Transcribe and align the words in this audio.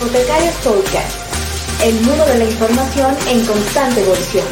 Infotecarios 0.00 0.54
Podcast, 0.62 1.82
el 1.82 1.94
mundo 2.02 2.24
de 2.26 2.38
la 2.38 2.44
información 2.44 3.16
en 3.26 3.44
constante 3.44 4.00
evolución. 4.00 4.46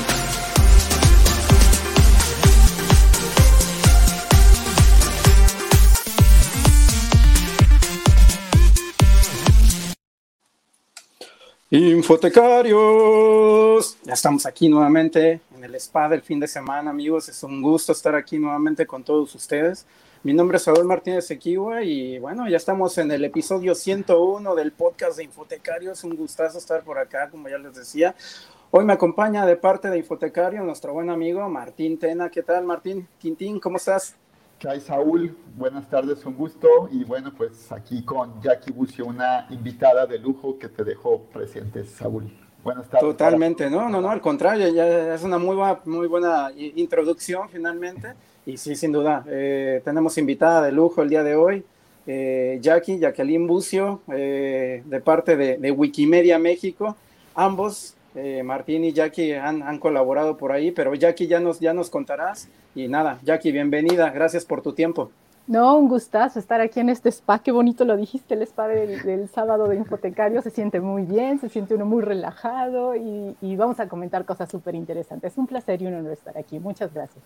Infotecarios, 11.71 13.99
ya 14.03 14.15
estamos 14.15 14.47
aquí 14.47 14.69
nuevamente 14.69 15.43
en 15.55 15.63
el 15.63 15.77
spa 15.77 16.09
del 16.09 16.23
fin 16.23 16.41
de 16.41 16.49
semana, 16.49 16.91
amigos. 16.91 17.29
Es 17.29 17.45
un 17.45 17.63
gusto 17.63 17.93
estar 17.93 18.17
aquí 18.17 18.37
nuevamente 18.37 18.85
con 18.85 19.05
todos 19.05 19.33
ustedes. 19.37 19.87
Mi 20.27 20.35
nombre 20.35 20.57
es 20.57 20.65
Saúl 20.65 20.85
Martínez 20.85 21.31
Equiwa 21.31 21.85
y 21.85 22.19
bueno, 22.19 22.49
ya 22.49 22.57
estamos 22.57 22.99
en 22.99 23.13
el 23.13 23.25
episodio 23.25 23.77
101 23.77 24.57
del 24.57 24.73
podcast 24.73 25.19
de 25.19 25.23
Infotecarios. 25.23 26.03
Un 26.03 26.17
gustazo 26.17 26.59
estar 26.59 26.83
por 26.83 26.99
acá, 26.99 27.31
como 27.31 27.49
ya 27.49 27.59
les 27.59 27.77
decía. 27.77 28.13
Hoy 28.73 28.85
me 28.85 28.93
acompaña 28.93 29.47
de 29.47 29.55
parte 29.55 29.89
de 29.89 29.99
Infotecario 29.99 30.65
nuestro 30.65 30.93
buen 30.93 31.11
amigo 31.11 31.49
Martín 31.49 31.97
Tena. 31.97 32.29
¿Qué 32.29 32.43
tal, 32.43 32.65
Martín? 32.65 33.07
Quintín, 33.21 33.61
¿cómo 33.61 33.77
estás? 33.77 34.17
¿Qué 34.59 34.69
hay, 34.69 34.81
Saúl? 34.81 35.39
Buenas 35.55 35.89
tardes, 35.89 36.27
un 36.27 36.35
gusto. 36.35 36.89
Y 36.91 37.05
bueno, 37.05 37.33
pues 37.33 37.71
aquí 37.71 38.05
con 38.05 38.43
Jackie 38.43 38.73
Bucio, 38.73 39.07
una 39.07 39.47
invitada 39.51 40.07
de 40.07 40.19
lujo 40.19 40.59
que 40.59 40.69
te 40.69 40.83
dejó 40.83 41.21
presente, 41.33 41.85
Saúl. 41.85 42.37
Buenas 42.65 42.89
tardes. 42.89 43.09
Totalmente, 43.09 43.71
no, 43.71 43.89
no, 43.89 44.01
no, 44.01 44.11
al 44.11 44.21
contrario, 44.21 44.67
ya 44.71 45.15
es 45.15 45.23
una 45.23 45.39
muy 45.39 45.55
buena, 45.55 45.79
muy 45.85 46.09
buena 46.09 46.51
introducción 46.57 47.49
finalmente. 47.49 48.15
Y 48.47 48.59
sí, 48.59 48.77
sin 48.77 48.93
duda, 48.93 49.25
eh, 49.29 49.83
tenemos 49.85 50.17
invitada 50.19 50.63
de 50.63 50.71
lujo 50.71 51.03
el 51.03 51.09
día 51.09 51.25
de 51.25 51.35
hoy, 51.35 51.65
eh, 52.07 52.59
Jackie, 52.63 53.01
Jacqueline 53.01 53.45
Bucio, 53.45 54.03
eh, 54.13 54.85
de 54.87 55.01
parte 55.01 55.37
de, 55.37 55.71
Wikimedia 55.73 56.39
México. 56.39 56.97
Ambos, 57.35 57.95
Martín 58.45 58.85
y 58.85 58.93
Jackie, 58.93 59.35
han, 59.35 59.79
colaborado 59.79 60.39
por 60.39 60.53
ahí, 60.53 60.71
pero 60.71 60.95
Jackie 60.95 61.27
ya 61.27 61.41
nos, 61.41 61.59
ya 61.59 61.75
nos 61.75 61.91
contarás. 61.91 62.49
Y 62.75 62.87
nada, 62.87 63.19
Jackie, 63.25 63.51
bienvenida, 63.51 64.11
gracias 64.11 64.45
por 64.45 64.63
tu 64.63 64.73
tiempo. 64.73 65.11
No, 65.49 65.77
un 65.77 65.89
gustazo 65.89 66.39
estar 66.39 66.61
aquí 66.61 66.81
en 66.81 66.89
este 66.89 67.11
spa, 67.11 67.41
qué 67.41 67.53
bonito 67.53 67.85
lo 67.85 67.97
dijiste, 67.97 68.35
el 68.35 68.43
spa 68.43 68.69
del, 68.69 69.29
sábado 69.29 69.69
de 69.69 69.77
Infotecario, 69.77 70.41
se 70.41 70.51
siente 70.51 70.81
muy 70.81 71.03
bien, 71.03 71.41
se 71.41 71.49
siente 71.49 71.75
uno 71.75 71.85
muy 71.85 72.03
relajado 72.03 72.95
y, 72.95 73.37
y 73.41 73.57
vamos 73.57 73.81
a 73.81 73.89
comentar 73.89 74.25
cosas 74.25 74.51
súper 74.51 74.77
interesantes. 74.77 75.33
Es 75.33 75.39
un 75.39 75.47
placer 75.47 75.83
y 75.83 75.87
un 75.87 75.95
honor 75.95 76.13
estar 76.13 76.39
aquí, 76.39 76.59
muchas 76.59 76.95
gracias. 76.95 77.23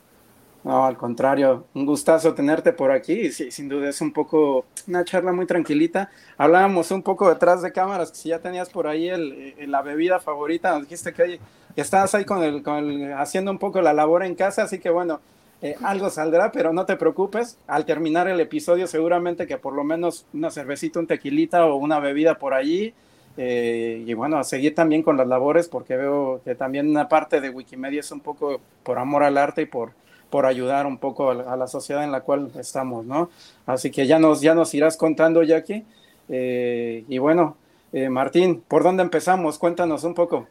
No, 0.63 0.85
al 0.85 0.99
contrario, 0.99 1.65
un 1.75 1.87
gustazo 1.87 2.35
tenerte 2.35 2.73
por 2.73 2.91
aquí. 2.91 3.33
Sí, 3.33 3.51
sin 3.51 3.69
duda 3.69 3.89
es 3.89 4.01
un 4.01 4.13
poco 4.13 4.67
una 4.87 5.05
charla 5.05 5.33
muy 5.33 5.47
tranquilita. 5.47 6.11
Hablábamos 6.37 6.91
un 6.91 7.03
poco 7.03 7.29
detrás 7.31 7.63
de 7.63 7.73
cámaras, 7.73 8.11
que 8.11 8.19
si 8.19 8.29
ya 8.29 8.41
tenías 8.41 8.69
por 8.69 8.87
ahí 8.87 9.09
el, 9.09 9.55
la 9.71 9.81
bebida 9.81 10.21
favorita, 10.21 10.73
nos 10.73 10.83
dijiste 10.83 11.15
que, 11.15 11.41
estabas 11.77 12.15
ahí 12.15 12.25
con 12.25 12.43
el, 12.43 12.63
con 12.63 13.13
haciendo 13.13 13.51
un 13.51 13.59
poco 13.59 13.81
la 13.81 13.95
labor 13.95 14.23
en 14.23 14.35
casa, 14.35 14.65
así 14.65 14.79
que 14.79 14.91
bueno, 14.91 15.21
eh, 15.63 15.77
algo 15.83 16.11
saldrá, 16.11 16.53
pero 16.53 16.73
no 16.75 16.85
te 16.85 16.97
preocupes. 16.97 17.59
Al 17.67 17.87
terminar 17.87 18.29
el 18.29 18.41
episodio, 18.41 18.87
seguramente 18.87 19.47
que 19.47 19.57
por 19.57 19.73
lo 19.75 19.85
menos 19.85 20.27
una 20.35 20.51
cervecita, 20.51 20.99
un 21.01 21.07
tequilita 21.07 21.65
o 21.67 21.77
una 21.77 22.01
bebida 22.01 22.39
por 22.39 22.53
allí. 22.53 22.93
Eh, 23.37 24.05
y 24.07 24.13
bueno, 24.15 24.39
a 24.39 24.45
seguir 24.45 24.75
también 24.75 25.03
con 25.03 25.17
las 25.17 25.27
labores, 25.27 25.69
porque 25.69 25.97
veo 25.97 26.43
que 26.45 26.55
también 26.55 26.91
una 26.91 27.09
parte 27.09 27.41
de 27.41 27.49
Wikimedia 27.49 28.01
es 28.01 28.11
un 28.11 28.21
poco 28.21 28.61
por 28.83 28.99
amor 28.99 29.23
al 29.23 29.39
arte 29.39 29.63
y 29.63 29.67
por 29.67 29.93
por 30.31 30.47
ayudar 30.47 30.87
un 30.87 30.99
poco 30.99 31.31
a 31.31 31.57
la, 31.57 31.67
sociedad 31.67 32.05
en 32.05 32.13
la 32.13 32.21
cual 32.23 32.51
estamos, 32.57 33.05
¿no? 33.05 33.31
Así 33.67 33.91
que 33.91 34.07
ya 34.07 34.19
nos, 34.19 34.41
ya 34.41 34.55
nos 34.55 34.73
irás 34.75 34.97
contando, 34.97 35.43
Jackie. 35.43 35.85
Eh, 36.29 37.05
y 37.09 37.19
bueno, 37.19 37.57
eh, 37.93 38.09
Martín, 38.09 38.63
¿por 38.67 38.83
dónde 38.85 39.03
empezamos? 39.03 39.59
Cuéntanos 39.59 40.05
un 40.05 40.15
poco. 40.15 40.47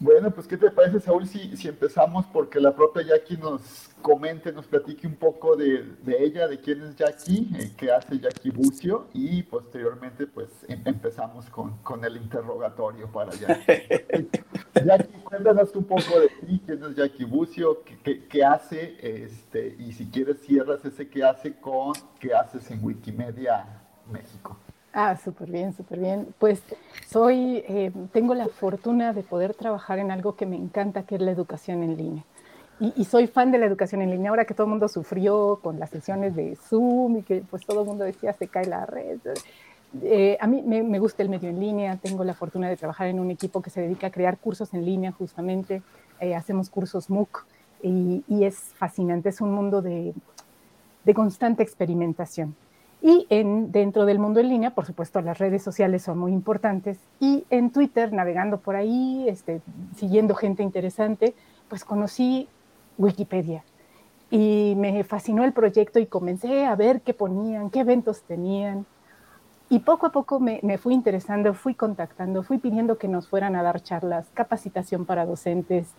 Bueno, 0.00 0.30
pues 0.30 0.46
¿qué 0.46 0.56
te 0.56 0.70
parece, 0.70 0.98
Saúl, 0.98 1.28
si, 1.28 1.54
si 1.58 1.68
empezamos 1.68 2.24
porque 2.32 2.58
la 2.58 2.74
propia 2.74 3.02
Jackie 3.02 3.36
nos 3.36 3.90
comente, 4.00 4.50
nos 4.50 4.66
platique 4.66 5.06
un 5.06 5.16
poco 5.16 5.56
de, 5.56 5.84
de 6.02 6.24
ella, 6.24 6.48
de 6.48 6.58
quién 6.58 6.82
es 6.82 6.96
Jackie, 6.96 7.50
eh, 7.58 7.72
qué 7.76 7.92
hace 7.92 8.18
Jackie 8.18 8.50
Bucio 8.50 9.08
y 9.12 9.42
posteriormente 9.42 10.26
pues 10.26 10.48
em, 10.68 10.80
empezamos 10.86 11.50
con, 11.50 11.76
con, 11.82 12.02
el 12.02 12.16
interrogatorio 12.16 13.08
para 13.12 13.32
Jackie. 13.32 14.30
Jackie, 14.86 15.19
cuéntanos 15.42 15.74
un 15.74 15.84
poco 15.84 16.20
de 16.20 16.28
ti, 16.28 16.60
quién 16.66 16.84
es 16.84 16.96
Jackie 16.96 17.24
Bucio, 17.24 17.82
qué, 17.84 17.98
qué, 18.02 18.26
qué, 18.26 18.44
hace, 18.44 18.96
este, 19.02 19.74
y 19.78 19.92
si 19.92 20.06
quieres 20.06 20.40
cierras 20.40 20.84
ese 20.84 21.08
qué 21.08 21.24
hace 21.24 21.54
con 21.54 21.92
qué 22.18 22.34
haces 22.34 22.70
en 22.70 22.84
Wikimedia 22.84 23.64
México. 24.10 24.56
Ah, 24.92 25.16
súper 25.16 25.50
bien, 25.50 25.72
súper 25.72 26.00
bien. 26.00 26.34
Pues 26.38 26.62
soy, 27.06 27.64
eh, 27.68 27.92
tengo 28.12 28.34
la 28.34 28.48
fortuna 28.48 29.12
de 29.12 29.22
poder 29.22 29.54
trabajar 29.54 29.98
en 29.98 30.10
algo 30.10 30.34
que 30.36 30.46
me 30.46 30.56
encanta, 30.56 31.04
que 31.04 31.14
es 31.14 31.20
la 31.20 31.30
educación 31.30 31.82
en 31.84 31.96
línea. 31.96 32.24
Y, 32.80 32.92
y, 32.96 33.04
soy 33.04 33.26
fan 33.26 33.52
de 33.52 33.58
la 33.58 33.66
educación 33.66 34.02
en 34.02 34.10
línea. 34.10 34.30
Ahora 34.30 34.46
que 34.46 34.54
todo 34.54 34.64
el 34.64 34.70
mundo 34.70 34.88
sufrió 34.88 35.60
con 35.62 35.78
las 35.78 35.90
sesiones 35.90 36.34
de 36.34 36.56
Zoom 36.56 37.18
y 37.18 37.22
que 37.22 37.42
pues 37.48 37.64
todo 37.66 37.82
el 37.82 37.86
mundo 37.86 38.04
decía 38.04 38.32
se 38.32 38.48
cae 38.48 38.66
la 38.66 38.86
red. 38.86 39.18
Eh, 40.02 40.38
a 40.40 40.46
mí 40.46 40.62
me, 40.62 40.98
gusta 40.98 41.22
el 41.22 41.28
medio 41.28 41.48
en 41.48 41.60
línea. 41.60 41.96
Tengo 41.96 42.24
la 42.24 42.34
fortuna 42.34 42.68
de 42.68 42.76
trabajar 42.76 43.08
en 43.08 43.18
un 43.18 43.30
equipo 43.30 43.60
que 43.60 43.70
se 43.70 43.80
dedica 43.80 44.08
a 44.08 44.10
crear 44.10 44.38
cursos 44.38 44.72
en 44.74 44.84
línea 44.84 45.12
justamente. 45.12 45.82
Eh, 46.20 46.34
hacemos 46.34 46.70
cursos 46.70 47.10
MOOC 47.10 47.46
y, 47.82 48.22
es 48.44 48.56
fascinante. 48.56 49.28
Es 49.28 49.40
un 49.40 49.52
mundo 49.52 49.82
de, 49.82 50.14
constante 51.14 51.62
experimentación. 51.62 52.54
Y 53.02 53.26
en, 53.30 53.72
dentro 53.72 54.04
del 54.04 54.18
mundo 54.18 54.40
en 54.40 54.48
línea, 54.48 54.70
por 54.70 54.86
supuesto, 54.86 55.20
las 55.22 55.38
redes 55.38 55.62
sociales 55.62 56.02
son 56.02 56.18
muy 56.18 56.32
importantes. 56.32 56.98
Y 57.18 57.44
en 57.50 57.70
Twitter, 57.70 58.12
navegando 58.12 58.58
por 58.58 58.76
ahí, 58.76 59.24
este, 59.26 59.62
siguiendo 59.96 60.34
gente 60.34 60.62
interesante, 60.62 61.34
pues 61.68 61.84
conocí 61.84 62.46
Wikipedia. 62.98 63.64
Y 64.30 64.74
me 64.76 65.02
fascinó 65.02 65.42
el 65.42 65.52
proyecto 65.52 65.98
y 65.98 66.06
comencé 66.06 66.66
a 66.66 66.76
ver 66.76 67.00
qué 67.00 67.14
ponían, 67.14 67.70
qué 67.70 67.80
eventos 67.80 68.22
tenían. 68.22 68.86
Y 69.72 69.78
poco 69.78 70.06
a 70.06 70.10
poco 70.10 70.40
me, 70.40 70.58
me 70.64 70.78
fui 70.78 70.94
interesando, 70.94 71.54
fui 71.54 71.74
contactando, 71.74 72.42
fui 72.42 72.58
pidiendo 72.58 72.98
que 72.98 73.06
nos 73.06 73.28
fueran 73.28 73.54
a 73.54 73.62
dar 73.62 73.80
charlas, 73.80 74.26
capacitación 74.34 75.06
para 75.06 75.26
docentes. 75.26 75.94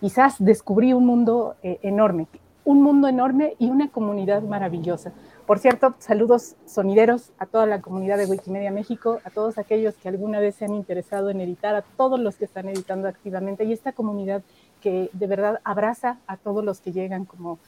Quizás 0.00 0.36
descubrí 0.38 0.92
un 0.92 1.04
mundo 1.04 1.56
eh, 1.64 1.80
enorme, 1.82 2.28
un 2.64 2.82
mundo 2.82 3.08
enorme 3.08 3.56
y 3.58 3.68
una 3.68 3.88
comunidad 3.88 4.42
maravillosa. 4.42 5.12
Por 5.44 5.58
cierto, 5.58 5.96
saludos 5.98 6.54
sonideros 6.66 7.32
a 7.40 7.46
toda 7.46 7.66
la 7.66 7.80
comunidad 7.80 8.16
de 8.16 8.26
Wikimedia 8.26 8.70
México, 8.70 9.18
a 9.24 9.30
todos 9.30 9.58
aquellos 9.58 9.96
que 9.96 10.08
alguna 10.08 10.38
vez 10.38 10.54
se 10.54 10.64
han 10.64 10.74
interesado 10.74 11.28
en 11.28 11.40
editar, 11.40 11.74
a 11.74 11.82
todos 11.82 12.20
los 12.20 12.36
que 12.36 12.44
están 12.44 12.68
editando 12.68 13.08
activamente 13.08 13.64
y 13.64 13.72
esta 13.72 13.90
comunidad 13.90 14.44
que 14.80 15.10
de 15.12 15.26
verdad 15.26 15.60
abraza 15.64 16.20
a 16.28 16.36
todos 16.36 16.64
los 16.64 16.80
que 16.80 16.92
llegan 16.92 17.24
como, 17.24 17.58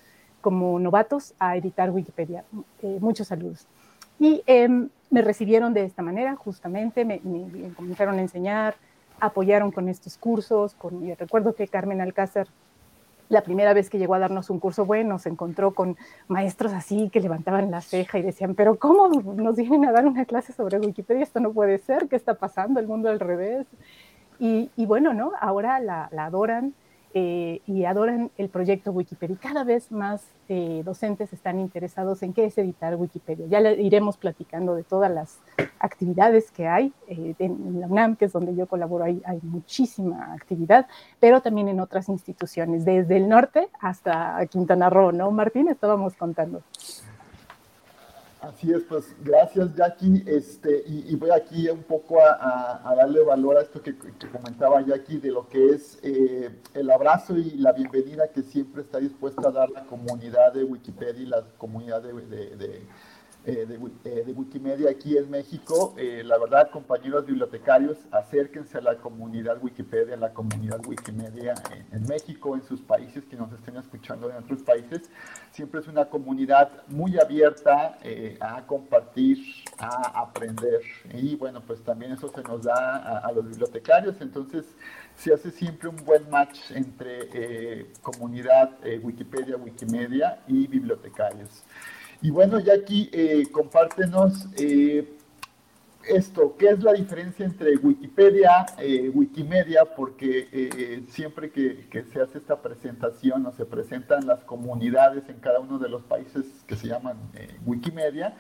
como 0.41 0.79
novatos 0.79 1.35
a 1.41 1.57
editar 1.57 1.91
Wikipedia. 1.91 2.45
Eh, 2.81 2.99
muchos 3.01 3.27
saludos. 3.27 3.67
Y 4.21 4.43
eh, 4.47 4.89
me 5.11 5.23
recibieron 5.23 5.75
de 5.75 5.85
esta 5.85 6.03
manera, 6.03 6.37
justamente, 6.37 7.05
me, 7.05 7.21
me, 7.25 7.73
comenzaron 7.75 8.19
a 8.19 8.23
enseñar, 8.23 8.75
apoyaron 9.21 9.71
con 9.71 9.89
estos 9.89 10.19
cursos. 10.19 10.75
Con, 10.75 11.03
recuerdo 11.17 11.55
que 11.55 11.69
Carmen 11.69 12.01
Alcázar 12.01 12.49
la 13.29 13.43
primera 13.43 13.75
vez 13.75 13.91
que 13.91 13.99
llegó 13.99 14.15
a 14.15 14.19
darnos 14.19 14.51
un 14.51 14.59
curso, 14.59 14.85
bueno, 14.85 15.19
se 15.19 15.29
encontró 15.29 15.75
con 15.75 15.97
maestros 16.29 16.73
así 16.73 17.11
que 17.11 17.21
levantaban 17.21 17.71
la 17.71 17.81
ceja 17.81 18.19
y 18.19 18.23
decían, 18.23 18.55
pero 18.55 18.79
¿cómo 18.79 19.09
nos 19.09 19.57
vienen 19.57 19.85
a 19.85 19.93
dar 19.93 20.07
una 20.07 20.25
clase 20.25 20.53
sobre 20.53 20.79
Wikipedia? 20.79 21.23
Esto 21.23 21.41
no 21.41 21.53
puede 21.53 21.79
ser, 21.79 22.09
¿qué 22.09 22.17
está 22.17 22.35
pasando? 22.35 22.81
El 22.81 22.87
mundo 22.87 23.09
al 23.09 23.21
revés. 23.21 23.67
Y, 24.39 24.71
y 24.77 24.87
bueno, 24.87 25.13
¿no? 25.15 25.33
Ahora 25.41 25.79
la, 25.81 26.09
la 26.13 26.27
adoran, 26.27 26.75
eh, 27.15 27.63
y 27.67 27.85
adoran 27.85 28.31
el 28.37 28.49
proyecto 28.49 28.93
Wikipedia. 28.93 29.35
Y 29.35 29.39
cada 29.39 29.65
vez 29.65 29.91
más 29.91 30.23
eh, 30.49 30.83
docentes 30.85 31.33
están 31.33 31.59
interesados 31.59 32.23
en 32.23 32.35
qué 32.35 32.45
es 32.45 32.59
editar 32.59 32.95
Wikipedia. 32.97 33.47
Ya 33.47 33.61
le 33.61 33.81
iremos 33.83 34.17
platicando 34.17 34.75
de 34.75 34.85
todas 34.85 35.11
las 35.11 35.39
actividades 35.79 36.51
que 36.51 36.69
hay. 36.69 36.93
Eh, 37.09 37.35
en 37.39 37.81
la 37.81 37.87
UNAM, 37.87 38.17
que 38.17 38.27
es 38.27 38.33
donde 38.33 38.55
yo 38.55 38.67
colaboro, 38.67 39.05
hay, 39.05 39.23
hay, 39.25 39.41
muchísima 39.43 40.35
actividad, 40.35 40.87
pero 41.19 41.41
también 41.41 41.69
en 41.69 41.81
otras 41.81 42.09
instituciones, 42.09 42.85
desde 42.85 43.17
el 43.17 43.29
norte 43.29 43.69
hasta 43.81 44.45
Quintana 44.47 44.91
Roo, 44.91 45.13
¿no? 45.13 45.31
Martín, 45.31 45.69
estábamos 45.69 46.15
contando. 46.15 46.63
Así 48.41 48.73
es, 48.73 48.85
pues 48.85 49.17
gracias 49.21 49.75
Jackie, 49.75 50.23
este, 50.25 50.85
y, 50.87 51.15
voy 51.17 51.31
aquí 51.31 51.69
un 51.69 51.83
poco 51.83 52.21
a, 52.23 52.95
darle 52.97 53.25
valor 53.25 53.59
a 53.59 53.63
esto 53.63 53.83
que, 53.83 53.97
comentaba 54.31 54.81
Jackie 54.81 55.19
de 55.19 55.33
lo 55.33 55.49
que 55.49 55.71
es 55.71 55.99
eh, 56.05 56.49
el 56.75 56.91
abrazo 56.91 57.37
y 57.37 57.57
la 57.57 57.73
bienvenida 57.73 58.29
que 58.29 58.43
siempre 58.43 58.83
está 58.83 58.99
dispuesta 58.99 59.49
a 59.49 59.51
dar 59.51 59.71
la 59.71 59.85
comunidad 59.87 60.53
de 60.53 60.63
Wikipedia 60.63 61.21
y 61.21 61.27
la 61.27 61.43
comunidad 61.59 62.01
de 62.01 62.13
eh, 63.49 63.67
de, 63.67 64.33
Wikimedia 64.33 64.91
aquí 64.91 65.17
en 65.17 65.31
México. 65.31 65.95
la 65.97 66.39
verdad, 66.39 66.71
compañeros 66.71 67.27
bibliotecarios, 67.27 67.99
acérquense 68.11 68.79
a 68.79 68.81
la 68.81 68.97
comunidad 68.97 69.63
Wikipedia, 69.63 70.15
a 70.15 70.19
la 70.19 70.33
comunidad 70.33 70.85
Wikimedia 70.87 71.55
en, 71.93 72.03
México, 72.07 72.55
en 72.55 72.63
sus 72.63 72.81
países, 72.81 73.25
que 73.25 73.37
nos 73.37 73.53
estén 73.53 73.77
escuchando 73.77 74.31
en 74.31 74.37
otros 74.37 74.63
países. 74.63 75.11
Siempre 75.51 75.81
es 75.81 75.89
una 75.89 76.07
comunidad 76.07 76.87
muy 76.89 77.19
abierta 77.19 77.99
a 78.41 78.67
compartir, 78.67 79.39
a 79.79 80.21
aprender. 80.21 80.81
Y 81.15 81.37
bueno, 81.37 81.63
pues 81.67 81.83
también 81.83 82.13
eso 82.13 82.29
se 82.29 82.43
nos 82.43 82.63
da 82.63 82.97
a, 82.97 83.19
a 83.19 83.33
los 83.33 83.49
bibliotecarios. 83.49 84.21
Entonces, 84.21 84.67
se 85.19 85.35
hace 85.35 85.51
siempre 85.51 85.89
un 85.89 85.97
buen 86.05 86.31
match 86.31 86.71
entre 86.71 87.29
eh, 87.33 87.93
comunidad 88.03 88.71
eh, 88.85 89.01
Wikipedia, 89.03 89.57
Wikimedia 89.57 90.41
y 90.47 90.67
bibliotecarios. 90.69 91.65
Y 92.21 92.31
bueno, 92.31 92.59
aquí 92.73 93.09
eh, 93.13 93.47
compártenos 93.53 94.49
esto, 96.09 96.57
¿qué 96.59 96.71
es 96.71 96.83
la 96.83 96.95
diferencia 96.95 97.45
entre 97.45 97.77
Wikipedia, 97.77 98.67
y 98.83 99.09
Wikimedia? 99.11 99.85
Porque 99.85 101.05
siempre 101.11 101.51
que, 101.51 101.87
que, 101.91 102.05
se 102.05 102.21
hace 102.23 102.39
esta 102.39 102.63
presentación 102.63 103.45
o 103.45 103.53
se 103.53 103.67
presentan 103.67 104.27
las 104.27 104.43
comunidades 104.45 105.29
en 105.29 105.39
cada 105.39 105.61
uno 105.61 105.79
de 105.79 105.89
los 105.89 106.03
países 106.05 106.47
que 106.67 106.77
se 106.77 106.89
llaman 106.89 107.19
Wikimedia, 107.67 108.37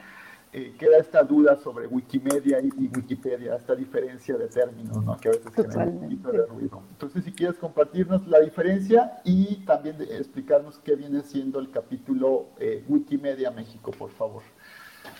eh, 0.53 0.75
queda 0.79 0.99
esta 0.99 1.23
duda 1.23 1.57
sobre 1.57 1.87
Wikimedia 1.87 2.61
y, 2.61 2.71
Wikipedia, 2.89 3.57
esta 3.57 3.75
diferencia 3.75 4.37
de 4.37 4.49
términos, 4.49 5.05
¿no? 5.05 5.17
que 5.19 5.29
a 5.29 5.33
veces 5.33 5.53
genera 5.55 5.85
un 5.85 6.01
poquito 6.01 6.33
de 6.33 6.47
ruido. 6.47 6.83
Entonces, 6.91 7.25
si 7.25 7.33
quieres 7.33 7.59
compartirnos 7.59 8.27
la 8.27 8.41
diferencia 8.41 9.21
y 9.25 9.57
también 9.67 9.97
explicarnos 10.01 10.79
qué 10.79 10.97
viene 10.97 11.23
siendo 11.23 11.59
el 11.59 11.71
capítulo 11.71 12.49
eh, 12.59 12.85
Wikimedia 12.89 13.51
México, 13.51 13.91
por 13.91 14.11
favor. 14.11 14.43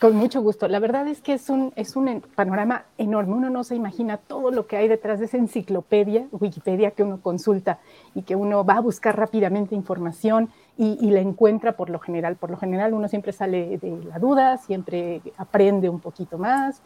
Con 0.01 0.15
mucho 0.15 0.41
gusto. 0.43 0.69
La 0.69 0.79
verdad 0.79 1.09
es 1.09 1.21
que 1.21 1.33
es 1.33 1.51
un, 1.51 1.73
es 1.75 1.97
un 1.97 2.23
panorama 2.35 2.85
enorme. 2.99 3.35
Uno 3.35 3.51
no 3.51 3.65
se 3.65 3.75
imagina 3.75 4.17
todo 4.17 4.51
lo 4.51 4.67
que 4.67 4.77
hay 4.77 4.89
detrás 4.89 5.19
de 5.19 5.27
esa 5.27 5.37
enciclopedia, 5.37 6.29
Wikipedia, 6.31 6.93
que 6.93 7.03
uno 7.03 7.21
consulta 7.21 7.81
y 8.15 8.23
que 8.23 8.37
uno 8.37 8.65
va 8.65 8.75
a 8.75 8.81
buscar 8.81 9.17
rápidamente 9.17 9.75
información 9.75 10.51
y, 10.77 11.11
la 11.11 11.21
encuentra 11.21 11.73
por 11.73 11.91
lo 11.91 11.99
general. 11.99 12.37
Por 12.37 12.51
lo 12.51 12.57
general 12.57 12.95
uno 12.95 13.09
siempre 13.09 13.33
sale 13.33 13.79
de 13.79 14.05
la 14.05 14.19
duda, 14.19 14.59
siempre 14.59 15.21
aprende 15.37 15.89
un 15.89 15.99
poquito 15.99 16.39
más. 16.39 16.81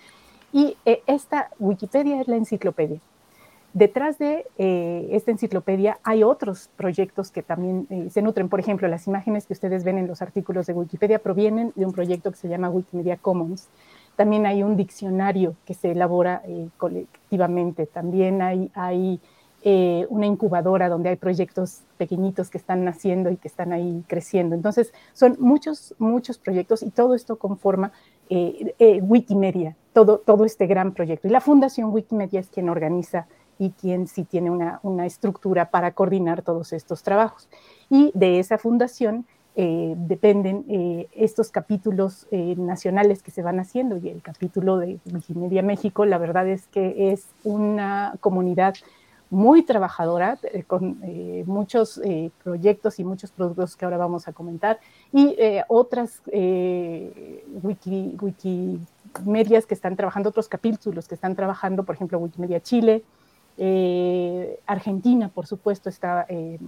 Y 0.52 0.76
eh, 0.84 1.02
esta 1.06 1.50
Wikipedia 1.58 2.20
es 2.20 2.28
la 2.28 2.36
enciclopedia. 2.36 3.00
Detrás 3.74 4.18
de 4.18 4.44
eh, 4.58 5.08
esta 5.12 5.30
enciclopedia 5.30 5.98
hay 6.02 6.24
otros 6.24 6.68
proyectos 6.76 7.30
que 7.30 7.42
también 7.42 7.86
eh, 7.88 8.08
se 8.10 8.20
nutren. 8.20 8.50
Por 8.50 8.60
ejemplo, 8.60 8.86
las 8.86 9.06
imágenes 9.06 9.46
que 9.46 9.54
ustedes 9.54 9.82
ven 9.82 9.96
en 9.96 10.06
los 10.06 10.20
artículos 10.20 10.66
de 10.66 10.74
Wikipedia 10.74 11.18
provienen 11.18 11.72
de 11.74 11.86
un 11.86 11.92
proyecto 11.92 12.30
que 12.30 12.36
se 12.36 12.48
llama 12.48 12.68
Wikimedia 12.68 13.16
Commons. 13.16 13.68
También 14.14 14.44
hay 14.44 14.62
un 14.62 14.76
diccionario 14.76 15.56
que 15.64 15.72
se 15.72 15.92
elabora 15.92 16.42
eh, 16.44 16.68
colectivamente. 16.76 17.86
También 17.86 18.42
hay, 18.42 18.70
hay 18.74 19.20
una 20.08 20.26
incubadora 20.26 20.88
donde 20.88 21.10
hay 21.10 21.14
proyectos 21.14 21.82
pequeñitos 21.96 22.50
que 22.50 22.58
están 22.58 22.84
naciendo 22.84 23.30
y 23.30 23.36
que 23.36 23.46
están 23.46 23.72
ahí 23.72 24.02
creciendo. 24.08 24.56
Entonces, 24.56 24.92
son 25.12 25.36
muchos, 25.38 25.94
muchos 26.00 26.36
proyectos 26.36 26.82
y 26.82 26.90
todo 26.90 27.14
esto 27.14 27.36
conforma 27.36 27.92
Wikimedia, 29.02 29.76
todo, 29.92 30.18
todo 30.18 30.44
este 30.44 30.66
gran 30.66 30.94
proyecto. 30.94 31.28
Y 31.28 31.30
la 31.30 31.40
Fundación 31.40 31.92
Wikimedia 31.92 32.40
es 32.40 32.48
quien 32.48 32.70
organiza 32.70 33.28
y 33.62 33.70
quien 33.70 34.08
sí 34.08 34.24
tiene 34.24 34.50
una, 34.50 34.80
una 34.82 35.06
estructura 35.06 35.70
para 35.70 35.92
coordinar 35.92 36.42
todos 36.42 36.72
estos 36.72 37.04
trabajos. 37.04 37.48
Y 37.88 38.10
de 38.12 38.40
esa 38.40 38.58
fundación 38.58 39.24
eh, 39.54 39.94
dependen 39.96 40.64
eh, 40.68 41.08
estos 41.12 41.50
capítulos 41.50 42.26
eh, 42.32 42.56
nacionales 42.56 43.22
que 43.22 43.30
se 43.30 43.42
van 43.42 43.60
haciendo 43.60 43.98
y 43.98 44.08
el 44.08 44.20
capítulo 44.20 44.78
de 44.78 44.98
Wikimedia 45.12 45.62
México, 45.62 46.06
la 46.06 46.18
verdad 46.18 46.48
es 46.48 46.66
que 46.68 47.12
es 47.12 47.28
una 47.44 48.14
comunidad 48.18 48.74
muy 49.28 49.62
trabajadora, 49.62 50.38
con 50.66 51.00
muchos 51.46 51.98
proyectos 52.44 52.98
y 52.98 53.04
muchos 53.04 53.30
productos 53.30 53.76
que 53.76 53.86
ahora 53.86 53.96
vamos 53.96 54.28
a 54.28 54.34
comentar, 54.34 54.78
y 55.10 55.34
otras 55.68 56.20
wiki, 57.62 58.14
Wikimedias 58.20 59.64
que 59.64 59.72
están 59.72 59.96
trabajando, 59.96 60.28
otros 60.28 60.48
capítulos 60.48 61.08
que 61.08 61.14
están 61.14 61.34
trabajando, 61.34 61.84
por 61.84 61.94
ejemplo, 61.94 62.18
Wikimedia 62.18 62.60
Chile, 62.60 63.04
eh, 63.58 64.58
Argentina, 64.66 65.28
por 65.28 65.46
supuesto, 65.46 65.88
está 65.88 66.26
eh, 66.28 66.58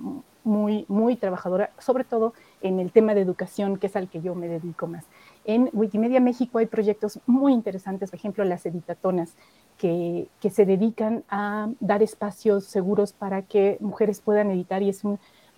muy, 0.45 0.85
muy 0.89 1.17
trabajadora, 1.17 1.71
sobre 1.79 2.05
todo 2.05 2.35
en 2.61 2.79
el 2.79 2.93
tema 2.93 3.15
de 3.15 3.23
educación, 3.23 3.79
que 3.79 3.87
es 3.87 3.97
al 3.97 4.09
que 4.09 4.21
yo 4.21 4.35
me 4.35 4.49
dedico 4.49 4.87
más. 4.87 5.05
En 5.45 5.71
Wikimedia 5.73 6.21
México 6.21 6.59
hay 6.59 6.67
proyectos 6.67 7.21
muy 7.27 7.53
interesantes, 7.53 8.11
por 8.11 8.19
ejemplo, 8.19 8.45
las 8.45 8.67
editatonas, 8.67 9.35
que, 9.79 10.29
que 10.41 10.51
se 10.51 10.67
dedican 10.67 11.25
a 11.29 11.69
dar 11.81 12.03
espacios 12.03 12.65
seguros 12.65 13.13
para 13.13 13.43
que 13.43 13.77
mujeres 13.81 14.21
puedan 14.21 14.51
editar 14.51 14.83
y 14.83 14.91
es 14.91 15.03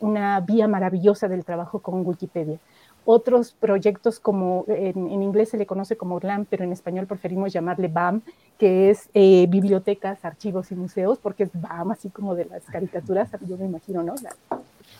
una 0.00 0.40
vía 0.40 0.68
maravillosa 0.68 1.28
del 1.28 1.44
trabajo 1.44 1.80
con 1.80 2.06
Wikipedia 2.06 2.58
otros 3.06 3.52
proyectos 3.52 4.20
como 4.20 4.64
en, 4.68 5.22
inglés 5.22 5.50
se 5.50 5.56
le 5.56 5.64
conoce 5.64 5.96
como 5.96 6.18
GLAM, 6.18 6.44
pero 6.44 6.64
en 6.64 6.72
español 6.72 7.06
preferimos 7.06 7.52
llamarle 7.52 7.88
BAM, 7.88 8.20
que 8.58 8.90
es 8.90 9.08
eh, 9.14 9.46
bibliotecas, 9.48 10.24
archivos 10.24 10.70
y 10.72 10.74
museos, 10.74 11.18
porque 11.18 11.44
es 11.44 11.50
BAM, 11.54 11.92
así 11.92 12.10
como 12.10 12.34
de 12.34 12.44
las 12.46 12.64
caricaturas, 12.64 13.30
yo 13.46 13.56
me 13.56 13.64
imagino, 13.64 14.02
¿no? 14.02 14.14
La 14.22 14.34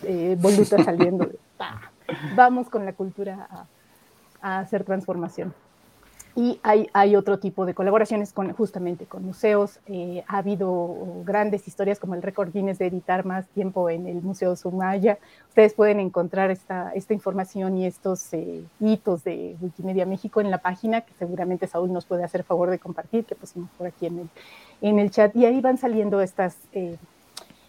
eh, 0.05 0.37
voluta 0.41 0.82
saliendo 0.82 1.26
de, 1.26 1.38
Vamos 2.37 2.69
con 2.70 2.85
la 2.85 2.93
cultura 2.93 3.67
a 4.41 4.59
hacer 4.61 4.85
transformación. 4.85 5.52
Y 6.38 6.61
hay, 6.62 6.87
hay, 6.93 7.17
otro 7.17 7.38
tipo 7.38 7.65
de 7.65 7.73
colaboraciones 7.73 8.35
justamente 8.55 9.06
con 9.06 9.25
museos. 9.25 9.81
Eh, 9.87 10.23
ha 10.29 10.37
habido 10.37 11.23
grandes 11.25 11.67
historias 11.67 11.99
como 11.99 12.15
el 12.15 12.21
récord 12.21 12.53
Guinness 12.53 12.79
de 12.79 12.88
editar 12.88 13.25
más 13.25 13.49
tiempo 13.49 13.88
en 13.88 14.06
el 14.06 14.21
Museo 14.21 14.55
Sumaya. 14.55 15.19
Ustedes 15.49 15.73
pueden 15.73 15.99
encontrar 15.99 16.50
esta, 16.50 16.93
esta 16.93 17.15
información 17.15 17.79
y 17.79 17.87
estos 17.87 18.35
eh, 18.35 18.62
hitos 18.81 19.25
de 19.25 19.56
Wikimedia 19.62 20.05
México 20.05 20.43
en 20.43 20.50
la 20.50 20.59
página, 20.59 21.00
que 21.00 21.15
seguramente 21.15 21.67
Saúl 21.67 21.91
nos 21.91 22.05
puede 22.05 22.23
hacer 22.23 22.44
favor 22.44 22.69
de 22.69 22.79
compartir, 22.79 23.25
que 23.25 23.35
pusimos 23.35 23.71
por 23.71 23.87
aquí 23.87 24.05
en 24.05 24.19
el, 24.19 24.29
en 24.83 24.99
el 24.99 25.11
chat. 25.11 25.35
Y 25.35 25.47
ahí 25.47 25.62
van 25.62 25.79
saliendo 25.79 26.21
estas... 26.21 26.59
Eh, 26.73 26.99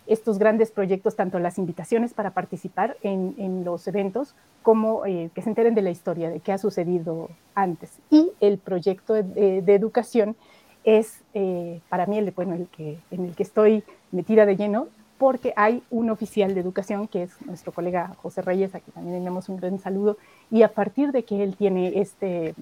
estos 0.07 0.39
grandes 0.39 0.71
proyectos, 0.71 1.15
tanto 1.15 1.38
las 1.39 1.57
invitaciones 1.57 2.13
para 2.13 2.31
participar 2.31 2.98
en, 3.04 3.63
los 3.63 3.88
eventos, 3.88 4.36
como 4.63 5.06
eh, 5.06 5.30
que 5.33 5.42
se 5.42 5.50
enteren 5.50 5.75
de 5.75 5.81
la 5.81 5.89
historia, 5.89 6.30
de 6.30 6.39
qué 6.39 6.51
ha 6.51 6.57
sucedido 6.57 7.30
antes. 7.56 7.92
Y 8.09 8.31
el 8.39 8.57
proyecto 8.57 9.13
de, 9.13 9.59
educación 9.68 10.36
es 10.83 11.21
eh, 11.33 11.81
para 11.89 12.06
mí 12.06 12.18
el, 12.18 12.31
bueno, 12.31 12.56
el 12.56 12.68
que, 12.68 12.98
en 13.12 13.25
el 13.25 13.36
que 13.36 13.44
estoy 13.44 13.83
metida 14.12 14.45
de 14.45 14.56
lleno, 14.56 14.88
porque 15.18 15.54
hay 15.56 15.83
un 15.89 16.09
oficial 16.09 16.54
de 16.54 16.62
educación 16.62 17.07
que 17.07 17.24
es 17.24 17.42
nuestro 17.45 17.71
colega 17.71 18.15
José 18.21 18.42
Reyes, 18.42 18.74
a 18.75 18.80
quien 18.80 18.94
también 18.94 19.19
le 19.19 19.25
damos 19.25 19.50
un 19.50 19.57
gran 19.57 19.80
saludo, 19.80 20.18
y 20.51 20.62
a 20.62 20.74
partir 20.74 21.12
de 21.12 21.24
que 21.24 21.44
él 21.44 21.56
tiene 21.56 22.00
este, 22.00 22.54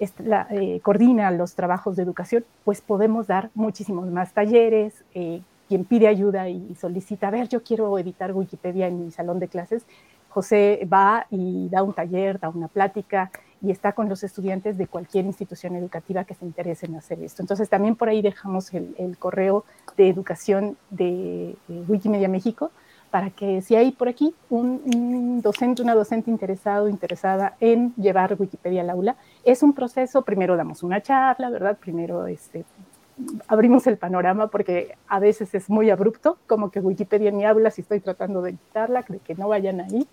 este 0.00 0.24
la, 0.24 0.46
eh, 0.50 0.80
coordina 0.82 1.30
los 1.30 1.54
trabajos 1.54 1.96
de 1.96 2.02
educación, 2.02 2.44
pues 2.64 2.80
podemos 2.80 3.26
dar 3.26 3.50
muchísimos 3.54 4.08
más 4.10 4.32
talleres, 4.32 5.04
quien 5.68 5.84
pide 5.84 6.08
ayuda 6.08 6.48
y 6.48 6.74
solicita, 6.74 7.28
a 7.28 7.30
ver, 7.30 7.48
yo 7.48 7.62
quiero 7.62 7.98
editar 7.98 8.32
Wikipedia 8.32 8.86
en 8.86 9.04
mi 9.04 9.10
salón 9.10 9.38
de 9.38 9.48
clases, 9.48 9.84
José 10.28 10.86
va 10.92 11.26
y 11.30 11.68
da 11.70 11.82
un 11.82 11.94
taller, 11.94 12.38
da 12.38 12.50
una 12.50 12.68
plática 12.68 13.30
y 13.62 13.70
está 13.70 13.92
con 13.92 14.08
los 14.08 14.22
estudiantes 14.22 14.76
de 14.76 14.86
cualquier 14.86 15.24
institución 15.24 15.76
educativa 15.76 16.24
que 16.24 16.34
se 16.34 16.44
interese 16.44 16.84
en 16.86 16.96
hacer 16.96 17.22
esto. 17.22 17.42
Entonces 17.42 17.68
también 17.70 17.96
por 17.96 18.08
ahí 18.08 18.20
dejamos 18.20 18.72
el, 18.74 19.16
correo 19.18 19.64
de 19.96 20.08
educación 20.08 20.76
de, 20.90 21.56
Wikimedia 21.88 22.28
México 22.28 22.70
para 23.10 23.30
que 23.30 23.62
si 23.62 23.76
hay 23.76 23.92
por 23.92 24.08
aquí 24.08 24.34
un, 24.50 24.82
un, 24.94 25.40
docente, 25.40 25.80
una 25.80 25.94
docente 25.94 26.30
interesado, 26.30 26.88
interesada 26.88 27.56
en 27.60 27.94
llevar 27.94 28.36
Wikipedia 28.38 28.82
al 28.82 28.90
aula, 28.90 29.16
es 29.42 29.62
un 29.62 29.72
proceso, 29.72 30.22
primero 30.22 30.56
damos 30.56 30.82
una 30.82 31.00
charla, 31.00 31.48
¿verdad? 31.48 31.78
Primero 31.78 32.26
este, 32.26 32.64
abrimos 33.48 33.86
el 33.86 33.96
panorama 33.96 34.48
porque 34.48 34.96
a 35.08 35.18
veces 35.18 35.54
es 35.54 35.70
muy 35.70 35.90
abrupto, 35.90 36.38
como 36.46 36.70
que 36.70 36.80
Wikipedia 36.80 37.30
ni 37.30 37.44
habla 37.44 37.70
si 37.70 37.80
estoy 37.80 38.00
tratando 38.00 38.42
de 38.42 38.52
quitarla, 38.52 39.04
de 39.08 39.18
que 39.18 39.34
no 39.34 39.48
vayan 39.48 39.80
ahí. 39.80 40.06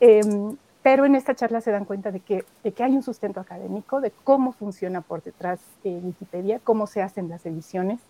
Em, 0.00 0.56
pero 0.82 1.06
en 1.06 1.14
esta 1.14 1.34
charla 1.34 1.60
se 1.60 1.70
dan 1.70 1.84
cuenta 1.84 2.10
de 2.10 2.20
que, 2.20 2.44
de 2.62 2.72
que 2.72 2.82
hay 2.82 2.94
un 2.94 3.02
sustento 3.02 3.40
académico, 3.40 4.00
de 4.00 4.10
cómo 4.10 4.52
funciona 4.52 5.00
por 5.00 5.22
detrás 5.22 5.60
de 5.82 5.96
Wikipedia, 5.96 6.60
cómo 6.62 6.86
se 6.86 7.02
hacen 7.02 7.28
las 7.28 7.46
ediciones, 7.46 8.00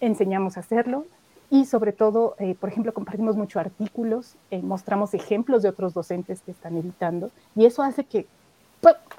enseñamos 0.00 0.56
a 0.56 0.60
hacerlo 0.60 1.04
y 1.50 1.66
sobre 1.66 1.92
todo, 1.92 2.36
eh, 2.38 2.54
por 2.54 2.70
ejemplo, 2.70 2.94
compartimos 2.94 3.36
muchos 3.36 3.60
artículos, 3.60 4.36
eh, 4.50 4.62
mostramos 4.62 5.14
ejemplos 5.14 5.62
de 5.62 5.68
otros 5.68 5.92
docentes 5.92 6.42
que 6.42 6.52
están 6.52 6.76
editando 6.76 7.30
y 7.56 7.66
eso 7.66 7.82
hace 7.82 8.04
que 8.04 8.26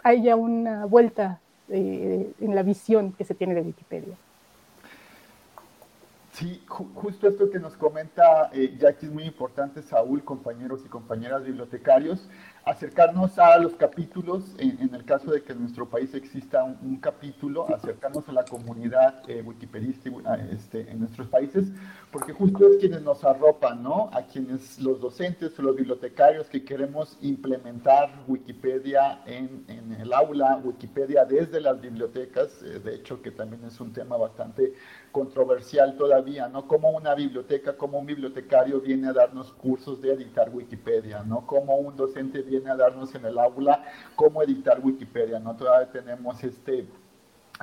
haya 0.02 0.36
una 0.36 0.86
vuelta 0.86 1.41
eh, 1.70 2.32
en 2.40 2.56
la 2.56 2.64
visión 2.64 3.14
que 3.14 3.24
se 3.24 3.36
tiene 3.36 3.54
de 3.54 3.62
Wikipedia. 3.62 4.16
Sí, 6.34 6.64
justo 6.68 7.28
esto 7.28 7.50
que 7.50 7.60
nos 7.60 7.76
comenta 7.76 8.50
eh, 8.54 8.76
Jackie 8.80 9.06
es 9.06 9.12
muy 9.12 9.26
importante, 9.26 9.82
Saúl, 9.82 10.24
compañeros 10.24 10.82
y 10.86 10.90
compañeras 10.90 11.44
bibliotecarios. 11.44 12.28
Acercarnos 12.66 13.40
a 13.40 13.58
los 13.58 13.74
capítulos, 13.74 14.44
en, 14.58 14.94
el 14.94 15.04
caso 15.04 15.32
de 15.32 15.42
que 15.42 15.54
en 15.54 15.62
nuestro 15.62 15.90
país 15.90 16.14
exista 16.14 16.64
un, 16.64 16.98
capítulo, 16.98 17.68
acercarnos 17.74 18.28
a 18.30 18.34
la 18.34 18.46
comunidad 18.46 19.24
eh, 19.28 19.42
wikipedista 19.42 20.10
este, 20.52 20.90
en 20.92 21.00
nuestros 21.00 21.28
países, 21.28 21.72
porque 22.12 22.34
justo 22.34 22.68
es 22.68 22.78
quienes 22.78 23.02
nos 23.02 23.24
arropan, 23.24 23.82
¿no? 23.82 24.10
A 24.14 24.24
quienes 24.24 24.80
los 24.80 25.00
docentes 25.02 25.58
o 25.58 25.62
los 25.64 25.76
bibliotecarios 25.76 26.48
que 26.48 26.64
queremos 26.64 27.18
implementar 27.22 28.24
Wikipedia 28.28 29.22
en, 29.26 29.64
en 29.68 29.94
el 29.94 30.14
aula, 30.14 30.62
Wikipedia 30.64 31.26
desde 31.26 31.62
las 31.62 31.82
bibliotecas, 31.82 32.62
eh, 32.62 32.80
de 32.80 32.96
hecho 32.96 33.22
que 33.22 33.32
también 33.32 33.64
es 33.66 33.80
un 33.80 33.92
tema 33.92 34.18
bastante 34.18 34.74
controversial 35.12 35.98
todavía, 35.98 36.48
¿no? 36.48 36.68
Como 36.68 36.92
una 36.92 37.16
biblioteca, 37.16 37.76
como 37.76 38.00
un 38.00 38.06
bibliotecario 38.06 38.80
viene 38.80 39.10
a 39.10 39.14
darnos 39.14 39.52
cursos 39.54 40.02
de 40.02 40.14
editar 40.14 40.50
Wikipedia, 40.54 41.24
¿no? 41.24 41.46
Como 41.46 41.76
un 41.76 41.96
docente 41.96 42.44
viene 42.52 42.70
a 42.70 42.76
darnos 42.76 43.16
en 43.16 43.26
el 43.26 43.40
aula 43.40 43.84
cómo 44.16 44.44
editar 44.44 44.80
Wikipedia, 44.84 45.40
¿no? 45.40 45.56
Todavía 45.56 45.92
tenemos 45.92 46.44
este 46.44 46.88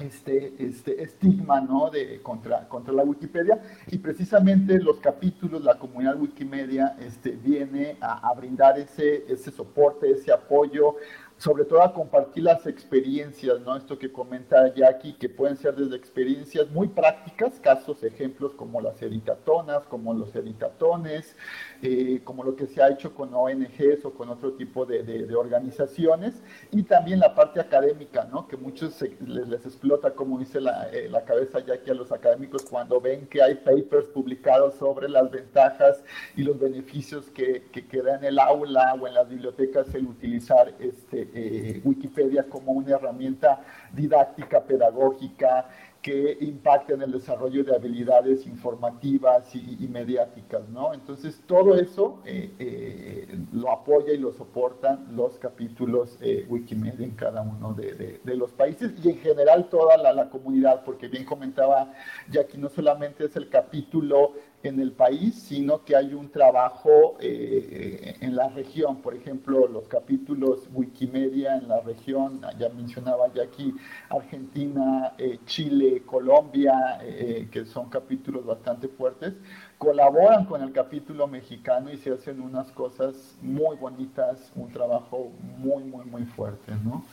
este, 0.01 0.55
este 0.59 1.03
estigma 1.03 1.61
¿no? 1.61 1.91
de, 1.91 2.23
contra, 2.23 2.69
contra 2.69 2.95
la 2.95 3.03
Wikipedia 3.03 3.61
y 3.89 3.99
precisamente 3.99 4.79
los 4.79 4.99
capítulos, 4.99 5.65
la 5.65 5.77
comunidad 5.77 6.17
Wikimedia 6.17 6.97
este, 7.01 7.31
viene 7.31 7.97
a, 8.01 8.29
a 8.29 8.33
brindar 8.35 8.79
ese, 8.79 9.25
ese 9.29 9.51
soporte, 9.51 10.09
ese 10.11 10.33
apoyo 10.33 10.95
sobre 11.39 11.65
todo 11.65 11.83
a 11.83 11.95
compartir 11.95 12.43
las 12.43 12.67
experiencias, 12.67 13.61
¿no? 13.61 13.77
Esto 13.77 13.97
que 13.97 14.11
comenta 14.11 14.75
Jackie, 14.75 15.15
que 15.15 15.29
pueden 15.29 15.57
ser 15.57 15.77
desde 15.77 15.97
experiencias 15.97 16.69
muy 16.71 16.89
prácticas, 16.89 17.61
casos, 17.61 18.03
ejemplos 18.03 18.55
como 18.55 18.81
las 18.81 19.01
editatonas, 19.03 19.87
como 19.87 20.13
los 20.15 20.35
editatones, 20.35 21.37
eh, 21.81 22.21
como 22.25 22.43
lo 22.43 22.57
que 22.57 22.67
se 22.67 22.83
ha 22.83 22.91
hecho 22.91 23.15
con 23.15 23.33
ONGs 23.33 24.05
o 24.05 24.15
con 24.15 24.29
otro 24.31 24.55
tipo 24.55 24.85
de, 24.85 24.99
organizaciones, 25.37 26.43
y 26.73 26.83
también 26.83 27.21
la 27.21 27.35
parte 27.35 27.61
académica, 27.61 28.25
¿no? 28.25 28.49
Que 28.49 28.57
muchos 28.57 29.01
les, 29.01 29.49
les, 29.49 29.65
explota, 29.65 30.15
como 30.15 30.39
dice 30.41 30.61
la, 30.61 30.91
eh, 30.91 31.09
la 31.09 31.25
cabeza 31.25 31.61
Jackie 31.61 31.93
a 31.93 31.95
los 31.95 32.11
académicos 32.11 32.65
cuando 32.65 33.01
ven 33.01 33.29
que 33.29 33.43
hay 33.43 33.55
papers 33.55 34.09
publicados 34.09 34.75
sobre 34.75 35.09
las 35.09 35.31
ventajas 35.31 36.03
y 36.37 36.43
los 36.43 36.59
beneficios 36.59 37.31
que, 37.31 37.67
que, 37.71 37.87
en 37.99 38.25
el 38.25 38.39
aula 38.39 38.95
o 38.95 39.07
en 39.07 39.15
las 39.15 39.29
bibliotecas 39.29 39.95
el 39.95 40.07
utilizar 40.07 40.75
este 40.79 41.28
eh, 41.35 41.81
Wikipedia 41.85 42.45
como 42.49 42.73
una 42.73 42.97
herramienta 42.97 43.61
didáctica, 43.93 44.63
pedagógica, 44.63 45.69
que 46.01 46.39
impacte 46.41 46.95
en 46.95 47.03
el 47.03 47.11
desarrollo 47.11 47.65
de 47.65 47.75
habilidades 47.75 48.47
informativas 48.47 49.53
y, 49.55 49.87
mediáticas, 49.89 50.69
¿no? 50.69 50.95
Entonces, 50.95 51.43
todo 51.45 51.75
eso 51.75 52.21
eh, 52.25 52.55
eh, 52.61 53.39
lo 53.53 53.73
apoya 53.73 54.13
y 54.13 54.19
lo 54.19 54.33
soportan 54.33 55.17
los 55.17 55.39
capítulos 55.39 56.17
Wikimedia 56.49 57.05
en 57.05 57.17
cada 57.17 57.43
uno 57.43 57.75
de, 57.75 58.21
los 58.37 58.53
países 58.53 58.93
y 59.05 59.11
en 59.11 59.19
general 59.19 59.69
toda 59.69 59.97
la, 59.97 60.13
la 60.13 60.31
comunidad, 60.31 60.85
porque 60.85 61.09
bien 61.09 61.25
comentaba 61.25 61.93
que 62.31 62.59
no 62.59 62.69
solamente 62.69 63.25
es 63.25 63.35
el 63.35 63.49
capítulo 63.49 64.35
en 64.63 64.81
el 64.81 64.93
país, 64.93 65.37
sino 65.37 65.85
que 65.85 65.95
hay 65.95 66.15
un 66.15 66.31
trabajo 66.31 67.17
eh, 67.21 68.17
en 68.21 68.35
la 68.35 68.49
región. 68.49 68.97
Por 68.97 69.15
ejemplo, 69.15 69.69
los 69.69 69.87
capítulos 69.87 70.69
Wikimedia 70.73 71.57
en 71.57 71.69
la 71.69 71.81
región, 71.81 72.41
ya 72.59 72.69
mencionaba 72.71 73.33
ya 73.33 73.45
aquí 73.45 73.75
Argentina, 74.09 75.15
eh, 75.19 75.39
Chile, 75.47 76.03
Colombia, 76.05 76.99
eh, 77.03 77.49
que 77.53 77.65
son 77.67 77.89
capítulos 77.89 78.45
bastante 78.45 78.89
fuertes, 78.89 79.35
colaboran 79.79 80.45
con 80.47 80.63
el 80.63 80.73
capítulo 80.73 81.29
mexicano 81.29 81.93
y 81.93 81.97
se 81.97 82.11
hacen 82.11 82.41
unas 82.41 82.73
cosas 82.73 83.37
muy 83.41 83.77
bonitas, 83.77 84.51
un 84.57 84.73
trabajo 84.73 85.31
muy, 85.59 85.85
muy, 85.85 86.05
muy 86.05 86.25
fuerte, 86.25 86.73
¿no? 86.85 87.05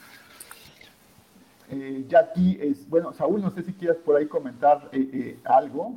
ya 2.08 2.20
aquí 2.20 2.56
es, 2.60 2.88
bueno, 2.88 3.12
Saúl, 3.12 3.42
no 3.42 3.50
sé 3.50 3.64
si 3.64 3.72
quieres 3.72 3.96
por 3.96 4.14
ahí 4.14 4.26
comentar 4.26 4.88
algo. 5.42 5.96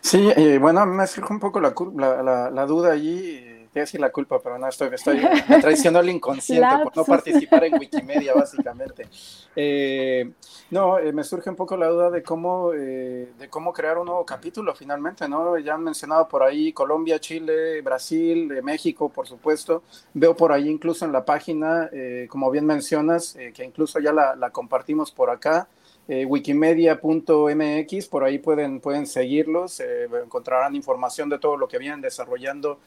Sí, 0.00 0.30
eh, 0.36 0.58
bueno, 0.58 0.86
me 0.86 1.06
surge 1.06 1.32
un 1.32 1.40
poco 1.40 1.60
la, 1.60 1.74
la, 2.22 2.50
la, 2.50 2.66
duda 2.66 2.92
allí, 2.92 3.66
te 3.72 3.80
decir 3.80 4.00
la 4.00 4.10
culpa, 4.10 4.40
pero 4.40 4.58
no, 4.58 4.68
estoy, 4.68 4.88
estoy 4.92 5.20
me 5.48 5.60
traicionó 5.60 6.00
el 6.00 6.08
inconsciente 6.08 6.84
por 6.84 6.96
no 6.96 7.04
participar 7.04 7.64
en 7.64 7.74
Wikimedia, 7.74 8.32
básicamente. 8.34 9.08
Eh, 9.54 10.30
no, 10.70 10.98
eh, 10.98 11.12
me 11.12 11.24
surge 11.24 11.50
un 11.50 11.56
poco 11.56 11.76
la 11.76 11.88
duda 11.88 12.10
de 12.10 12.22
cómo, 12.22 12.70
de 12.70 13.48
cómo 13.50 13.72
crear 13.72 13.98
un 13.98 14.06
nuevo 14.06 14.24
capítulo 14.24 14.74
finalmente, 14.74 15.28
¿no? 15.28 15.58
Ya 15.58 15.74
han 15.74 15.82
mencionado 15.82 16.28
por 16.28 16.42
ahí 16.42 16.72
Colombia, 16.72 17.18
Chile, 17.18 17.80
Brasil, 17.82 18.62
México, 18.62 19.08
por 19.08 19.26
supuesto. 19.26 19.82
Veo 20.14 20.36
por 20.36 20.52
ahí 20.52 20.68
incluso 20.68 21.04
en 21.04 21.12
la 21.12 21.24
página, 21.24 21.90
como 22.28 22.50
bien 22.50 22.64
mencionas, 22.64 23.36
que 23.52 23.64
incluso 23.64 23.98
ya 23.98 24.12
la, 24.12 24.36
la 24.36 24.50
compartimos 24.50 25.10
por 25.10 25.30
acá, 25.30 25.68
eh, 26.10 26.24
wikimedia.mx, 26.24 28.08
por 28.08 28.24
ahí 28.24 28.38
pueden, 28.38 28.80
pueden 28.80 29.06
seguirlos, 29.06 29.78
eh, 29.80 30.08
encontrarán 30.24 30.74
información 30.74 31.28
de 31.28 31.38
todo 31.38 31.58
lo 31.58 31.68
que 31.68 31.76
vienen 31.76 32.00
desarrollando. 32.00 32.78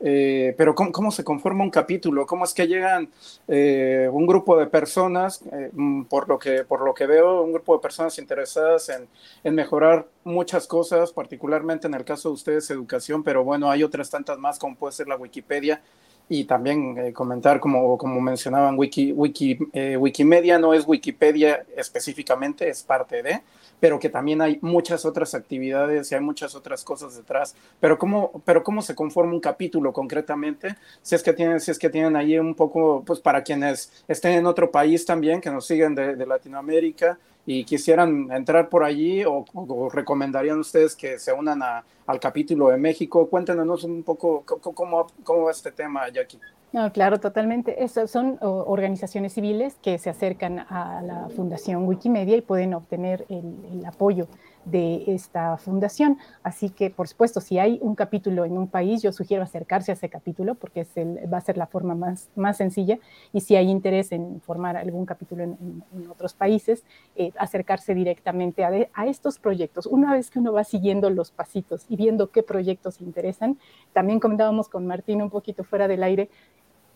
Eh, 0.00 0.54
pero 0.56 0.76
¿cómo, 0.76 0.92
¿cómo, 0.92 1.10
se 1.10 1.24
conforma 1.24 1.64
un 1.64 1.70
capítulo? 1.70 2.24
¿Cómo 2.24 2.44
es 2.44 2.54
que 2.54 2.68
llegan 2.68 3.10
un 3.48 4.26
grupo 4.28 4.56
de 4.56 4.66
personas, 4.66 5.42
mm, 5.72 6.04
por, 6.04 6.28
lo 6.28 6.38
que, 6.38 6.62
por 6.62 6.82
lo 6.82 6.94
que 6.94 7.06
veo, 7.06 7.42
un 7.42 7.52
grupo 7.52 7.74
de 7.74 7.82
personas 7.82 8.16
interesadas 8.18 8.88
en, 8.90 9.08
en, 9.42 9.56
mejorar 9.56 10.06
muchas 10.22 10.68
cosas, 10.68 11.12
particularmente 11.12 11.88
en 11.88 11.94
el 11.94 12.04
caso 12.04 12.28
de 12.28 12.34
ustedes 12.34 12.70
educación, 12.70 13.24
pero 13.24 13.42
bueno, 13.42 13.72
hay 13.72 13.82
otras 13.82 14.08
tantas 14.08 14.38
más 14.38 14.56
como 14.60 14.76
puede 14.76 14.92
ser 14.92 15.08
la 15.08 15.16
Wikipedia, 15.16 15.82
y 16.28 16.44
también 16.44 16.96
eh, 16.98 17.12
comentar, 17.12 17.58
como, 17.58 17.96
como 17.96 18.20
mencionaban, 18.20 18.78
Wiki, 18.78 19.12
Wiki, 19.12 19.58
eh, 19.72 19.96
Wikimedia 19.96 20.58
no 20.58 20.74
es 20.74 20.86
Wikipedia 20.86 21.64
específicamente, 21.76 22.68
es 22.68 22.82
parte 22.82 23.22
de, 23.22 23.42
pero 23.80 23.98
que 23.98 24.08
también 24.08 24.42
hay 24.42 24.58
muchas 24.60 25.04
otras 25.04 25.34
actividades 25.34 26.10
y 26.10 26.14
hay 26.14 26.20
muchas 26.20 26.54
otras 26.54 26.84
cosas 26.84 27.16
detrás. 27.16 27.54
Pero 27.80 27.98
cómo, 27.98 28.42
pero 28.44 28.62
cómo 28.62 28.82
se 28.82 28.94
conforma 28.94 29.32
un 29.32 29.40
capítulo 29.40 29.92
concretamente, 29.92 30.76
si 31.00 31.14
es 31.14 31.22
que 31.22 31.32
tienen, 31.32 31.60
si 31.60 31.70
es 31.70 31.78
que 31.78 31.88
tienen 31.88 32.16
ahí 32.16 32.38
un 32.38 32.54
poco, 32.54 33.02
pues 33.06 33.20
para 33.20 33.42
quienes 33.42 34.04
estén 34.06 34.32
en 34.32 34.46
otro 34.46 34.70
país 34.70 35.06
también, 35.06 35.40
que 35.40 35.50
nos 35.50 35.66
siguen 35.66 35.94
de, 35.94 36.14
de 36.14 36.26
Latinoamérica 36.26 37.18
y 37.50 37.64
quisieran 37.64 38.30
entrar 38.30 38.68
por 38.68 38.84
allí 38.84 39.24
o, 39.24 39.42
recomendarían 39.90 40.58
ustedes 40.58 40.94
que 40.94 41.18
se 41.18 41.32
unan 41.32 41.62
a, 41.62 41.82
al 42.06 42.20
capítulo 42.20 42.68
de 42.68 42.76
México. 42.76 43.26
Cuéntenos 43.26 43.84
un 43.84 44.02
poco 44.02 44.44
cómo, 44.44 45.06
cómo 45.24 45.44
va 45.44 45.50
este 45.50 45.72
tema, 45.72 46.06
Jackie. 46.10 46.38
No, 46.74 46.92
claro, 46.92 47.18
totalmente. 47.18 47.82
Esas 47.82 48.10
son 48.10 48.36
organizaciones 48.42 49.32
civiles 49.32 49.76
que 49.80 49.96
se 49.96 50.10
acercan 50.10 50.58
a 50.58 51.00
la 51.00 51.28
Fundación 51.34 51.86
Wikimedia 51.86 52.36
y 52.36 52.42
pueden 52.42 52.74
obtener 52.74 53.24
el 53.30 53.82
apoyo 53.86 54.28
de 54.70 55.04
esta 55.06 55.56
fundación. 55.56 56.18
Así 56.42 56.70
que, 56.70 56.90
por 56.90 57.08
supuesto, 57.08 57.40
si 57.40 57.58
hay 57.58 57.78
un 57.82 57.94
capítulo 57.94 58.44
en 58.44 58.56
un 58.56 58.68
país, 58.68 59.02
yo 59.02 59.12
sugiero 59.12 59.42
acercarse 59.42 59.92
a 59.92 59.94
ese 59.94 60.08
capítulo 60.08 60.54
porque 60.54 60.82
es 60.82 60.96
el, 60.96 61.32
va 61.32 61.38
a 61.38 61.40
ser 61.40 61.56
la 61.56 61.66
forma 61.66 61.94
más, 61.94 62.30
más 62.36 62.56
sencilla. 62.56 62.98
Y 63.32 63.40
si 63.40 63.56
hay 63.56 63.70
interés 63.70 64.12
en 64.12 64.40
formar 64.40 64.76
algún 64.76 65.06
capítulo 65.06 65.42
en, 65.42 65.82
otros 66.10 66.34
países, 66.34 66.84
eh, 67.16 67.32
acercarse 67.38 67.94
directamente 67.94 68.64
a, 68.64 68.70
a, 68.94 69.06
estos 69.06 69.38
proyectos. 69.38 69.86
Una 69.86 70.12
vez 70.12 70.30
que 70.30 70.38
uno 70.38 70.52
va 70.52 70.64
siguiendo 70.64 71.10
los 71.10 71.30
pasitos 71.30 71.84
y 71.88 71.96
viendo 71.96 72.30
qué 72.30 72.42
proyectos 72.42 73.00
interesan, 73.00 73.58
también 73.92 74.20
comentábamos 74.20 74.68
con 74.68 74.86
Martín 74.86 75.22
un 75.22 75.30
poquito 75.30 75.64
fuera 75.64 75.88
del 75.88 76.02
aire, 76.02 76.30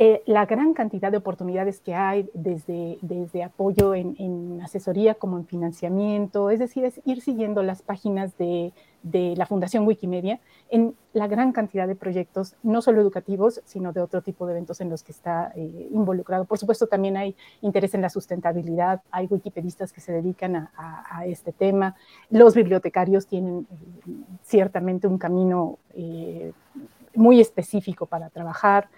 eh, 0.05 0.21
la 0.27 0.47
gran 0.47 0.75
cantidad 0.75 1.13
de 1.13 1.19
oportunidades 1.19 1.81
que 1.81 1.95
hay 1.95 2.29
desde, 2.35 2.99
desde 3.03 3.45
apoyo 3.45 3.95
en, 3.95 4.61
asesoría 4.61 5.15
como 5.15 5.39
en 5.39 5.47
financiamiento, 5.47 6.51
es 6.51 6.59
decir, 6.59 6.85
es 6.85 7.01
ir 7.05 7.21
siguiendo 7.21 7.63
las 7.63 7.83
páginas 7.83 8.37
de, 8.37 8.73
la 9.05 9.47
Fundación 9.47 9.87
Wikimedia 9.87 10.41
en 10.71 10.97
la 11.13 11.29
gran 11.29 11.53
cantidad 11.53 11.87
de 11.87 11.95
proyectos, 11.95 12.57
no 12.65 12.83
solo 12.83 13.01
educativos, 13.01 13.61
sino 13.65 13.93
de 13.93 14.01
otro 14.01 14.23
tipo 14.23 14.45
de 14.45 14.55
eventos 14.55 14.81
en 14.81 14.91
los 14.91 15.05
que 15.05 15.13
está 15.13 15.53
eh, 15.55 15.89
involucrado. 15.93 16.47
Por 16.47 16.59
supuesto, 16.59 16.89
también 16.89 17.17
hay 17.17 17.37
interés 17.61 17.95
en 17.95 18.03
la 18.03 18.11
sustentabilidad, 18.11 19.03
hay 19.13 19.27
wikipedistas 19.27 19.93
que 19.93 20.01
se 20.01 20.11
dedican 20.11 20.57
a, 20.57 20.71
a, 21.09 21.27
este 21.27 21.53
tema, 21.53 21.95
los 22.29 22.57
bibliotecarios 22.57 23.29
tienen 23.29 23.69
eh, 23.71 24.11
ciertamente 24.43 25.07
un 25.07 25.19
camino 25.19 25.79
muy 27.15 27.41
específico 27.41 28.07
para 28.07 28.31
trabajar. 28.31 28.89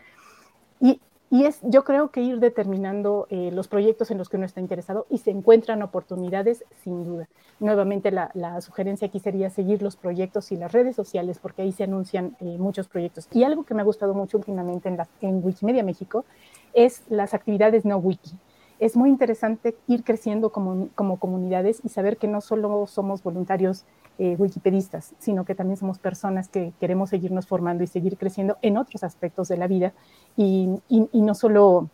Y, 0.81 1.01
y 1.31 1.47
es, 1.47 1.59
yo 1.63 1.83
creo 1.83 2.11
que 2.11 2.21
ir 2.21 2.39
determinando 2.39 3.27
eh, 3.29 3.51
los 3.53 3.67
proyectos 3.67 4.11
en 4.11 4.19
los 4.19 4.29
que 4.29 4.37
uno 4.37 4.47
está 4.47 4.61
interesado 4.61 5.07
y 5.11 5.19
se 5.19 5.31
encuentran 5.31 5.83
oportunidades, 5.83 6.65
sin 6.83 7.03
duda. 7.03 7.29
Nuevamente, 7.59 8.11
la, 8.11 8.31
la, 8.35 8.61
sugerencia 8.61 9.09
aquí 9.09 9.19
sería 9.19 9.51
seguir 9.51 9.83
los 9.83 9.97
proyectos 9.97 10.53
y 10.53 10.57
las 10.57 10.71
redes 10.71 10.95
sociales, 10.95 11.39
porque 11.41 11.63
ahí 11.63 11.73
se 11.73 11.85
anuncian 11.85 12.37
eh, 12.41 12.57
muchos 12.59 12.87
proyectos. 12.87 13.27
Y 13.33 13.43
algo 13.43 13.65
que 13.65 13.75
me 13.75 13.81
ha 13.81 13.85
gustado 13.85 14.15
mucho 14.15 14.39
últimamente 14.39 14.89
en, 14.89 14.97
la, 14.97 15.09
en 15.23 15.45
Wikimedia 15.45 15.83
México 15.83 16.25
es 16.73 17.03
las 17.09 17.35
actividades 17.35 17.85
no 17.85 17.97
wiki. 17.97 18.33
Es 18.79 18.97
muy 18.97 19.09
interesante 19.09 19.77
ir 19.87 20.05
creciendo 20.05 20.51
como, 20.51 20.89
como 20.95 21.19
comunidades 21.19 21.81
y 21.85 21.89
saber 21.89 22.17
que 22.17 22.29
no 22.29 22.41
solo 22.41 22.87
somos 22.87 23.23
voluntarios 23.23 23.85
eh, 24.19 24.37
wikipedistas, 24.39 25.15
sino 25.19 25.45
que 25.45 25.57
también 25.57 25.77
somos 25.77 25.99
personas 25.99 26.49
que 26.49 26.73
queremos 26.79 27.11
seguirnos 27.11 27.47
formando 27.47 27.83
y 27.83 27.89
seguir 27.89 28.17
creciendo 28.17 28.59
en 28.63 28.77
otros 28.77 29.03
aspectos 29.03 29.49
de 29.49 29.57
la 29.57 29.67
vida 29.67 29.93
y, 30.37 30.81
y 30.89 31.21
no 31.23 31.35
solo 31.35 31.89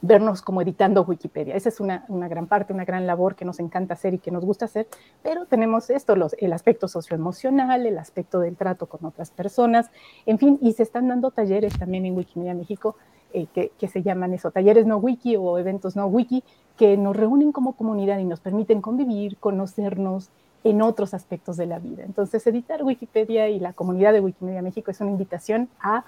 vernos 0.00 0.42
como 0.42 0.62
editando 0.62 1.02
Wikipedia. 1.02 1.54
Esa 1.54 1.68
es 1.68 1.80
una, 1.80 2.04
una, 2.08 2.28
gran 2.28 2.46
parte, 2.46 2.72
una 2.72 2.84
gran 2.84 3.06
labor 3.06 3.34
que 3.34 3.44
nos 3.44 3.58
encanta 3.58 3.94
hacer 3.94 4.14
y 4.14 4.18
que 4.18 4.30
nos 4.30 4.44
gusta 4.44 4.66
hacer, 4.66 4.86
pero 5.22 5.46
tenemos 5.46 5.90
esto, 5.90 6.14
los, 6.16 6.34
el 6.38 6.52
aspecto 6.52 6.88
socioemocional, 6.88 7.86
el 7.86 7.98
aspecto 7.98 8.40
del 8.40 8.56
trato 8.56 8.86
con 8.86 9.04
otras 9.04 9.30
personas, 9.30 9.90
en 10.26 10.38
fin, 10.38 10.58
y 10.60 10.72
se 10.72 10.82
están 10.82 11.08
dando 11.08 11.30
talleres 11.30 11.78
también 11.78 12.06
en 12.06 12.16
Wikimedia 12.16 12.54
México 12.54 12.96
eh, 13.32 13.46
que, 13.52 13.72
que, 13.78 13.88
se 13.88 14.02
llaman 14.02 14.32
eso, 14.34 14.50
talleres 14.50 14.86
no 14.86 14.98
wiki 14.98 15.36
o 15.36 15.58
eventos 15.58 15.96
no 15.96 16.06
wiki, 16.06 16.44
que 16.76 16.96
nos 16.96 17.16
reúnen 17.16 17.52
como 17.52 17.74
comunidad 17.74 18.18
y 18.18 18.24
nos 18.24 18.40
permiten 18.40 18.80
convivir, 18.80 19.36
conocernos 19.38 20.30
en 20.64 20.82
otros 20.82 21.12
aspectos 21.12 21.56
de 21.56 21.66
la 21.66 21.78
vida. 21.78 22.04
Entonces, 22.04 22.46
editar 22.46 22.82
Wikipedia 22.82 23.48
y 23.48 23.60
la 23.60 23.72
comunidad 23.72 24.12
de 24.12 24.20
Wikimedia 24.20 24.62
México 24.62 24.90
es 24.90 25.00
una 25.00 25.10
invitación 25.10 25.68
a 25.80 26.04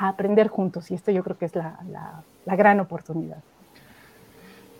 a 0.00 0.08
aprender 0.08 0.48
juntos 0.48 0.90
y 0.90 0.94
esto 0.94 1.10
yo 1.10 1.22
creo 1.22 1.36
que 1.36 1.44
es 1.44 1.54
la, 1.54 1.78
la, 1.90 2.22
la 2.46 2.56
gran 2.56 2.80
oportunidad. 2.80 3.42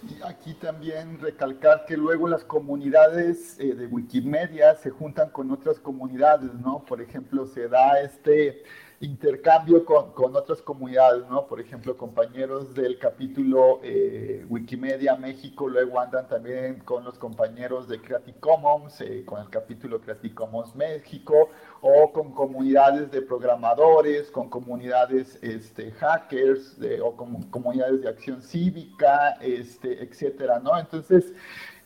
Y 0.03 0.19
aquí 0.27 0.55
también 0.55 1.21
recalcar 1.21 1.85
que 1.85 1.95
luego 1.95 2.27
las 2.27 2.43
comunidades 2.43 3.61
eh, 3.61 3.75
de 3.75 3.87
Wikimedia 3.87 4.75
se 4.77 4.89
juntan 4.89 5.29
con 5.29 5.51
otras 5.51 5.79
comunidades, 5.79 6.55
¿no? 6.55 6.83
Por 6.87 7.03
ejemplo, 7.03 7.47
se 7.47 7.69
da 7.69 8.01
este 8.01 8.63
intercambio 9.01 9.87
con, 9.87 10.13
con, 10.13 10.37
otras 10.37 10.61
comunidades, 10.61 11.27
¿no? 11.31 11.47
Por 11.47 11.59
ejemplo, 11.59 11.97
compañeros 11.97 12.75
del 12.75 12.99
capítulo 12.99 13.81
eh, 13.83 14.45
Wikimedia 14.47 15.17
México 15.17 15.69
luego 15.69 15.99
andan 15.99 16.29
también 16.29 16.81
con 16.81 17.05
los 17.05 17.19
compañeros 17.19 17.89
de 17.89 17.99
Creative 17.99 18.39
Commons, 18.41 19.01
eh, 19.01 19.25
con 19.25 19.41
el 19.41 19.49
capítulo 19.49 20.03
Creative 20.03 20.35
Commons 20.35 20.75
México, 20.77 21.49
o 21.81 22.13
con 22.13 22.35
comunidades 22.35 23.11
de 23.11 23.23
programadores, 23.23 24.31
con 24.31 24.51
comunidades 24.51 25.39
este, 25.43 25.93
hackers, 25.93 26.77
o 27.03 27.17
con 27.17 27.43
comunidades 27.45 28.03
de 28.03 28.09
acción 28.11 28.43
cívica, 28.43 29.31
este, 29.41 30.03
etcétera, 30.03 30.59
¿no? 30.59 30.79
Entonces, 30.79 31.33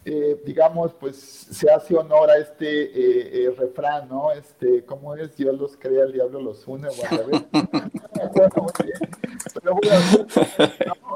eh, 0.06 0.38
digamos, 0.44 0.92
pues 0.94 1.16
se 1.16 1.70
hace 1.70 1.96
honor 1.96 2.28
a 2.28 2.36
este 2.36 2.66
eh, 2.66 3.44
eh, 3.44 3.54
refrán, 3.56 4.08
¿no? 4.08 4.32
Este, 4.32 4.84
¿cómo 4.84 5.14
es? 5.14 5.34
Dios 5.36 5.58
los 5.58 5.76
crea, 5.76 6.04
el 6.04 6.12
diablo 6.12 6.42
los 6.42 6.66
une, 6.68 6.88
o 6.88 6.92
al 7.10 7.18
revés. 7.18 7.44
Pero 9.54 9.76
bueno, 9.76 10.26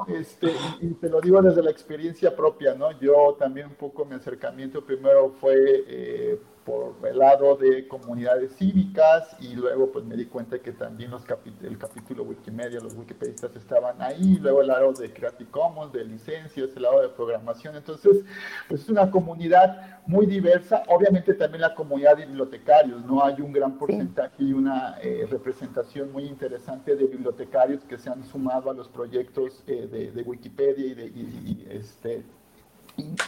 este, 0.09 0.53
y 0.81 0.95
te 0.95 1.09
lo 1.11 1.21
digo 1.21 1.43
desde 1.43 1.63
la 1.63 1.71
experiencia 1.71 2.35
propia, 2.35 2.75
¿no? 2.75 2.99
Yo 2.99 3.37
también 3.39 3.67
un 3.67 3.75
poco 3.75 4.07
mi 4.07 4.15
acercamiento 4.15 4.85
primero 4.85 5.35
fue 5.39 6.41
por 6.69 6.97
el 7.09 7.19
lado 7.19 7.57
de 7.57 7.89
comunidades 7.89 8.55
cívicas 8.57 9.35
y 9.41 9.55
luego 9.55 9.91
pues 9.91 10.05
me 10.05 10.17
di 10.17 10.27
cuenta 10.27 10.59
que 10.59 10.73
también 10.73 11.11
los 11.11 11.23
el 11.63 11.79
capítulo 11.79 12.25
Wikimedia, 12.25 12.79
los 12.81 12.95
wikipedistas 12.95 13.57
estaban 13.57 14.01
ahí, 14.03 14.37
luego 14.39 14.61
el 14.61 14.67
lado 14.67 14.93
de 14.93 15.11
Creative 15.11 15.51
Commons, 15.51 15.95
de 15.95 16.05
licencias, 16.05 16.77
el 16.77 16.83
lado 16.83 17.01
de 17.01 17.09
programación, 17.09 17.75
entonces 17.75 18.23
pues 18.69 18.83
es 18.83 18.89
una 18.91 19.11
comunidad 19.11 20.01
muy 20.07 20.27
diversa, 20.27 20.83
obviamente 20.89 21.33
también 21.33 21.63
la 21.63 21.75
comunidad 21.75 22.19
de 22.19 22.27
bibliotecarios, 22.27 23.03
no 23.07 23.25
hay 23.25 23.41
un 23.41 23.51
gran 23.51 23.79
porcentaje 23.79 24.45
y 24.45 24.53
una 24.53 24.99
eh, 25.01 25.27
representación 25.31 26.13
muy 26.13 26.25
interesante 26.25 26.97
de 26.97 27.07
bibliotecarios 27.07 27.83
que 27.85 27.97
se 27.97 28.11
han 28.11 28.23
sumado 28.25 28.71
a 28.71 28.75
los 28.75 28.89
proyectos 28.89 29.65
eh, 29.67 29.89
de, 29.91 30.11
de, 30.11 30.23
Wikipedia 30.23 30.85
y, 30.85 30.95
de, 30.95 31.07
y, 31.07 31.21
y 31.47 31.67
este, 31.71 32.25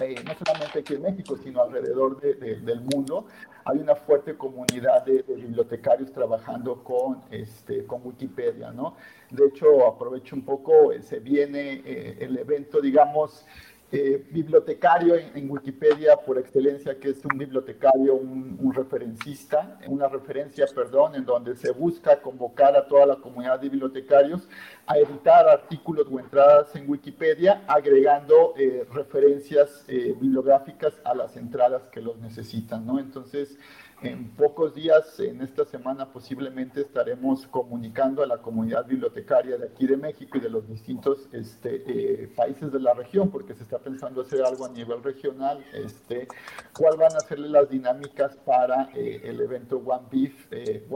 eh, 0.00 0.17
no 0.25 0.35
solamente 0.35 0.81
aquí 0.81 0.95
en 0.95 1.03
México, 1.03 1.37
sino 1.37 1.62
alrededor 1.62 2.21
de, 2.21 2.35
de, 2.35 2.57
del 2.57 2.81
mundo, 2.81 3.27
hay 3.65 3.79
una 3.79 3.95
fuerte 3.95 4.37
comunidad 4.37 5.05
de, 5.05 5.23
de, 5.23 5.35
bibliotecarios 5.35 6.12
trabajando 6.12 6.83
con, 6.83 7.23
este, 7.31 7.87
con 7.87 8.00
Wikipedia, 8.05 8.73
¿no? 8.73 8.97
De 9.31 9.47
hecho, 9.47 9.87
aprovecho 9.87 10.35
un 10.35 10.43
poco, 10.43 10.93
eh, 10.93 11.03
se 11.03 11.21
viene 11.21 11.83
eh, 11.85 12.17
el 12.21 12.37
evento, 12.39 12.81
digamos, 12.81 13.47
eh, 13.92 14.25
bibliotecario 14.30 15.16
en, 15.16 15.50
Wikipedia 15.50 16.16
por 16.16 16.38
excelencia, 16.38 16.99
que 16.99 17.09
es 17.09 17.25
un 17.25 17.37
bibliotecario, 17.37 18.14
un, 18.14 18.56
un, 18.61 18.73
referencista, 18.73 19.78
una 19.88 20.06
referencia, 20.06 20.64
perdón, 20.73 21.16
en 21.16 21.25
donde 21.25 21.56
se 21.56 21.73
busca 21.73 22.20
convocar 22.23 22.76
a 22.76 22.87
toda 22.87 23.04
la 23.04 23.16
comunidad 23.16 23.59
de 23.59 23.68
bibliotecarios 23.68 24.49
a 24.87 24.97
editar 24.97 25.49
artículos 25.49 26.06
o 26.11 26.20
entradas 26.20 26.75
en 26.76 26.88
Wikipedia, 26.88 27.64
agregando 27.66 28.54
eh, 28.56 28.87
referencias 28.92 29.85
eh, 29.88 30.14
bibliográficas 30.20 30.94
a 31.04 31.14
las 31.14 31.37
entradas 31.37 31.83
que 31.88 32.00
los 32.00 32.16
necesitan, 32.18 32.87
¿no? 32.87 32.98
Entonces, 32.98 33.59
en 34.03 34.31
pocos 34.31 34.75
días, 34.75 35.19
en 35.21 35.43
esta 35.43 35.65
semana 35.65 36.13
posiblemente 36.13 36.81
estaremos 36.81 37.47
comunicando 37.47 38.23
a 38.23 38.27
la 38.27 38.39
comunidad 38.39 38.87
bibliotecaria 38.87 39.59
de 39.59 39.67
aquí 39.67 39.87
de 39.87 39.97
México 39.97 40.39
y 40.39 40.41
de 40.41 40.49
los 40.49 40.69
distintos 40.69 41.29
este, 41.33 41.83
eh, 41.87 42.29
países 42.35 42.73
de 42.73 42.81
la 42.81 42.95
región, 42.95 43.31
porque 43.31 43.55
se 43.55 43.63
está 43.63 43.79
pensando 43.79 44.23
hacer 44.23 44.43
algo 44.45 44.65
a 44.65 44.71
nivel 44.71 45.03
regional, 45.03 45.65
este, 45.73 46.29
cuál 46.77 46.97
van 46.97 47.15
a 47.17 47.21
ser 47.21 47.39
las 47.39 47.69
dinámicas 47.69 48.37
para 48.45 48.91
eh, 48.95 49.21
el 49.25 49.41
evento 49.41 49.79
One 49.79 50.07
Beef, 50.11 50.47
eh, 50.51 50.87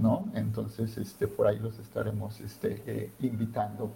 ¿no? 0.00 0.30
Entonces, 0.34 0.96
este, 0.96 1.26
por 1.26 1.46
ahí 1.46 1.58
los 1.58 1.78
estaremos 1.78 2.40
este, 2.40 2.82
eh, 2.86 3.12
invitando 3.20 3.92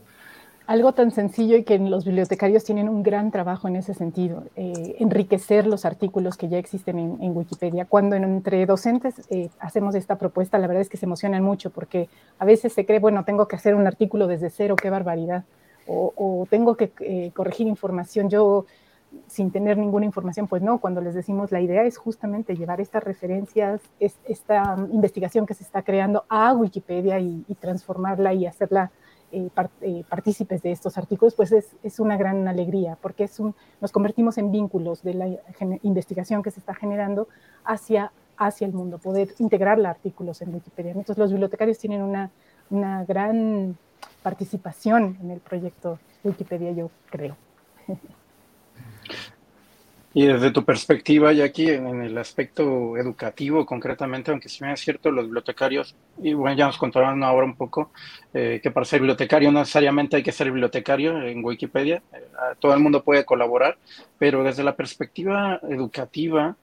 algo 0.72 0.92
tan 0.92 1.10
sencillo 1.10 1.58
y 1.58 1.64
que 1.64 1.78
los 1.78 2.06
bibliotecarios 2.06 2.64
tienen 2.64 2.88
un 2.88 3.02
gran 3.02 3.30
trabajo 3.30 3.68
en 3.68 3.76
ese 3.76 3.92
sentido, 3.92 4.44
eh, 4.56 4.96
enriquecer 5.00 5.66
los 5.66 5.84
artículos 5.84 6.38
que 6.38 6.48
ya 6.48 6.56
existen 6.56 6.98
en, 6.98 7.36
Wikipedia. 7.36 7.84
Cuando 7.84 8.16
entre 8.16 8.64
docentes 8.64 9.20
eh, 9.28 9.50
hacemos 9.58 9.94
esta 9.94 10.16
propuesta, 10.16 10.58
la 10.58 10.66
verdad 10.66 10.80
es 10.80 10.88
que 10.88 10.96
se 10.96 11.04
emocionan 11.04 11.42
mucho 11.42 11.68
porque 11.68 12.08
a 12.38 12.46
veces 12.46 12.72
se 12.72 12.86
cree, 12.86 13.00
bueno, 13.00 13.22
tengo 13.26 13.48
que 13.48 13.56
hacer 13.56 13.74
un 13.74 13.86
artículo 13.86 14.26
desde 14.26 14.48
cero, 14.48 14.74
qué 14.74 14.88
barbaridad, 14.88 15.44
o, 15.86 16.14
o 16.16 16.46
tengo 16.48 16.74
que 16.74 16.90
eh, 17.00 17.32
corregir 17.34 17.66
información 17.66 18.30
yo 18.30 18.64
sin 19.26 19.50
tener 19.50 19.76
ninguna 19.76 20.06
información, 20.06 20.48
pues 20.48 20.62
no, 20.62 20.78
cuando 20.78 21.02
les 21.02 21.14
decimos 21.14 21.52
la 21.52 21.60
idea 21.60 21.82
es 21.82 21.98
justamente 21.98 22.56
llevar 22.56 22.80
estas 22.80 23.04
referencias, 23.04 23.82
es, 24.00 24.16
esta 24.24 24.74
investigación 24.90 25.44
que 25.44 25.52
se 25.52 25.64
está 25.64 25.82
creando 25.82 26.24
a 26.30 26.54
Wikipedia 26.54 27.20
y 27.20 27.44
transformarla 27.60 28.32
y 28.32 28.46
hacerla 28.46 28.90
eh, 29.32 29.48
eh, 29.80 30.04
partícipes 30.08 30.62
de 30.62 30.72
estos 30.72 30.98
artículos, 30.98 31.34
pues 31.34 31.52
es, 31.52 31.74
es, 31.82 32.00
una 32.00 32.16
gran 32.16 32.46
alegría, 32.46 32.96
porque 33.00 33.24
es 33.24 33.40
un, 33.40 33.54
nos 33.80 33.90
convertimos 33.90 34.38
en 34.38 34.52
vínculos 34.52 35.02
de 35.02 35.14
la 35.14 35.28
investigación 35.82 36.42
que 36.42 36.50
se 36.50 36.60
está 36.60 36.74
generando 36.74 37.28
hacia, 37.64 38.12
hacia 38.36 38.66
el 38.66 38.72
mundo, 38.72 38.98
poder 38.98 39.34
integrar 39.38 39.84
artículos 39.84 40.42
en 40.42 40.54
Wikipedia. 40.54 40.90
Entonces 40.92 41.18
los 41.18 41.30
bibliotecarios 41.30 41.78
tienen 41.78 42.02
una, 42.02 42.30
una 42.70 43.04
gran 43.04 43.76
participación 44.22 45.18
en 45.20 45.30
el 45.30 45.40
proyecto 45.40 45.98
Wikipedia, 46.22 46.72
yo 46.72 46.90
creo. 47.10 47.36
Y 50.14 50.26
desde 50.26 50.50
tu 50.50 50.64
perspectiva, 50.64 51.32
Jackie, 51.32 51.70
en, 51.70 51.86
en 51.86 52.02
el 52.02 52.18
aspecto 52.18 52.96
educativo 52.98 53.64
concretamente, 53.64 54.30
aunque 54.30 54.50
si 54.50 54.62
bien 54.62 54.74
es 54.74 54.80
cierto, 54.80 55.10
los 55.10 55.24
bibliotecarios, 55.24 55.94
y 56.22 56.34
bueno, 56.34 56.54
ya 56.54 56.66
nos 56.66 56.76
contaron 56.76 57.24
ahora 57.24 57.46
un 57.46 57.56
poco, 57.56 57.90
eh, 58.34 58.60
que 58.62 58.70
para 58.70 58.84
ser 58.84 59.00
bibliotecario 59.00 59.50
no 59.50 59.60
necesariamente 59.60 60.16
hay 60.16 60.22
que 60.22 60.32
ser 60.32 60.50
bibliotecario 60.50 61.22
en 61.22 61.42
Wikipedia, 61.42 62.02
eh, 62.12 62.18
todo 62.60 62.74
el 62.74 62.80
mundo 62.80 63.02
puede 63.02 63.24
colaborar, 63.24 63.78
pero 64.18 64.44
desde 64.44 64.62
la 64.62 64.76
perspectiva 64.76 65.58
educativa, 65.62 66.56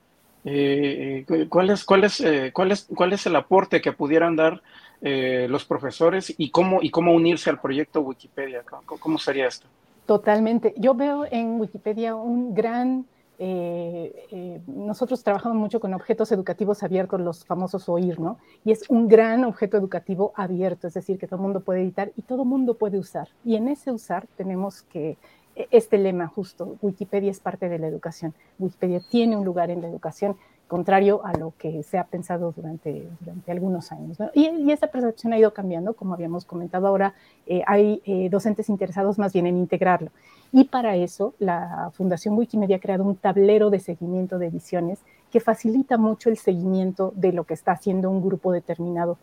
eh, 0.46 1.26
¿cuál, 1.50 1.72
es, 1.72 1.84
cuál, 1.84 2.04
es, 2.04 2.24
cuál, 2.54 2.72
es, 2.72 2.88
¿cuál 2.96 3.14
es 3.14 3.26
el 3.26 3.36
aporte 3.36 3.82
que 3.82 3.92
pudieran 3.92 4.36
dar 4.36 4.62
los 5.02 5.64
profesores 5.64 6.36
y 6.38 6.52
cómo, 6.52 6.80
y 6.82 6.92
cómo 6.92 7.14
unirse 7.14 7.50
al 7.50 7.62
proyecto 7.62 8.02
Wikipedia? 8.02 8.64
¿Cómo, 8.64 9.00
cómo 9.00 9.18
sería 9.18 9.48
esto? 9.48 9.66
Totalmente. 10.06 10.74
Yo 10.78 10.94
veo 10.94 11.26
en 11.32 11.60
Wikipedia 11.60 12.16
un 12.16 12.54
gran 12.54 13.06
eh, 13.42 14.28
eh, 14.32 14.62
nosotros 14.68 15.24
trabajamos 15.24 15.58
mucho 15.58 15.80
con 15.80 15.94
objetos 15.94 16.30
educativos 16.34 16.84
abiertos, 16.84 17.22
los 17.22 17.46
famosos 17.46 17.88
OIR, 17.88 18.20
¿no? 18.20 18.38
Y 18.66 18.72
es 18.72 18.84
un 18.90 19.08
gran 19.08 19.46
objeto 19.46 19.78
educativo 19.78 20.34
abierto, 20.36 20.88
es 20.88 20.94
decir, 20.94 21.18
que 21.18 21.26
todo 21.26 21.40
mundo 21.40 21.62
puede 21.62 21.82
editar 21.82 22.12
y 22.18 22.24
todo 22.24 22.44
mundo 22.44 22.74
puede 22.74 23.00
usar. 23.00 23.30
Y 23.46 23.56
en 23.56 23.70
ese 23.70 23.94
usar 23.94 24.28
tenemos 24.36 24.82
que, 24.82 25.18
e, 25.56 25.70
este 25.72 25.98
lema 25.98 26.28
justo, 26.28 26.76
Wikipedia 26.82 27.32
es 27.32 27.40
parte 27.40 27.70
de 27.70 27.80
la 27.80 27.88
educación. 27.88 28.34
Wikipedia 28.60 29.00
tiene 29.10 29.38
un 29.38 29.46
lugar 29.46 29.70
en 29.70 29.82
la 29.82 29.88
educación, 29.88 30.36
contrario 30.70 31.26
a 31.26 31.34
lo 31.34 31.52
que 31.58 31.84
se 31.84 31.98
ha 31.98 32.06
pensado 32.06 32.54
durante, 32.56 33.10
durante 33.20 33.52
algunos 33.52 33.92
años. 33.92 34.18
y, 34.34 34.72
esa 34.72 34.88
percepción 34.88 35.34
ha 35.34 35.40
ido 35.40 35.52
cambiando, 35.52 35.96
como 35.96 36.14
habíamos 36.14 36.46
comentado 36.46 36.88
ahora, 36.88 37.16
eh, 37.48 37.64
hay 37.66 38.02
eh, 38.06 38.30
docentes 38.30 38.70
interesados 38.70 39.18
más 39.18 39.34
bien 39.34 39.48
en 39.48 39.58
integrarlo. 39.58 40.12
Y 40.54 40.66
para 40.66 40.96
eso, 40.96 41.34
la 41.40 41.92
Fundación 41.94 42.38
Wikimedia 42.38 42.78
ha 42.78 42.80
creado 42.80 43.04
un 43.04 43.16
tablero 43.16 43.70
de 43.70 43.80
seguimiento 43.80 44.38
de 44.38 44.48
ediciones 44.48 45.00
que 45.32 45.40
facilita 45.40 45.98
mucho 45.98 46.30
el 46.30 46.38
seguimiento 46.38 47.12
de 47.16 47.34
lo 47.34 47.44
que 47.44 47.56
está 47.56 47.72
haciendo 47.72 48.10
un 48.10 48.22
grupo 48.22 48.52
determinado 48.52 49.18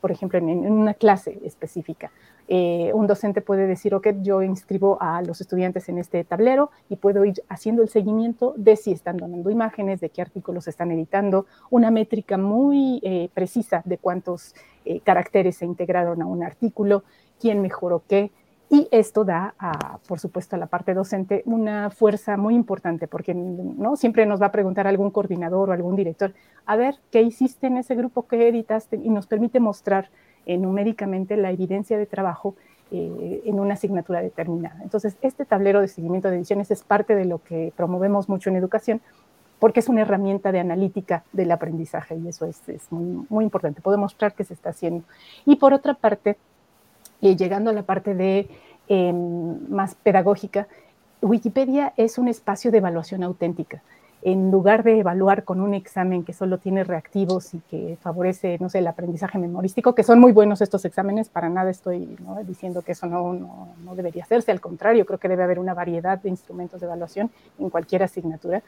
por 0.00 0.10
ejemplo, 0.10 0.38
en, 0.38 0.70
una 0.70 0.94
clase 0.94 1.38
específica. 1.44 2.10
Eh, 2.48 2.90
un 2.94 3.06
docente 3.06 3.42
puede 3.42 3.66
decir, 3.66 3.94
ok, 3.94 4.08
yo 4.22 4.42
inscribo 4.42 4.98
a 5.00 5.22
los 5.22 5.40
estudiantes 5.40 5.88
en 5.88 5.98
este 5.98 6.24
tablero 6.24 6.70
y 6.88 6.96
puedo 6.96 7.24
ir 7.24 7.34
haciendo 7.48 7.82
el 7.82 7.88
seguimiento 7.88 8.54
de 8.56 8.74
si 8.76 8.90
están 8.90 9.18
donando 9.18 9.50
imágenes, 9.50 10.00
de 10.00 10.08
qué 10.08 10.20
artículos 10.20 10.66
están 10.66 10.90
editando, 10.90 11.46
una 11.70 11.92
métrica 11.92 12.38
muy 12.38 13.00
eh, 13.04 13.28
precisa 13.34 13.82
de 13.84 13.98
cuántos 13.98 14.54
eh, 14.84 15.00
caracteres 15.00 15.58
se 15.58 15.66
integraron 15.66 16.22
a 16.22 16.26
un 16.26 16.42
artículo, 16.42 17.04
quién 17.38 17.62
mejoró 17.62 18.02
qué. 18.08 18.32
Y 18.72 18.86
esto 18.92 19.24
da, 19.24 19.54
por 20.06 20.20
supuesto, 20.20 20.54
a 20.54 20.58
la 20.58 20.66
parte 20.66 20.94
docente 20.94 21.42
una 21.44 21.90
fuerza 21.90 22.36
muy 22.36 22.54
importante, 22.54 23.08
porque 23.08 23.34
¿no? 23.34 23.96
siempre 23.96 24.26
nos 24.26 24.40
va 24.40 24.46
a 24.46 24.52
preguntar 24.52 24.86
algún 24.86 25.10
coordinador 25.10 25.70
o 25.70 25.72
algún 25.72 25.96
director, 25.96 26.32
a 26.66 26.76
ver, 26.76 26.94
¿qué 27.10 27.20
hiciste 27.20 27.66
en 27.66 27.78
ese 27.78 27.96
grupo? 27.96 28.28
¿Qué 28.28 28.46
editaste? 28.46 28.94
Y 28.94 29.10
nos 29.10 29.26
permite 29.26 29.58
mostrar 29.58 30.08
eh, 30.46 30.56
numéricamente 30.56 31.36
la 31.36 31.50
evidencia 31.50 31.98
de 31.98 32.06
trabajo 32.06 32.54
eh, 32.92 33.42
en 33.44 33.58
una 33.58 33.74
asignatura 33.74 34.22
determinada. 34.22 34.80
Entonces, 34.84 35.16
este 35.20 35.44
tablero 35.44 35.80
de 35.80 35.88
seguimiento 35.88 36.30
de 36.30 36.36
ediciones 36.36 36.70
es 36.70 36.84
parte 36.84 37.16
de 37.16 37.24
lo 37.24 37.42
que 37.42 37.72
promovemos 37.76 38.28
mucho 38.28 38.50
en 38.50 38.56
educación, 38.56 39.00
porque 39.58 39.80
es 39.80 39.88
una 39.88 40.02
herramienta 40.02 40.52
de 40.52 40.60
analítica 40.60 41.24
del 41.32 41.50
aprendizaje 41.50 42.14
y 42.16 42.28
eso 42.28 42.46
es, 42.46 42.68
es 42.68 42.90
muy, 42.92 43.26
muy 43.28 43.44
importante, 43.44 43.80
puede 43.80 43.98
mostrar 43.98 44.32
que 44.34 44.44
se 44.44 44.54
está 44.54 44.70
haciendo. 44.70 45.04
Y 45.44 45.56
por 45.56 45.74
otra 45.74 45.94
parte, 45.94 46.38
y 47.20 47.36
llegando 47.36 47.70
a 47.70 47.72
la 47.72 47.82
parte 47.82 48.14
de 48.14 48.48
em, 48.88 49.68
más 49.68 49.94
pedagógica, 49.94 50.66
Wikipedia 51.22 51.92
es 51.96 52.18
un 52.18 52.28
espacio 52.28 52.70
de 52.70 52.78
evaluación 52.78 53.22
auténtica. 53.22 53.82
En 54.22 54.50
lugar 54.50 54.82
de 54.82 54.98
evaluar 54.98 55.44
con 55.44 55.60
un 55.60 55.72
examen 55.72 56.24
que 56.24 56.34
solo 56.34 56.58
tiene 56.58 56.84
reactivos 56.84 57.54
y 57.54 57.60
que 57.70 57.96
favorece, 58.02 58.58
no 58.60 58.68
sé, 58.68 58.80
el 58.80 58.86
aprendizaje 58.86 59.38
memorístico, 59.38 59.94
que 59.94 60.02
son 60.02 60.20
muy 60.20 60.32
buenos 60.32 60.60
estos 60.60 60.84
exámenes, 60.84 61.30
para 61.30 61.48
nada 61.48 61.70
estoy 61.70 62.18
diciendo 62.46 62.82
que 62.82 62.92
eso 62.92 63.06
no, 63.06 63.32
no, 63.82 63.94
debería 63.94 64.24
hacerse, 64.24 64.50
al 64.50 64.60
contrario, 64.60 65.06
creo 65.06 65.18
que 65.18 65.28
debe 65.28 65.42
haber 65.42 65.58
una 65.58 65.72
variedad 65.72 66.18
de 66.18 66.28
instrumentos 66.28 66.80
de 66.80 66.86
evaluación 66.86 67.30
en 67.58 67.70
cualquier 67.70 68.02
asignatura. 68.02 68.62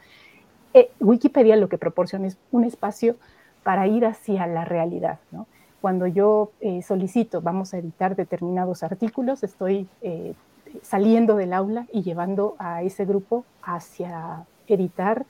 Eh, 0.73 0.89
Wikipedia 0.99 1.55
lo 1.55 1.69
que 1.69 1.77
proporciona 1.77 2.25
es 2.25 2.37
un 2.51 2.63
espacio 2.63 3.15
para 3.61 3.85
ir 3.87 4.05
hacia 4.05 4.47
la 4.47 4.65
realidad, 4.65 5.19
¿no? 5.31 5.45
Cuando 5.83 6.07
yo 6.07 6.53
eh, 6.61 6.81
solicito, 6.81 7.41
vamos 7.41 7.73
a 7.73 7.77
editar 7.77 8.15
determinados 8.15 8.83
artículos, 8.83 9.43
estoy 9.43 9.85
eh, 10.01 10.33
saliendo 10.81 11.35
del 11.35 11.51
aula 11.51 11.87
y 11.91 12.03
llevando 12.03 12.55
a 12.57 12.83
ese 12.83 13.03
grupo 13.03 13.43
hacia 13.61 14.45
editar 14.69 15.25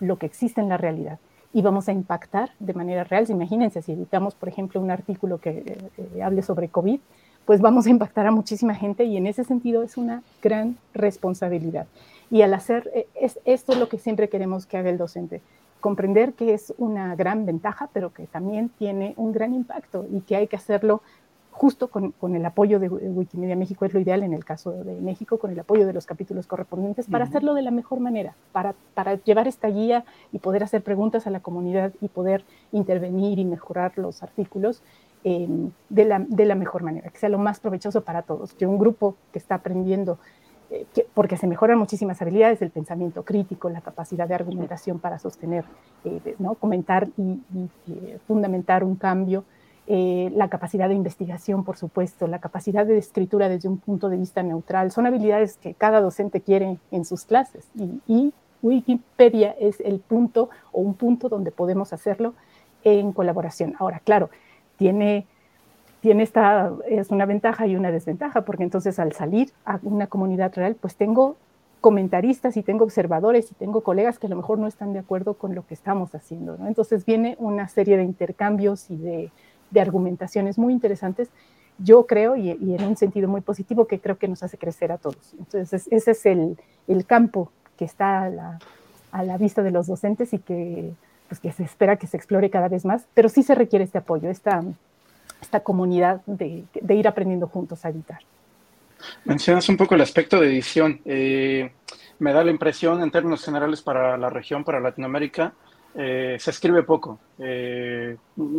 lo 0.00 0.16
que 0.16 0.24
existe 0.24 0.62
en 0.62 0.70
la 0.70 0.78
realidad. 0.78 1.18
Y 1.52 1.60
vamos 1.60 1.90
a 1.90 1.92
impactar 1.92 2.52
de 2.58 2.72
manera 2.72 3.04
real. 3.04 3.26
Imagínense, 3.28 3.82
si 3.82 3.92
editamos, 3.92 4.34
por 4.34 4.48
ejemplo, 4.48 4.80
un 4.80 4.90
artículo 4.90 5.36
que 5.36 5.62
eh, 5.98 6.22
hable 6.22 6.40
sobre 6.40 6.68
COVID, 6.68 6.98
pues 7.44 7.60
vamos 7.60 7.84
a 7.84 7.90
impactar 7.90 8.26
a 8.26 8.30
muchísima 8.30 8.74
gente 8.74 9.04
y 9.04 9.18
en 9.18 9.26
ese 9.26 9.44
sentido 9.44 9.82
es 9.82 9.98
una 9.98 10.22
gran 10.42 10.78
responsabilidad. 10.94 11.86
Y 12.30 12.40
al 12.40 12.54
hacer, 12.54 12.90
es, 13.14 13.38
esto 13.44 13.72
es 13.72 13.78
lo 13.78 13.90
que 13.90 13.98
siempre 13.98 14.30
queremos 14.30 14.64
que 14.64 14.78
haga 14.78 14.88
el 14.88 14.96
docente, 14.96 15.42
comprender 15.82 16.32
que 16.32 16.54
es 16.54 16.72
una 16.78 17.14
gran 17.16 17.44
ventaja, 17.44 17.90
pero 17.92 18.14
que 18.14 18.26
también 18.26 18.70
tiene 18.70 19.12
un 19.18 19.32
gran 19.32 19.52
impacto 19.52 20.06
y 20.10 20.20
que 20.22 20.36
hay 20.36 20.46
que 20.46 20.56
hacerlo 20.56 21.02
justo 21.50 21.88
con, 21.88 22.14
el 22.34 22.46
apoyo 22.46 22.80
de 22.80 22.88
Wikimedia 22.88 23.56
México, 23.56 23.84
es 23.84 23.92
lo 23.92 24.00
ideal 24.00 24.22
en 24.22 24.32
el 24.32 24.42
caso 24.42 24.72
de 24.72 24.94
México, 25.02 25.38
con 25.38 25.50
el 25.50 25.60
apoyo 25.60 25.86
de 25.86 25.92
los 25.92 26.06
capítulos 26.06 26.46
correspondientes, 26.46 27.06
para 27.08 27.24
hacerlo 27.24 27.52
de 27.52 27.60
la 27.60 27.70
mejor 27.70 28.00
manera, 28.00 28.34
para, 28.52 28.74
para 28.94 29.16
llevar 29.16 29.46
esta 29.48 29.68
guía 29.68 30.04
y 30.32 30.38
poder 30.38 30.62
hacer 30.64 30.82
preguntas 30.82 31.26
a 31.26 31.30
la 31.30 31.40
comunidad 31.40 31.92
y 32.00 32.08
poder 32.08 32.44
intervenir 32.72 33.38
y 33.38 33.44
mejorar 33.44 33.92
los 33.96 34.22
artículos 34.22 34.82
em, 35.24 35.72
de, 35.90 36.06
la, 36.06 36.20
de 36.20 36.46
la 36.46 36.54
mejor 36.54 36.84
manera, 36.84 37.10
que 37.10 37.18
sea 37.18 37.28
lo 37.28 37.38
más 37.38 37.60
provechoso 37.60 38.00
para 38.00 38.22
todos, 38.22 38.54
que 38.54 38.66
un 38.66 38.78
grupo 38.78 39.16
que 39.30 39.38
está 39.38 39.56
aprendiendo 39.56 40.18
eh, 40.72 40.86
porque 41.12 41.36
se 41.36 41.46
mejoran 41.46 41.78
muchísimas 41.78 42.22
habilidades, 42.22 42.62
el 42.62 42.70
pensamiento 42.70 43.24
crítico, 43.24 43.68
la 43.68 43.82
capacidad 43.82 44.26
de 44.26 44.34
argumentación 44.34 44.98
para 44.98 45.18
sostener, 45.18 45.64
eh, 46.04 46.34
¿no? 46.38 46.54
comentar 46.54 47.08
y, 47.18 47.40
eh, 47.88 48.18
fundamentar 48.26 48.82
un 48.82 48.96
cambio, 48.96 49.44
la 49.84 50.48
capacidad 50.48 50.88
de 50.88 50.94
investigación, 50.94 51.64
por 51.64 51.76
supuesto, 51.76 52.26
la 52.26 52.38
capacidad 52.38 52.86
de 52.86 52.96
escritura 52.96 53.50
desde 53.50 53.68
un 53.68 53.76
punto 53.76 54.08
de 54.08 54.16
vista 54.16 54.42
neutral, 54.42 54.90
son 54.90 55.04
habilidades 55.04 55.58
que 55.58 55.74
cada 55.74 56.00
docente 56.00 56.40
quiere 56.40 56.78
en 56.90 57.04
sus 57.04 57.26
clases 57.26 57.68
y, 57.74 58.00
y 58.06 58.32
Wikipedia 58.62 59.54
es 59.58 59.80
el 59.80 59.98
punto 59.98 60.48
o 60.70 60.80
un 60.80 60.94
punto 60.94 61.28
donde 61.28 61.50
podemos 61.50 61.92
hacerlo 61.92 62.32
en 62.84 63.12
colaboración. 63.12 63.74
Ahora, 63.78 63.98
claro, 63.98 64.30
tiene 64.78 65.26
tiene 66.02 66.24
esta, 66.24 66.72
es 66.88 67.10
una 67.10 67.26
ventaja 67.26 67.68
y 67.68 67.76
una 67.76 67.92
desventaja, 67.92 68.42
porque 68.42 68.64
entonces 68.64 68.98
al 68.98 69.12
salir 69.12 69.52
a 69.64 69.78
una 69.84 70.08
comunidad 70.08 70.52
real, 70.52 70.74
pues 70.74 70.96
tengo 70.96 71.36
comentaristas 71.80 72.56
y 72.56 72.64
tengo 72.64 72.84
observadores 72.84 73.52
y 73.52 73.54
tengo 73.54 73.82
colegas 73.82 74.18
que 74.18 74.26
a 74.26 74.30
lo 74.30 74.34
mejor 74.36 74.58
no 74.58 74.66
están 74.66 74.92
de 74.92 74.98
acuerdo 74.98 75.34
con 75.34 75.54
lo 75.54 75.64
que 75.64 75.74
estamos 75.74 76.12
haciendo. 76.16 76.58
Entonces 76.66 77.06
viene 77.06 77.36
una 77.38 77.68
serie 77.68 77.96
de 77.96 78.02
intercambios 78.02 78.90
y 78.90 78.96
de, 78.96 79.30
de 79.70 79.80
argumentaciones 79.80 80.58
muy 80.58 80.72
interesantes, 80.72 81.28
yo 81.78 82.04
creo, 82.06 82.34
y, 82.34 82.50
y, 82.50 82.74
en 82.74 82.84
un 82.84 82.96
sentido 82.96 83.28
muy 83.28 83.40
positivo, 83.40 83.86
que 83.86 84.00
creo 84.00 84.18
que 84.18 84.26
nos 84.26 84.42
hace 84.42 84.58
crecer 84.58 84.90
a 84.90 84.98
todos. 84.98 85.34
Entonces 85.38 85.86
ese 85.88 86.10
es 86.10 86.26
el, 86.26 86.58
el 86.88 87.06
campo 87.06 87.52
que 87.76 87.84
está 87.84 88.22
a 88.22 88.28
la, 88.28 88.58
a 89.12 89.22
la, 89.22 89.38
vista 89.38 89.62
de 89.62 89.70
los 89.70 89.86
docentes 89.86 90.32
y 90.32 90.38
que, 90.38 90.92
pues, 91.28 91.40
que 91.40 91.52
se 91.52 91.62
espera 91.62 91.96
que 91.96 92.08
se 92.08 92.16
explore 92.16 92.50
cada 92.50 92.68
vez 92.68 92.84
más, 92.84 93.06
pero 93.14 93.28
sí 93.28 93.44
se 93.44 93.54
requiere 93.54 93.84
este 93.84 93.98
apoyo, 93.98 94.30
esta 94.30 94.64
esta 95.42 95.60
comunidad 95.60 96.22
de, 96.24 96.64
ir 96.88 97.08
aprendiendo 97.08 97.46
juntos 97.48 97.84
a 97.84 97.90
editar. 97.90 98.20
Mencionas 99.24 99.68
un 99.68 99.76
poco 99.76 99.96
el 99.96 100.00
aspecto 100.00 100.40
de 100.40 100.46
edición. 100.46 101.00
Eh, 101.04 101.72
me 102.20 102.32
da 102.32 102.44
la 102.44 102.52
impresión, 102.52 103.02
en 103.02 103.10
términos 103.10 103.44
generales, 103.44 103.82
para 103.82 104.16
la 104.16 104.30
región, 104.30 104.64
para 104.64 104.80
Latinoamérica, 104.80 105.52
eh, 105.96 106.36
se 106.38 106.50
escribe 106.50 106.84
poco. 106.84 107.18
Eh, 107.38 108.16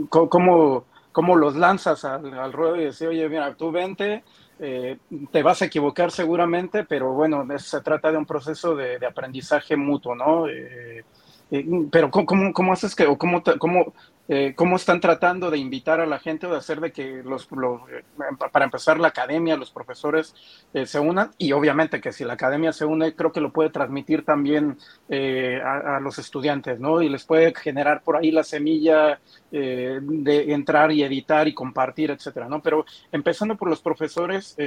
¿cómo, 0.10 0.84
¿cómo, 1.12 1.36
los 1.38 1.56
lanzas 1.56 2.04
al, 2.04 2.52
ruedo 2.52 2.76
y 2.76 2.86
decir, 2.86 3.08
oye, 3.08 3.28
mira, 3.30 3.56
tú 3.56 3.72
vente, 3.72 4.24
te 4.60 5.44
vas 5.44 5.62
a 5.62 5.66
equivocar 5.66 6.12
seguramente, 6.12 6.84
pero 6.84 7.14
bueno, 7.14 7.48
se 7.58 7.82
trata 7.82 8.12
de 8.12 8.18
un 8.18 8.26
proceso 8.26 8.76
de, 8.76 9.04
aprendizaje 9.06 9.78
mutuo, 9.78 10.16
¿no? 10.16 10.46
pero 11.92 12.10
¿cómo, 12.10 12.52
cómo, 12.52 12.74
haces 12.74 12.96
que, 12.96 13.06
o 13.06 13.18
cómo, 13.18 13.44
cómo, 13.60 13.94
eh, 14.36 14.54
cómo 14.56 14.78
están 14.78 15.00
tratando 15.00 15.52
de 15.52 15.60
invitar 15.60 16.00
a 16.00 16.08
la 16.08 16.18
gente 16.18 16.48
o 16.48 16.52
de 16.52 16.58
hacer 16.58 16.82
de 16.82 16.92
que 16.92 17.22
los, 17.24 17.44
eh, 17.92 18.04
para 18.52 18.66
empezar 18.66 19.00
la 19.00 19.10
academia, 19.10 19.56
los 19.56 19.70
profesores 19.70 20.34
eh, 20.74 20.88
se 20.88 21.00
unan 21.00 21.30
y 21.38 21.52
obviamente 21.52 22.02
que 22.02 22.12
si 22.12 22.24
la 22.24 22.34
academia 22.34 22.74
se 22.74 22.86
une 22.86 23.16
creo 23.16 23.32
que 23.32 23.42
lo 23.42 23.54
puede 23.54 23.70
transmitir 23.70 24.26
también 24.26 24.78
a, 25.10 26.00
los 26.00 26.18
estudiantes, 26.18 26.80
¿no? 26.80 27.02
Y 27.02 27.10
les 27.10 27.24
puede 27.26 27.54
generar 27.54 28.02
por 28.02 28.18
ahí 28.18 28.32
la 28.32 28.44
semilla 28.44 29.20
de 29.52 30.54
entrar 30.54 30.92
y 30.92 31.04
editar 31.04 31.48
y 31.48 31.54
compartir, 31.54 32.10
etcétera, 32.10 32.50
¿no? 32.50 32.62
Pero 32.62 32.86
empezando 33.12 33.56
por 33.56 33.70
los 33.70 33.82
profesores, 33.82 34.58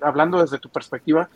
hablando 0.00 0.40
desde 0.40 0.58
tu 0.58 0.68
perspectiva, 0.68 1.28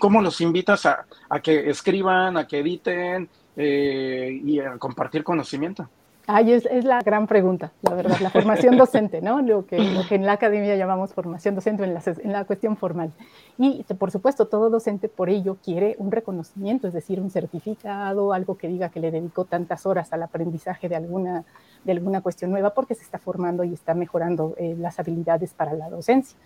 ¿cómo 0.00 0.22
los 0.22 0.40
invitas 0.40 0.86
a, 0.86 1.04
a 1.28 1.40
que 1.40 1.68
escriban, 1.68 2.38
a 2.38 2.46
que 2.46 2.60
editen? 2.60 3.28
Eh, 3.56 4.40
y 4.44 4.60
a 4.60 4.78
compartir 4.78 5.22
conocimiento? 5.22 5.90
Ay, 6.32 6.52
es, 6.52 6.84
la 6.84 7.00
gran 7.00 7.26
pregunta, 7.26 7.72
la 7.82 7.94
verdad, 7.94 8.20
la 8.20 8.30
formación 8.30 8.76
docente, 8.76 9.20
¿no? 9.20 9.42
Lo 9.42 9.66
que, 9.66 9.78
en 10.10 10.26
la 10.26 10.32
academia 10.32 10.76
llamamos 10.76 11.12
formación 11.12 11.56
docente 11.56 11.82
en 11.82 12.32
la, 12.32 12.44
cuestión 12.44 12.76
formal. 12.76 13.10
Y, 13.58 13.82
por 13.98 14.12
supuesto, 14.12 14.46
todo 14.46 14.70
docente 14.70 15.08
por 15.08 15.28
ello 15.28 15.56
quiere 15.60 15.96
un 15.98 16.12
reconocimiento, 16.12 16.86
es 16.86 16.94
decir, 16.94 17.20
un 17.20 17.30
certificado, 17.30 18.32
algo 18.32 18.56
que 18.56 18.68
diga 18.68 18.90
que 18.90 19.00
le 19.00 19.10
dedicó 19.10 19.44
tantas 19.44 19.86
horas 19.86 20.12
al 20.12 20.22
aprendizaje 20.22 20.88
de 20.88 20.94
alguna, 20.94 21.42
de 21.82 21.92
alguna 21.92 22.20
cuestión 22.20 22.52
nueva, 22.52 22.74
porque 22.74 22.94
se 22.94 23.02
está 23.02 23.18
formando 23.18 23.64
y 23.64 23.74
está 23.74 23.94
mejorando 23.94 24.54
eh, 24.56 24.76
las 24.78 25.00
habilidades 25.00 25.52
para 25.52 25.74
la 25.74 25.90
docencia. 25.90 26.38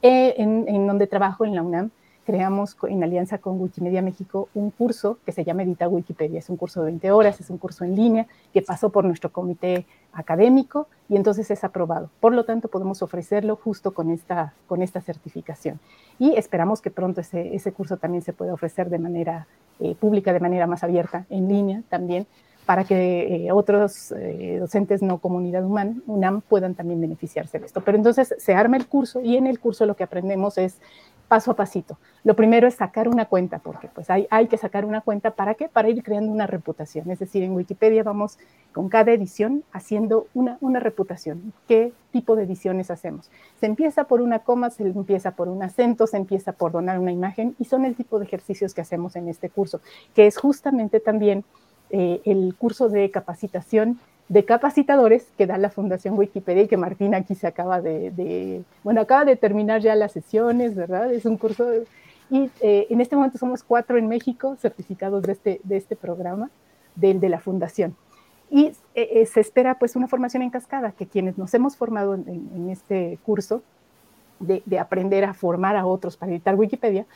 Eh, 0.00 0.34
en 0.38 0.86
donde 0.86 1.08
trabajo 1.08 1.44
en 1.44 1.56
la 1.56 1.62
UNAM, 1.62 1.90
creamos 2.24 2.76
en 2.88 3.02
alianza 3.02 3.38
con 3.38 3.60
Wikimedia 3.60 4.02
México 4.02 4.48
un 4.54 4.70
curso 4.70 5.18
que 5.24 5.32
se 5.32 5.44
llama 5.44 5.62
Edita 5.62 5.88
Wikipedia. 5.88 6.38
Es 6.38 6.48
un 6.48 6.56
curso 6.56 6.80
de 6.80 6.86
20 6.86 7.10
horas, 7.10 7.40
es 7.40 7.50
un 7.50 7.58
curso 7.58 7.84
en 7.84 7.94
línea 7.94 8.26
que 8.52 8.62
pasó 8.62 8.90
por 8.90 9.04
nuestro 9.04 9.30
comité 9.30 9.86
académico 10.12 10.88
y 11.08 11.16
entonces 11.16 11.50
es 11.50 11.64
aprobado. 11.64 12.10
Por 12.20 12.34
lo 12.34 12.44
tanto, 12.44 12.68
podemos 12.68 13.02
ofrecerlo 13.02 13.56
justo 13.56 13.92
con 13.92 14.10
esta, 14.10 14.54
con 14.66 14.82
esta 14.82 15.00
certificación. 15.00 15.80
Y 16.18 16.34
esperamos 16.36 16.80
que 16.80 16.90
pronto 16.90 17.20
ese, 17.20 17.54
ese 17.54 17.72
curso 17.72 17.96
también 17.96 18.22
se 18.22 18.32
pueda 18.32 18.54
ofrecer 18.54 18.88
de 18.88 18.98
manera 18.98 19.46
eh, 19.80 19.94
pública, 19.94 20.32
de 20.32 20.40
manera 20.40 20.66
más 20.66 20.84
abierta, 20.84 21.26
en 21.30 21.48
línea 21.48 21.82
también, 21.88 22.26
para 22.64 22.84
que 22.84 23.46
eh, 23.46 23.52
otros 23.52 24.12
eh, 24.12 24.58
docentes 24.60 25.02
no 25.02 25.18
comunidad 25.18 25.64
humana, 25.64 25.96
UNAM, 26.06 26.40
puedan 26.40 26.74
también 26.74 27.00
beneficiarse 27.00 27.58
de 27.58 27.66
esto. 27.66 27.82
Pero 27.82 27.98
entonces 27.98 28.34
se 28.38 28.54
arma 28.54 28.76
el 28.76 28.86
curso 28.86 29.20
y 29.20 29.36
en 29.36 29.46
el 29.46 29.58
curso 29.58 29.84
lo 29.84 29.96
que 29.96 30.04
aprendemos 30.04 30.58
es 30.58 30.78
paso 31.28 31.50
a 31.50 31.56
pasito. 31.56 31.98
Lo 32.22 32.36
primero 32.36 32.66
es 32.66 32.74
sacar 32.74 33.08
una 33.08 33.26
cuenta, 33.26 33.58
porque 33.58 33.88
pues 33.88 34.10
hay, 34.10 34.26
hay 34.30 34.46
que 34.46 34.56
sacar 34.56 34.84
una 34.84 35.00
cuenta 35.00 35.32
para 35.32 35.54
qué? 35.54 35.68
Para 35.68 35.88
ir 35.88 36.02
creando 36.02 36.32
una 36.32 36.46
reputación. 36.46 37.10
Es 37.10 37.18
decir, 37.18 37.42
en 37.42 37.52
Wikipedia 37.52 38.02
vamos 38.02 38.38
con 38.72 38.88
cada 38.88 39.12
edición 39.12 39.62
haciendo 39.72 40.26
una, 40.34 40.58
una 40.60 40.80
reputación. 40.80 41.52
¿Qué 41.68 41.92
tipo 42.12 42.36
de 42.36 42.44
ediciones 42.44 42.90
hacemos? 42.90 43.30
Se 43.60 43.66
empieza 43.66 44.04
por 44.04 44.20
una 44.20 44.40
coma, 44.40 44.70
se 44.70 44.84
empieza 44.84 45.32
por 45.32 45.48
un 45.48 45.62
acento, 45.62 46.06
se 46.06 46.16
empieza 46.16 46.52
por 46.52 46.72
donar 46.72 46.98
una 46.98 47.12
imagen 47.12 47.54
y 47.58 47.64
son 47.64 47.84
el 47.84 47.94
tipo 47.94 48.18
de 48.18 48.24
ejercicios 48.24 48.74
que 48.74 48.80
hacemos 48.80 49.16
en 49.16 49.28
este 49.28 49.50
curso, 49.50 49.80
que 50.14 50.26
es 50.26 50.38
justamente 50.38 51.00
también 51.00 51.44
eh, 51.90 52.22
el 52.24 52.54
curso 52.56 52.88
de 52.88 53.10
capacitación 53.10 54.00
de 54.28 54.44
capacitadores 54.44 55.26
que 55.36 55.46
da 55.46 55.58
la 55.58 55.70
Fundación 55.70 56.18
Wikipedia 56.18 56.62
y 56.62 56.68
que 56.68 56.76
Martina 56.76 57.18
aquí 57.18 57.34
se 57.34 57.46
acaba 57.46 57.80
de, 57.80 58.62
bueno, 58.82 59.02
acaba 59.02 59.24
de 59.24 59.36
terminar 59.36 59.82
ya 59.82 59.94
las 59.94 60.12
sesiones, 60.12 60.74
¿verdad? 60.74 61.12
Es 61.12 61.26
un 61.26 61.36
curso, 61.36 61.70
y 62.30 62.50
eh, 62.60 62.86
en 62.88 63.00
este 63.00 63.16
momento 63.16 63.38
somos 63.38 63.62
cuatro 63.62 63.98
en 63.98 64.08
México 64.08 64.56
certificados 64.56 65.22
de 65.22 65.32
este, 65.32 65.60
de 65.62 65.76
este 65.76 65.94
programa, 65.94 66.50
del 66.94 67.20
de 67.20 67.28
la 67.28 67.38
Fundación. 67.38 67.96
Y 68.50 68.66
eh, 68.66 68.74
eh, 68.94 69.26
se 69.26 69.40
espera 69.40 69.78
pues 69.78 69.94
una 69.96 70.08
formación 70.08 70.42
en 70.42 70.50
cascada, 70.50 70.92
que 70.92 71.06
quienes 71.06 71.36
nos 71.36 71.52
hemos 71.54 71.76
formado 71.76 72.14
en, 72.14 72.68
este 72.70 73.18
curso, 73.24 73.62
de, 74.40 74.62
de, 74.64 74.78
aprender 74.78 75.24
a 75.24 75.34
formar 75.34 75.76
a 75.76 75.86
otros 75.86 76.16
para 76.16 76.32
editar 76.32 76.54
Wikipedia, 76.54 77.06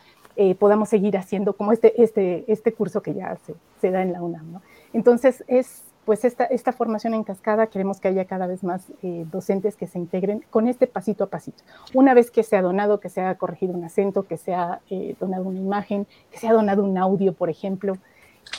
podamos 0.61 0.89
seguir 0.89 1.17
haciendo 1.17 1.53
como 1.53 1.73
este, 1.73 2.01
este, 2.01 2.45
este 2.47 2.73
curso 2.73 3.03
que 3.03 3.13
ya 3.13 3.37
se, 3.45 3.57
se 3.81 3.91
da 3.91 4.03
en 4.03 4.13
la 4.13 4.23
UNAM. 4.23 4.53
¿no? 4.53 4.63
Entonces 4.93 5.43
es 5.49 5.83
pues 6.09 6.25
esta, 6.25 6.73
formación 6.73 7.13
en 7.13 7.23
cascada 7.23 7.67
queremos 7.67 8.01
que 8.01 8.09
haya 8.09 8.25
cada 8.25 8.47
vez 8.47 8.65
más 8.65 8.87
eh, 9.03 9.27
docentes 9.31 9.77
que 9.77 9.87
se 9.87 9.99
integren 9.99 10.43
con 10.49 10.67
este 10.67 10.87
pasito 10.87 11.25
a 11.25 11.27
pasito. 11.27 11.63
Una 11.93 12.15
vez 12.15 12.31
que 12.31 12.43
se 12.43 12.57
ha 12.57 12.63
donado, 12.63 12.99
que 12.99 13.11
se 13.11 13.21
ha 13.21 13.35
corregido 13.35 13.75
un 13.75 13.85
acento, 13.85 14.23
que 14.23 14.39
se 14.39 14.55
ha 14.55 14.81
eh, 14.89 15.17
donado 15.21 15.43
una 15.45 15.59
imagen, 15.59 16.07
que 16.31 16.39
se 16.39 16.49
ha 16.49 16.55
donado 16.55 16.83
un 16.83 16.97
audio, 16.97 17.35
por 17.35 17.51
ejemplo, 17.51 17.99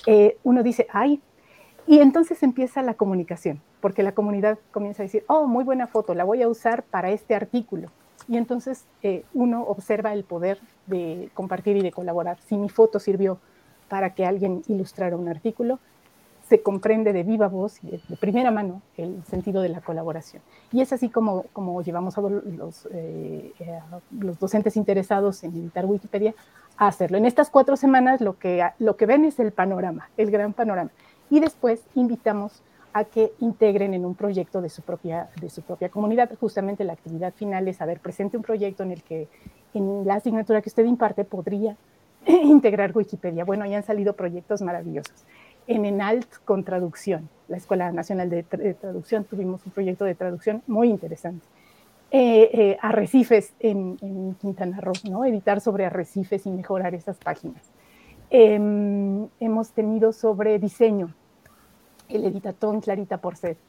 eh, 0.06 0.38
uno 0.44 0.62
dice, 0.62 0.86
ay, 0.92 1.24
y 1.88 2.02
entonces 2.02 2.44
empieza 2.44 2.84
la 2.84 2.94
comunicación, 2.94 3.60
porque 3.82 4.04
la 4.04 4.12
comunidad 4.12 4.60
comienza 4.72 5.02
a 5.02 5.08
decir, 5.08 5.24
oh, 5.26 5.48
muy 5.48 5.64
buena 5.64 5.88
foto, 5.88 6.14
la 6.14 6.26
voy 6.26 6.44
a 6.44 6.48
usar 6.48 6.84
para 6.84 7.10
este 7.10 7.34
artículo. 7.34 7.90
Y 8.28 8.38
entonces 8.38 8.86
uno 9.34 9.64
observa 9.64 10.14
el 10.14 10.24
poder 10.24 10.60
de 10.86 11.32
compartir 11.34 11.78
y 11.78 11.82
de 11.82 11.92
colaborar. 11.92 12.38
Si 12.42 12.58
mi 12.58 12.70
foto 12.70 13.00
sirvió 13.00 13.40
para 13.88 14.14
que 14.14 14.24
alguien 14.24 14.62
ilustrara 14.68 15.18
un 15.18 15.30
artículo, 15.30 15.80
se 16.50 16.64
comprende 16.64 17.14
de 17.14 17.22
viva 17.22 17.48
voz 17.48 17.82
y 17.84 17.92
de, 17.92 18.18
primera 18.20 18.50
mano 18.50 18.82
el 18.98 19.24
sentido 19.26 19.62
de 19.62 19.70
la 19.70 19.82
colaboración. 19.82 20.42
Y 20.72 20.82
es 20.82 20.92
así 20.92 21.10
como, 21.10 21.44
como 21.54 21.82
llevamos 21.84 22.18
a 22.18 22.22
los, 22.22 22.88
eh, 22.92 23.54
los 24.20 24.40
docentes 24.40 24.76
interesados 24.76 25.44
en 25.44 25.52
editar 25.52 25.86
Wikipedia 25.86 26.34
a 26.78 26.88
hacerlo. 26.88 27.18
En 27.18 27.26
estas 27.26 27.52
cuatro 27.52 27.78
semanas 27.78 28.20
lo 28.20 28.40
que, 28.40 28.68
lo 28.80 28.98
que 28.98 29.06
ven 29.06 29.26
es 29.26 29.40
el 29.40 29.52
panorama, 29.52 30.10
el 30.18 30.32
gran 30.32 30.54
panorama. 30.54 30.90
Y 31.30 31.40
después 31.40 31.84
invitamos 31.94 32.64
a 32.94 33.04
que 33.04 33.32
integren 33.40 33.94
en 33.94 34.04
un 34.04 34.16
proyecto 34.16 34.60
de 34.60 34.70
su 34.70 34.82
propia, 34.82 35.30
de 35.40 35.52
su 35.52 35.62
propia 35.62 35.90
comunidad. 35.90 36.32
Justamente 36.40 36.84
la 36.84 36.94
actividad 36.94 37.32
final 37.34 37.68
es 37.68 37.80
haber 37.80 38.00
presente 38.00 38.38
un 38.38 38.44
proyecto 38.44 38.82
en 38.82 38.92
el 38.92 39.04
que 39.04 39.28
en 39.76 40.08
la 40.08 40.16
asignatura 40.16 40.64
que 40.64 40.70
usted 40.70 40.86
imparte 40.86 41.26
podría 41.26 41.78
integrar 42.26 42.98
Wikipedia. 42.98 43.46
Bueno, 43.46 43.68
ya 43.68 43.78
han 43.78 43.84
salido 43.84 44.14
proyectos 44.14 44.64
maravillosos 44.64 45.26
en 45.70 45.86
ENALT 45.86 46.26
con 46.46 46.64
traducción, 46.64 47.30
la 47.48 47.58
Escuela 47.58 47.92
Nacional 47.92 48.28
de, 48.30 48.42
Traducción, 48.42 49.24
tuvimos 49.24 49.64
un 49.68 49.72
proyecto 49.72 50.04
de 50.04 50.16
traducción 50.16 50.64
muy 50.66 50.90
interesante. 50.90 51.46
Eh, 52.10 52.50
eh, 52.52 52.78
arrecifes 52.82 53.54
en, 53.60 54.36
Quintana 54.42 54.82
Roo, 54.82 54.94
¿no? 55.08 55.26
editar 55.26 55.62
sobre 55.62 55.86
arrecifes 55.86 56.48
y 56.48 56.50
mejorar 56.50 56.96
esas 56.96 57.18
páginas. 57.18 57.62
Em, 58.32 59.28
hemos 59.40 59.70
tenido 59.70 60.12
sobre 60.12 60.58
diseño, 60.58 61.14
el 62.10 62.26
editatón 62.26 62.82
Clarita 62.82 63.18
Porcet, 63.18 63.60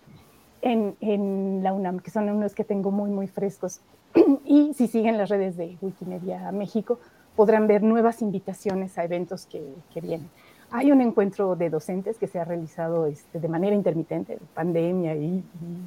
en, 0.63 0.97
en 1.03 1.63
la 1.63 1.75
UNAM, 1.75 2.01
que 2.01 2.11
son 2.11 2.31
unos 2.31 2.55
que 2.55 2.65
tengo 2.65 2.91
muy, 2.91 3.11
muy 3.11 3.27
frescos. 3.27 3.83
y 4.47 4.73
si 4.73 4.87
siguen 4.87 5.19
las 5.19 5.29
redes 5.29 5.59
de 5.59 5.77
Wikimedia 5.83 6.51
México, 6.51 6.99
podrán 7.37 7.67
ver 7.67 7.83
nuevas 7.83 8.23
invitaciones 8.23 8.97
a 8.97 9.05
eventos 9.05 9.45
que, 9.45 9.63
que 9.93 10.01
vienen. 10.01 10.31
Hay 10.73 10.93
un 10.93 11.01
encuentro 11.01 11.57
de 11.57 11.69
docentes 11.69 12.17
que 12.17 12.29
se 12.29 12.39
ha 12.39 12.45
realizado 12.45 13.07
este, 13.07 13.41
de 13.41 13.49
manera 13.49 13.75
intermitente, 13.75 14.39
pandemia 14.55 15.17
y, 15.17 15.43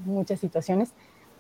muchas 0.06 0.41
situaciones. 0.41 0.91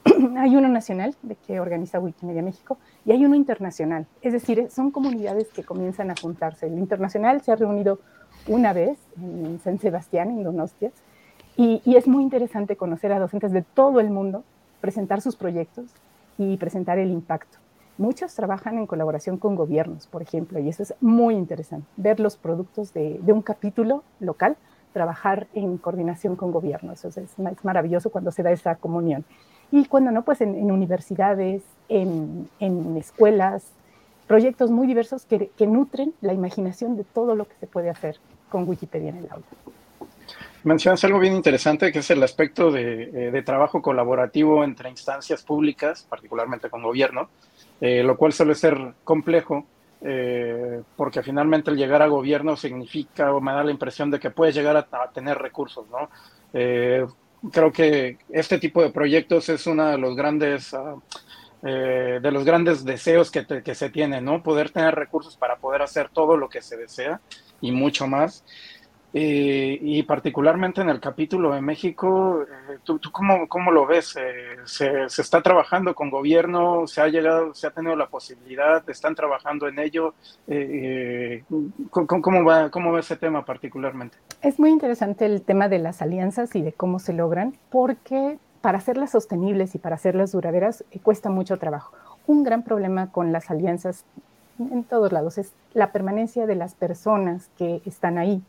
hay 0.37 0.55
uno 0.55 0.69
nacional 0.69 1.13
de 1.21 1.35
que 1.35 1.59
organiza 1.59 1.99
Wikimedia 1.99 2.41
México 2.41 2.77
y 3.05 3.11
hay 3.11 3.25
uno 3.25 3.35
internacional. 3.35 4.07
Es 4.21 4.31
decir, 4.31 4.69
son 4.71 4.91
comunidades 4.91 5.49
que 5.49 5.63
comienzan 5.63 6.09
a 6.09 6.15
juntarse. 6.15 6.67
El 6.67 6.79
internacional 6.79 7.41
se 7.41 7.51
ha 7.51 7.55
reunido 7.57 7.99
una 8.47 8.71
vez 8.71 8.97
en 9.17 9.59
San 9.61 9.77
Sebastián, 9.77 10.29
en 10.29 10.43
Donostias, 10.43 10.93
y, 11.57 11.81
y 11.85 11.97
es 11.97 12.07
muy 12.07 12.23
interesante 12.23 12.77
conocer 12.77 13.11
a 13.11 13.19
docentes 13.19 13.51
de 13.51 13.61
todo 13.61 13.99
el 13.99 14.09
mundo, 14.09 14.43
presentar 14.79 15.21
sus 15.21 15.35
proyectos 15.35 15.85
y 16.37 16.57
presentar 16.57 16.97
el 16.97 17.11
impacto. 17.11 17.62
Muchos 17.97 18.33
trabajan 18.33 18.79
en 18.79 18.87
colaboración 18.87 19.37
con 19.37 19.55
gobiernos, 19.55 20.07
por 20.07 20.23
ejemplo, 20.23 20.57
y 20.59 20.67
eso 20.67 20.81
es 20.81 20.95
muy 20.99 21.35
interesante, 21.35 21.85
ver 21.95 22.19
los 22.19 22.37
productos 22.37 22.91
de, 22.93 23.19
un 23.27 23.43
capítulo 23.43 24.03
local, 24.19 24.57
trabajar 24.93 25.47
en 25.53 25.77
coordinación 25.77 26.35
con 26.35 26.51
gobiernos. 26.51 27.05
Eso 27.05 27.21
es, 27.21 27.29
maravilloso 27.63 28.09
cuando 28.09 28.31
se 28.31 28.41
da 28.41 28.51
esa 28.51 28.75
comunión. 28.75 29.25
Y 29.71 29.85
cuando 29.85 30.09
no, 30.09 30.23
pues 30.23 30.41
en, 30.41 30.71
universidades, 30.71 31.61
en, 31.87 32.47
escuelas, 32.97 33.63
proyectos 34.25 34.71
muy 34.71 34.87
diversos 34.87 35.25
que, 35.25 35.51
nutren 35.67 36.13
la 36.21 36.33
imaginación 36.33 36.97
de 36.97 37.03
todo 37.03 37.35
lo 37.35 37.45
que 37.45 37.53
se 37.59 37.67
puede 37.67 37.91
hacer 37.91 38.17
con 38.49 38.67
Wikipedia 38.67 39.09
en 39.09 39.17
el 39.17 39.29
aula. 39.29 39.45
Mencionas 40.63 41.03
algo 41.03 41.19
bien 41.19 41.35
interesante 41.35 41.91
que 41.91 41.99
es 41.99 42.09
el 42.09 42.23
aspecto 42.23 42.71
de, 42.71 43.03
eh, 43.03 43.31
de 43.31 43.41
trabajo 43.41 43.81
colaborativo 43.81 44.63
entre 44.63 44.89
instancias 44.89 45.43
públicas, 45.43 46.07
particularmente 46.09 46.69
con 46.69 46.81
gobierno, 46.81 47.29
eh, 47.85 48.01
lo 48.01 48.15
cual 48.15 48.31
suele 48.31 48.55
ser 48.55 48.77
complejo 49.03 49.65
eh, 49.99 50.83
porque 50.95 51.21
finalmente 51.21 51.69
el 51.69 51.75
llegar 51.75 52.01
a 52.01 52.07
gobierno 52.07 52.55
significa 52.55 53.33
o 53.33 53.41
me 53.41 53.51
da 53.51 53.61
la 53.61 53.71
impresión 53.71 54.09
de 54.09 54.21
que 54.21 54.29
puedes 54.29 54.55
llegar 54.55 54.77
a, 54.77 55.11
tener 55.13 55.37
recursos, 55.37 55.85
¿no? 55.89 56.09
Eh, 56.53 57.05
creo 57.51 57.73
que 57.73 58.19
este 58.29 58.57
tipo 58.57 58.81
de 58.81 58.89
proyectos 58.89 59.49
es 59.49 59.67
uno 59.67 59.85
de 59.87 59.97
los 59.97 60.15
grandes, 60.15 60.73
ah, 60.73 60.95
de 61.61 62.31
los 62.31 62.45
grandes 62.45 62.85
deseos 62.85 63.29
que, 63.29 63.45
que, 63.45 63.75
se 63.75 63.89
tienen, 63.89 64.23
¿no? 64.23 64.41
Poder 64.41 64.69
tener 64.69 64.95
recursos 64.95 65.35
para 65.35 65.57
poder 65.57 65.81
hacer 65.81 66.07
todo 66.07 66.37
lo 66.37 66.47
que 66.47 66.61
se 66.61 66.77
desea 66.77 67.19
y 67.59 67.73
mucho 67.73 68.07
más. 68.07 68.45
Eh, 69.15 69.77
y 69.79 70.01
particularmente 70.03 70.81
en 70.81 70.89
el 70.89 70.99
capítulo 70.99 71.53
de 71.53 71.61
México, 71.61 72.41
eh, 72.41 72.79
¿tú, 72.83 72.99
cómo, 73.11 73.47
cómo, 73.47 73.71
lo 73.71 73.85
ves? 73.85 74.15
Eh, 74.15 74.57
se, 74.65 75.07
se, 75.07 75.21
está 75.21 75.39
trabajando 75.43 75.93
con 75.93 76.09
gobierno? 76.09 76.87
¿Se 76.87 76.99
ha 76.99 77.07
llegado, 77.07 77.53
se 77.53 77.67
ha 77.67 77.69
tenido 77.69 77.95
la 77.95 78.07
posibilidad? 78.07 78.83
¿Están 78.89 79.13
trabajando 79.13 79.67
en 79.67 79.77
ello? 79.77 80.15
¿cómo, 81.91 82.21
cómo, 82.23 82.43
va, 82.43 82.71
¿Cómo 82.71 82.91
va 82.91 83.01
ese 83.01 83.15
tema 83.15 83.45
particularmente? 83.45 84.17
Es 84.41 84.59
muy 84.59 84.71
interesante 84.71 85.27
el 85.27 85.43
tema 85.43 85.69
de 85.69 85.77
las 85.77 86.01
alianzas 86.01 86.55
y 86.55 86.63
de 86.63 86.73
cómo 86.73 86.97
se 86.97 87.13
logran, 87.13 87.55
porque 87.69 88.39
para 88.61 88.79
hacerlas 88.79 89.11
sostenibles 89.11 89.75
y 89.75 89.77
para 89.77 89.95
hacerlas 89.95 90.31
duraderas 90.31 90.83
cuesta 91.03 91.29
mucho 91.29 91.59
trabajo. 91.59 91.93
Un 92.25 92.43
gran 92.43 92.63
problema 92.63 93.11
con 93.11 93.31
las 93.31 93.51
alianzas 93.51 94.05
en 94.57 94.83
todos 94.83 95.11
lados 95.11 95.37
es 95.37 95.53
la 95.73 95.91
permanencia 95.91 96.47
de 96.47 96.55
las 96.55 96.73
personas 96.73 97.49
que 97.57 97.81
están 97.85 98.17
ahí 98.17 98.41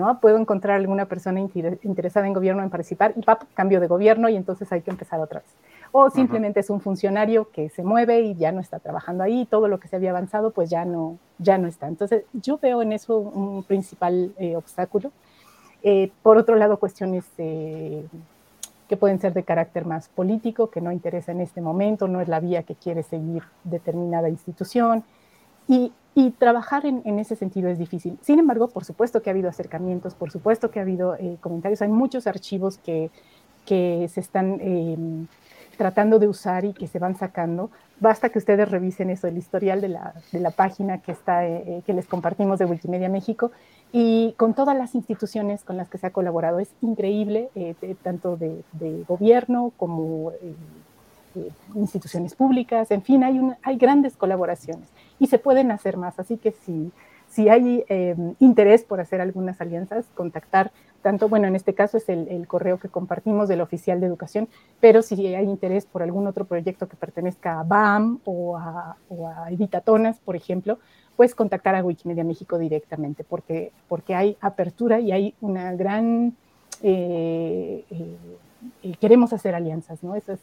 ¿no? 0.00 0.18
Puedo 0.20 0.38
encontrar 0.38 0.76
alguna 0.76 1.04
persona 1.04 1.40
interesada 1.40 2.26
en 2.26 2.32
gobierno 2.32 2.62
en 2.62 2.70
participar 2.70 3.12
y 3.16 3.22
¡pap! 3.22 3.44
cambio 3.54 3.80
de 3.80 3.86
gobierno 3.86 4.28
y 4.28 4.36
entonces 4.36 4.72
hay 4.72 4.80
que 4.80 4.90
empezar 4.90 5.20
otra 5.20 5.40
vez. 5.40 5.50
O 5.92 6.08
simplemente 6.10 6.60
es 6.60 6.70
un 6.70 6.80
funcionario 6.80 7.50
que 7.50 7.68
se 7.68 7.82
mueve 7.82 8.20
y 8.22 8.34
ya 8.34 8.52
no 8.52 8.60
está 8.60 8.78
trabajando 8.78 9.22
ahí, 9.24 9.46
todo 9.46 9.68
lo 9.68 9.78
que 9.78 9.88
se 9.88 9.96
había 9.96 10.10
avanzado 10.10 10.50
pues 10.52 10.70
ya 10.70 10.84
no, 10.84 11.18
ya 11.38 11.58
no 11.58 11.68
está. 11.68 11.88
Entonces 11.88 12.24
yo 12.32 12.58
veo 12.58 12.82
en 12.82 12.92
eso 12.92 13.18
un 13.18 13.62
principal 13.64 14.32
eh, 14.38 14.56
obstáculo. 14.56 15.12
Eh, 15.82 16.10
por 16.22 16.36
otro 16.36 16.56
lado, 16.56 16.78
cuestiones 16.78 17.24
eh, 17.38 18.04
que 18.88 18.96
pueden 18.96 19.20
ser 19.20 19.32
de 19.32 19.44
carácter 19.44 19.84
más 19.84 20.08
político, 20.08 20.70
que 20.70 20.80
no 20.80 20.92
interesa 20.92 21.32
en 21.32 21.40
este 21.40 21.60
momento, 21.60 22.08
no 22.08 22.20
es 22.20 22.28
la 22.28 22.40
vía 22.40 22.62
que 22.64 22.74
quiere 22.74 23.02
seguir 23.02 23.42
determinada 23.64 24.28
institución. 24.28 25.04
Y 25.68 25.92
y 26.14 26.30
trabajar 26.30 26.86
en, 26.86 27.18
ese 27.18 27.36
sentido 27.36 27.68
es 27.68 27.78
difícil. 27.78 28.18
Sin 28.22 28.38
embargo, 28.38 28.68
por 28.68 28.84
supuesto 28.84 29.22
que 29.22 29.30
ha 29.30 29.32
habido 29.32 29.48
acercamientos, 29.48 30.14
por 30.14 30.30
supuesto 30.30 30.70
que 30.70 30.80
ha 30.80 30.82
habido 30.82 31.14
eh, 31.14 31.36
comentarios. 31.40 31.82
Hay 31.82 31.88
muchos 31.88 32.26
archivos 32.26 32.78
que, 32.78 33.10
que 33.64 34.08
se 34.12 34.20
están 34.20 34.58
em, 34.60 35.26
tratando 35.76 36.18
de 36.18 36.26
usar 36.26 36.64
y 36.64 36.72
que 36.72 36.88
se 36.88 36.98
van 36.98 37.16
sacando. 37.16 37.70
Basta 38.00 38.28
que 38.30 38.38
ustedes 38.38 38.68
revisen 38.68 39.10
eso, 39.10 39.28
el 39.28 39.38
historial 39.38 39.80
de 39.80 39.88
la, 39.88 40.14
de 40.32 40.40
la 40.40 40.50
página 40.50 40.98
que, 40.98 41.12
está, 41.12 41.46
eh, 41.46 41.62
eh, 41.66 41.82
que 41.86 41.92
les 41.92 42.06
compartimos 42.06 42.58
de 42.58 42.64
Wikimedia 42.64 43.08
México 43.08 43.52
y 43.92 44.34
con 44.36 44.54
todas 44.54 44.76
las 44.76 44.94
instituciones 44.96 45.62
con 45.62 45.76
las 45.76 45.88
que 45.88 45.98
se 45.98 46.08
ha 46.08 46.10
colaborado. 46.10 46.58
Es 46.58 46.70
increíble, 46.80 47.50
tanto 48.02 48.36
de, 48.36 48.62
de, 48.72 49.04
gobierno 49.06 49.72
como 49.76 50.32
instituciones 51.74 52.34
públicas, 52.34 52.90
en 52.90 53.02
fin, 53.02 53.24
hay, 53.24 53.40
hay 53.62 53.76
grandes 53.76 54.16
colaboraciones 54.16 54.88
y 55.20 55.26
se 55.26 55.38
pueden 55.38 55.70
hacer 55.70 55.96
más. 55.96 56.18
Así 56.18 56.36
que 56.38 56.52
si, 56.52 57.48
hay 57.48 57.84
interés 58.40 58.82
por 58.82 59.00
hacer 59.00 59.20
algunas 59.20 59.60
alianzas, 59.60 60.06
contactar 60.14 60.72
tanto, 61.02 61.28
bueno, 61.28 61.46
en 61.46 61.56
este 61.56 61.74
caso 61.74 61.96
es 61.96 62.08
el, 62.08 62.46
correo 62.46 62.78
que 62.78 62.88
compartimos 62.88 63.48
del 63.48 63.60
oficial 63.60 64.00
de 64.00 64.06
educación, 64.06 64.48
pero 64.80 65.00
si 65.02 65.34
hay 65.34 65.46
interés 65.46 65.86
por 65.86 66.02
algún 66.02 66.26
otro 66.26 66.44
proyecto 66.44 66.88
que 66.88 66.96
pertenezca 66.96 67.60
a 67.60 67.62
BAM 67.62 68.18
o 68.24 68.56
a, 68.58 68.96
Editatonas, 69.50 70.18
por 70.18 70.36
ejemplo, 70.36 70.78
pues 71.16 71.34
contactar 71.34 71.74
a 71.74 71.84
Wikimedia 71.84 72.24
México 72.24 72.58
directamente, 72.58 73.24
porque, 73.24 73.72
hay 74.08 74.36
apertura 74.40 75.00
y 75.00 75.12
hay 75.12 75.34
una 75.40 75.72
gran... 75.74 76.34
Eh, 76.82 77.84
eh, 77.90 78.16
queremos 79.00 79.32
hacer 79.32 79.54
alianzas, 79.54 80.02
¿no? 80.02 80.14
Esa 80.14 80.34
es 80.34 80.40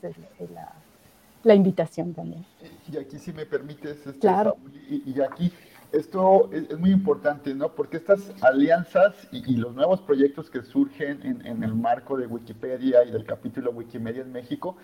la, 1.43 1.55
invitación 1.55 2.13
también. 2.13 2.45
Y 2.91 2.97
aquí, 2.97 3.19
si 3.19 3.31
me 3.31 3.45
permites, 3.45 4.05
este, 4.05 4.19
claro. 4.19 4.57
y 4.89 5.21
aquí 5.21 5.51
esto 5.91 6.49
es, 6.51 6.77
muy 6.77 6.91
importante, 6.91 7.53
¿no? 7.53 7.73
Porque 7.73 7.97
estas 7.97 8.31
alianzas 8.41 9.15
y, 9.31 9.55
los 9.55 9.73
nuevos 9.73 10.01
proyectos 10.01 10.49
que 10.49 10.61
surgen 10.61 11.21
en, 11.23 11.45
en, 11.45 11.63
el 11.63 11.73
marco 11.73 12.17
de 12.17 12.27
Wikipedia 12.27 13.03
y 13.05 13.11
del 13.11 13.25
capítulo 13.25 13.71
Wikimedia 13.71 14.21
en 14.21 14.31
México, 14.31 14.77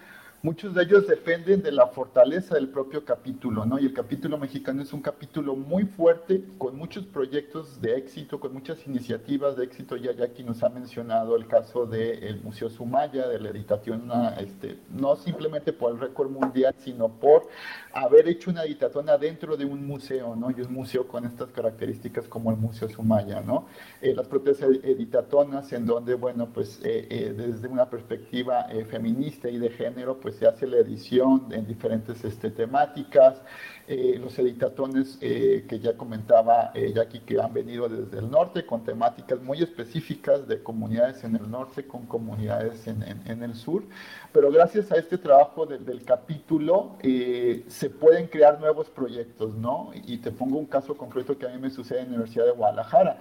muchos 0.43 0.73
de 0.73 0.83
ellos 0.83 1.07
dependen 1.07 1.61
de 1.61 1.71
la 1.71 1.87
fortaleza 1.87 2.55
del 2.55 2.67
propio 2.67 3.05
capítulo, 3.05 3.65
¿no? 3.65 3.79
Y 3.79 3.85
el 3.85 3.93
capítulo 3.93 4.37
mexicano 4.37 4.81
es 4.81 4.91
un 4.91 5.01
capítulo 5.01 5.55
muy 5.55 5.85
fuerte, 5.85 6.43
con 6.57 6.77
muchos 6.77 7.05
proyectos 7.05 7.79
de 7.79 7.95
éxito, 7.95 8.41
con 8.41 8.51
muchas 8.51 8.85
iniciativas 8.85 9.55
de 9.55 9.63
éxito. 9.63 9.95
Ya 9.95 10.11
aquí 10.21 10.43
nos 10.43 10.61
ha 10.61 10.67
mencionado 10.67 11.37
el 11.37 11.47
caso 11.47 11.85
del 11.85 12.41
Museo 12.43 12.69
Sumaya, 12.69 13.29
de 13.29 13.39
la 13.39 13.49
editación, 13.51 14.11
este, 14.37 14.77
no 14.89 15.15
simplemente 15.15 15.71
por 15.71 15.93
el 15.93 15.99
récord 16.01 16.29
mundial, 16.29 16.75
sino 16.77 17.07
por 17.07 17.47
haber 17.93 18.27
hecho 18.27 18.49
una 18.49 18.63
editatona 18.63 19.17
dentro 19.17 19.55
de 19.55 19.65
un 19.65 19.85
museo, 19.85 20.35
¿no? 20.35 20.49
Y 20.51 20.61
un 20.61 20.73
museo 20.73 21.07
con 21.07 21.25
estas 21.25 21.51
características 21.51 22.27
como 22.27 22.51
el 22.51 22.57
Museo 22.57 22.89
Sumaya, 22.89 23.41
¿no? 23.41 23.67
Eh, 24.01 24.13
las 24.15 24.27
propias 24.27 24.61
editatonas 24.61 25.71
en 25.73 25.85
donde, 25.85 26.15
bueno, 26.15 26.49
pues 26.53 26.79
eh, 26.83 27.07
eh, 27.09 27.33
desde 27.35 27.67
una 27.67 27.89
perspectiva 27.89 28.67
feminista 28.89 29.49
y 29.49 29.57
de 29.59 29.69
género, 29.69 30.19
pues 30.19 30.35
se 30.35 30.47
hace 30.47 30.65
la 30.65 30.77
edición 30.77 31.47
en 31.51 31.67
diferentes 31.67 32.23
este, 32.23 32.49
temáticas, 32.49 33.41
eh, 33.85 34.17
los 34.17 34.39
editatones 34.39 35.17
eh, 35.19 35.65
que 35.67 35.77
ya 35.77 35.97
comentaba 35.97 36.71
eh, 36.73 36.93
Jackie 36.95 37.19
que 37.19 37.41
han 37.41 37.53
venido 37.53 37.89
desde 37.89 38.17
el 38.19 38.31
norte 38.31 38.65
con 38.65 38.85
temáticas 38.85 39.41
muy 39.41 39.61
específicas 39.61 40.47
de 40.47 40.63
comunidades 40.63 41.25
en 41.25 41.35
el 41.35 41.51
norte 41.51 41.85
con 41.85 42.05
comunidades 42.05 42.87
en, 42.87 43.03
en, 43.03 43.43
el 43.43 43.55
sur, 43.55 43.83
pero 44.31 44.49
gracias 44.51 44.89
a 44.93 44.95
este 44.95 45.17
trabajo 45.17 45.65
del 45.65 46.01
capítulo 46.05 46.95
se 47.01 47.82
pueden 47.89 48.27
crear 48.27 48.59
nuevos 48.59 48.89
proyectos, 48.89 49.55
¿no? 49.55 49.91
Y 49.93 50.17
te 50.17 50.31
pongo 50.31 50.57
un 50.57 50.65
caso 50.65 50.95
concreto 50.95 51.37
que 51.37 51.45
a 51.45 51.49
mí 51.49 51.59
me 51.59 51.69
sucede 51.69 51.99
en 51.99 52.05
la 52.05 52.11
Universidad 52.11 52.45
de 52.45 52.51
Guadalajara. 52.51 53.19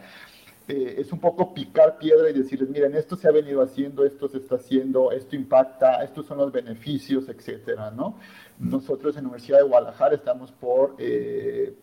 Eh, 0.68 0.96
es 0.98 1.12
un 1.12 1.18
poco 1.18 1.52
picar 1.52 1.98
piedra 1.98 2.30
y 2.30 2.32
decirles, 2.32 2.68
miren, 2.68 2.94
esto 2.94 3.16
se 3.16 3.26
ha 3.26 3.32
venido 3.32 3.62
haciendo, 3.62 4.04
esto 4.04 4.28
se 4.28 4.38
está 4.38 4.56
haciendo, 4.56 5.10
esto 5.10 5.34
impacta, 5.34 6.04
estos 6.04 6.26
son 6.26 6.38
los 6.38 6.52
beneficios, 6.52 7.28
etcétera, 7.28 7.90
¿no? 7.90 8.16
Nosotros 8.58 9.16
en 9.16 9.24
la 9.24 9.30
Universidad 9.30 9.58
de 9.58 9.64
Guadalajara 9.64 10.14
estamos 10.14 10.52
por 10.52 10.94
eh, 10.98 11.74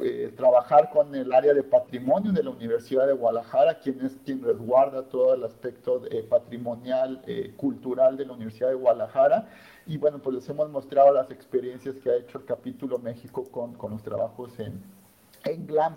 eh, 0.00 0.32
trabajar 0.36 0.90
con 0.90 1.14
el 1.14 1.32
área 1.32 1.54
de 1.54 1.62
patrimonio 1.62 2.32
de 2.32 2.42
la 2.42 2.50
Universidad 2.50 3.06
de 3.06 3.12
Guadalajara, 3.12 3.78
quien 3.78 4.04
es 4.04 4.16
quien 4.24 4.42
resguarda 4.42 5.04
todo 5.04 5.34
el 5.34 5.44
aspecto 5.44 6.02
patrimonial, 6.28 7.22
cultural 7.56 8.16
de 8.16 8.26
la 8.26 8.32
Universidad 8.32 8.70
de 8.70 8.74
Guadalajara. 8.74 9.48
Y 9.86 9.98
bueno, 9.98 10.18
pues 10.18 10.36
les 10.36 10.48
hemos 10.48 10.70
mostrado 10.70 11.12
las 11.12 11.30
experiencias 11.30 11.96
que 11.96 12.10
ha 12.10 12.16
hecho 12.16 12.38
el 12.38 12.44
capítulo 12.44 12.98
México 12.98 13.44
con, 13.50 13.74
con 13.74 13.90
los 13.92 14.02
trabajos 14.02 14.58
en, 14.58 14.82
en 15.44 15.66
GLAM 15.66 15.96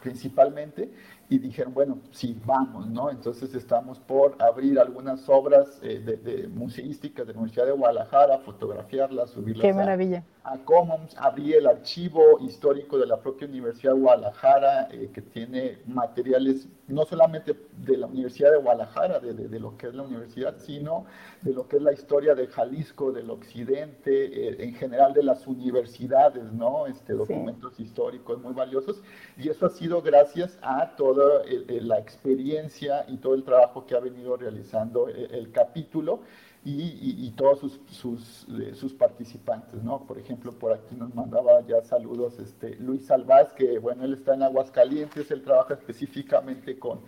principalmente, 0.00 0.92
y 1.30 1.38
dijeron, 1.38 1.74
bueno, 1.74 1.98
sí, 2.10 2.40
vamos, 2.46 2.86
¿no? 2.86 3.10
Entonces 3.10 3.54
estamos 3.54 3.98
por 3.98 4.36
abrir 4.38 4.78
algunas 4.78 5.28
obras 5.28 5.78
eh, 5.82 5.98
de, 5.98 6.48
museísticas 6.48 7.26
de 7.26 7.34
la 7.34 7.40
Universidad 7.40 7.66
de 7.66 7.72
Guadalajara, 7.72 8.38
fotografiarlas, 8.38 9.30
subirlas 9.30 9.62
Qué 9.62 9.74
maravilla. 9.74 10.24
A, 10.42 10.56
Commons, 10.58 11.14
abrir 11.18 11.56
el 11.56 11.66
archivo 11.66 12.38
histórico 12.40 12.96
de 12.96 13.06
la 13.06 13.18
propia 13.18 13.46
Universidad 13.46 13.92
de 13.92 14.00
Guadalajara, 14.00 14.88
eh, 14.90 15.10
que 15.12 15.20
tiene 15.20 15.80
materiales 15.86 16.66
no 16.86 17.04
solamente 17.04 17.54
de 17.76 17.96
la 17.98 18.06
Universidad 18.06 18.52
de 18.52 18.56
Guadalajara, 18.56 19.20
de, 19.20 19.34
de, 19.34 19.60
lo 19.60 19.76
que 19.76 19.88
es 19.88 19.94
la 19.94 20.04
universidad, 20.04 20.56
sino 20.58 21.04
de 21.42 21.52
lo 21.52 21.68
que 21.68 21.76
es 21.76 21.82
la 21.82 21.92
historia 21.92 22.34
de 22.34 22.46
Jalisco, 22.46 23.12
del 23.12 23.30
occidente, 23.30 24.48
eh, 24.48 24.64
en 24.64 24.74
general 24.74 25.12
de 25.12 25.22
las 25.22 25.46
universidades, 25.46 26.50
¿no? 26.52 26.86
Este, 26.86 27.12
documentos 27.12 27.78
históricos 27.78 28.40
muy 28.40 28.54
valiosos, 28.54 29.02
y 29.36 29.50
eso 29.50 29.66
ha 29.66 29.70
sido 29.70 30.00
gracias 30.00 30.58
a 30.62 30.96
todo 31.18 31.42
la 31.68 31.98
experiencia 31.98 33.04
y 33.08 33.16
todo 33.16 33.34
el 33.34 33.42
trabajo 33.42 33.86
que 33.86 33.96
ha 33.96 34.00
venido 34.00 34.36
realizando 34.36 35.08
el, 35.08 35.50
capítulo 35.50 36.20
y, 36.64 37.30
todos 37.30 37.80
sus, 37.90 38.46
sus, 38.74 38.92
participantes, 38.92 39.82
¿no? 39.82 40.04
Por 40.06 40.18
ejemplo, 40.18 40.52
por 40.52 40.72
aquí 40.72 40.94
nos 40.94 41.14
mandaba 41.14 41.66
ya 41.66 41.82
saludos 41.82 42.38
este, 42.38 42.76
Luis 42.76 43.06
Salvaz, 43.06 43.52
que 43.52 43.78
bueno, 43.78 44.04
él 44.04 44.14
está 44.14 44.34
en 44.34 44.42
Aguascalientes, 44.42 45.30
él 45.30 45.42
trabaja 45.42 45.74
específicamente 45.74 46.78
con, 46.78 47.00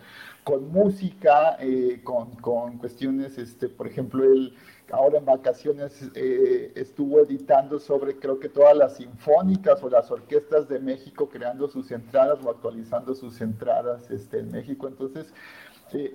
con 0.43 0.69
música, 0.71 1.57
eh, 1.59 2.01
con, 2.03 2.31
con, 2.37 2.79
cuestiones, 2.79 3.37
este, 3.37 3.69
por 3.69 3.87
ejemplo, 3.87 4.23
él 4.23 4.55
ahora 4.91 5.17
en 5.17 5.25
vacaciones 5.25 6.09
eh, 6.15 6.71
estuvo 6.75 7.19
editando 7.19 7.79
sobre 7.79 8.17
creo 8.17 8.39
que 8.39 8.49
todas 8.49 8.75
las 8.75 8.97
sinfónicas 8.97 9.81
o 9.83 9.89
las 9.89 10.11
orquestas 10.11 10.67
de 10.67 10.79
México 10.79 11.29
creando 11.29 11.67
sus 11.67 11.91
entradas 11.91 12.39
o 12.43 12.49
actualizando 12.49 13.15
sus 13.15 13.41
entradas 13.41 14.09
este, 14.11 14.39
en 14.39 14.51
México. 14.51 14.87
Entonces, 14.87 15.33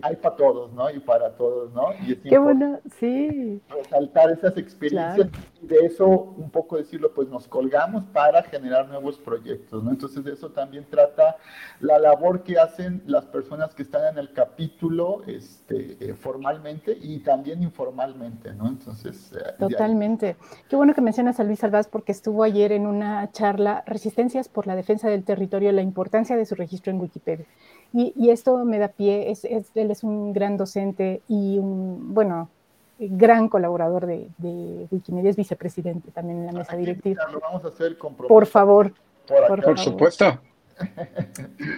hay 0.02 0.16
para 0.16 0.36
todos, 0.36 0.72
¿no? 0.72 0.90
Y 0.90 0.98
para 1.00 1.30
todos, 1.36 1.72
¿no? 1.72 1.88
Y 2.06 2.12
es 2.12 2.18
Qué 2.18 2.38
bueno, 2.38 2.80
sí. 2.98 3.60
Resaltar 3.68 4.30
esas 4.30 4.56
experiencias 4.56 5.28
y 5.62 5.66
de 5.66 5.76
eso, 5.86 6.08
un 6.08 6.50
poco 6.50 6.76
decirlo, 6.76 7.12
pues 7.14 7.28
nos 7.28 7.48
colgamos 7.48 8.04
para 8.12 8.42
generar 8.42 8.88
nuevos 8.88 9.18
proyectos, 9.18 9.82
¿no? 9.82 9.90
Entonces 9.90 10.24
de 10.24 10.32
eso 10.32 10.50
también 10.50 10.86
trata 10.88 11.36
la 11.80 11.98
labor 11.98 12.42
que 12.42 12.58
hacen 12.58 13.02
las 13.06 13.24
personas 13.26 13.74
que 13.74 13.82
están 13.82 14.12
en 14.12 14.18
el 14.18 14.32
capítulo 14.32 15.22
este, 15.26 15.96
eh, 16.00 16.14
formalmente 16.14 16.96
y 17.00 17.20
también 17.20 17.62
informalmente, 17.62 18.52
¿no? 18.54 18.68
Entonces... 18.68 19.32
Eh, 19.32 19.54
Totalmente. 19.58 20.36
Qué 20.68 20.76
bueno 20.76 20.94
que 20.94 21.00
mencionas 21.00 21.40
a 21.40 21.44
Luis 21.44 21.60
Salvaz 21.60 21.88
porque 21.88 22.12
estuvo 22.12 22.42
ayer 22.42 22.72
en 22.72 22.86
una 22.86 23.30
charla, 23.32 23.82
Resistencias 23.86 24.48
por 24.48 24.66
la 24.66 24.76
Defensa 24.76 25.08
del 25.08 25.24
Territorio, 25.24 25.72
la 25.72 25.82
importancia 25.82 26.36
de 26.36 26.46
su 26.46 26.54
registro 26.54 26.92
en 26.92 27.00
Wikipedia. 27.00 27.46
Y, 27.92 28.30
esto 28.30 28.64
me 28.64 28.78
da 28.78 28.88
pie, 28.88 29.30
es, 29.30 29.44
él 29.44 29.90
es 29.90 30.04
un 30.04 30.32
gran 30.32 30.56
docente 30.56 31.22
y 31.28 31.58
un, 31.58 32.14
bueno, 32.14 32.50
gran 32.98 33.48
colaborador 33.48 34.06
de, 34.06 34.86
Wikimedia, 34.90 35.30
es 35.30 35.36
vicepresidente 35.36 36.10
también 36.10 36.40
en 36.40 36.46
la 36.46 36.52
mesa 36.52 36.76
directiva. 36.76 37.24
Lo 37.30 37.40
vamos 37.40 37.64
a 37.64 37.68
hacer 37.68 37.96
con 37.98 38.14
Por 38.14 38.46
favor. 38.46 38.92
Por, 39.26 39.78
supuesto. 39.78 40.38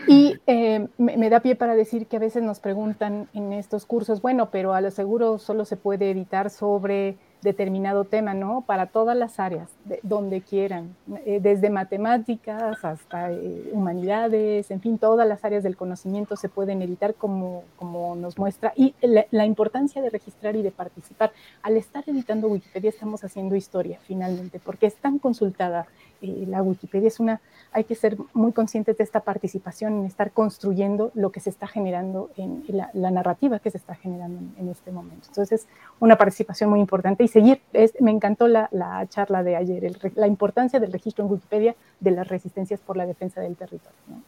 Y 0.07 0.39
eh, 0.47 0.87
me, 0.99 1.31
da 1.31 1.41
pie 1.41 1.55
para 1.55 1.75
decir 1.75 2.07
que 2.07 2.17
a 2.17 2.21
veces 2.21 2.43
nos 2.43 2.61
preguntan 2.61 3.29
en 3.33 3.53
estos 3.53 3.87
cursos, 3.87 4.21
bueno, 4.21 4.51
pero 4.51 4.75
a 4.75 4.81
lo 4.81 4.91
seguro 4.91 5.39
solo 5.39 5.65
se 5.65 5.77
puede 5.77 6.11
editar 6.11 6.51
sobre 6.51 7.17
determinado 7.43 8.05
tema, 8.05 8.35
¿no? 8.35 8.63
Para 8.63 8.87
todas 8.87 9.17
las 9.17 9.39
áreas, 9.39 9.69
de, 9.85 10.01
donde 10.03 10.41
quieran, 10.41 10.97
eh, 11.25 11.39
desde 11.41 11.71
matemáticas 11.71 12.85
hasta 12.85 13.33
eh, 13.33 13.71
humanidades, 13.73 14.71
en 14.71 14.81
fin, 14.81 14.99
todas 14.99 15.27
las 15.27 15.45
áreas 15.45 15.63
del 15.63 15.77
conocimiento 15.77 16.37
se 16.37 16.49
pueden 16.49 16.83
editar 16.83 17.15
como, 17.15 17.65
como 17.77 18.17
nos 18.17 18.39
muestra. 18.39 18.73
Y 18.77 18.95
la, 19.01 19.47
importancia 19.47 20.03
de 20.03 20.11
registrar 20.11 20.57
y 20.57 20.63
de 20.63 20.71
participar. 20.71 21.33
Al 21.63 21.77
estar 21.77 22.05
editando 22.07 22.49
Wikipedia 22.49 22.91
estamos 22.91 23.25
haciendo 23.25 23.57
historia, 23.57 23.99
finalmente, 24.03 24.59
porque 24.59 24.87
es 24.87 24.97
tan 24.97 25.19
consultada 25.19 25.87
eh, 26.23 26.45
la 26.49 26.63
Wikipedia. 26.63 27.09
Es 27.09 27.21
una, 27.21 27.41
hay 27.73 27.85
que 27.85 27.95
ser 27.95 28.17
muy 28.33 28.53
conscientes 28.53 28.97
de 28.99 29.05
esta 29.05 29.21
participación, 29.21 30.01
en 30.01 30.05
estar 30.07 30.33
construyendo 30.33 31.11
lo 31.15 31.31
que 31.31 31.41
se 31.41 31.51
está 31.51 31.67
generando, 31.67 32.31
en 32.37 32.65
la, 32.69 33.11
narrativa 33.11 33.59
que 33.59 33.71
se 33.71 33.79
está 33.79 33.95
generando 33.95 34.41
en, 34.59 34.69
este 34.69 34.91
momento. 34.91 35.29
Entonces, 35.29 35.67
una 36.01 36.17
participación 36.17 36.71
muy 36.71 36.81
importante 36.81 37.27
seguir. 37.29 37.61
me 38.01 38.11
encantó 38.11 38.49
la, 38.49 38.69
charla 39.09 39.43
de 39.43 39.57
ayer, 39.57 39.97
la 40.15 40.27
importancia 40.27 40.81
del 40.81 40.93
registro 40.93 41.25
en 41.25 41.33
Wikipedia 41.33 41.77
de 42.01 42.11
las 42.11 42.29
resistencias 42.29 42.81
por 42.81 42.97
la 42.97 43.07
defensa 43.07 43.41
del 43.41 43.57
territorio. 43.57 44.23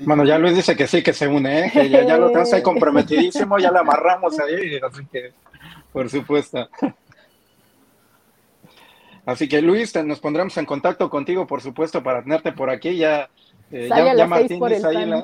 Bueno, 0.00 0.24
ya, 0.24 0.38
Luis 0.38 0.56
dice 0.56 0.74
que 0.74 0.86
sí, 0.86 1.02
que 1.02 1.12
se 1.12 1.28
une, 1.28 1.66
¿eh? 1.66 1.70
que 1.70 1.90
ya, 1.90 2.16
lo 2.16 2.28
tenemos 2.28 2.52
ahí 2.52 2.62
comprometidísimo, 2.62 3.58
ya 3.58 3.70
lo 3.70 3.80
amarramos 3.80 4.38
ahí, 4.40 4.78
así 4.82 5.04
que, 5.06 5.32
por 5.92 6.08
supuesto. 6.08 6.68
Así 9.24 9.48
que 9.48 9.62
Luis, 9.62 9.94
nos 10.04 10.18
pondremos 10.20 10.56
en 10.56 10.66
contacto 10.66 11.08
contigo, 11.08 11.46
por 11.46 11.60
supuesto, 11.60 12.02
para 12.02 12.22
tenerte 12.22 12.52
por 12.52 12.70
aquí. 12.70 12.96
Ya, 12.96 13.30
eh, 13.70 13.88
ya, 13.88 14.14
ya 14.14 14.26
Martín 14.26 14.60
dice 14.68 14.86
ahí, 14.86 15.08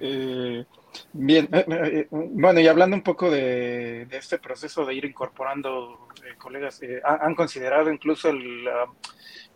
eh, 0.00 0.64
Bien, 1.12 1.48
eh, 1.52 1.64
eh, 1.68 2.06
bueno, 2.10 2.60
y 2.60 2.66
hablando 2.66 2.96
un 2.96 3.02
poco 3.02 3.30
de, 3.30 4.02
este 4.10 4.38
proceso 4.38 4.84
de 4.84 4.94
ir 4.94 5.04
incorporando 5.04 6.08
colegas, 6.38 6.80
¿han 7.04 7.34
considerado 7.34 7.92
incluso 7.92 8.28
el, 8.30 8.68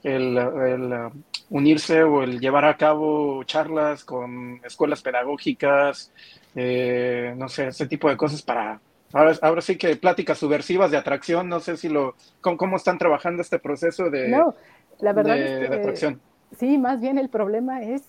el, 0.03 1.11
unirse 1.51 2.03
o 2.03 2.23
el 2.23 2.41
llevar 2.41 2.65
a 2.65 2.77
cabo 2.77 3.45
charlas 3.45 4.05
con 4.05 4.61
escuelas 4.65 5.03
pedagógicas, 5.03 6.13
no 6.55 7.49
sé, 7.49 7.69
ese 7.69 7.87
tipo 7.87 8.09
de 8.09 8.17
cosas 8.17 8.43
para 8.43 8.81
Ahora, 9.13 9.61
sí 9.61 9.77
que 9.77 9.97
pláticas 9.97 10.39
subversivas 10.39 10.91
de 10.91 10.97
atracción, 10.97 11.49
no 11.49 11.61
sé 11.61 11.77
si 11.77 11.89
lo, 11.89 12.15
cómo, 12.41 12.77
están 12.77 12.99
trabajando 12.99 13.43
este 13.43 13.59
proceso 13.59 14.11
de, 14.11 14.29
no, 14.29 14.55
la 15.01 15.13
verdad 15.13 15.39
es 15.39 15.69
que, 15.69 15.75
atracción. 15.75 16.21
Sí, 16.59 16.77
más 16.77 17.01
bien 17.01 17.19
el 17.19 17.31
problema 17.31 17.83
es 17.83 18.05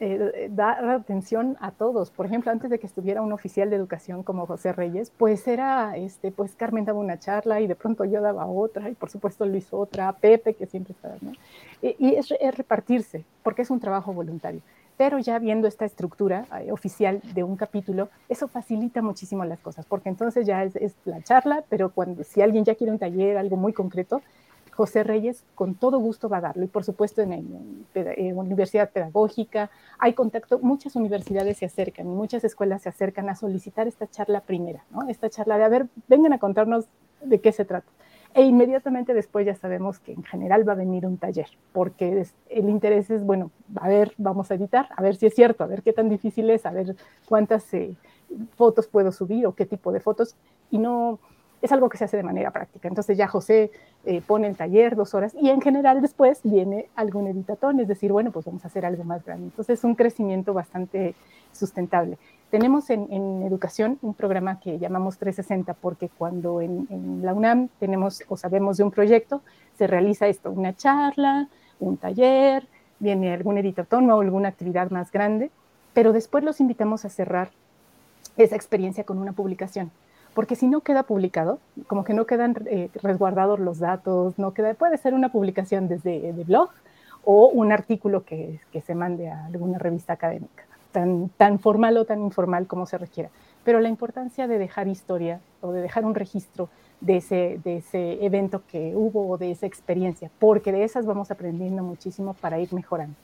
eh, 0.00 0.48
dar 0.50 0.88
atención 0.88 1.56
a 1.60 1.72
todos. 1.72 2.10
Por 2.10 2.24
ejemplo, 2.24 2.50
antes 2.50 2.70
de 2.70 2.78
que 2.78 2.86
estuviera 2.86 3.20
un 3.20 3.32
oficial 3.32 3.68
de 3.68 3.76
educación 3.76 4.22
como 4.22 4.46
José 4.46 4.72
Reyes, 4.72 5.12
pues 5.16 5.46
era, 5.46 5.96
este, 5.96 6.32
pues 6.32 6.54
Carmen 6.54 6.86
daba 6.86 6.98
una 6.98 7.18
charla 7.18 7.60
y 7.60 7.66
de 7.66 7.76
pronto 7.76 8.04
yo 8.04 8.22
daba 8.22 8.46
otra 8.46 8.88
y 8.88 8.94
por 8.94 9.10
supuesto 9.10 9.44
Luis 9.44 9.68
otra, 9.70 10.12
Pepe 10.12 10.54
que 10.54 10.66
siempre 10.66 10.94
estaba, 10.94 11.16
¿no? 11.20 11.32
Y, 11.82 12.14
es, 12.14 12.32
es 12.40 12.56
repartirse, 12.56 13.24
porque 13.42 13.62
es 13.62 13.70
un 13.70 13.80
trabajo 13.80 14.12
voluntario 14.12 14.62
pero 14.96 15.18
ya 15.18 15.38
viendo 15.38 15.68
esta 15.68 15.84
estructura 15.84 16.46
eh, 16.60 16.72
oficial 16.72 17.20
de 17.34 17.42
un 17.42 17.56
capítulo, 17.56 18.08
eso 18.28 18.48
facilita 18.48 19.02
muchísimo 19.02 19.44
las 19.44 19.60
cosas, 19.60 19.86
porque 19.86 20.08
entonces 20.08 20.46
ya 20.46 20.64
es, 20.64 20.94
la 21.04 21.22
charla, 21.22 21.64
pero 21.68 21.90
cuando 21.90 22.24
si 22.24 22.40
alguien 22.40 22.64
ya 22.64 22.74
quiere 22.74 22.92
un 22.92 22.98
taller, 22.98 23.36
algo 23.36 23.56
muy 23.56 23.72
concreto, 23.72 24.22
José 24.72 25.02
Reyes 25.02 25.44
con 25.54 25.74
todo 25.74 25.98
gusto 25.98 26.28
va 26.28 26.38
a 26.38 26.40
darlo. 26.40 26.64
Y 26.64 26.68
por 26.68 26.82
supuesto 26.84 27.20
en, 27.20 27.32
en, 27.94 28.38
universidad 28.38 28.90
pedagógica 28.90 29.70
hay 29.98 30.14
contacto, 30.14 30.58
muchas 30.60 30.96
universidades 30.96 31.58
se 31.58 31.66
acercan 31.66 32.06
y 32.06 32.10
muchas 32.10 32.42
escuelas 32.44 32.82
se 32.82 32.88
acercan 32.88 33.28
a 33.28 33.34
solicitar 33.34 33.86
esta 33.86 34.08
charla 34.08 34.40
primera, 34.40 34.84
¿no? 34.90 35.08
esta 35.08 35.28
charla 35.28 35.58
de, 35.58 35.64
a 35.64 35.68
ver, 35.68 35.88
vengan 36.08 36.32
a 36.32 36.38
contarnos 36.38 36.86
de 37.22 37.40
qué 37.40 37.52
se 37.52 37.64
trata. 37.64 37.90
E 38.34 38.42
inmediatamente 38.42 39.12
después 39.12 39.44
ya 39.44 39.54
sabemos 39.54 39.98
que 39.98 40.12
en 40.12 40.24
general 40.24 40.66
va 40.66 40.72
a 40.72 40.76
venir 40.76 41.04
un 41.04 41.18
taller, 41.18 41.48
porque 41.72 42.26
el 42.48 42.68
interés 42.68 43.10
es, 43.10 43.24
bueno, 43.24 43.50
a 43.76 43.88
ver, 43.88 44.14
vamos 44.16 44.50
a 44.50 44.54
editar, 44.54 44.88
a 44.96 45.02
ver 45.02 45.16
si 45.16 45.26
es 45.26 45.34
cierto, 45.34 45.64
a 45.64 45.66
ver 45.66 45.82
qué 45.82 45.92
tan 45.92 46.08
difícil 46.08 46.48
es, 46.48 46.64
a 46.64 46.70
ver 46.70 46.96
cuántas 47.28 47.72
eh, 47.74 47.94
fotos 48.56 48.86
puedo 48.86 49.12
subir 49.12 49.46
o 49.46 49.54
qué 49.54 49.66
tipo 49.66 49.92
de 49.92 50.00
fotos, 50.00 50.34
y 50.70 50.78
no, 50.78 51.18
es 51.62 51.70
algo 51.70 51.88
que 51.88 51.96
se 51.96 52.04
hace 52.04 52.16
de 52.16 52.24
manera 52.24 52.50
práctica. 52.50 52.88
Entonces 52.88 53.16
ya 53.16 53.28
José 53.28 53.70
eh, 54.04 54.20
pone 54.26 54.48
el 54.48 54.56
taller 54.56 54.96
dos 54.96 55.14
horas 55.14 55.32
y 55.40 55.48
en 55.48 55.60
general 55.60 56.02
después 56.02 56.40
viene 56.42 56.88
algún 56.96 57.28
editatón, 57.28 57.78
es 57.80 57.88
decir, 57.88 58.12
bueno, 58.12 58.32
pues 58.32 58.44
vamos 58.44 58.64
a 58.64 58.68
hacer 58.68 58.84
algo 58.84 59.04
más 59.04 59.24
grande. 59.24 59.44
Entonces 59.46 59.78
es 59.78 59.84
un 59.84 59.94
crecimiento 59.94 60.52
bastante 60.52 61.14
sustentable. 61.52 62.18
Tenemos 62.50 62.90
en, 62.90 63.42
educación 63.44 63.98
un 64.02 64.12
programa 64.12 64.60
que 64.60 64.78
llamamos 64.78 65.16
360 65.18 65.72
porque 65.74 66.10
cuando 66.10 66.60
en, 66.60 67.20
la 67.22 67.32
UNAM 67.32 67.68
tenemos 67.78 68.22
o 68.28 68.36
sabemos 68.36 68.76
de 68.76 68.84
un 68.84 68.90
proyecto, 68.90 69.40
se 69.78 69.86
realiza 69.86 70.26
esto, 70.26 70.50
una 70.50 70.76
charla, 70.76 71.48
un 71.80 71.96
taller, 71.96 72.66
viene 72.98 73.32
algún 73.32 73.56
editatón 73.56 74.10
o 74.10 74.20
alguna 74.20 74.48
actividad 74.48 74.90
más 74.90 75.10
grande, 75.10 75.50
pero 75.94 76.12
después 76.12 76.44
los 76.44 76.60
invitamos 76.60 77.04
a 77.04 77.08
cerrar 77.08 77.50
esa 78.36 78.56
experiencia 78.56 79.04
con 79.04 79.18
una 79.18 79.32
publicación. 79.32 79.90
Porque 80.34 80.56
si 80.56 80.66
no 80.66 80.80
queda 80.80 81.02
publicado, 81.02 81.58
como 81.86 82.04
que 82.04 82.14
no 82.14 82.26
quedan 82.26 82.56
eh, 82.66 82.88
resguardados 83.02 83.60
los 83.60 83.78
datos, 83.78 84.38
no 84.38 84.54
queda, 84.54 84.74
puede 84.74 84.96
ser 84.96 85.14
una 85.14 85.30
publicación 85.30 85.88
desde 85.88 86.32
de 86.32 86.44
blog 86.44 86.70
o 87.24 87.48
un 87.48 87.70
artículo 87.70 88.24
que, 88.24 88.60
que 88.72 88.80
se 88.80 88.94
mande 88.94 89.30
a 89.30 89.46
alguna 89.46 89.78
revista 89.78 90.14
académica 90.14 90.64
tan, 90.92 91.30
tan 91.30 91.58
formal 91.58 91.96
o 91.96 92.04
tan 92.04 92.20
informal 92.20 92.66
como 92.66 92.86
se 92.86 92.98
requiera. 92.98 93.30
Pero 93.64 93.80
la 93.80 93.88
importancia 93.88 94.46
de 94.46 94.58
dejar 94.58 94.86
historia 94.86 95.40
o 95.60 95.72
de 95.72 95.80
dejar 95.80 96.04
un 96.04 96.14
registro 96.14 96.68
de 97.00 97.16
ese, 97.16 97.60
de 97.64 97.78
ese 97.78 98.24
evento 98.24 98.62
que 98.68 98.94
hubo 98.94 99.28
o 99.28 99.38
de 99.38 99.50
esa 99.50 99.66
experiencia, 99.66 100.30
porque 100.38 100.70
de 100.70 100.84
esas 100.84 101.06
vamos 101.06 101.30
aprendiendo 101.30 101.82
muchísimo 101.82 102.34
para 102.34 102.60
ir 102.60 102.72
mejorando. 102.72 103.16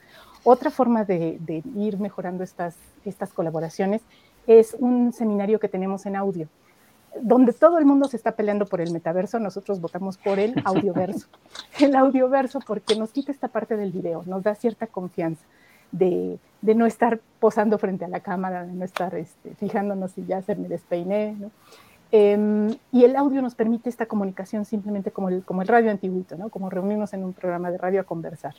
Otra 0.43 0.71
forma 0.71 1.05
de, 1.05 1.39
de 1.41 1.63
ir 1.77 1.99
mejorando 1.99 2.43
estas, 2.43 2.75
estas 3.05 3.33
colaboraciones 3.33 4.03
es 4.47 4.75
un 4.79 5.13
seminario 5.13 5.61
que 5.61 5.69
tenemos 5.69 6.07
en 6.07 6.17
audio 6.17 6.49
donde 7.21 7.53
todo 7.53 7.79
el 7.79 7.85
mundo 7.85 8.09
se 8.09 8.17
está 8.17 8.33
peleando 8.33 8.67
por 8.67 8.81
el 8.81 8.93
metaverso, 8.93 9.39
nosotros 9.39 9.81
votamos 9.81 10.19
por 10.19 10.39
el 10.39 10.55
audioverso. 10.65 11.27
El 11.79 11.97
audioverso 11.97 12.61
porque 12.67 12.97
nos 12.97 13.11
quita 13.11 13.33
esta 13.33 13.49
parte 13.49 13.77
del 13.77 13.93
video, 13.93 14.23
nos 14.27 14.43
da 14.43 14.55
cierta 14.55 14.87
confianza 14.87 15.45
de, 15.93 16.39
no 16.63 16.87
estar 16.87 17.21
posando 17.41 17.79
frente 17.79 18.05
a 18.05 18.09
la 18.09 18.21
cámara, 18.21 18.65
de 18.65 18.73
no 18.73 18.85
estar 18.85 19.15
este, 19.15 19.55
fijándonos 19.55 20.13
si 20.13 20.25
ya 20.27 20.43
se 20.43 20.55
me 20.55 20.69
despeiné, 20.69 21.37
¿no? 21.39 21.51
Em, 22.11 22.75
y 22.91 23.05
el 23.05 23.17
audio 23.17 23.43
nos 23.43 23.55
permite 23.55 23.91
esta 23.91 24.07
comunicación 24.07 24.65
simplemente 24.65 25.11
como 25.11 25.29
el, 25.29 25.45
como 25.45 25.61
el 25.61 25.69
radio 25.69 25.91
antiguito, 25.91 26.37
¿no? 26.37 26.49
Como 26.49 26.71
reunirnos 26.71 27.13
en 27.13 27.23
un 27.23 27.35
programa 27.35 27.71
de 27.71 27.77
radio 27.77 28.01
a 28.01 28.05
conversar 28.05 28.55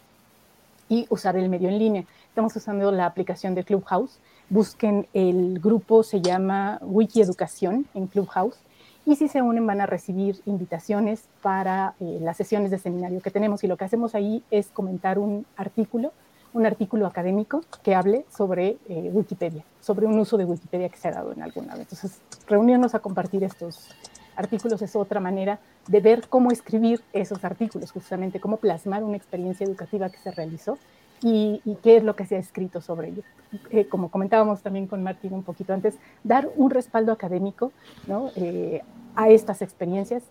y 0.87 1.07
usar 1.09 1.35
el 1.35 1.49
medio 1.49 1.69
en 1.69 1.79
línea. 1.79 2.03
Estamos 2.27 2.55
usando 2.55 2.91
la 2.91 3.05
aplicación 3.05 3.55
de 3.55 3.63
Clubhouse. 3.63 4.19
Busquen 4.49 5.07
el 5.13 5.59
grupo, 5.59 6.03
se 6.03 6.21
llama 6.21 6.79
Wiki 6.81 7.21
Educación 7.21 7.87
en 7.93 8.07
Clubhouse. 8.07 8.57
Y 9.05 9.15
si 9.15 9.27
se 9.27 9.41
unen 9.41 9.65
van 9.65 9.81
a 9.81 9.85
recibir 9.85 10.41
invitaciones 10.45 11.29
para 11.41 11.95
eh, 11.99 12.19
las 12.21 12.37
sesiones 12.37 12.71
de 12.71 12.77
seminario 12.77 13.21
que 13.21 13.31
tenemos. 13.31 13.63
Y 13.63 13.67
lo 13.67 13.77
que 13.77 13.85
hacemos 13.85 14.15
ahí 14.15 14.43
es 14.51 14.67
comentar 14.67 15.19
un 15.19 15.45
artículo 15.55 16.11
un 16.53 16.65
artículo 16.65 17.05
académico 17.05 17.63
que 17.83 17.95
hable 17.95 18.25
sobre 18.35 18.77
eh, 18.87 19.09
Wikipedia, 19.13 19.63
sobre 19.81 20.05
un 20.05 20.17
uso 20.17 20.37
de 20.37 20.45
Wikipedia 20.45 20.89
que 20.89 20.97
se 20.97 21.07
ha 21.07 21.11
dado 21.11 21.31
en 21.31 21.41
alguna 21.41 21.73
vez. 21.73 21.81
Entonces, 21.81 22.19
reunirnos 22.47 22.95
a 22.95 22.99
compartir 22.99 23.43
estos 23.43 23.89
artículos 24.35 24.81
es 24.81 24.95
otra 24.95 25.19
manera 25.19 25.59
de 25.87 25.99
ver 25.99 26.27
cómo 26.27 26.51
escribir 26.51 27.01
esos 27.13 27.43
artículos, 27.43 27.91
justamente 27.91 28.39
cómo 28.39 28.57
plasmar 28.57 29.03
una 29.03 29.17
experiencia 29.17 29.65
educativa 29.65 30.09
que 30.09 30.17
se 30.17 30.31
realizó 30.31 30.77
y, 31.21 31.61
qué 31.83 31.97
es 31.97 32.03
lo 32.03 32.15
que 32.15 32.25
se 32.25 32.35
ha 32.35 32.39
escrito 32.39 32.81
sobre 32.81 33.09
ello. 33.09 33.23
Eh, 33.71 33.87
como 33.87 34.09
comentábamos 34.09 34.61
también 34.61 34.87
con 34.87 35.01
Martín 35.01 35.33
un 35.33 35.43
poquito 35.43 35.73
antes, 35.73 35.95
dar 36.23 36.49
un 36.55 36.69
respaldo 36.69 37.11
académico 37.11 37.71
¿no? 38.07 38.29
Eh, 38.35 38.81
a 39.15 39.29
estas 39.29 39.61
experiencias 39.61 40.23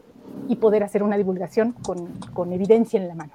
y 0.49 0.57
poder 0.57 0.83
hacer 0.85 1.03
una 1.03 1.17
divulgación 1.17 1.73
con, 1.73 2.07
con 2.33 2.53
evidencia 2.53 3.01
en 3.01 3.09
la 3.09 3.15
mano. 3.15 3.33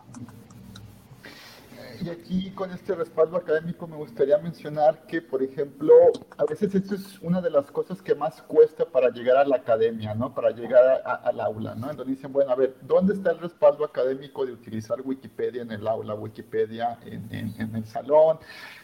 Y 2.02 2.10
aquí 2.10 2.52
con 2.52 2.72
este 2.72 2.96
respaldo 2.96 3.38
académico 3.38 3.88
me 3.88 3.96
gustaría 3.96 4.38
mencionar 4.38 5.06
que, 5.08 5.22
por 5.22 5.44
ejemplo, 5.44 5.94
a 6.38 6.46
veces 6.46 6.74
esto 6.74 6.96
es 6.96 7.20
una 7.22 7.42
de 7.42 7.50
las 7.50 7.70
cosas 7.72 8.02
que 8.02 8.16
más 8.16 8.42
cuesta 8.42 8.86
para 8.86 9.10
llegar 9.10 9.38
a 9.38 9.46
la 9.46 9.58
academia, 9.58 10.14
¿no? 10.14 10.34
Para 10.34 10.52
llegar 10.52 11.02
al 11.06 11.40
aula, 11.40 11.76
¿no? 11.76 11.92
Entonces 11.92 12.16
dicen, 12.16 12.34
bueno, 12.34 12.52
a 12.52 12.56
ver, 12.56 12.76
¿dónde 12.82 13.14
está 13.14 13.32
el 13.32 13.40
respaldo 13.40 13.86
académico 13.86 14.46
de 14.46 14.54
utilizar 14.54 15.02
Wikipedia 15.02 15.62
en 15.62 15.72
el 15.72 15.88
aula, 15.88 16.16
Wikipedia 16.16 16.98
en, 17.06 17.76
el 17.76 17.86
salón? 17.86 18.40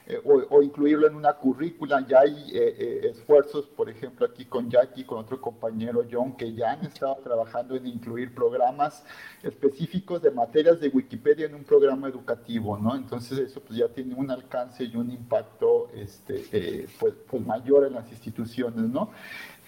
Eh, 0.06 0.20
o, 0.24 0.62
incluirlo 0.62 1.08
en 1.08 1.16
una 1.16 1.34
currícula. 1.34 2.06
Ya 2.08 2.22
hay 2.22 2.50
eh, 2.52 2.76
eh, 2.80 3.12
esfuerzos, 3.12 3.68
por 3.68 3.90
ejemplo, 3.90 4.26
aquí 4.26 4.46
con 4.46 4.70
Jackie, 4.70 5.04
con 5.04 5.20
otro 5.20 5.40
compañero 5.40 6.04
John, 6.12 6.36
que 6.36 6.54
ya 6.54 6.72
han 6.72 6.86
estado 6.86 7.18
trabajando 7.24 7.76
en 7.76 7.86
incluir 7.88 8.34
programas 8.34 9.04
específicos 9.44 10.22
de 10.22 10.32
materias 10.32 10.80
de 10.80 10.90
Wikipedia 10.90 11.46
en 11.46 11.56
un 11.56 11.64
programa 11.64 12.08
educativo, 12.08 12.78
¿no? 12.78 12.99
Entonces 13.00 13.40
eso 13.40 13.62
pues 13.62 13.80
ya 13.80 13.88
tiene 13.90 14.14
un 14.16 14.30
alcance 14.30 14.84
y 14.84 14.96
un 14.96 15.12
impacto 15.12 15.90
este, 15.94 16.88
pues, 17.00 17.14
pues 17.30 17.46
mayor 17.46 17.88
en 17.88 17.94
las 17.94 18.10
instituciones, 18.12 18.90
¿no? 18.90 19.10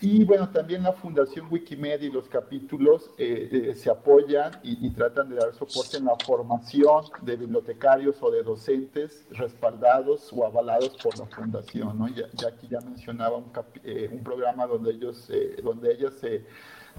Y 0.03 0.23
bueno, 0.23 0.49
también 0.49 0.81
la 0.81 0.93
Fundación 0.93 1.45
Wikimedia 1.51 2.07
y 2.07 2.11
los 2.11 2.27
capítulos 2.27 3.11
eh, 3.19 3.49
eh, 3.69 3.75
se 3.75 3.91
apoyan 3.91 4.51
y, 4.63 4.89
tratan 4.89 5.29
de 5.29 5.35
dar 5.35 5.53
soporte 5.53 5.97
en 5.97 6.05
la 6.05 6.15
formación 6.25 7.05
de 7.21 7.35
bibliotecarios 7.35 8.15
o 8.21 8.31
de 8.31 8.41
docentes 8.41 9.27
respaldados 9.29 10.33
o 10.33 10.43
avalados 10.43 10.97
por 11.03 11.19
la 11.19 11.27
Fundación. 11.27 11.99
¿no? 11.99 12.07
Ya, 12.07 12.25
aquí 12.47 12.67
ya 12.67 12.81
mencionaba 12.81 13.37
un, 13.37 13.51
eh, 13.83 14.09
un 14.11 14.23
programa 14.23 14.65
donde, 14.65 14.89
ellos, 14.89 15.29
donde 15.63 15.93
ella 15.93 16.09
se, 16.09 16.45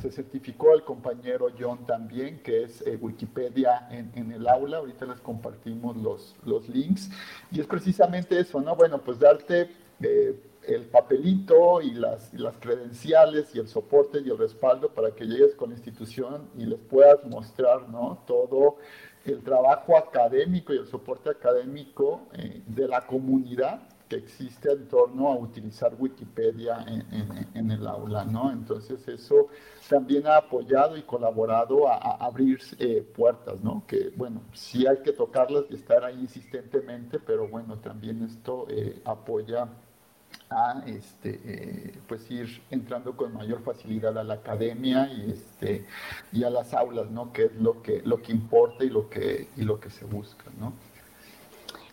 se, 0.00 0.10
certificó 0.10 0.72
al 0.72 0.84
compañero 0.84 1.48
John 1.58 1.84
también, 1.86 2.42
que 2.42 2.64
es 2.64 2.84
Wikipedia 3.00 3.88
en, 3.90 4.32
el 4.32 4.48
aula. 4.48 4.78
Ahorita 4.78 5.06
les 5.06 5.20
compartimos 5.20 5.96
los, 5.96 6.36
los 6.44 6.68
links. 6.68 7.10
Y 7.50 7.60
es 7.60 7.66
precisamente 7.66 8.38
eso, 8.38 8.60
¿no? 8.60 8.76
Bueno, 8.76 8.98
pues 9.02 9.18
darte 9.18 9.70
el 10.66 10.86
papelito 10.86 11.80
y 11.80 11.92
las, 11.92 12.32
las, 12.34 12.56
credenciales 12.58 13.54
y 13.54 13.58
el 13.58 13.68
soporte 13.68 14.20
y 14.24 14.30
el 14.30 14.38
respaldo 14.38 14.90
para 14.90 15.12
que 15.12 15.24
llegues 15.24 15.54
con 15.54 15.70
la 15.70 15.76
institución 15.76 16.48
y 16.56 16.66
les 16.66 16.78
puedas 16.78 17.24
mostrar 17.24 17.88
¿no? 17.88 18.22
todo 18.26 18.76
el 19.24 19.42
trabajo 19.42 19.96
académico 19.96 20.72
y 20.72 20.78
el 20.78 20.86
soporte 20.86 21.30
académico 21.30 22.22
eh, 22.34 22.62
de 22.66 22.88
la 22.88 23.06
comunidad 23.06 23.82
que 24.12 24.18
existe 24.18 24.70
en 24.70 24.88
torno 24.88 25.28
a 25.28 25.38
utilizar 25.38 25.94
Wikipedia 25.98 26.84
en, 27.54 27.70
el 27.70 27.86
aula, 27.86 28.24
¿no? 28.26 28.52
Entonces 28.52 29.08
eso 29.08 29.48
también 29.88 30.26
ha 30.26 30.36
apoyado 30.36 30.98
y 30.98 31.02
colaborado 31.02 31.88
a, 31.88 32.16
abrir 32.16 32.60
eh, 32.78 33.00
puertas, 33.16 33.62
¿no? 33.62 33.84
Que, 33.86 34.12
bueno, 34.14 34.42
sí 34.52 34.86
hay 34.86 34.98
que 34.98 35.12
tocarlas 35.12 35.64
y 35.70 35.76
estar 35.76 36.04
ahí 36.04 36.20
insistentemente, 36.20 37.20
pero 37.20 37.48
bueno, 37.48 37.78
también 37.78 38.22
esto 38.22 38.66
eh, 38.68 39.00
apoya 39.06 39.66
a 40.50 40.82
este, 40.86 41.40
eh, 41.44 41.94
pues 42.06 42.30
ir 42.30 42.60
entrando 42.70 43.16
con 43.16 43.32
mayor 43.32 43.62
facilidad 43.62 44.18
a 44.18 44.24
la 44.24 44.34
academia 44.34 45.10
y, 45.10 45.30
este, 45.30 45.86
y 46.32 46.44
a 46.44 46.50
las 46.50 46.74
aulas, 46.74 47.10
¿no? 47.10 47.32
Que 47.32 47.46
es 47.46 47.54
lo 47.54 47.80
que, 47.80 48.02
lo 48.02 48.20
que 48.20 48.32
importa 48.32 48.84
y 48.84 48.90
lo 48.90 49.08
que, 49.08 49.48
y 49.56 49.62
lo 49.62 49.80
que 49.80 49.88
se 49.88 50.04
busca, 50.04 50.44
¿no? 50.60 50.74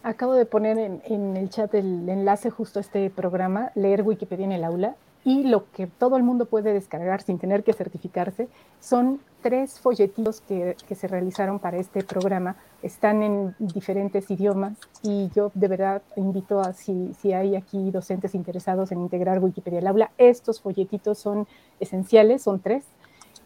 Acabo 0.02 0.34
de 0.34 0.46
poner 0.46 0.78
en, 0.78 1.36
el 1.36 1.50
chat 1.50 1.74
el 1.76 2.08
enlace 2.08 2.50
justo 2.50 2.80
a 2.80 2.82
este 2.82 3.10
programa, 3.10 3.72
leer 3.76 4.04
Wikipedia 4.04 4.46
en 4.46 4.54
el 4.54 4.64
aula, 4.64 4.96
y 5.26 5.44
lo 5.44 5.70
que 5.72 5.88
todo 5.88 6.16
el 6.16 6.24
mundo 6.24 6.46
puede 6.46 6.72
descargar 6.72 7.22
sin 7.22 7.38
tener 7.38 7.66
que 7.66 7.74
certificarse 7.74 8.48
son 8.80 9.20
tres 9.42 9.78
folletitos 9.80 10.40
que, 10.40 10.78
que, 10.88 10.96
se 10.96 11.10
realizaron 11.10 11.60
para 11.60 11.78
este 11.78 12.04
programa. 12.06 12.56
Están 12.82 13.22
en 13.22 13.56
diferentes 13.60 14.32
idiomas 14.32 14.78
y 15.04 15.30
yo 15.36 15.52
de 15.54 15.68
verdad 15.68 16.02
invito 16.16 16.62
a 16.62 16.72
si, 16.72 17.14
si 17.20 17.34
hay 17.34 17.58
aquí 17.58 17.92
docentes 17.92 18.34
interesados 18.34 18.94
en 18.94 19.02
integrar 19.02 19.44
Wikipedia 19.44 19.80
al 19.80 19.88
aula, 19.88 20.12
estos 20.18 20.62
folletitos 20.62 21.20
son 21.20 21.46
esenciales, 21.82 22.44
son 22.44 22.62
tres, 22.62 22.86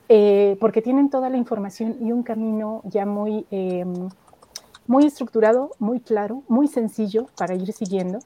eh, 0.09 0.57
porque 0.59 0.83
tienen 0.83 1.09
toda 1.09 1.29
la 1.31 1.37
información 1.37 1.97
y 2.01 2.11
un 2.11 2.21
camino 2.21 2.81
ya 2.85 3.07
muy, 3.07 3.47
eh, 3.49 3.83
muy 4.87 5.05
estructurado, 5.05 5.71
muy 5.79 5.99
claro, 5.99 6.43
muy 6.47 6.67
sencillo 6.67 7.27
para 7.37 7.55
ir 7.55 7.71
siguiendo 7.73 8.19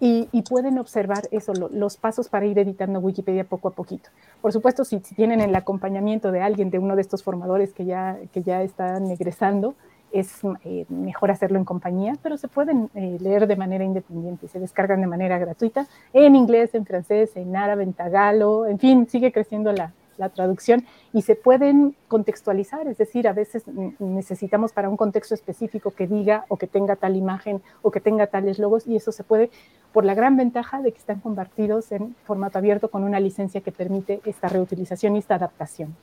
y, 0.00 0.28
y, 0.32 0.42
pueden 0.42 0.78
observar 0.78 1.28
eso, 1.30 1.54
lo, 1.54 1.68
los 1.68 1.96
pasos 1.96 2.28
para 2.28 2.46
ir 2.46 2.58
editando 2.58 2.98
Wikipedia 2.98 3.44
poco 3.44 3.68
a 3.68 3.70
poquito. 3.70 4.10
Por 4.42 4.52
supuesto, 4.52 4.84
si, 4.84 4.98
si, 5.00 5.14
tienen 5.14 5.40
el 5.40 5.54
acompañamiento 5.54 6.32
de 6.32 6.42
alguien, 6.42 6.70
de 6.70 6.78
uno 6.78 6.96
de 6.96 7.02
estos 7.02 7.22
formadores 7.22 7.72
que 7.72 7.84
ya, 7.84 8.18
que 8.32 8.42
ya 8.42 8.62
están 8.62 9.10
egresando, 9.10 9.74
es 10.12 10.40
eh, 10.64 10.86
mejor 10.88 11.30
hacerlo 11.30 11.58
en 11.58 11.64
compañía, 11.64 12.14
pero 12.22 12.36
se 12.36 12.48
pueden 12.48 12.90
eh, 12.94 13.18
leer 13.20 13.46
de 13.46 13.56
manera 13.56 13.84
independiente, 13.84 14.46
se 14.48 14.60
descargan 14.60 15.00
de 15.00 15.08
manera 15.08 15.38
gratuita 15.38 15.86
en 16.12 16.36
inglés, 16.36 16.74
en 16.74 16.86
francés, 16.86 17.36
en 17.36 17.56
árabe, 17.56 17.82
en 17.82 17.92
tagalo, 17.92 18.66
en 18.66 18.78
fin, 18.78 19.08
sigue 19.08 19.32
creciendo 19.32 19.72
la, 19.72 19.92
la 20.16 20.28
traducción 20.28 20.86
y 21.12 21.22
se 21.22 21.36
pueden 21.36 21.96
contextualizar, 22.08 22.86
es 22.88 22.98
decir, 22.98 23.28
a 23.28 23.32
veces 23.32 23.64
necesitamos 23.98 24.72
para 24.72 24.88
un 24.88 24.96
contexto 24.96 25.34
específico 25.34 25.90
que 25.90 26.06
diga 26.06 26.44
o 26.48 26.56
que 26.56 26.66
tenga 26.66 26.96
tal 26.96 27.16
imagen 27.16 27.62
o 27.82 27.90
que 27.90 28.00
tenga 28.00 28.26
tales 28.26 28.58
logos 28.58 28.86
y 28.86 28.96
eso 28.96 29.12
se 29.12 29.24
puede 29.24 29.50
por 29.92 30.04
la 30.04 30.14
gran 30.14 30.36
ventaja 30.36 30.82
de 30.82 30.92
que 30.92 30.98
están 30.98 31.20
compartidos 31.20 31.92
en 31.92 32.16
formato 32.24 32.58
abierto 32.58 32.90
con 32.90 33.04
una 33.04 33.20
licencia 33.20 33.60
que 33.60 33.72
permite 33.72 34.20
esta 34.24 34.48
reutilización 34.48 35.16
y 35.16 35.18
esta 35.20 35.36
adaptación. 35.36 35.94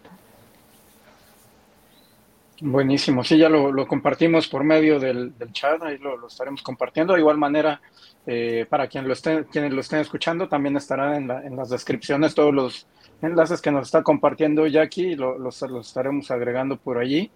Buenísimo, 2.64 3.24
sí, 3.24 3.40
ya 3.40 3.50
lo, 3.50 3.72
lo 3.72 3.88
compartimos 3.88 4.48
por 4.48 4.64
medio 4.64 5.00
del, 5.00 5.36
del 5.36 5.52
chat, 5.52 5.82
ahí 5.82 5.98
lo, 5.98 6.28
estaremos 6.28 6.62
compartiendo. 6.62 7.14
De 7.14 7.20
igual 7.20 7.40
manera, 7.40 7.82
eh, 8.28 8.68
para 8.70 8.88
quien 8.88 9.08
lo 9.08 9.14
esté, 9.14 9.46
quienes 9.46 9.74
lo 9.74 9.82
estén 9.82 10.00
escuchando, 10.00 10.48
también 10.48 10.78
estará 10.78 11.18
en, 11.18 11.28
la, 11.28 11.42
en 11.44 11.56
las 11.56 11.70
descripciones 11.70 12.36
todos 12.36 12.54
los 12.54 12.88
enlaces 13.24 13.62
que 13.62 13.72
nos 13.72 13.88
está 13.88 14.04
compartiendo 14.04 14.68
Jackie, 14.68 15.16
lo, 15.16 15.40
los, 15.40 15.60
los 15.64 15.88
estaremos 15.88 16.30
agregando 16.30 16.78
por 16.78 17.00
allí. 17.00 17.32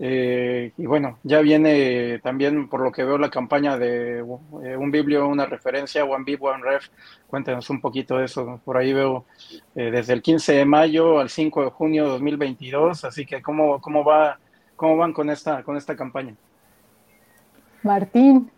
Eh, 0.00 0.72
y 0.76 0.86
bueno, 0.86 1.20
ya 1.22 1.40
viene 1.40 2.18
también, 2.18 2.68
por 2.68 2.80
lo 2.80 2.90
que 2.90 3.04
veo, 3.04 3.16
la 3.16 3.30
campaña 3.30 3.78
de 3.78 4.18
eh, 4.18 4.76
un 4.76 4.90
biblio, 4.90 5.28
una 5.28 5.46
referencia, 5.46 6.04
One 6.04 6.24
Bib, 6.24 6.42
One 6.42 6.62
Ref. 6.64 6.88
Cuéntanos 7.28 7.70
un 7.70 7.80
poquito 7.80 8.18
de 8.18 8.24
eso. 8.24 8.60
Por 8.64 8.76
ahí 8.76 8.92
veo 8.92 9.24
eh, 9.76 9.90
desde 9.90 10.14
el 10.14 10.22
15 10.22 10.52
de 10.54 10.64
mayo 10.64 11.20
al 11.20 11.30
5 11.30 11.64
de 11.64 11.70
junio 11.70 12.04
de 12.04 12.10
2022. 12.10 13.04
Así 13.04 13.24
que, 13.24 13.40
¿cómo, 13.40 13.80
cómo, 13.80 14.04
va, 14.04 14.38
cómo 14.76 14.96
van 14.96 15.12
con 15.12 15.30
esta, 15.30 15.62
con 15.62 15.76
esta 15.76 15.96
campaña? 15.96 16.34
Martín. 17.82 18.50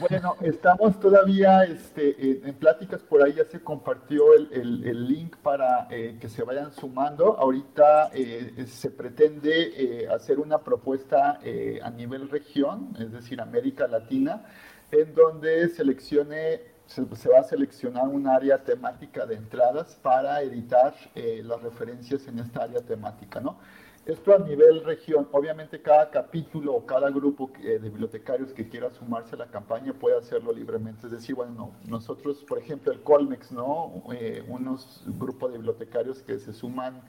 Bueno, 0.00 0.36
estamos 0.42 1.00
todavía 1.00 1.64
este, 1.64 2.46
en 2.46 2.54
pláticas, 2.54 3.02
por 3.02 3.22
ahí 3.22 3.32
ya 3.32 3.44
se 3.44 3.60
compartió 3.60 4.34
el, 4.34 4.52
el, 4.52 4.84
el 4.86 5.08
link 5.08 5.36
para 5.36 5.88
eh, 5.90 6.18
que 6.20 6.28
se 6.28 6.42
vayan 6.42 6.72
sumando. 6.72 7.38
Ahorita 7.38 8.10
eh, 8.12 8.66
se 8.66 8.90
pretende 8.90 10.02
eh, 10.04 10.08
hacer 10.08 10.38
una 10.38 10.58
propuesta 10.58 11.40
eh, 11.42 11.80
a 11.82 11.90
nivel 11.90 12.28
región, 12.28 12.94
es 12.98 13.12
decir, 13.12 13.40
América 13.40 13.86
Latina, 13.86 14.44
en 14.90 15.14
donde 15.14 15.68
seleccione, 15.70 16.60
se, 16.84 17.06
se 17.16 17.28
va 17.30 17.40
a 17.40 17.44
seleccionar 17.44 18.08
un 18.08 18.26
área 18.26 18.62
temática 18.62 19.24
de 19.24 19.36
entradas 19.36 19.98
para 20.02 20.42
editar 20.42 20.94
las 21.14 21.62
referencias 21.62 22.28
en 22.28 22.40
esta 22.40 22.64
área 22.64 22.80
temática, 22.82 23.40
¿no? 23.40 23.58
Esto 24.06 24.36
a 24.36 24.38
nivel 24.38 24.84
región, 24.84 25.28
obviamente 25.32 25.82
cada 25.82 26.08
capítulo 26.10 26.74
o 26.74 26.86
cada 26.86 27.10
grupo 27.10 27.50
de 27.60 27.76
bibliotecarios 27.80 28.52
que 28.52 28.68
quiera 28.68 28.88
sumarse 28.92 29.34
a 29.34 29.38
la 29.38 29.46
campaña 29.48 29.92
puede 29.94 30.16
hacerlo 30.16 30.52
libremente. 30.52 31.06
Es 31.06 31.10
decir, 31.10 31.34
bueno, 31.34 31.72
nosotros, 31.88 32.44
por 32.48 32.56
ejemplo, 32.56 32.92
el 32.92 33.02
Colmex, 33.02 33.50
¿no? 33.50 34.04
Eh, 34.12 34.44
unos 34.46 35.02
grupos 35.18 35.50
de 35.50 35.58
bibliotecarios 35.58 36.22
que 36.22 36.38
se 36.38 36.52
suman 36.52 37.02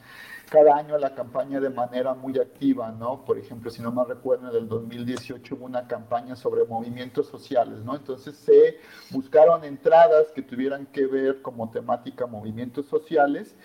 cada 0.49 0.75
año 0.75 0.95
a 0.95 0.97
la 0.97 1.13
campaña 1.13 1.59
de 1.59 1.69
manera 1.69 2.15
muy 2.15 2.39
activa, 2.39 2.91
¿no? 2.91 3.23
Por 3.25 3.37
ejemplo, 3.37 3.69
si 3.69 3.83
no 3.83 3.91
me 3.91 4.03
recuerdo, 4.03 4.49
en 4.49 4.55
el 4.55 4.67
2018 4.67 5.53
hubo 5.53 5.65
una 5.65 5.87
campaña 5.87 6.35
sobre 6.35 6.65
movimientos 6.65 7.27
sociales, 7.27 7.77
¿no? 7.83 7.95
Entonces 7.95 8.35
se 8.37 8.79
buscaron 9.11 9.63
entradas 9.63 10.31
que 10.33 10.41
tuvieran 10.41 10.87
que 10.87 11.05
ver 11.05 11.43
como 11.43 11.69
temática 11.69 12.25
movimientos 12.25 12.87
sociales 12.87 13.55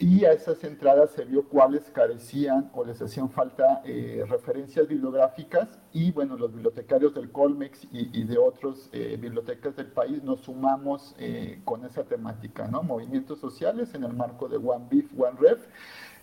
y 0.00 0.24
a 0.24 0.32
esas 0.32 0.64
entradas 0.64 1.10
se 1.10 1.26
vio 1.26 1.46
cuáles 1.46 1.90
carecían 1.90 2.70
o 2.72 2.86
les 2.86 3.02
hacían 3.02 3.28
falta 3.28 3.82
eh, 3.84 4.24
referencias 4.26 4.88
bibliográficas 4.88 5.78
y 5.92 6.10
bueno, 6.10 6.38
los 6.38 6.54
bibliotecarios 6.54 7.14
del 7.14 7.30
Colmex 7.30 7.86
y, 7.92 8.24
de 8.24 8.38
otras 8.38 8.88
eh, 8.92 9.18
bibliotecas 9.20 9.76
del 9.76 9.88
país 9.88 10.22
nos 10.22 10.40
sumamos 10.40 11.14
eh, 11.18 11.60
con 11.66 11.84
esa 11.84 12.04
temática, 12.04 12.66
¿no? 12.66 12.82
Movimientos 12.82 13.40
sociales 13.40 13.92
en 13.94 14.04
el 14.04 14.14
marco 14.14 14.48
de 14.48 14.56
One 14.56 14.86
Beef, 14.90 15.12
One 15.18 15.38
Ref 15.38 15.66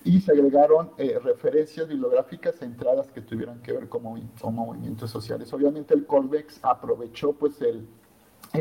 y 0.03 0.21
se 0.21 0.31
agregaron 0.31 0.89
eh, 0.97 1.19
referencias 1.23 1.87
bibliográficas 1.87 2.59
a 2.63 2.65
entradas 2.65 3.11
que 3.11 3.21
tuvieran 3.21 3.61
que 3.61 3.73
ver 3.73 3.89
con, 3.89 4.03
con 4.41 4.55
movimientos 4.55 5.11
sociales. 5.11 5.53
Obviamente 5.53 5.93
el 5.93 6.07
Colmex 6.07 6.59
aprovechó 6.63 7.33
pues 7.33 7.61
el 7.61 7.87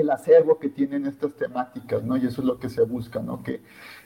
el 0.01 0.11
acervo 0.11 0.59
que 0.59 0.69
tienen 0.69 1.07
estas 1.07 1.35
temáticas, 1.35 2.03
¿no? 2.03 2.17
Y 2.17 2.27
eso 2.27 2.41
es 2.41 2.47
lo 2.47 2.59
que 2.59 2.69
se 2.69 2.83
busca, 2.83 3.21
¿no? 3.21 3.43
Que, 3.43 3.63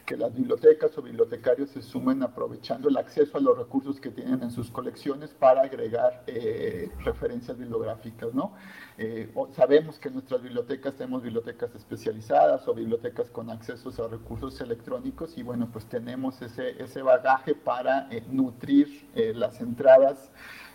que 0.07 0.17
las 0.17 0.35
bibliotecas 0.35 0.97
o 0.99 1.03
bibliotecarios 1.03 1.71
se 1.71 1.83
sumen 1.83 2.23
aprovechando 2.23 2.89
el 2.89 2.97
acceso 2.97 3.39
a 3.39 3.41
los 3.41 3.57
recursos 3.57 4.01
que 4.01 4.11
tienen 4.11 4.43
en 4.43 4.51
sus 4.51 4.71
colecciones 4.71 5.31
para 5.31 5.63
agregar 5.63 6.25
eh, 6.27 6.91
referencias 7.05 7.59
bibliográficas, 7.59 8.35
¿no? 8.35 8.55
Eh, 8.99 9.33
sabemos 9.53 9.99
que 9.99 10.09
en 10.09 10.15
nuestras 10.15 10.43
bibliotecas 10.43 10.95
tenemos 10.95 11.23
bibliotecas 11.23 11.75
especializadas 11.75 12.67
o 12.69 12.75
bibliotecas 12.75 13.31
con 13.31 13.51
accesos 13.51 13.99
a 14.01 14.09
recursos 14.09 14.61
electrónicos 14.61 15.37
y 15.39 15.43
bueno, 15.43 15.69
pues 15.73 15.87
tenemos 15.87 16.43
ese, 16.43 16.83
ese 16.83 17.03
bagaje 17.03 17.55
para 17.55 18.09
eh, 18.11 18.23
nutrir 18.31 19.09
las 19.35 19.61
entradas 19.61 20.31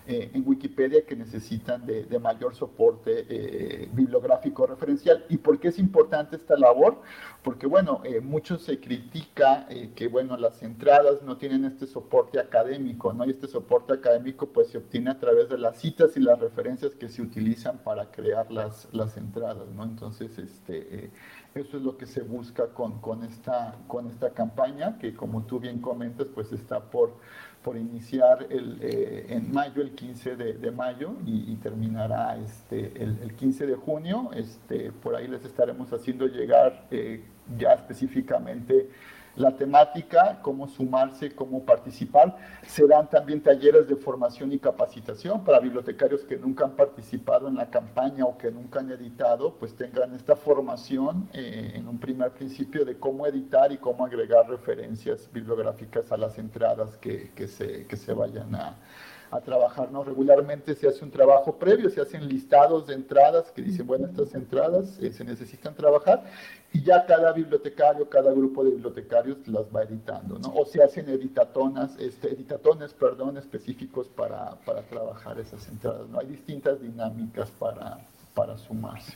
eh, 0.08 0.32
en 0.34 0.44
Wikipedia 0.46 1.06
que 1.06 1.16
necesitan 1.16 1.86
de, 1.86 2.04
de 2.04 2.20
mayor 2.20 2.56
soporte 2.56 3.26
eh, 3.30 3.90
bibliográfico 3.94 4.66
referencial. 4.68 5.26
¿Y 5.30 5.38
por 5.38 5.60
qué 5.60 5.70
es 5.70 5.80
importante 5.80 6.36
esta 6.36 6.58
labor? 6.58 7.02
Porque, 7.44 7.68
bueno, 7.68 8.02
eh, 8.04 8.22
mucho 8.22 8.58
se 8.58 8.80
critica 8.80 9.68
eh, 9.70 9.92
que, 9.96 10.08
bueno, 10.08 10.38
las 10.38 10.64
entradas 10.64 11.22
no 11.24 11.38
tienen 11.38 11.66
este 11.66 11.88
soporte 11.88 12.40
académico, 12.40 13.14
¿no? 13.14 13.26
Y 13.26 13.32
este 13.32 13.48
soporte 13.48 13.94
académico, 13.94 14.48
pues, 14.48 14.70
se 14.70 14.78
obtiene 14.78 15.12
a 15.12 15.20
través 15.20 15.50
de 15.50 15.58
las 15.58 15.78
citas 15.78 16.18
y 16.18 16.20
las 16.20 16.40
referencias 16.40 16.96
que 16.96 17.08
se 17.10 17.22
utilizan 17.22 17.78
para 17.80 18.12
crear 18.12 18.52
las, 18.52 18.88
las 18.94 19.18
entradas, 19.18 19.68
¿no? 19.76 19.84
Entonces, 19.84 20.38
este... 20.38 21.06
Eh, 21.06 21.12
eso 21.56 21.78
es 21.78 21.84
lo 21.84 21.96
que 21.96 22.06
se 22.06 22.22
busca 22.22 22.68
con, 22.74 23.00
con, 23.00 23.24
esta, 23.24 23.78
con 23.88 24.10
esta 24.10 24.32
campaña, 24.32 24.98
que 25.00 25.16
como 25.16 25.44
tú 25.46 25.62
bien 25.62 25.80
comentas, 25.80 26.28
pues 26.36 26.52
está 26.52 26.82
por, 26.82 27.14
por 27.66 27.78
iniciar 27.78 28.46
el, 28.52 28.78
eh, 28.80 29.26
en 29.30 29.52
mayo, 29.52 29.82
el 29.82 29.96
15 29.96 30.36
de, 30.36 30.72
mayo, 30.72 31.16
y, 31.26 31.52
y, 31.52 31.56
terminará 31.56 32.38
este, 32.38 32.92
el, 32.96 33.18
el, 33.24 33.34
15 33.34 33.66
de 33.66 33.74
junio. 33.74 34.30
Este, 34.36 34.92
por 34.92 35.16
ahí 35.16 35.28
les 35.28 35.44
estaremos 35.44 35.92
haciendo 35.92 36.28
llegar 36.28 36.86
eh, 36.92 37.24
ya 37.58 37.74
específicamente 37.74 38.92
la 39.36 39.56
temática, 39.56 40.40
cómo 40.42 40.68
sumarse, 40.68 41.34
cómo 41.36 41.64
participar. 41.64 42.38
Serán 42.66 43.10
también 43.10 43.42
talleres 43.42 43.88
de 43.88 43.96
formación 43.96 44.52
y 44.54 44.60
capacitación 44.60 45.44
para 45.44 45.60
bibliotecarios 45.60 46.22
que 46.24 46.38
nunca 46.38 46.66
han 46.66 46.72
participado 46.72 47.48
en 47.48 47.56
la 47.56 47.70
campaña 47.70 48.26
o 48.26 48.38
que 48.38 48.52
nunca 48.52 48.80
han 48.80 48.92
editado, 48.92 49.56
pues 49.56 49.76
tengan 49.76 50.14
esta 50.14 50.36
formación 50.36 51.30
eh, 51.34 51.74
en 51.76 51.88
un 51.88 52.00
primer 52.00 52.32
principio 52.32 52.86
de 52.86 52.98
cómo 52.98 53.28
editar 53.28 53.72
y 53.72 53.78
cómo 53.78 54.06
agregar 54.06 54.50
referencias 54.50 55.30
bibliográficas 55.32 56.12
a 56.12 56.18
las 56.18 56.38
entradas 56.38 56.98
que, 56.98 57.32
que, 57.36 57.48
se, 57.48 57.86
que 57.88 57.98
se 57.98 58.14
vayan 58.14 58.56
a, 58.56 58.78
a 59.32 59.42
trabajar, 59.42 59.92
¿no? 59.92 60.04
Regularmente 60.04 60.76
se 60.76 60.88
hace 60.88 61.04
un 61.04 61.12
trabajo 61.12 61.58
previo, 61.58 61.90
se 61.90 62.02
hacen 62.02 62.28
listados 62.28 62.88
de 62.88 62.94
entradas 62.94 63.52
que 63.52 63.62
dicen, 63.62 63.86
bueno, 63.88 64.08
estas 64.08 64.34
entradas 64.34 64.98
eh, 65.00 65.12
se 65.12 65.24
necesitan 65.24 65.76
trabajar 65.76 66.24
y 66.76 66.84
ya 66.84 67.06
cada 67.06 67.32
bibliotecario, 67.32 68.10
cada 68.10 68.34
grupo 68.34 68.62
de 68.66 68.72
bibliotecarios 68.72 69.48
las 69.48 69.74
va 69.74 69.84
editando, 69.84 70.38
¿no? 70.38 70.50
O 70.56 70.66
se 70.66 70.84
hacen 70.84 71.08
editatonas, 71.08 71.98
este, 71.98 72.34
editatones, 72.34 72.94
perdón, 72.94 73.38
específicos 73.38 74.10
para, 74.10 74.56
para 74.66 74.82
trabajar 74.82 75.40
esas 75.40 75.66
entradas, 75.70 76.10
¿no? 76.10 76.20
Hay 76.20 76.28
distintas 76.28 76.82
dinámicas 76.82 77.50
para, 77.52 78.00
para 78.34 78.58
sumarse. 78.58 79.14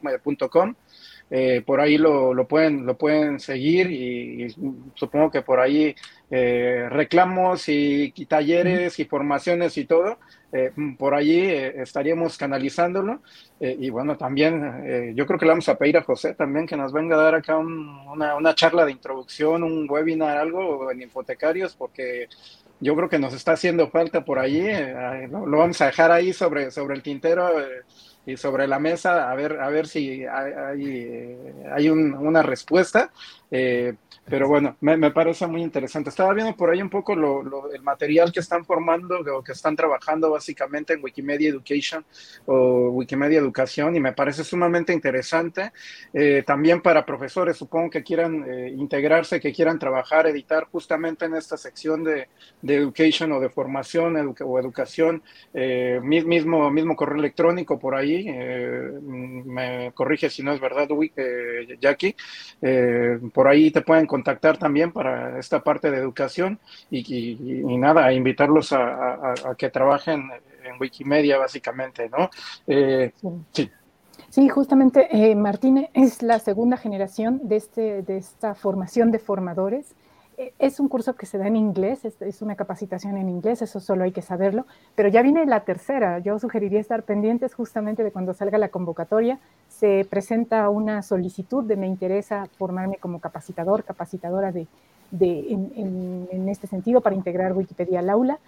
Eh, 1.29 1.61
por 1.65 1.81
ahí 1.81 1.97
lo, 1.97 2.33
lo, 2.33 2.47
pueden, 2.47 2.85
lo 2.85 2.97
pueden 2.97 3.39
seguir 3.39 3.91
y, 3.91 4.47
supongo 4.95 5.29
que 5.29 5.41
por 5.41 5.59
ahí 5.59 5.93
eh, 6.31 6.87
reclamos 6.89 7.67
y, 7.67 8.13
talleres 8.27 8.97
y 8.99 9.05
formaciones 9.05 9.77
y 9.77 9.85
todo, 9.85 10.19
eh, 10.53 10.71
por 10.97 11.13
allí 11.13 11.41
estaríamos 11.41 12.37
canalizándolo. 12.37 13.21
y 13.59 13.89
bueno, 13.89 14.17
también 14.17 15.13
yo 15.15 15.25
creo 15.25 15.39
que 15.39 15.45
le 15.45 15.51
vamos 15.51 15.67
a 15.69 15.77
pedir 15.77 15.97
a 15.97 16.03
José 16.03 16.33
también 16.33 16.65
que 16.65 16.77
nos 16.77 16.93
venga 16.93 17.15
a 17.15 17.23
dar 17.23 17.35
acá 17.35 17.57
una, 17.57 18.35
una, 18.35 18.55
charla 18.55 18.85
de 18.85 18.91
introducción, 18.91 19.63
un 19.63 19.89
webinar, 19.89 20.37
algo 20.37 20.89
en 20.91 21.01
infotecarios, 21.01 21.75
porque 21.75 22.27
yo 22.79 22.95
creo 22.95 23.09
que 23.09 23.19
nos 23.19 23.33
está 23.33 23.53
haciendo 23.53 23.89
falta 23.89 24.23
por 24.23 24.39
allí. 24.39 24.63
lo, 25.29 25.57
vamos 25.57 25.81
a 25.81 25.87
dejar 25.87 26.11
ahí 26.11 26.31
sobre, 26.33 26.71
sobre 26.71 26.95
el 26.95 27.03
tintero 27.03 27.49
y 27.59 28.16
sobre 28.35 28.67
la 28.67 28.79
mesa 28.79 29.31
a 29.31 29.35
ver, 29.35 29.61
a 29.61 29.69
ver 29.69 29.87
si 29.87 30.25
hay, 30.25 31.53
hay, 31.71 31.89
una 31.89 32.41
respuesta. 32.41 33.11
Eh, 33.49 33.93
pero 34.29 34.49
bueno, 34.49 34.75
me, 34.81 34.97
me, 34.97 35.11
parece 35.11 35.47
muy 35.47 35.61
interesante. 35.61 36.09
Estaba 36.09 36.33
viendo 36.33 36.53
por 36.55 36.69
ahí 36.69 36.81
un 36.81 36.89
poco 36.89 37.15
lo, 37.15 37.71
el 37.71 37.81
material 37.81 38.31
que 38.33 38.41
están 38.41 38.65
formando 38.65 39.19
o 39.19 39.41
que 39.41 39.53
están 39.53 39.75
trabajando 39.75 40.31
básicamente 40.31 40.93
en 40.93 41.03
Wikimedia 41.03 41.49
Education 41.49 42.03
o 42.45 42.89
Wikimedia 42.89 43.39
Educación 43.39 43.95
y 43.95 44.01
me 44.01 44.11
parece 44.11 44.43
sumamente 44.43 44.91
interesante. 44.91 45.71
Eh, 46.13 46.43
también 46.45 46.81
para 46.81 47.05
profesores, 47.05 47.55
supongo 47.55 47.89
que 47.89 48.03
quieran 48.03 48.43
eh, 48.49 48.73
integrarse, 48.75 49.39
que 49.39 49.53
quieran 49.53 49.79
trabajar, 49.79 50.27
editar 50.27 50.65
justamente 50.65 51.25
en 51.25 51.35
esta 51.35 51.55
sección 51.55 52.03
de, 52.03 52.27
de 52.61 52.75
Education 52.75 53.31
o 53.31 53.39
de 53.39 53.49
formación 53.49 54.35
o 54.41 54.59
educación, 54.59 55.23
mismo, 56.03 56.69
mismo 56.69 56.95
correo 56.95 57.17
electrónico 57.17 57.79
por 57.79 57.95
ahí. 57.95 58.25
me 58.25 59.91
corrige 59.93 60.29
si 60.29 60.43
no 60.43 60.53
es 60.53 60.59
verdad, 60.59 60.87
Jackie. 61.79 62.15
Por 63.37 63.47
ahí 63.47 63.69
te 63.69 63.81
pueden 63.81 64.07
contactar 64.07 64.57
también 64.57 64.91
para 64.91 65.37
esta 65.37 65.61
parte 65.61 65.91
de 65.91 65.97
educación 65.97 66.57
y, 66.89 67.37
nada, 67.77 68.03
a 68.03 68.11
invitarlos 68.11 68.73
a, 68.73 69.35
que 69.55 69.69
trabajen 69.69 70.31
en 70.63 70.81
Wikimedia 70.81 71.37
básicamente, 71.37 72.09
¿no? 72.09 72.31
Eh, 72.65 73.11
sí. 73.51 73.69
sí. 74.31 74.49
justamente 74.49 75.07
eh, 75.11 75.35
Martín 75.35 75.87
es 75.93 76.23
la 76.23 76.39
segunda 76.39 76.77
generación 76.77 77.39
de, 77.43 77.57
este, 77.57 78.01
de 78.01 78.17
esta 78.17 78.55
formación 78.55 79.11
de 79.11 79.19
formadores 79.19 79.93
es 80.59 80.79
un 80.79 80.87
curso 80.87 81.15
que 81.15 81.25
se 81.25 81.39
da 81.39 81.47
en 81.47 81.55
inglés, 81.55 82.05
es, 82.05 82.41
una 82.43 82.55
capacitación 82.55 83.17
en 83.17 83.27
inglés, 83.27 83.63
eso 83.63 83.79
solo 83.79 84.03
hay 84.03 84.11
que 84.11 84.21
saberlo, 84.21 84.67
pero 84.93 85.09
ya 85.09 85.23
viene 85.23 85.45
la 85.47 85.61
tercera. 85.61 86.19
Yo 86.19 86.37
sugeriría 86.37 86.79
estar 86.79 87.03
pendientes 87.03 87.55
justamente 87.55 88.03
de 88.03 88.11
cuando 88.11 88.33
salga 88.33 88.59
la 88.59 88.69
convocatoria. 88.69 89.39
Se 89.79 90.07
presenta 90.09 90.69
una 90.69 91.03
solicitud 91.03 91.63
de 91.63 91.75
me 91.75 91.85
interesa 91.85 92.47
formarme 92.57 92.97
como 92.97 93.19
capacitador, 93.19 93.83
capacitadora 93.83 94.51
de, 94.51 94.67
en, 95.11 96.49
este 96.49 96.65
sentido 96.65 97.01
para 97.01 97.15
integrar 97.15 97.53
Wikipedia 97.53 97.99
al 97.99 98.09
aula 98.09 98.39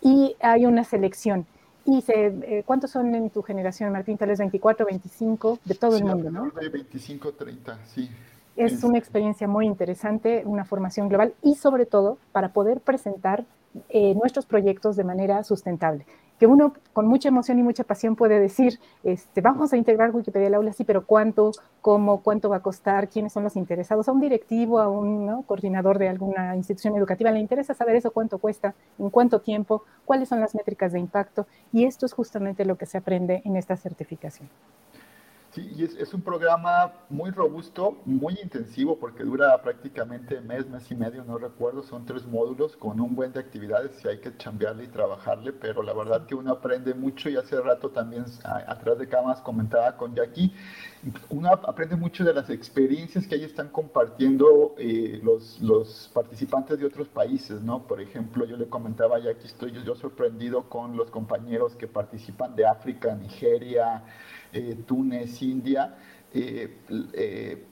y 0.00 0.34
hay 0.40 0.64
una 0.64 0.84
selección. 0.84 1.46
Y 1.84 2.00
se, 2.02 2.26
eh, 2.26 2.62
¿Cuántos 2.64 2.90
son 2.90 3.14
en 3.14 3.28
tu 3.28 3.42
generación, 3.42 3.92
Martín? 3.92 4.16
Tal 4.16 4.28
vez 4.28 4.38
24, 4.38 4.86
25, 4.86 5.58
de 5.64 5.74
todo 5.74 5.96
el 5.96 6.04
mundo, 6.04 6.30
¿no? 6.30 6.50
De 6.50 6.68
25, 6.68 7.32
30, 7.32 7.78
sí. 7.86 8.10
Es 8.56 8.82
una 8.82 8.98
experiencia 8.98 9.46
muy 9.46 9.66
interesante, 9.66 10.42
una 10.44 10.64
formación 10.64 11.08
global 11.08 11.34
y 11.42 11.54
sobre 11.54 11.86
todo 11.86 12.18
para 12.32 12.48
poder 12.48 12.80
presentar 12.80 13.44
eh, 13.90 14.14
nuestros 14.14 14.46
proyectos 14.46 14.96
de 14.96 15.04
manera 15.04 15.44
sustentable. 15.44 16.06
Que 16.38 16.46
uno 16.46 16.72
con 16.92 17.06
mucha 17.06 17.28
emoción 17.28 17.58
y 17.58 17.62
mucha 17.62 17.84
pasión 17.84 18.16
puede 18.16 18.38
decir, 18.40 18.78
este, 19.02 19.40
vamos 19.40 19.72
a 19.72 19.76
integrar 19.76 20.14
Wikipedia 20.14 20.48
al 20.48 20.54
aula, 20.54 20.72
sí, 20.72 20.84
pero 20.84 21.04
¿cuánto? 21.04 21.52
¿Cómo? 21.80 22.22
¿Cuánto 22.22 22.48
va 22.48 22.56
a 22.56 22.62
costar? 22.62 23.08
¿Quiénes 23.08 23.32
son 23.32 23.44
los 23.44 23.56
interesados? 23.56 24.08
A 24.08 24.12
un 24.12 24.20
directivo, 24.20 24.78
a 24.78 24.88
un 24.88 25.42
coordinador 25.42 25.98
de 25.98 26.08
alguna 26.08 26.54
institución 26.56 26.96
educativa 26.96 27.30
le 27.30 27.40
interesa 27.40 27.74
saber 27.74 27.96
eso, 27.96 28.10
cuánto 28.10 28.38
cuesta, 28.38 28.74
en 28.98 29.10
cuánto 29.10 29.40
tiempo, 29.40 29.82
cuáles 30.04 30.28
son 30.28 30.40
las 30.40 30.54
métricas 30.54 30.92
de 30.92 31.00
impacto. 31.00 31.46
Y 31.72 31.84
esto 31.84 32.06
es 32.06 32.12
justamente 32.12 32.64
lo 32.64 32.76
que 32.76 32.86
se 32.86 32.98
aprende 32.98 33.42
en 33.44 33.56
esta 33.56 33.76
certificación. 33.76 34.48
Sí, 35.58 35.72
y 35.76 35.82
es, 35.82 36.14
un 36.14 36.22
programa 36.22 36.92
muy 37.08 37.30
robusto, 37.30 38.00
muy 38.04 38.38
intensivo, 38.40 38.96
porque 38.96 39.24
dura 39.24 39.60
prácticamente 39.60 40.40
mes, 40.40 40.68
mes 40.68 40.88
y 40.88 40.94
medio, 40.94 41.24
no 41.24 41.36
recuerdo, 41.36 41.82
son 41.82 42.06
tres 42.06 42.24
módulos 42.24 42.76
con 42.76 43.00
un 43.00 43.16
buen 43.16 43.32
de 43.32 43.40
actividades 43.40 43.90
y 44.04 44.08
hay 44.08 44.18
que 44.18 44.36
chambearle 44.36 44.84
y 44.84 44.86
trabajarle, 44.86 45.52
pero 45.52 45.82
la 45.82 45.92
verdad 45.94 46.26
que 46.26 46.36
uno 46.36 46.52
aprende 46.52 46.94
mucho 46.94 47.28
y 47.28 47.36
hace 47.36 47.60
rato 47.60 47.90
también 47.90 48.24
atrás 48.68 48.98
de 48.98 49.08
cámaras 49.08 49.40
comentaba 49.40 49.96
con 49.96 50.14
Jackie, 50.14 50.52
uno 51.30 51.50
aprende 51.50 51.96
mucho 51.96 52.24
de 52.24 52.34
las 52.34 52.50
experiencias 52.50 53.26
que 53.26 53.34
ahí 53.34 53.42
están 53.42 53.68
compartiendo 53.68 54.76
eh, 54.78 55.20
los, 55.24 56.08
participantes 56.14 56.78
de 56.78 56.86
otros 56.86 57.08
países, 57.08 57.62
¿no? 57.62 57.82
Por 57.82 58.00
ejemplo, 58.00 58.44
yo 58.44 58.56
le 58.56 58.68
comentaba 58.68 59.16
a 59.16 59.18
Jackie, 59.18 59.46
estoy 59.48 59.72
yo 59.72 59.96
sorprendido 59.96 60.68
con 60.68 60.96
los 60.96 61.10
compañeros 61.10 61.74
que 61.74 61.88
participan 61.88 62.54
de 62.54 62.64
África, 62.64 63.12
Nigeria, 63.16 64.04
Túnez, 64.86 65.42
India, 65.42 65.94
eh, 66.32 66.68
eh, 67.12 67.64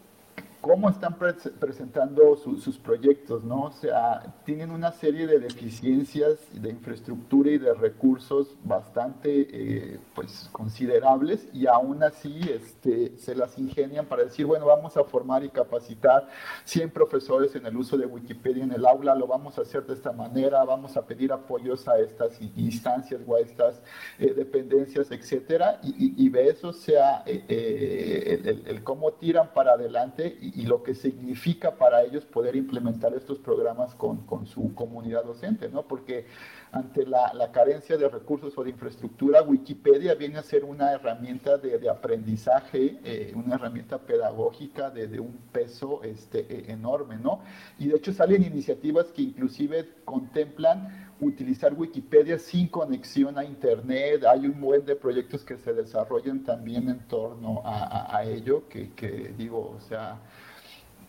cómo 0.66 0.90
están 0.90 1.16
presentando 1.16 2.36
sus 2.36 2.76
proyectos, 2.76 3.44
¿no? 3.44 3.66
O 3.66 3.72
sea, 3.72 4.34
tienen 4.44 4.72
una 4.72 4.90
serie 4.90 5.28
de 5.28 5.38
deficiencias 5.38 6.40
de 6.52 6.70
infraestructura 6.70 7.50
y 7.50 7.58
de 7.58 7.72
recursos 7.72 8.56
bastante, 8.64 9.46
eh, 9.48 10.00
pues, 10.14 10.48
considerables 10.50 11.46
y 11.52 11.68
aún 11.68 12.02
así 12.02 12.40
este, 12.50 13.16
se 13.16 13.36
las 13.36 13.56
ingenian 13.58 14.06
para 14.06 14.24
decir, 14.24 14.44
bueno, 14.44 14.66
vamos 14.66 14.96
a 14.96 15.04
formar 15.04 15.44
y 15.44 15.50
capacitar 15.50 16.28
100 16.64 16.90
profesores 16.90 17.54
en 17.54 17.64
el 17.64 17.76
uso 17.76 17.96
de 17.96 18.06
Wikipedia 18.06 18.64
en 18.64 18.72
el 18.72 18.86
aula, 18.86 19.14
lo 19.14 19.28
vamos 19.28 19.58
a 19.58 19.62
hacer 19.62 19.86
de 19.86 19.94
esta 19.94 20.10
manera, 20.10 20.64
vamos 20.64 20.96
a 20.96 21.06
pedir 21.06 21.32
apoyos 21.32 21.86
a 21.86 21.98
estas 21.98 22.40
instancias 22.56 23.20
o 23.24 23.36
a 23.36 23.40
estas 23.40 23.80
eh, 24.18 24.34
dependencias, 24.34 25.12
etcétera, 25.12 25.78
y, 25.84 26.28
de 26.28 26.48
eso 26.48 26.72
sea 26.72 27.22
eh, 27.24 28.40
el, 28.44 28.66
el, 28.66 28.82
cómo 28.82 29.12
tiran 29.12 29.52
para 29.54 29.74
adelante 29.74 30.36
y, 30.40 30.55
y 30.56 30.62
lo 30.62 30.82
que 30.82 30.94
significa 30.94 31.76
para 31.76 32.02
ellos 32.02 32.24
poder 32.24 32.56
implementar 32.56 33.12
estos 33.12 33.38
programas 33.38 33.94
con, 33.94 34.24
con 34.24 34.46
su 34.46 34.74
comunidad 34.74 35.22
docente, 35.22 35.68
¿no? 35.68 35.82
Porque 35.82 36.24
ante 36.72 37.04
la, 37.06 37.34
la, 37.34 37.52
carencia 37.52 37.98
de 37.98 38.08
recursos 38.08 38.56
o 38.56 38.64
de 38.64 38.70
infraestructura, 38.70 39.42
Wikipedia 39.42 40.14
viene 40.14 40.38
a 40.38 40.42
ser 40.42 40.64
una 40.64 40.92
herramienta 40.92 41.58
de, 41.58 41.78
de 41.78 41.90
aprendizaje, 41.90 42.98
eh, 43.04 43.32
una 43.34 43.56
herramienta 43.56 43.98
pedagógica 43.98 44.90
de, 44.90 45.06
de, 45.08 45.20
un 45.20 45.36
peso 45.52 46.02
este, 46.02 46.46
e, 46.48 46.72
enorme, 46.72 47.16
¿no? 47.18 47.40
Y 47.78 47.88
de 47.88 47.96
hecho 47.96 48.14
salen 48.14 48.42
iniciativas 48.42 49.06
que 49.08 49.22
inclusive 49.22 49.86
contemplan 50.06 51.10
utilizar 51.20 51.74
Wikipedia 51.74 52.38
sin 52.38 52.68
conexión 52.68 53.36
a 53.38 53.44
Internet. 53.44 54.24
Hay 54.24 54.46
un 54.46 54.58
buen 54.58 54.86
de 54.86 54.96
proyectos 54.96 55.44
que 55.44 55.58
se 55.58 55.74
desarrollan 55.74 56.44
también 56.44 56.88
en 56.88 57.00
torno 57.08 57.60
a, 57.62 57.84
a, 57.84 58.16
a 58.18 58.24
ello, 58.24 58.68
que, 58.68 58.92
que 58.92 59.34
digo, 59.36 59.74
o 59.76 59.80
sea, 59.80 60.18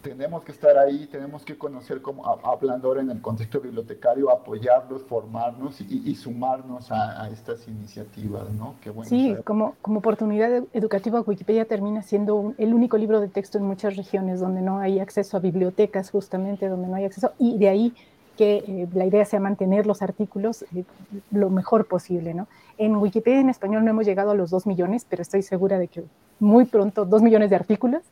tenemos 0.02 0.44
que 0.44 0.52
estar 0.52 0.78
ahí, 0.78 1.08
tenemos 1.08 1.44
que 1.44 1.58
conocer, 1.58 2.02
como 2.02 2.26
hablando 2.26 2.88
ahora 2.88 3.02
en 3.02 3.10
el 3.10 3.22
contexto 3.22 3.60
bibliotecario, 3.60 4.32
apoyarlos, 4.32 5.04
formarnos 5.04 5.82
y, 5.82 6.16
sumarnos 6.16 6.92
a, 6.92 7.30
estas 7.30 7.68
iniciativas, 7.68 8.50
¿no? 8.52 8.76
Qué 8.82 8.90
bueno 8.90 9.10
sí, 9.10 9.36
como, 9.44 9.76
como 9.82 10.00
oportunidad 10.00 10.64
educativa, 10.74 11.22
Wikipedia 11.22 11.66
termina 11.66 12.02
siendo 12.02 12.54
el 12.58 12.74
único 12.74 12.98
libro 12.98 13.20
de 13.20 13.28
texto 13.28 13.58
en 13.58 13.66
muchas 13.66 13.96
regiones 13.96 14.40
donde 14.40 14.62
no 14.62 14.80
hay 14.80 15.00
acceso 15.00 15.38
a 15.38 15.40
bibliotecas, 15.40 16.10
justamente 16.10 16.68
donde 16.68 16.88
no 16.88 16.96
hay 16.96 17.06
acceso, 17.06 17.34
y 17.38 17.58
de 17.58 17.70
ahí 17.70 17.94
que 18.38 18.64
eh, 18.68 18.88
la 18.94 19.06
idea 19.06 19.26
sea 19.26 19.40
mantener 19.40 19.86
los 19.86 20.02
artículos 20.02 20.64
eh, 20.76 20.84
lo 21.32 21.50
mejor 21.50 21.88
posible, 21.88 22.34
¿no? 22.34 22.48
En 22.78 22.96
Wikipedia 22.96 23.42
en 23.42 23.50
español 23.50 23.84
no 23.84 23.90
hemos 23.90 24.06
llegado 24.06 24.32
a 24.32 24.36
los 24.36 24.52
dos 24.52 24.68
millones, 24.68 25.06
pero 25.10 25.22
estoy 25.22 25.42
segura 25.42 25.80
de 25.80 25.88
que 25.88 26.04
muy 26.40 26.66
pronto, 26.66 27.06
dos 27.06 27.22
millones 27.22 27.50
de 27.50 27.56
artículos, 27.56 28.04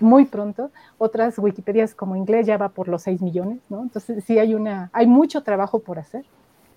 muy 0.00 0.24
pronto. 0.24 0.70
Otras 0.98 1.38
Wikipedias 1.38 1.94
como 1.94 2.14
inglés 2.14 2.46
ya 2.46 2.56
va 2.56 2.68
por 2.68 2.88
los 2.88 3.02
seis 3.02 3.20
millones, 3.20 3.58
¿no? 3.68 3.82
Entonces 3.82 4.24
sí 4.24 4.38
hay 4.38 4.54
una, 4.54 4.90
hay 4.92 5.06
mucho 5.06 5.42
trabajo 5.42 5.80
por 5.80 5.98
hacer 5.98 6.24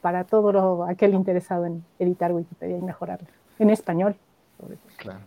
para 0.01 0.24
todo 0.24 0.84
aquel 0.84 1.14
interesado 1.14 1.66
en 1.66 1.84
editar 1.99 2.32
Wikipedia 2.32 2.78
y 2.78 2.82
mejorarlo. 2.82 3.28
En 3.60 3.70
español. 3.70 4.16
Claro. 4.97 5.20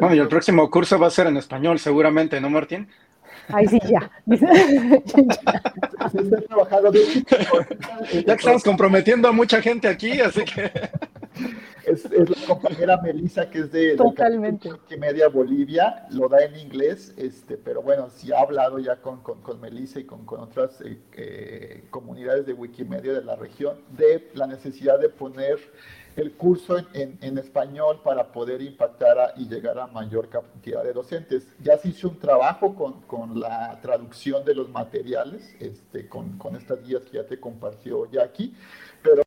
Bueno, 0.00 0.14
y 0.14 0.18
el 0.18 0.28
próximo 0.28 0.70
curso 0.70 0.98
va 0.98 1.08
a 1.08 1.10
ser 1.10 1.26
en 1.26 1.36
español, 1.36 1.78
seguramente, 1.78 2.40
¿no, 2.40 2.48
Martín? 2.48 2.88
Ay, 3.48 3.66
sí, 3.66 3.80
ya. 3.88 4.10
ya 4.26 4.38
que 8.24 8.30
estamos 8.30 8.62
comprometiendo 8.62 9.28
a 9.28 9.32
mucha 9.32 9.60
gente 9.60 9.88
aquí, 9.88 10.20
así 10.20 10.44
que. 10.44 10.70
Es, 11.86 12.08
la 12.10 12.46
compañera 12.46 13.00
Melissa, 13.00 13.50
que 13.50 13.60
es 13.60 13.72
de, 13.72 13.96
Totalmente. 13.96 14.70
Wikimedia 14.70 15.28
Bolivia, 15.28 16.06
lo 16.10 16.28
da 16.28 16.44
en 16.44 16.56
inglés, 16.56 17.14
este, 17.16 17.56
pero 17.56 17.82
bueno, 17.82 18.10
sí 18.10 18.32
ha 18.32 18.40
hablado 18.40 18.78
ya 18.78 18.96
con, 18.96 19.22
con, 19.22 19.40
con 19.42 19.60
Melissa 19.60 19.98
y 19.98 20.04
con, 20.04 20.24
con 20.24 20.40
otras 20.40 20.80
eh, 20.82 20.98
eh, 21.16 21.84
comunidades 21.90 22.46
de 22.46 22.52
Wikimedia 22.52 23.12
de 23.12 23.24
la 23.24 23.36
región 23.36 23.80
de 23.96 24.30
la 24.34 24.46
necesidad 24.46 25.00
de 25.00 25.08
poner 25.08 25.58
el 26.16 26.32
curso 26.32 26.78
en, 26.92 27.18
en, 27.20 27.38
español 27.38 28.00
para 28.02 28.32
poder 28.32 28.62
impactar 28.62 29.34
y 29.36 29.48
llegar 29.48 29.78
a 29.78 29.86
mayor 29.86 30.28
cantidad 30.28 30.82
de 30.82 30.92
docentes. 30.92 31.46
Ya 31.62 31.76
se 31.78 31.88
hizo 31.88 32.08
un 32.08 32.18
trabajo 32.18 32.74
con, 32.74 33.02
con 33.02 33.38
la 33.40 33.78
traducción 33.80 34.44
de 34.44 34.54
los 34.54 34.68
materiales, 34.68 35.54
este, 35.60 36.08
con, 36.08 36.38
con, 36.38 36.56
estas 36.56 36.82
guías 36.82 37.02
que 37.04 37.18
ya 37.18 37.26
te 37.26 37.38
compartió 37.38 38.10
Jackie, 38.10 38.54
pero... 39.02 39.22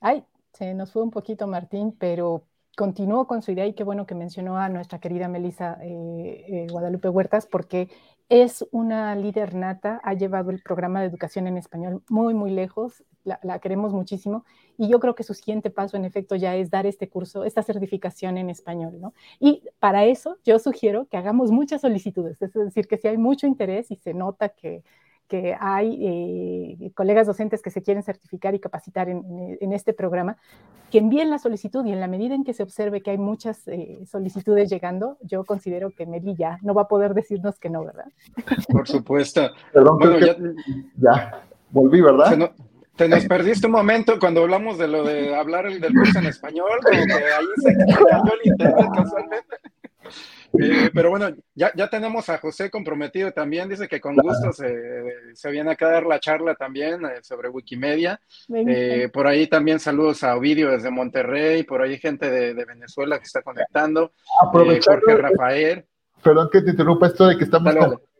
Ay, 0.00 0.24
se 0.52 0.74
nos 0.74 0.92
fue 0.92 1.02
un 1.02 1.10
poquito 1.10 1.46
Martín, 1.46 1.94
pero 1.98 2.44
continúo 2.76 3.26
con 3.26 3.42
su 3.42 3.50
idea 3.50 3.66
y 3.66 3.74
qué 3.74 3.82
bueno 3.82 4.06
que 4.06 4.14
mencionó 4.14 4.56
a 4.56 4.68
nuestra 4.68 5.00
querida 5.00 5.28
Melissa 5.28 5.78
eh, 5.82 6.44
eh, 6.48 6.66
Guadalupe 6.70 7.08
Huertas, 7.08 7.46
porque 7.46 7.88
es 8.28 8.66
una 8.72 9.14
líder 9.16 9.54
nata, 9.54 10.00
ha 10.04 10.14
llevado 10.14 10.50
el 10.50 10.60
programa 10.62 11.00
de 11.00 11.06
educación 11.06 11.46
en 11.46 11.56
español 11.56 12.02
muy, 12.08 12.34
muy 12.34 12.50
lejos, 12.50 13.04
la, 13.24 13.58
queremos 13.58 13.92
muchísimo 13.92 14.44
y 14.76 14.88
yo 14.88 15.00
creo 15.00 15.14
que 15.14 15.22
su 15.22 15.34
siguiente 15.34 15.70
paso 15.70 15.96
en 15.96 16.04
efecto 16.04 16.36
ya 16.36 16.56
es 16.56 16.70
dar 16.70 16.86
este 16.86 17.08
curso, 17.08 17.44
esta 17.44 17.62
certificación 17.62 18.38
en 18.38 18.50
español, 18.50 19.00
¿no? 19.00 19.12
Y 19.38 19.62
para 19.78 20.04
eso 20.04 20.38
yo 20.44 20.58
sugiero 20.58 21.06
que 21.10 21.16
hagamos 21.16 21.50
muchas 21.50 21.82
solicitudes, 21.82 22.40
es 22.40 22.52
decir, 22.52 22.86
que 22.86 22.96
si 22.98 23.08
hay 23.08 23.18
mucho 23.18 23.46
interés 23.46 23.90
y 23.90 23.96
se 23.96 24.14
nota 24.14 24.50
que, 24.50 24.82
que 25.28 25.56
hay 25.60 26.78
eh, 26.80 26.90
colegas 26.94 27.26
docentes 27.26 27.62
que 27.62 27.70
se 27.70 27.82
quieren 27.82 28.02
certificar 28.02 28.54
y 28.54 28.60
capacitar 28.60 29.08
en, 29.08 29.72
este 29.72 29.92
programa, 29.92 30.36
que 30.90 30.98
envíen 30.98 31.30
la 31.30 31.38
solicitud 31.38 31.84
y 31.84 31.92
en 31.92 32.00
la 32.00 32.08
medida 32.08 32.34
en 32.34 32.44
que 32.44 32.54
se 32.54 32.62
observe 32.62 33.02
que 33.02 33.10
hay 33.10 33.18
muchas 33.18 33.68
eh, 33.68 34.00
solicitudes 34.10 34.70
llegando, 34.70 35.18
yo 35.20 35.44
considero 35.44 35.90
que 35.90 36.06
Meli 36.06 36.34
ya 36.34 36.58
no 36.62 36.74
va 36.74 36.82
a 36.82 36.88
poder 36.88 37.14
decirnos 37.14 37.58
que 37.58 37.68
no, 37.68 37.84
¿verdad? 37.84 38.06
Por 38.68 38.88
supuesto. 38.88 39.50
Perdón, 39.72 39.98
ya, 40.20 40.36
ya, 40.96 41.42
volví, 41.70 42.00
¿verdad? 42.00 42.50
te 42.98 43.08
nos 43.08 43.24
perdiste 43.26 43.66
un 43.68 43.74
momento 43.74 44.18
cuando 44.18 44.42
hablamos 44.42 44.76
de 44.76 44.88
lo 44.88 45.04
de 45.04 45.34
hablar 45.34 45.70
del 45.70 45.94
curso 45.94 46.18
en 46.18 46.26
español, 46.26 46.80
como 46.82 47.06
que 47.06 47.12
ahí 47.12 47.46
se 47.56 47.76
cayó 47.76 48.34
el 48.34 48.50
internet 48.50 48.88
casualmente. 48.92 49.56
Eh, 50.60 50.90
pero 50.94 51.10
bueno, 51.10 51.28
ya, 51.54 51.72
ya 51.74 51.88
tenemos 51.88 52.28
a 52.28 52.38
José 52.38 52.70
comprometido 52.70 53.32
también, 53.32 53.68
dice 53.68 53.86
que 53.86 54.00
con 54.00 54.16
gusto 54.16 54.52
se, 54.52 55.50
viene 55.50 55.72
acá 55.72 55.88
a 55.88 55.92
dar 55.92 56.06
la 56.06 56.20
charla 56.20 56.54
también 56.54 57.04
eh, 57.04 57.22
sobre 57.22 57.48
Wikimedia. 57.48 58.20
Eh, 58.48 59.08
por 59.12 59.26
ahí 59.26 59.46
también 59.46 59.78
saludos 59.78 60.24
a 60.24 60.36
Ovidio 60.36 60.70
desde 60.70 60.90
Monterrey, 60.90 61.62
por 61.64 61.82
ahí 61.82 61.98
gente 61.98 62.30
de, 62.30 62.64
Venezuela 62.64 63.18
que 63.18 63.24
está 63.24 63.42
conectando. 63.42 64.12
Jorge 64.52 65.16
Rafael. 65.16 65.84
Perdón 66.22 66.48
que 66.50 66.62
te 66.62 66.70
interrumpa 66.70 67.06
esto 67.06 67.26
de 67.26 67.36
que 67.36 67.44
estamos 67.44 67.74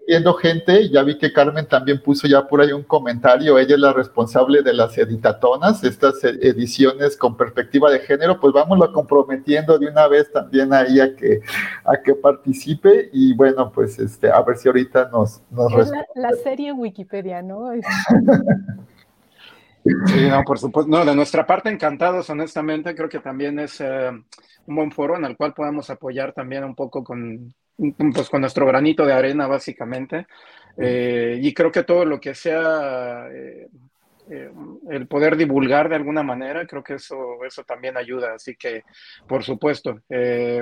viendo 0.08 0.32
gente, 0.32 0.88
ya 0.88 1.02
vi 1.02 1.18
que 1.18 1.34
Carmen 1.34 1.66
también 1.66 2.00
puso 2.02 2.26
ya 2.26 2.48
por 2.48 2.62
ahí 2.62 2.72
un 2.72 2.82
comentario, 2.82 3.58
ella 3.58 3.74
es 3.74 3.80
la 3.80 3.92
responsable 3.92 4.62
de 4.62 4.72
las 4.72 4.96
editatonas, 4.96 5.84
estas 5.84 6.24
e-, 6.24 6.30
ediciones 6.48 7.14
con 7.14 7.36
perspectiva 7.36 7.90
de 7.90 8.00
género, 8.00 8.40
pues 8.40 8.54
vámonos 8.54 8.88
comprometiendo 8.88 9.78
de 9.78 9.86
una 9.86 10.08
vez 10.08 10.32
también 10.32 10.72
ahí 10.72 10.98
a 10.98 11.14
que, 11.14 11.40
a 11.84 12.02
que 12.02 12.14
participe 12.14 13.10
y 13.12 13.34
bueno, 13.34 13.70
pues 13.70 13.98
este, 13.98 14.30
a 14.30 14.40
ver 14.40 14.56
si 14.56 14.68
ahorita 14.68 15.10
nos... 15.12 15.42
nos 15.50 15.74
es 15.74 15.92
la, 16.14 16.32
serie 16.42 16.72
Wikipedia, 16.72 17.42
¿no? 17.42 17.70
Sí, 20.06 20.28
no, 20.28 20.42
por 20.44 20.58
supuesto. 20.58 20.90
No, 20.90 21.04
de 21.04 21.14
nuestra 21.14 21.46
parte, 21.46 21.70
encantados, 21.70 22.28
honestamente. 22.30 22.94
Creo 22.94 23.08
que 23.08 23.20
también 23.20 23.58
es 23.58 23.80
eh, 23.80 24.10
un 24.66 24.74
buen 24.74 24.92
foro 24.92 25.16
en 25.16 25.24
el 25.24 25.36
cual 25.36 25.54
podemos 25.54 25.88
apoyar 25.90 26.32
también 26.32 26.64
un 26.64 26.74
poco 26.74 27.02
con, 27.02 27.54
pues 27.76 28.28
con 28.28 28.40
nuestro 28.40 28.66
granito 28.66 29.06
de 29.06 29.12
arena 29.12 29.46
básicamente. 29.46 30.26
Eh, 30.76 31.38
y 31.42 31.52
creo 31.54 31.72
que 31.72 31.84
todo 31.84 32.04
lo 32.04 32.20
que 32.20 32.34
sea 32.34 33.28
eh, 33.32 33.68
el 34.90 35.06
poder 35.06 35.36
divulgar 35.36 35.88
de 35.88 35.96
alguna 35.96 36.22
manera, 36.22 36.66
creo 36.66 36.84
que 36.84 36.94
eso, 36.94 37.42
eso 37.46 37.64
también 37.64 37.96
ayuda. 37.96 38.34
Así 38.34 38.56
que, 38.56 38.84
por 39.26 39.42
supuesto, 39.42 40.00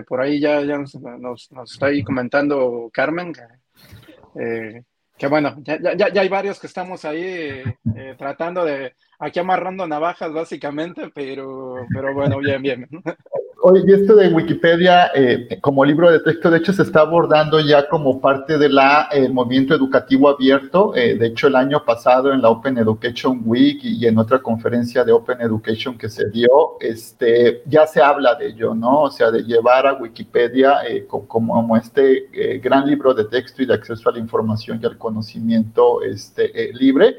por 0.08 0.20
ahí 0.20 0.40
ya, 0.40 0.60
ya 0.62 0.78
nos, 0.78 0.94
nos, 0.94 1.50
está 1.64 1.86
ahí 1.86 2.04
comentando 2.04 2.88
Carmen. 2.92 3.32
Que 5.18 5.26
bueno, 5.26 5.56
ya, 5.58 5.78
ya, 5.80 6.12
ya, 6.12 6.20
hay 6.20 6.28
varios 6.28 6.60
que 6.60 6.66
estamos 6.66 7.04
ahí 7.04 7.62
tratando 8.18 8.64
de, 8.64 8.94
aquí 9.18 9.38
amarrando 9.38 9.86
navajas 9.86 10.32
básicamente, 10.32 11.10
pero, 11.14 11.86
pero 11.92 12.14
bueno, 12.14 12.38
bien, 12.38 12.62
bien. 12.62 12.88
Oye, 13.68 13.82
y 13.84 13.92
esto 13.94 14.14
de 14.14 14.28
Wikipedia 14.28 15.10
eh, 15.12 15.58
como 15.60 15.84
libro 15.84 16.08
de 16.08 16.20
texto, 16.20 16.52
de 16.52 16.58
hecho, 16.58 16.72
se 16.72 16.82
está 16.82 17.00
abordando 17.00 17.58
ya 17.58 17.88
como 17.88 18.20
parte 18.20 18.58
del 18.58 18.78
eh, 19.10 19.28
movimiento 19.28 19.74
educativo 19.74 20.28
abierto. 20.28 20.94
Eh, 20.94 21.16
de 21.16 21.26
hecho, 21.26 21.48
el 21.48 21.56
año 21.56 21.84
pasado 21.84 22.32
en 22.32 22.42
la 22.42 22.48
Open 22.48 22.78
Education 22.78 23.42
Week 23.44 23.80
y, 23.82 24.06
en 24.06 24.18
otra 24.18 24.38
conferencia 24.38 25.02
de 25.02 25.10
Open 25.10 25.40
Education 25.40 25.98
que 25.98 26.08
se 26.08 26.30
dio, 26.30 26.78
este, 26.78 27.64
ya 27.66 27.88
se 27.88 28.00
habla 28.00 28.36
de 28.36 28.50
ello, 28.50 28.72
¿no? 28.72 29.00
O 29.00 29.10
sea, 29.10 29.32
de 29.32 29.42
llevar 29.42 29.84
a 29.84 29.94
Wikipedia 29.94 30.76
como, 31.08 31.26
como, 31.26 31.76
este 31.76 32.60
gran 32.62 32.86
libro 32.86 33.14
de 33.14 33.24
texto 33.24 33.64
y 33.64 33.66
de 33.66 33.74
acceso 33.74 34.08
a 34.08 34.12
la 34.12 34.20
información 34.20 34.78
y 34.80 34.86
al 34.86 34.96
conocimiento 34.96 36.02
este, 36.02 36.72
libre. 36.72 37.16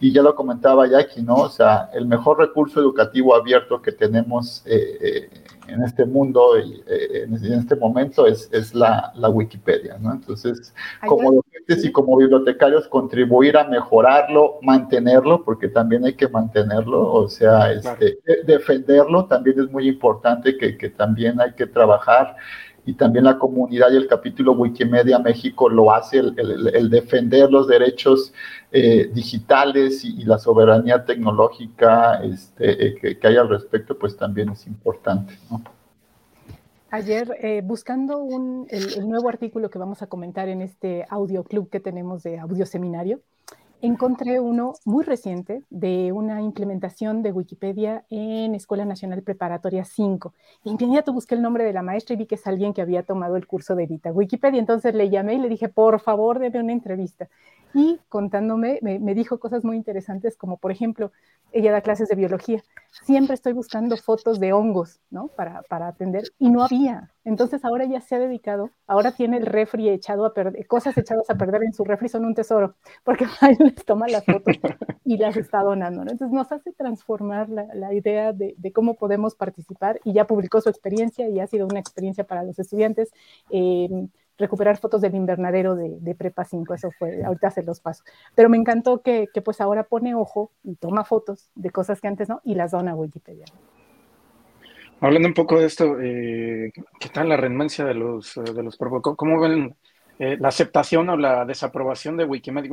Y 0.00 0.12
ya 0.12 0.22
lo 0.22 0.34
comentaba 0.34 0.86
Jackie, 0.86 1.22
¿no? 1.22 1.34
O 1.34 1.48
sea, 1.48 1.90
el 1.92 2.06
mejor 2.06 2.38
recurso 2.38 2.80
educativo 2.80 3.34
abierto 3.34 3.82
que 3.82 3.92
tenemos 3.92 4.64
en 5.70 5.82
este 5.82 6.04
mundo 6.04 6.58
y 6.58 6.82
eh, 6.86 7.24
en 7.24 7.34
este 7.34 7.76
momento 7.76 8.26
es, 8.26 8.48
es 8.52 8.74
la, 8.74 9.12
la, 9.14 9.28
Wikipedia, 9.28 9.96
¿no? 9.98 10.12
Entonces, 10.12 10.74
como 11.06 11.32
docentes 11.32 11.84
y 11.84 11.92
como 11.92 12.16
bibliotecarios, 12.16 12.88
contribuir 12.88 13.56
a 13.56 13.64
mejorarlo, 13.64 14.58
mantenerlo, 14.62 15.44
porque 15.44 15.68
también 15.68 16.04
hay 16.04 16.14
que 16.14 16.28
mantenerlo, 16.28 17.12
o 17.12 17.28
sea, 17.28 17.72
este, 17.72 18.18
defenderlo 18.44 19.26
también 19.26 19.60
es 19.60 19.70
muy 19.70 19.88
importante, 19.88 20.56
que, 20.56 20.76
que 20.76 20.90
también 20.90 21.40
hay 21.40 21.52
que 21.52 21.66
trabajar 21.66 22.36
y 22.86 22.94
también 22.94 23.24
la 23.24 23.38
comunidad 23.38 23.90
y 23.92 23.96
el 23.96 24.06
capítulo 24.06 24.52
Wikimedia 24.52 25.18
México 25.18 25.68
lo 25.68 25.92
hace, 25.92 26.18
el, 26.18 26.90
defender 26.90 27.50
los 27.50 27.68
derechos 27.68 28.32
eh, 28.72 29.10
digitales 29.12 30.04
y, 30.04 30.24
la 30.24 30.38
soberanía 30.38 31.04
tecnológica 31.04 32.22
este, 32.22 32.86
eh, 32.86 33.18
que, 33.18 33.26
hay 33.26 33.36
al 33.36 33.48
respecto, 33.48 33.98
pues 33.98 34.16
también 34.16 34.50
es 34.50 34.66
importante. 34.66 35.34
Ayer, 36.90 37.36
eh, 37.40 37.62
buscando 37.64 38.26
el, 38.70 38.94
el, 38.96 39.08
nuevo 39.08 39.28
artículo 39.28 39.70
que 39.70 39.78
vamos 39.78 40.02
a 40.02 40.06
comentar 40.06 40.48
en 40.48 40.60
este 40.60 41.06
audio 41.08 41.44
club 41.44 41.70
que 41.70 41.80
tenemos 41.80 42.22
de 42.22 42.38
audio 42.38 42.66
seminario, 42.66 43.20
encontré 43.82 44.40
uno 44.40 44.74
muy 44.84 45.04
reciente 45.04 45.62
de 45.70 46.12
una 46.12 46.40
implementación 46.42 47.22
de 47.22 47.32
Wikipedia 47.32 48.04
en 48.10 48.54
Escuela 48.54 48.84
Nacional 48.84 49.22
Preparatoria 49.22 49.84
5. 49.84 50.34
De 50.64 50.70
inmediato 50.70 51.12
busqué 51.12 51.34
el 51.34 51.42
nombre 51.42 51.64
de 51.64 51.72
la 51.72 51.82
maestra 51.82 52.14
y 52.14 52.18
vi 52.18 52.26
que 52.26 52.34
es 52.34 52.46
alguien 52.46 52.72
que 52.72 52.82
había 52.82 53.02
tomado 53.02 53.36
el 53.36 53.46
curso 53.46 53.74
de 53.74 53.84
Edita 53.84 54.12
Wikipedia. 54.12 54.60
Entonces 54.60 54.94
le 54.94 55.10
llamé 55.10 55.34
y 55.34 55.38
le 55.38 55.48
dije, 55.48 55.68
por 55.68 56.00
favor, 56.00 56.38
debe 56.38 56.60
una 56.60 56.72
entrevista. 56.72 57.28
Y 57.72 58.00
contándome, 58.08 58.80
me, 58.82 58.98
me 58.98 59.14
dijo 59.14 59.38
cosas 59.38 59.64
muy 59.64 59.76
interesantes, 59.76 60.36
como 60.36 60.56
por 60.56 60.72
ejemplo, 60.72 61.12
ella 61.52 61.72
da 61.72 61.80
clases 61.80 62.08
de 62.08 62.16
biología. 62.16 62.62
Siempre 62.90 63.34
estoy 63.34 63.52
buscando 63.52 63.96
fotos 63.96 64.40
de 64.40 64.52
hongos, 64.52 65.00
¿no? 65.10 65.28
Para, 65.28 65.62
para 65.62 65.88
atender, 65.88 66.24
y 66.38 66.50
no 66.50 66.64
había. 66.64 67.10
Entonces 67.24 67.64
ahora 67.64 67.84
ya 67.84 68.00
se 68.00 68.14
ha 68.14 68.18
dedicado, 68.18 68.70
ahora 68.86 69.12
tiene 69.12 69.36
el 69.36 69.46
refri 69.46 69.88
echado 69.88 70.24
a 70.24 70.32
perder, 70.34 70.66
cosas 70.66 70.96
echadas 70.96 71.28
a 71.28 71.34
perder 71.34 71.62
en 71.64 71.72
su 71.72 71.84
refri 71.84 72.08
son 72.08 72.24
un 72.24 72.34
tesoro, 72.34 72.74
porque 73.04 73.26
les 73.74 73.84
toma 73.84 74.08
las 74.08 74.24
fotos 74.24 74.56
y 75.04 75.16
las 75.16 75.36
está 75.36 75.62
donando, 75.62 76.04
¿no? 76.04 76.10
Entonces 76.10 76.34
nos 76.34 76.50
hace 76.52 76.72
transformar 76.72 77.48
la, 77.48 77.66
la 77.74 77.94
idea 77.94 78.32
de, 78.32 78.54
de, 78.56 78.72
cómo 78.72 78.94
podemos 78.94 79.34
participar 79.34 80.00
y 80.04 80.12
ya 80.12 80.26
publicó 80.26 80.60
su 80.60 80.68
experiencia 80.68 81.28
y 81.28 81.40
ha 81.40 81.46
sido 81.46 81.66
una 81.66 81.80
experiencia 81.80 82.24
para 82.24 82.42
los 82.42 82.58
estudiantes. 82.58 83.12
Eh, 83.50 83.88
recuperar 84.38 84.78
fotos 84.78 85.02
del 85.02 85.14
invernadero 85.14 85.76
de, 85.76 85.98
de, 86.00 86.14
Prepa 86.14 86.44
5, 86.44 86.74
eso 86.74 86.90
fue, 86.98 87.22
ahorita 87.22 87.50
se 87.50 87.62
los 87.62 87.80
paso. 87.80 88.02
Pero 88.34 88.48
me 88.48 88.56
encantó 88.56 89.02
que, 89.02 89.28
que, 89.32 89.42
pues 89.42 89.60
ahora 89.60 89.84
pone 89.84 90.14
ojo 90.14 90.50
y 90.64 90.76
toma 90.76 91.04
fotos 91.04 91.50
de 91.54 91.70
cosas 91.70 92.00
que 92.00 92.08
antes 92.08 92.28
no 92.28 92.40
y 92.42 92.54
las 92.54 92.70
dona 92.72 92.92
a 92.92 92.94
Wikipedia. 92.94 93.44
Hablando 95.00 95.28
un 95.28 95.34
poco 95.34 95.58
de 95.58 95.66
esto, 95.66 95.98
eh, 96.00 96.72
¿qué 96.98 97.08
tal 97.08 97.28
la 97.28 97.36
renuncia 97.36 97.84
de 97.84 97.94
los, 97.94 98.34
de 98.34 98.62
los 98.62 98.76
¿Cómo 98.76 99.40
ven 99.40 99.74
eh, 100.22 100.36
la 100.38 100.48
aceptación 100.48 101.08
o 101.08 101.16
la 101.16 101.46
desaprobación 101.46 102.18
de 102.18 102.26
Wikimedia. 102.26 102.70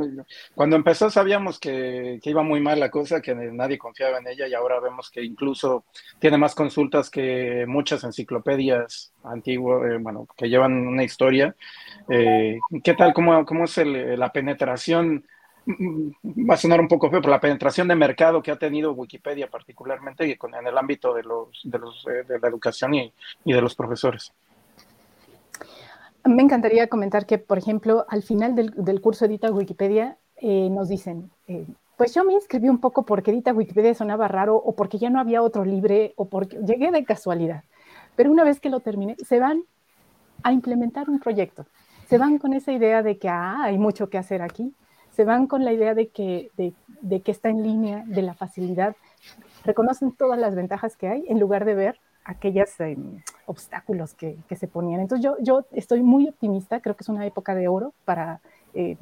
Cuando 0.54 0.76
empezó 0.76 1.10
sabíamos 1.10 1.62
que, 1.62 2.20
iba 2.22 2.44
muy 2.44 2.60
mal 2.60 2.78
la 2.78 2.92
cosa, 2.92 3.22
que 3.22 3.34
nadie 3.34 3.78
confiaba 3.78 4.18
en 4.18 4.28
ella 4.28 4.50
y 4.50 4.54
ahora 4.54 4.82
vemos 4.82 5.10
que 5.10 5.24
incluso 5.24 5.86
tiene 6.20 6.38
más 6.38 6.54
consultas 6.54 7.10
que 7.10 7.64
muchas 7.66 8.04
enciclopedias 8.04 9.14
antiguas, 9.24 9.90
eh, 9.90 9.98
bueno, 9.98 10.28
que 10.36 10.50
llevan 10.50 10.74
una 10.74 11.06
historia. 11.06 11.56
Eh, 12.10 12.60
¿Qué 12.84 12.94
tal? 12.96 13.14
¿Cómo, 13.14 13.46
cómo 13.46 13.64
es 13.64 13.78
la 13.78 14.30
penetración? 14.34 15.26
va 15.70 16.54
a 16.54 16.58
sonar 16.58 16.82
un 16.82 16.88
poco 16.90 17.10
feo, 17.10 17.22
pero 17.22 17.32
la 17.32 17.42
penetración 17.42 17.88
de 17.88 17.96
mercado 17.96 18.42
que 18.42 18.52
ha 18.52 18.58
tenido 18.58 18.94
Wikipedia 18.94 19.50
particularmente 19.50 20.26
en 20.26 20.68
el 20.68 20.78
ámbito 20.78 21.14
de, 21.14 21.24
los, 21.24 21.62
de, 21.64 21.80
los, 21.80 22.06
de 22.06 22.40
la 22.40 22.48
educación 22.48 22.94
y, 22.94 23.14
y 23.46 23.54
de 23.54 23.62
los 23.62 23.76
profesores. 23.76 24.34
Me 26.28 26.44
encantaría 26.44 26.88
comentar 26.88 27.26
que, 27.26 27.38
por 27.38 27.58
ejemplo, 27.58 28.06
al 28.10 28.22
final 28.22 28.54
del, 28.56 29.02
curso 29.02 29.26
Edita 29.26 29.52
Wikipedia 29.52 30.18
eh, 30.36 30.70
nos 30.70 30.90
dicen, 30.90 31.32
eh, 31.48 31.66
pues 31.96 32.14
yo 32.14 32.24
me 32.26 32.34
inscribí 32.34 32.68
un 32.68 32.80
poco 32.80 33.06
porque 33.06 33.32
Edita 33.32 33.54
Wikipedia 33.54 33.94
sonaba 33.94 34.28
raro 34.28 34.58
o 34.58 34.76
porque 34.76 34.98
ya 34.98 35.10
no 35.10 35.20
había 35.20 35.42
otro 35.42 35.64
libre 35.64 36.14
o 36.18 36.26
porque 36.26 36.58
llegué 36.58 36.92
de 36.92 37.06
casualidad. 37.06 37.64
Pero 38.16 38.32
una 38.32 38.44
vez 38.44 38.60
que 38.60 38.70
lo 38.70 38.82
terminé, 38.82 39.16
se 39.26 39.40
van 39.40 39.64
a 40.44 40.52
implementar 40.52 41.10
un 41.10 41.20
proyecto. 41.20 41.66
Se 42.10 42.18
van 42.18 42.40
con 42.40 42.54
esa 42.54 42.72
idea 42.72 43.04
de 43.04 43.18
que 43.18 43.30
ah, 43.30 43.64
hay 43.64 43.78
mucho 43.78 44.10
que 44.10 44.18
hacer 44.18 44.42
aquí. 44.42 44.74
Se 45.12 45.24
van 45.24 45.48
con 45.48 45.64
la 45.64 45.72
idea 45.72 45.94
de 45.94 46.10
que, 46.10 46.52
de 46.56 47.22
que 47.22 47.32
está 47.32 47.50
en 47.50 47.64
línea, 47.64 48.04
de 48.06 48.22
la 48.22 48.34
facilidad. 48.34 48.96
Reconocen 49.64 50.12
todas 50.12 50.38
las 50.38 50.56
ventajas 50.56 50.98
que 50.98 51.08
hay 51.08 51.26
en 51.28 51.40
lugar 51.40 51.66
de 51.66 51.74
ver 51.74 52.00
aquellos 52.28 52.80
em, 52.80 53.24
obstáculos 53.46 54.14
que, 54.14 54.38
se 54.56 54.68
ponían. 54.68 55.00
Entonces 55.00 55.24
yo, 55.24 55.38
yo 55.40 55.66
estoy 55.72 56.04
muy 56.04 56.28
optimista, 56.28 56.82
creo 56.82 56.96
que 56.96 57.04
es 57.04 57.10
una 57.10 57.26
época 57.26 57.56
de 57.56 57.68
oro 57.68 57.94
para 58.06 58.42
eh, 58.74 58.98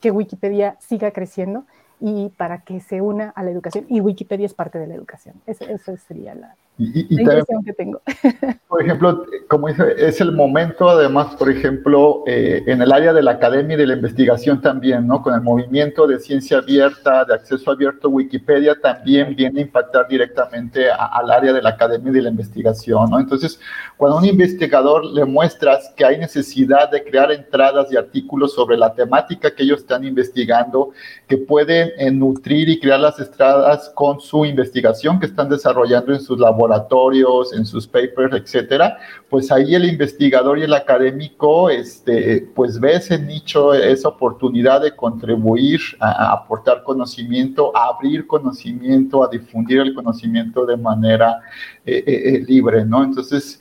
que 0.00 0.10
Wikipedia 0.10 0.76
siga 0.78 1.10
creciendo 1.10 1.64
y 2.00 2.28
para 2.36 2.62
que 2.62 2.80
se 2.80 3.00
una 3.00 3.30
a 3.30 3.42
la 3.42 3.50
educación. 3.50 3.86
Y 3.88 4.00
Wikipedia 4.00 4.46
es 4.46 4.54
parte 4.54 4.78
de 4.78 4.86
la 4.86 4.94
educación. 4.94 5.40
Esa 5.46 5.96
sería 5.96 6.34
la, 6.34 6.54
y, 6.82 7.16
que 7.64 7.72
tengo. 7.74 8.00
Por 8.68 8.82
ejemplo, 8.82 9.26
como 9.48 9.68
dice, 9.68 9.84
es 9.98 10.20
el 10.22 10.32
momento, 10.32 10.88
además, 10.88 11.34
por 11.36 11.50
ejemplo, 11.50 12.22
eh, 12.26 12.62
en 12.66 12.80
el 12.80 12.90
área 12.92 13.12
de 13.12 13.22
la 13.22 13.32
academia 13.32 13.74
y 13.74 13.78
de 13.78 13.86
la 13.86 13.94
investigación 13.94 14.62
también, 14.62 15.06
¿no? 15.06 15.22
Con 15.22 15.34
el 15.34 15.42
movimiento 15.42 16.06
de 16.06 16.18
ciencia 16.18 16.58
abierta, 16.58 17.24
de 17.24 17.34
acceso 17.34 17.70
abierto, 17.70 18.08
Wikipedia 18.08 18.80
también 18.80 19.34
viene 19.36 19.60
a 19.60 19.62
impactar 19.64 20.08
directamente 20.08 20.90
al 20.90 21.30
área 21.30 21.52
de 21.52 21.60
la 21.60 21.70
academia 21.70 22.10
y 22.10 22.14
de 22.14 22.22
la 22.22 22.30
investigación, 22.30 23.10
¿no? 23.10 23.18
Entonces, 23.18 23.60
cuando 23.96 24.16
a 24.16 24.20
un 24.20 24.26
investigador 24.26 25.04
le 25.04 25.24
muestras 25.26 25.92
que 25.96 26.04
hay 26.04 26.18
necesidad 26.18 26.90
de 26.90 27.04
crear 27.04 27.30
entradas 27.32 27.92
y 27.92 27.96
artículos 27.96 28.54
sobre 28.54 28.78
la 28.78 28.94
temática 28.94 29.54
que 29.54 29.64
ellos 29.64 29.80
están 29.80 30.04
investigando, 30.04 30.92
que 31.28 31.36
pueden 31.36 31.90
eh, 31.98 32.10
nutrir 32.10 32.68
y 32.68 32.80
crear 32.80 33.00
las 33.00 33.18
entradas 33.18 33.90
con 33.94 34.20
su 34.20 34.44
investigación 34.44 35.20
que 35.20 35.26
están 35.26 35.48
desarrollando 35.48 36.14
en 36.14 36.20
sus 36.20 36.38
laboratorios, 36.38 36.69
laboratorios, 36.70 37.52
en 37.52 37.64
sus 37.64 37.86
papers, 37.86 38.34
etcétera, 38.34 38.98
pues 39.28 39.50
ahí 39.50 39.74
el 39.74 39.84
investigador 39.84 40.58
y 40.58 40.62
el 40.62 40.74
académico, 40.74 41.68
este, 41.70 42.48
pues 42.54 42.78
ve 42.78 42.94
ese 42.94 43.18
nicho, 43.18 43.74
esa 43.74 44.08
oportunidad 44.08 44.80
de 44.80 44.94
contribuir 44.94 45.80
a, 45.98 46.32
aportar 46.32 46.82
conocimiento, 46.82 47.76
a 47.76 47.88
abrir 47.88 48.26
conocimiento, 48.26 49.24
a 49.24 49.28
difundir 49.28 49.80
el 49.80 49.94
conocimiento 49.94 50.64
de 50.66 50.76
manera 50.76 51.40
eh, 51.86 52.04
eh, 52.06 52.34
eh, 52.34 52.44
libre, 52.46 52.84
¿no? 52.84 53.02
Entonces, 53.02 53.58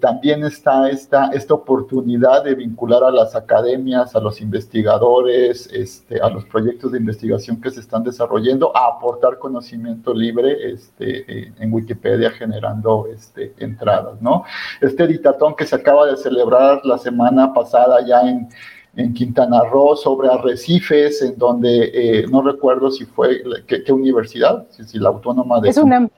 también 0.00 0.44
está 0.44 0.88
esta, 0.88 1.30
esta 1.32 1.52
oportunidad 1.52 2.44
de 2.44 2.54
vincular 2.54 3.02
a 3.02 3.10
las 3.10 3.34
academias, 3.34 4.14
a 4.14 4.20
los 4.20 4.40
investigadores, 4.40 5.68
este, 5.72 6.20
a 6.20 6.30
los 6.30 6.44
proyectos 6.44 6.92
de 6.92 6.98
investigación 6.98 7.60
que 7.60 7.72
se 7.72 7.80
están 7.80 8.04
desarrollando, 8.04 8.74
a 8.74 8.96
aportar 8.96 9.38
conocimiento 9.38 10.14
libre 10.14 10.70
este, 10.70 11.52
en 11.60 11.72
Wikipedia 11.72 12.30
generando 12.30 13.08
este, 13.12 13.52
entradas, 13.58 14.22
¿no? 14.22 14.44
Este 14.80 15.02
editatón 15.02 15.56
que 15.56 15.66
se 15.66 15.74
acaba 15.74 16.06
de 16.06 16.16
celebrar 16.16 16.80
la 16.84 16.98
semana 16.98 17.52
pasada 17.52 17.98
ya 18.06 18.20
en, 18.30 18.48
en 18.94 19.12
Quintana 19.12 19.64
Roo 19.64 19.96
sobre 19.96 20.28
arrecifes, 20.28 21.20
en 21.20 21.36
donde 21.36 22.24
no 22.30 22.42
recuerdo 22.42 22.92
si 22.92 23.04
fue, 23.04 23.42
qué, 23.66 23.92
universidad, 23.92 24.66
si, 24.70 24.98
la 25.00 25.08
autónoma 25.08 25.60
de... 25.60 25.70
Es 25.70 25.76
una... 25.76 26.08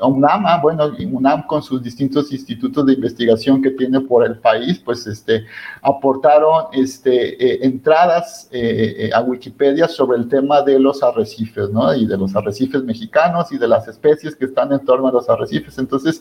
UNAM, 0.00 0.46
ah, 0.46 0.60
bueno, 0.60 0.92
UNAM 1.12 1.46
con 1.46 1.62
sus 1.62 1.82
distintos 1.82 2.32
institutos 2.32 2.84
de 2.86 2.94
investigación 2.94 3.62
que 3.62 3.70
tiene 3.70 4.00
por 4.00 4.24
el 4.24 4.38
país, 4.38 4.78
pues 4.78 5.06
este, 5.06 5.44
aportaron 5.82 6.66
este, 6.72 7.42
eh, 7.42 7.58
entradas 7.62 8.48
eh, 8.50 8.94
eh, 8.98 9.10
a 9.14 9.20
Wikipedia 9.20 9.86
sobre 9.86 10.18
el 10.18 10.28
tema 10.28 10.62
de 10.62 10.78
los 10.78 11.02
arrecifes, 11.02 11.70
¿no? 11.70 11.94
Y 11.94 12.06
de 12.06 12.16
los 12.16 12.34
arrecifes 12.34 12.82
mexicanos 12.82 13.52
y 13.52 13.58
de 13.58 13.68
las 13.68 13.86
especies 13.86 14.34
que 14.34 14.46
están 14.46 14.72
en 14.72 14.84
torno 14.84 15.08
a 15.08 15.12
los 15.12 15.28
arrecifes. 15.28 15.78
Entonces, 15.78 16.20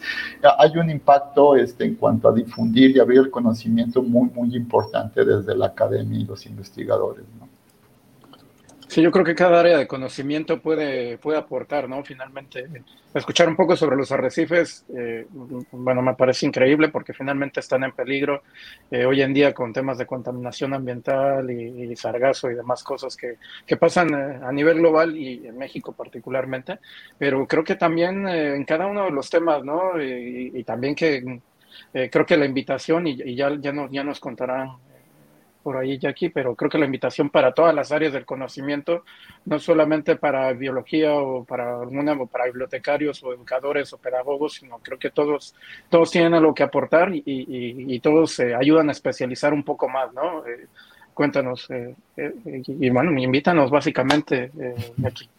hay 0.57 0.77
un 0.77 0.89
impacto 0.89 1.55
este, 1.55 1.85
en 1.85 1.95
cuanto 1.95 2.29
a 2.29 2.33
difundir 2.33 2.95
y 2.95 2.99
abrir 2.99 3.19
el 3.19 3.31
conocimiento 3.31 4.01
muy, 4.01 4.29
muy 4.29 4.55
importante 4.55 5.25
desde 5.25 5.55
la 5.55 5.67
academia 5.67 6.19
y 6.19 6.25
los 6.25 6.45
investigadores, 6.45 7.25
¿no? 7.39 7.52
Sí, 8.93 9.01
yo 9.01 9.09
creo 9.09 9.25
que 9.25 9.33
cada 9.33 9.59
área 9.59 9.75
de 9.79 9.87
conocimiento 9.87 10.61
puede, 10.61 11.17
puede 11.17 11.39
aportar, 11.39 11.89
¿no? 11.89 12.03
Finalmente, 12.03 12.67
escuchar 13.11 13.49
un 13.49 13.55
poco 13.55 13.75
sobre 13.75 13.95
los 13.95 14.11
arrecifes, 14.11 14.85
eh, 14.95 15.25
bueno, 15.71 16.03
me 16.03 16.13
parece 16.13 16.45
increíble 16.45 16.89
porque 16.89 17.11
finalmente 17.11 17.59
están 17.59 17.83
en 17.83 17.93
peligro 17.93 18.43
eh, 18.91 19.03
hoy 19.05 19.23
en 19.23 19.33
día 19.33 19.51
con 19.51 19.73
temas 19.73 19.97
de 19.97 20.05
contaminación 20.05 20.75
ambiental 20.75 21.49
y, 21.49 21.95
sargazo 21.95 22.51
y 22.51 22.53
demás 22.53 22.83
cosas 22.83 23.17
que, 23.17 23.37
que 23.65 23.77
pasan 23.77 24.13
eh, 24.13 24.39
a 24.43 24.51
nivel 24.51 24.77
global 24.77 25.17
y 25.17 25.47
en 25.47 25.57
México 25.57 25.93
particularmente, 25.93 26.77
pero 27.17 27.47
creo 27.47 27.63
que 27.63 27.73
también 27.73 28.27
en 28.27 28.63
cada 28.63 28.85
uno 28.85 29.05
de 29.05 29.11
los 29.11 29.27
temas, 29.27 29.63
¿no? 29.63 29.99
Y, 29.99 30.63
también 30.65 30.93
que 30.93 31.39
creo 31.91 32.25
que 32.27 32.37
la 32.37 32.45
invitación, 32.45 33.07
y, 33.07 33.13
y 33.25 33.35
ya, 33.35 33.57
ya, 33.59 33.71
no, 33.73 33.89
ya 33.89 34.03
nos 34.03 34.19
contarán 34.19 34.77
por 35.63 35.77
ahí, 35.77 35.97
Jackie, 35.97 36.29
pero 36.29 36.55
creo 36.55 36.69
que 36.69 36.77
la 36.77 36.85
invitación 36.85 37.29
para 37.29 37.53
todas 37.53 37.73
las 37.73 37.91
áreas 37.91 38.13
del 38.13 38.25
conocimiento, 38.25 39.03
no 39.45 39.57
solamente 39.57 40.17
para 40.17 40.51
biología 40.53 41.13
o 41.13 41.45
para 41.45 41.79
alguna, 41.79 42.13
o 42.13 42.27
para 42.27 42.45
bibliotecarios 42.45 43.23
o 43.23 43.33
educadores 43.33 43.93
o 43.93 43.97
pedagogos, 43.97 44.55
sino 44.55 44.79
creo 44.79 44.99
que 44.99 45.09
todos, 45.09 45.55
todos 45.89 46.11
tienen 46.11 46.33
algo 46.33 46.53
que 46.53 46.63
aportar 46.63 47.15
y, 47.15 47.23
y, 47.25 47.99
todos 48.01 48.31
se 48.31 48.53
ayudan 48.53 48.89
a 48.89 48.91
especializar 48.91 49.53
un 49.53 49.63
poco 49.63 49.87
más, 49.87 50.13
¿no? 50.13 50.45
Eh, 50.45 50.67
cuéntanos, 51.13 51.69
eh, 51.69 51.95
eh, 52.17 52.33
y 52.67 52.89
bueno, 52.89 53.17
invítanos 53.17 53.71
básicamente, 53.71 54.51
Jackie. 54.97 55.29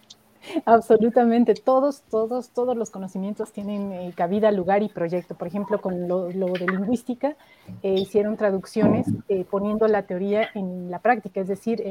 Absolutamente, 0.65 1.55
todos, 1.55 2.03
todos, 2.11 2.51
todos 2.51 2.77
los 2.77 2.91
conocimientos 2.91 3.53
tienen 3.53 3.93
eh, 3.93 4.13
cabida, 4.15 4.51
lugar 4.51 4.83
y 4.83 4.89
proyecto. 4.89 5.35
Por 5.35 5.49
ejemplo, 5.49 5.81
con 5.81 6.09
lo, 6.09 6.27
de 6.29 6.67
lingüística, 6.67 7.37
eh, 7.83 7.95
hicieron 7.95 8.37
traducciones 8.37 9.07
eh, 9.29 9.45
poniendo 9.49 9.89
la 9.89 10.03
teoría 10.03 10.49
en 10.55 10.91
la 10.91 10.99
práctica, 10.99 11.41
es 11.41 11.49
decir, 11.49 11.83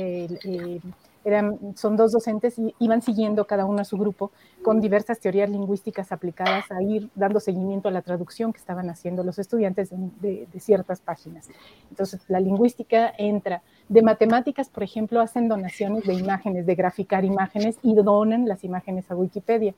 son 1.75 1.95
dos 1.95 2.11
docentes 2.11 2.59
y 2.59 2.75
iban 2.79 3.01
siguiendo 3.01 3.45
cada 3.45 3.65
uno 3.65 3.81
a 3.81 3.85
su 3.85 3.97
grupo 3.97 4.31
con 4.61 4.81
diversas 4.81 5.19
teorías 5.19 5.49
lingüísticas 5.49 6.11
aplicadas 6.11 6.69
a 6.71 6.81
ir 6.81 7.09
dando 7.15 7.39
seguimiento 7.39 7.87
a 7.87 7.91
la 7.91 8.01
traducción 8.01 8.51
que 8.51 8.59
estaban 8.59 8.89
haciendo 8.89 9.23
los 9.23 9.39
estudiantes 9.39 9.89
de 9.91 10.47
ciertas 10.59 10.99
páginas. 11.01 11.49
Entonces, 11.89 12.21
la 12.27 12.39
lingüística 12.39 13.13
entra 13.17 13.61
de 13.89 14.01
matemáticas, 14.01 14.69
por 14.69 14.83
ejemplo, 14.83 15.21
hacen 15.21 15.47
donaciones 15.47 16.05
de 16.05 16.13
imágenes, 16.13 16.65
de 16.65 16.75
graficar 16.75 17.23
imágenes 17.23 17.77
y 17.81 17.95
donan 17.95 18.47
las 18.47 18.63
imágenes 18.63 19.09
a 19.11 19.15
Wikipedia. 19.15 19.73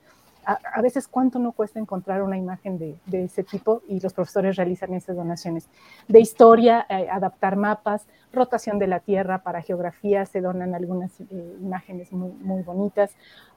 A, 0.45 0.81
veces, 0.81 1.07
¿cuánto 1.07 1.39
no 1.39 1.51
cuesta 1.51 1.79
encontrar 1.79 2.21
una 2.21 2.37
imagen 2.37 2.77
de, 2.77 2.97
ese 3.11 3.43
tipo? 3.43 3.81
Y 3.87 3.99
los 3.99 4.13
profesores 4.13 4.55
realizan 4.55 4.93
esas 4.93 5.15
donaciones. 5.15 5.67
De 6.07 6.19
historia, 6.19 6.85
eh, 6.89 7.07
adaptar 7.09 7.55
mapas, 7.55 8.07
rotación 8.31 8.79
de 8.79 8.87
la 8.87 8.99
Tierra, 8.99 9.43
para 9.43 9.61
geografía 9.61 10.25
se 10.25 10.41
donan 10.41 10.75
algunas 10.75 11.19
eh, 11.19 11.57
imágenes 11.59 12.11
muy, 12.11 12.31
muy, 12.31 12.61
bonitas. 12.61 13.15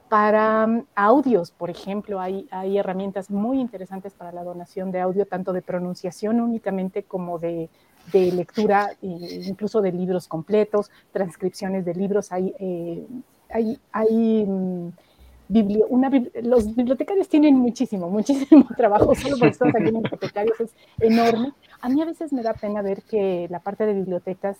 Para 0.08 0.66
mm, 0.66 0.86
audios, 0.94 1.50
por 1.50 1.70
ejemplo, 1.70 2.20
hay, 2.20 2.48
hay 2.50 2.78
herramientas 2.78 3.30
muy 3.30 3.60
interesantes 3.60 4.14
para 4.14 4.32
la 4.32 4.42
donación 4.42 4.90
de 4.90 5.00
audio, 5.00 5.26
tanto 5.26 5.52
de 5.52 5.62
pronunciación 5.62 6.40
únicamente 6.40 7.02
como 7.02 7.38
de 7.38 7.68
de 8.12 8.32
lectura, 8.32 8.90
eh, 9.02 9.42
incluso 9.46 9.80
de 9.80 9.92
libros 9.92 10.28
completos, 10.28 10.90
transcripciones 11.12 11.84
de 11.84 11.94
libros. 11.94 12.32
Hay, 12.32 12.54
eh, 12.58 13.06
hay, 13.50 13.78
hay 13.92 14.46
una, 15.88 16.10
los 16.42 16.74
bibliotecarios 16.74 17.28
tienen 17.28 17.56
muchísimo, 17.56 18.10
muchísimo 18.10 18.66
trabajo, 18.76 19.14
solo 19.14 19.38
por 19.38 19.48
estar 19.48 19.68
aquí 19.68 19.88
en 19.88 19.94
bibliotecarios 20.02 20.60
es 20.60 20.74
enorme. 21.00 21.52
A 21.80 21.88
mí 21.88 22.02
a 22.02 22.04
veces 22.04 22.32
me 22.32 22.42
da 22.42 22.54
pena 22.54 22.82
ver 22.82 23.02
que 23.02 23.46
la 23.50 23.60
parte 23.60 23.86
de 23.86 23.94
bibliotecas 23.94 24.58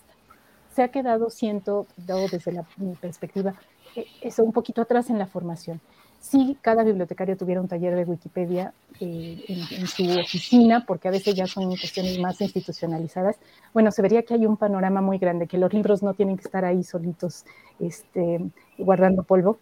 se 0.73 0.83
ha 0.83 0.87
quedado, 0.89 1.29
siento, 1.29 1.87
dado 1.97 2.27
desde 2.27 2.51
la, 2.51 2.65
mi 2.77 2.93
perspectiva, 2.95 3.53
eh, 3.95 4.05
eso 4.21 4.43
un 4.43 4.51
poquito 4.51 4.81
atrás 4.81 5.09
en 5.09 5.19
la 5.19 5.27
formación. 5.27 5.81
si 6.21 6.57
cada 6.61 6.83
bibliotecario 6.83 7.37
tuviera 7.37 7.61
un 7.61 7.67
taller 7.69 7.95
de 7.95 8.03
Wikipedia 8.03 8.73
eh, 8.99 9.41
en, 9.47 9.87
su 9.87 10.03
oficina, 10.19 10.85
porque 10.85 11.07
a 11.07 11.11
veces 11.11 11.33
ya 11.33 11.47
son 11.47 11.69
cuestiones 11.69 12.19
más 12.19 12.41
institucionalizadas, 12.41 13.37
bueno, 13.73 13.89
se 13.91 14.01
vería 14.01 14.23
que 14.23 14.33
hay 14.33 14.45
un 14.45 14.57
panorama 14.57 15.01
muy 15.01 15.17
grande, 15.17 15.47
que 15.47 15.57
los 15.57 15.71
libros 15.73 16.03
no 16.03 16.13
tienen 16.13 16.35
que 16.35 16.43
estar 16.43 16.65
ahí 16.65 16.83
solitos 16.83 17.45
este, 17.79 18.41
guardando 18.77 19.23
polvo, 19.23 19.59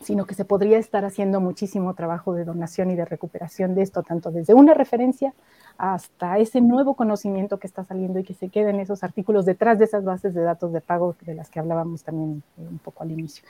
sino 0.00 0.26
que 0.26 0.34
se 0.34 0.44
podría 0.44 0.78
estar 0.78 1.04
haciendo 1.04 1.40
muchísimo 1.40 1.94
trabajo 1.94 2.34
de 2.34 2.44
donación 2.44 2.90
y 2.90 2.96
de 2.96 3.04
recuperación 3.04 3.74
de 3.74 3.82
esto, 3.82 4.02
tanto 4.02 4.30
desde 4.30 4.54
una 4.54 4.74
referencia 4.74 5.34
hasta 5.80 6.38
ese 6.38 6.60
nuevo 6.60 6.92
conocimiento 6.92 7.58
que 7.58 7.66
está 7.66 7.84
saliendo 7.84 8.18
y 8.18 8.22
que 8.22 8.34
se 8.34 8.50
queda 8.50 8.68
en 8.68 8.80
esos 8.80 9.02
artículos 9.02 9.46
detrás 9.46 9.78
de 9.78 9.86
esas 9.86 10.04
bases 10.04 10.34
de 10.34 10.42
datos 10.42 10.74
de 10.74 10.82
pago 10.82 11.16
de 11.22 11.34
las 11.34 11.48
que 11.48 11.58
hablábamos 11.58 12.04
también 12.04 12.42
eh, 12.58 12.66
un 12.70 12.76
poco 12.76 13.02
al 13.02 13.10
inicio. 13.10 13.42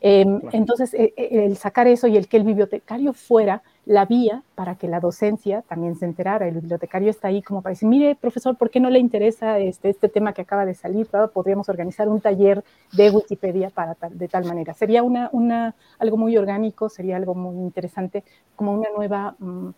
Em, 0.00 0.40
entonces, 0.50 0.92
eh, 0.94 1.14
eh, 1.16 1.44
el 1.44 1.56
sacar 1.56 1.86
eso 1.86 2.08
y 2.08 2.16
el 2.16 2.26
que 2.26 2.38
el 2.38 2.42
bibliotecario 2.42 3.12
fuera 3.12 3.62
la 3.84 4.04
vía 4.04 4.42
para 4.56 4.74
que 4.74 4.88
la 4.88 4.98
docencia 4.98 5.62
también 5.62 5.94
se 5.94 6.06
enterara. 6.06 6.48
El 6.48 6.56
bibliotecario 6.56 7.08
está 7.08 7.28
ahí 7.28 7.40
como 7.40 7.62
para 7.62 7.70
decir, 7.74 7.88
mire, 7.88 8.16
profesor, 8.16 8.56
¿por 8.56 8.68
qué 8.68 8.80
no 8.80 8.90
le 8.90 8.98
interesa 8.98 9.60
este, 9.60 9.88
este 9.88 10.08
tema 10.08 10.32
que 10.32 10.42
acaba 10.42 10.66
de 10.66 10.74
salir? 10.74 11.06
Podríamos 11.32 11.68
organizar 11.68 12.08
un 12.08 12.20
taller 12.20 12.64
de 12.94 13.10
Wikipedia 13.10 13.70
para 13.70 13.96
de 14.10 14.26
tal 14.26 14.44
manera. 14.44 14.74
Sería 14.74 15.04
una, 15.04 15.30
una, 15.30 15.76
algo 16.00 16.16
muy 16.16 16.36
orgánico, 16.36 16.88
sería 16.88 17.14
algo 17.14 17.36
muy 17.36 17.54
interesante, 17.58 18.24
como 18.56 18.72
una 18.72 18.88
nueva... 18.96 19.36
Mm, 19.38 19.68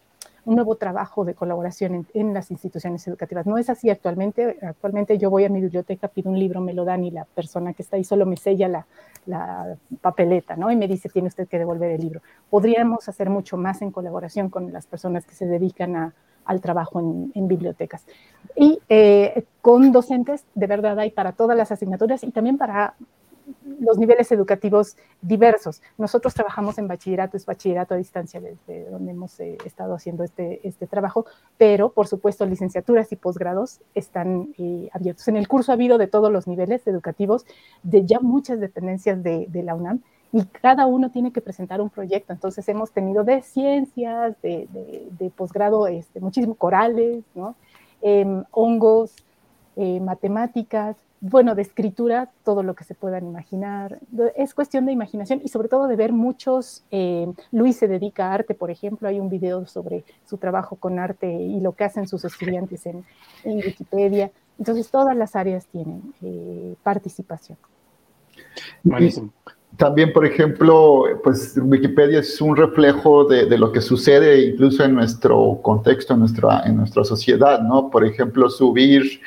un 0.45 0.55
nuevo 0.55 0.77
trabajo 0.77 1.25
de 1.25 1.35
colaboración 1.35 2.07
en, 2.15 2.35
las 2.35 2.51
instituciones 2.51 3.07
educativas. 3.07 3.47
No 3.47 3.59
es 3.59 3.71
así 3.71 3.91
actualmente. 3.91 4.59
Actualmente 4.63 5.19
yo 5.19 5.31
voy 5.31 5.45
a 5.45 5.49
mi 5.49 5.61
biblioteca, 5.61 6.09
pido 6.09 6.31
un 6.31 6.39
libro, 6.39 6.61
me 6.61 6.75
lo 6.75 6.85
dan 6.85 7.05
y 7.05 7.11
la 7.11 7.25
persona 7.25 7.73
que 7.73 7.83
está 7.83 7.97
ahí 7.97 8.05
solo 8.05 8.27
me 8.27 8.37
sella 8.37 8.69
la, 8.69 8.87
la 9.27 9.77
papeleta, 10.01 10.57
¿no? 10.57 10.71
Y 10.71 10.77
me 10.77 10.89
dice, 10.89 11.09
tiene 11.09 11.29
usted 11.29 11.49
que 11.49 11.59
devolver 11.59 11.93
el 11.93 12.01
libro. 12.01 12.23
Podríamos 12.51 13.09
hacer 13.09 13.31
mucho 13.31 13.57
más 13.57 13.83
en 13.83 13.91
colaboración 13.91 14.49
con 14.49 14.73
las 14.73 14.87
personas 14.87 15.27
que 15.27 15.35
se 15.35 15.47
dedican 15.47 15.97
a, 15.97 16.15
al 16.49 16.61
trabajo 16.63 16.99
en, 16.99 17.47
bibliotecas. 17.47 18.05
Y 18.57 18.81
eh, 18.89 19.45
con 19.61 19.93
docentes, 19.93 20.45
de 20.55 20.67
verdad, 20.67 20.99
hay 20.99 21.11
para 21.11 21.33
todas 21.33 21.57
las 21.57 21.71
asignaturas 21.71 22.25
y 22.25 22.31
también 22.33 22.57
para 22.57 22.95
los 23.81 23.99
niveles 23.99 24.31
educativos 24.33 24.97
diversos. 25.21 25.83
Nosotros 25.97 26.35
trabajamos 26.35 26.79
en 26.79 26.89
bachillerato, 26.89 27.37
es 27.37 27.47
bachillerato 27.47 27.95
a 27.95 27.97
distancia 27.97 28.41
desde 28.41 28.91
donde 28.91 29.13
hemos 29.13 29.39
eh, 29.41 29.59
estado 29.65 29.95
haciendo 29.95 30.25
este, 30.25 30.67
este 30.67 30.87
trabajo, 30.87 31.27
pero 31.57 31.91
por 31.91 32.07
supuesto 32.07 32.47
licenciaturas 32.47 33.13
y 33.13 33.17
posgrados 33.17 33.81
están 33.95 34.55
eh, 34.59 34.89
abiertos. 34.93 35.27
En 35.29 35.37
el 35.37 35.49
curso 35.49 35.73
ha 35.73 35.75
habido 35.75 35.99
de 35.99 36.07
todos 36.07 36.33
los 36.33 36.47
niveles 36.47 36.87
educativos, 36.87 37.47
de 37.83 38.05
ya 38.05 38.21
muchas 38.21 38.61
dependencias 38.61 39.23
de, 39.23 39.47
de 39.49 39.63
la 39.63 39.75
UNAM, 39.75 40.01
y 40.33 40.45
cada 40.45 40.87
uno 40.87 41.11
tiene 41.11 41.33
que 41.33 41.41
presentar 41.41 41.81
un 41.81 41.91
proyecto. 41.91 42.33
Entonces 42.33 42.69
hemos 42.69 42.93
tenido 42.93 43.25
de 43.25 43.43
ciencias, 43.43 44.41
de, 44.43 44.69
de, 45.19 45.31
posgrado, 45.31 45.87
este, 45.87 46.21
corales, 46.59 47.25
¿no? 47.35 47.55
Em, 48.03 48.45
hongos, 48.51 49.15
eh, 49.77 50.01
matemáticas, 50.01 50.97
bueno, 51.21 51.55
de 51.55 51.63
escritura, 51.63 52.31
todo 52.45 52.63
lo 52.63 52.75
que 52.75 52.85
se 52.85 52.95
puedan 52.95 53.27
imaginar. 53.27 53.99
Es 54.37 54.55
cuestión 54.55 54.87
de 54.87 54.93
imaginación 54.93 55.41
y 55.43 55.49
sobre 55.49 55.69
todo 55.69 55.89
de 55.89 55.97
ver 55.97 56.13
muchos, 56.13 56.85
eh, 56.91 57.27
Luis 57.51 57.77
se 57.77 57.89
dedica 57.89 58.29
a 58.29 58.35
arte, 58.35 58.55
por 58.55 58.71
ejemplo, 58.71 59.09
hay 59.09 59.19
un 59.19 59.29
video 59.29 59.67
sobre 59.67 60.05
su 60.27 60.37
trabajo 60.37 60.77
con 60.77 60.99
arte 60.99 61.31
y 61.33 61.61
lo 61.61 61.73
que 61.73 61.85
hacen 61.85 62.07
sus 62.07 62.25
estudiantes 62.25 62.87
en, 62.87 63.05
Wikipedia. 63.45 64.31
Entonces, 64.59 64.91
todas 64.91 65.17
las 65.17 65.37
áreas 65.37 65.67
tienen 65.67 66.03
eh, 66.23 66.75
participación. 66.83 67.59
Buenísimo. 68.83 69.33
También, 69.77 70.13
por 70.13 70.25
ejemplo, 70.25 71.05
pues 71.23 71.57
Wikipedia 71.57 72.21
es 72.21 72.41
un 72.41 72.57
reflejo 72.57 73.25
de, 73.25 73.47
de, 73.47 73.59
lo 73.59 73.71
que 73.71 73.81
sucede 73.81 74.47
incluso 74.47 74.85
en 74.85 74.95
nuestro 74.95 75.61
contexto, 75.63 76.15
en 76.15 76.21
nuestra, 76.21 76.63
en 76.65 76.77
nuestra 76.77 77.05
sociedad, 77.05 77.61
¿no? 77.61 77.91
Por 77.91 78.05
ejemplo, 78.05 78.49
subir 78.49 79.21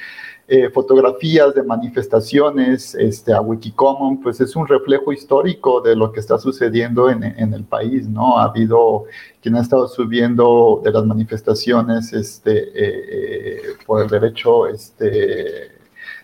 eh, 0.47 0.69
fotografías 0.69 1.55
de 1.55 1.63
manifestaciones 1.63 2.95
este, 2.95 3.33
a 3.33 3.41
Wikicommon, 3.41 4.21
pues 4.21 4.41
es 4.41 4.55
un 4.55 4.67
reflejo 4.67 5.13
histórico 5.13 5.81
de 5.81 5.95
lo 5.95 6.11
que 6.11 6.19
está 6.19 6.37
sucediendo 6.37 7.09
en, 7.09 7.23
en 7.23 7.53
el 7.53 7.63
país, 7.63 8.07
¿no? 8.07 8.37
Ha 8.37 8.45
habido 8.45 9.05
quien 9.41 9.55
ha 9.55 9.61
estado 9.61 9.87
subiendo 9.87 10.81
de 10.83 10.91
las 10.91 11.05
manifestaciones 11.05 12.11
este, 12.13 12.63
eh, 12.69 12.71
eh, 12.75 13.61
por 13.85 14.01
el 14.01 14.09
derecho 14.09 14.67
este, 14.67 15.71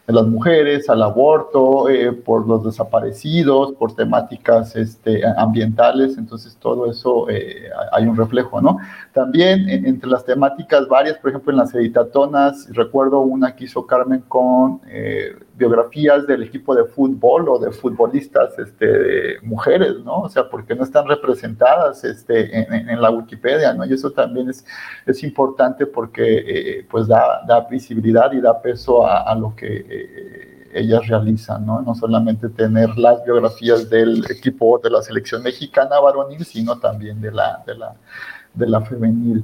de 0.07 0.13
las 0.13 0.25
mujeres, 0.25 0.89
al 0.89 1.03
aborto, 1.03 1.89
eh, 1.89 2.13
por 2.13 2.47
los 2.47 2.63
desaparecidos, 2.63 3.73
por 3.73 3.93
temáticas 3.93 4.73
este, 4.77 5.21
ambientales, 5.37 6.17
entonces 6.17 6.55
todo 6.55 6.89
eso 6.89 7.29
eh, 7.29 7.69
hay 7.91 8.07
un 8.07 8.15
reflejo, 8.15 8.61
¿no? 8.61 8.77
También 9.17 9.67
entre 9.67 10.07
las 10.11 10.23
temáticas 10.23 10.87
varias, 10.87 11.17
por 11.17 11.31
ejemplo, 11.31 11.51
en 11.51 11.57
las 11.57 11.73
editatonas, 11.73 12.69
recuerdo 12.71 13.21
una 13.21 13.55
que 13.55 13.63
hizo 13.63 13.87
Carmen 13.87 14.21
con 14.27 14.79
eh, 14.85 15.35
biografías 15.55 16.27
del 16.27 16.43
equipo 16.43 16.75
de 16.75 16.85
fútbol 16.85 17.49
o 17.49 17.57
de 17.57 17.71
futbolistas 17.71 18.59
este, 18.59 19.39
mujeres, 19.41 19.95
¿no? 20.05 20.19
O 20.19 20.29
sea, 20.29 20.47
porque 20.47 20.75
no 20.75 20.83
están 20.83 21.07
representadas 21.07 22.03
este, 22.03 22.91
en, 22.91 23.01
la 23.01 23.09
Wikipedia, 23.09 23.73
¿no? 23.73 23.85
Y 23.85 23.93
eso 23.93 24.11
también 24.11 24.51
es, 24.51 24.63
es 25.07 25.23
importante 25.23 25.87
porque 25.87 26.85
pues 26.87 27.07
da, 27.07 27.41
da 27.47 27.61
visibilidad 27.61 28.31
y 28.33 28.39
da 28.39 28.61
peso 28.61 29.03
a, 29.03 29.23
a 29.23 29.33
lo 29.33 29.55
que 29.55 30.69
ellas 30.73 31.07
realizan, 31.07 31.65
¿no? 31.65 31.81
No 31.81 31.95
solamente 31.95 32.49
tener 32.49 32.95
las 32.99 33.23
biografías 33.23 33.89
del 33.89 34.23
equipo 34.29 34.77
de 34.77 34.91
la 34.91 35.01
selección 35.01 35.41
mexicana 35.41 35.99
varonil, 35.99 36.45
sino 36.45 36.77
también 36.77 37.19
de 37.19 37.31
la, 37.31 37.63
de 37.65 37.73
la, 37.73 37.95
de 38.53 38.67
la 38.67 38.81
femenil. 38.81 39.43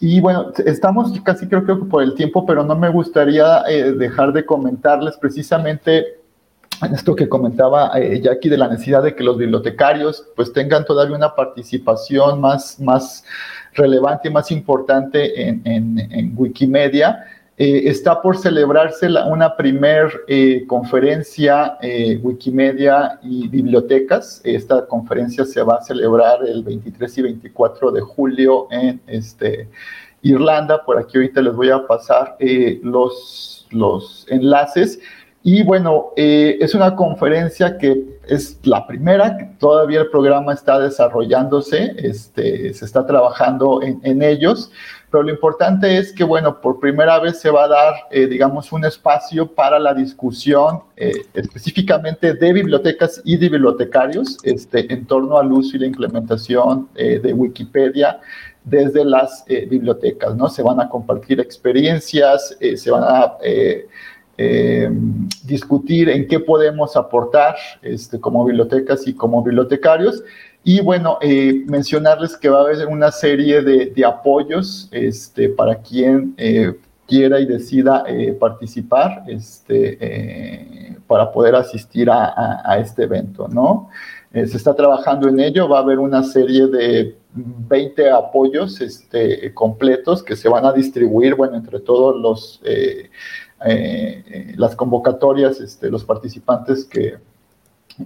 Y 0.00 0.20
bueno, 0.20 0.52
estamos 0.64 1.12
casi 1.20 1.46
creo 1.46 1.64
que 1.64 1.74
por 1.74 2.02
el 2.02 2.14
tiempo, 2.14 2.46
pero 2.46 2.64
no 2.64 2.74
me 2.74 2.88
gustaría 2.88 3.62
eh, 3.68 3.92
dejar 3.92 4.32
de 4.32 4.46
comentarles 4.46 5.16
precisamente 5.18 6.20
en 6.82 6.94
esto 6.94 7.14
que 7.14 7.28
comentaba 7.28 7.90
eh, 7.98 8.20
Jackie 8.22 8.48
de 8.48 8.56
la 8.56 8.68
necesidad 8.68 9.02
de 9.02 9.14
que 9.14 9.22
los 9.22 9.36
bibliotecarios 9.36 10.26
pues 10.34 10.52
tengan 10.52 10.86
todavía 10.86 11.16
una 11.16 11.34
participación 11.34 12.40
más, 12.40 12.80
más 12.80 13.24
relevante 13.74 14.28
y 14.28 14.32
más 14.32 14.50
importante 14.50 15.48
en, 15.48 15.60
en, 15.66 15.98
en 15.98 16.32
Wikimedia. 16.34 17.24
Eh, 17.62 17.90
está 17.90 18.22
por 18.22 18.38
celebrarse 18.38 19.06
una 19.28 19.54
primer 19.54 20.24
eh, 20.28 20.64
conferencia 20.66 21.76
eh, 21.82 22.18
Wikimedia 22.22 23.18
y 23.22 23.48
bibliotecas. 23.48 24.40
Esta 24.44 24.86
conferencia 24.86 25.44
se 25.44 25.60
va 25.62 25.74
a 25.74 25.82
celebrar 25.82 26.38
el 26.46 26.62
23 26.62 27.18
y 27.18 27.22
24 27.22 27.92
de 27.92 28.00
julio 28.00 28.66
en 28.70 29.02
este, 29.06 29.68
Irlanda. 30.22 30.82
Por 30.82 30.96
aquí 30.98 31.18
ahorita 31.18 31.42
les 31.42 31.52
voy 31.52 31.68
a 31.68 31.86
pasar 31.86 32.38
los, 32.82 33.68
los 33.70 34.26
enlaces. 34.30 34.98
Y 35.42 35.62
bueno, 35.62 36.12
es 36.16 36.74
una 36.74 36.96
conferencia 36.96 37.76
que 37.76 38.20
es 38.26 38.58
la 38.62 38.86
primera, 38.86 39.54
todavía 39.58 40.00
el 40.00 40.10
programa 40.10 40.52
está 40.52 40.78
desarrollándose, 40.78 41.94
este, 41.96 42.72
se 42.74 42.84
está 42.84 43.06
trabajando 43.06 43.80
en 43.82 44.22
ellos. 44.22 44.70
Pero 45.10 45.24
lo 45.24 45.30
importante 45.30 45.98
es 45.98 46.12
que, 46.12 46.22
bueno, 46.22 46.60
por 46.60 46.78
primera 46.78 47.18
vez 47.18 47.40
se 47.40 47.50
va 47.50 47.64
a 47.64 47.68
dar, 47.68 47.94
eh, 48.10 48.26
digamos, 48.26 48.70
un 48.70 48.84
espacio 48.84 49.46
para 49.52 49.78
la 49.80 49.92
discusión 49.92 50.82
eh, 50.96 51.24
específicamente 51.34 52.34
de 52.34 52.52
bibliotecas 52.52 53.20
y 53.24 53.36
de 53.36 53.48
bibliotecarios 53.48 54.38
este, 54.44 54.92
en 54.92 55.06
torno 55.06 55.36
al 55.36 55.50
uso 55.50 55.76
y 55.76 55.80
la 55.80 55.86
implementación 55.86 56.88
eh, 56.94 57.18
de 57.18 57.32
Wikipedia 57.32 58.20
desde 58.62 59.04
las 59.04 59.44
bibliotecas, 59.46 60.36
¿no? 60.36 60.48
Se 60.48 60.62
van 60.62 60.80
a 60.80 60.88
compartir 60.88 61.40
experiencias, 61.40 62.54
se 62.60 62.90
van 62.90 63.04
a 63.04 63.38
discutir 65.44 66.10
en 66.10 66.28
qué 66.28 66.40
podemos 66.40 66.94
aportar 66.94 67.56
este, 67.80 68.20
como 68.20 68.44
bibliotecas 68.44 69.08
y 69.08 69.14
como 69.14 69.42
bibliotecarios 69.42 70.22
y 70.62 70.80
bueno, 70.80 71.18
eh, 71.22 71.62
mencionarles 71.66 72.36
que 72.36 72.48
va 72.50 72.58
a 72.58 72.62
haber 72.62 72.86
una 72.86 73.10
serie 73.10 73.62
de, 73.62 74.04
apoyos 74.04 74.88
este, 74.92 75.48
para 75.48 75.76
quien 75.76 76.34
eh, 76.36 76.74
quiera 77.06 77.40
y 77.40 77.46
decida 77.46 78.04
eh, 78.06 78.36
participar 78.38 79.24
este, 79.26 80.96
para 81.06 81.32
poder 81.32 81.54
asistir 81.54 82.10
a, 82.10 82.78
este 82.78 83.04
evento, 83.04 83.48
¿no? 83.48 83.88
se 84.32 84.56
está 84.56 84.76
trabajando 84.76 85.28
en 85.28 85.40
ello, 85.40 85.68
va 85.68 85.78
a 85.78 85.82
haber 85.82 85.98
una 85.98 86.22
serie 86.22 86.68
de 86.68 87.16
20 87.34 88.10
apoyos 88.10 88.80
este, 88.80 89.52
completos 89.54 90.22
que 90.22 90.36
se 90.36 90.48
van 90.48 90.64
a 90.66 90.72
distribuir, 90.72 91.34
bueno, 91.34 91.56
entre 91.56 91.80
todos 91.80 92.14
los, 92.16 92.60
las 94.56 94.76
convocatorias, 94.76 95.58
este, 95.60 95.90
los 95.90 96.04
participantes 96.04 96.84
que, 96.84 97.18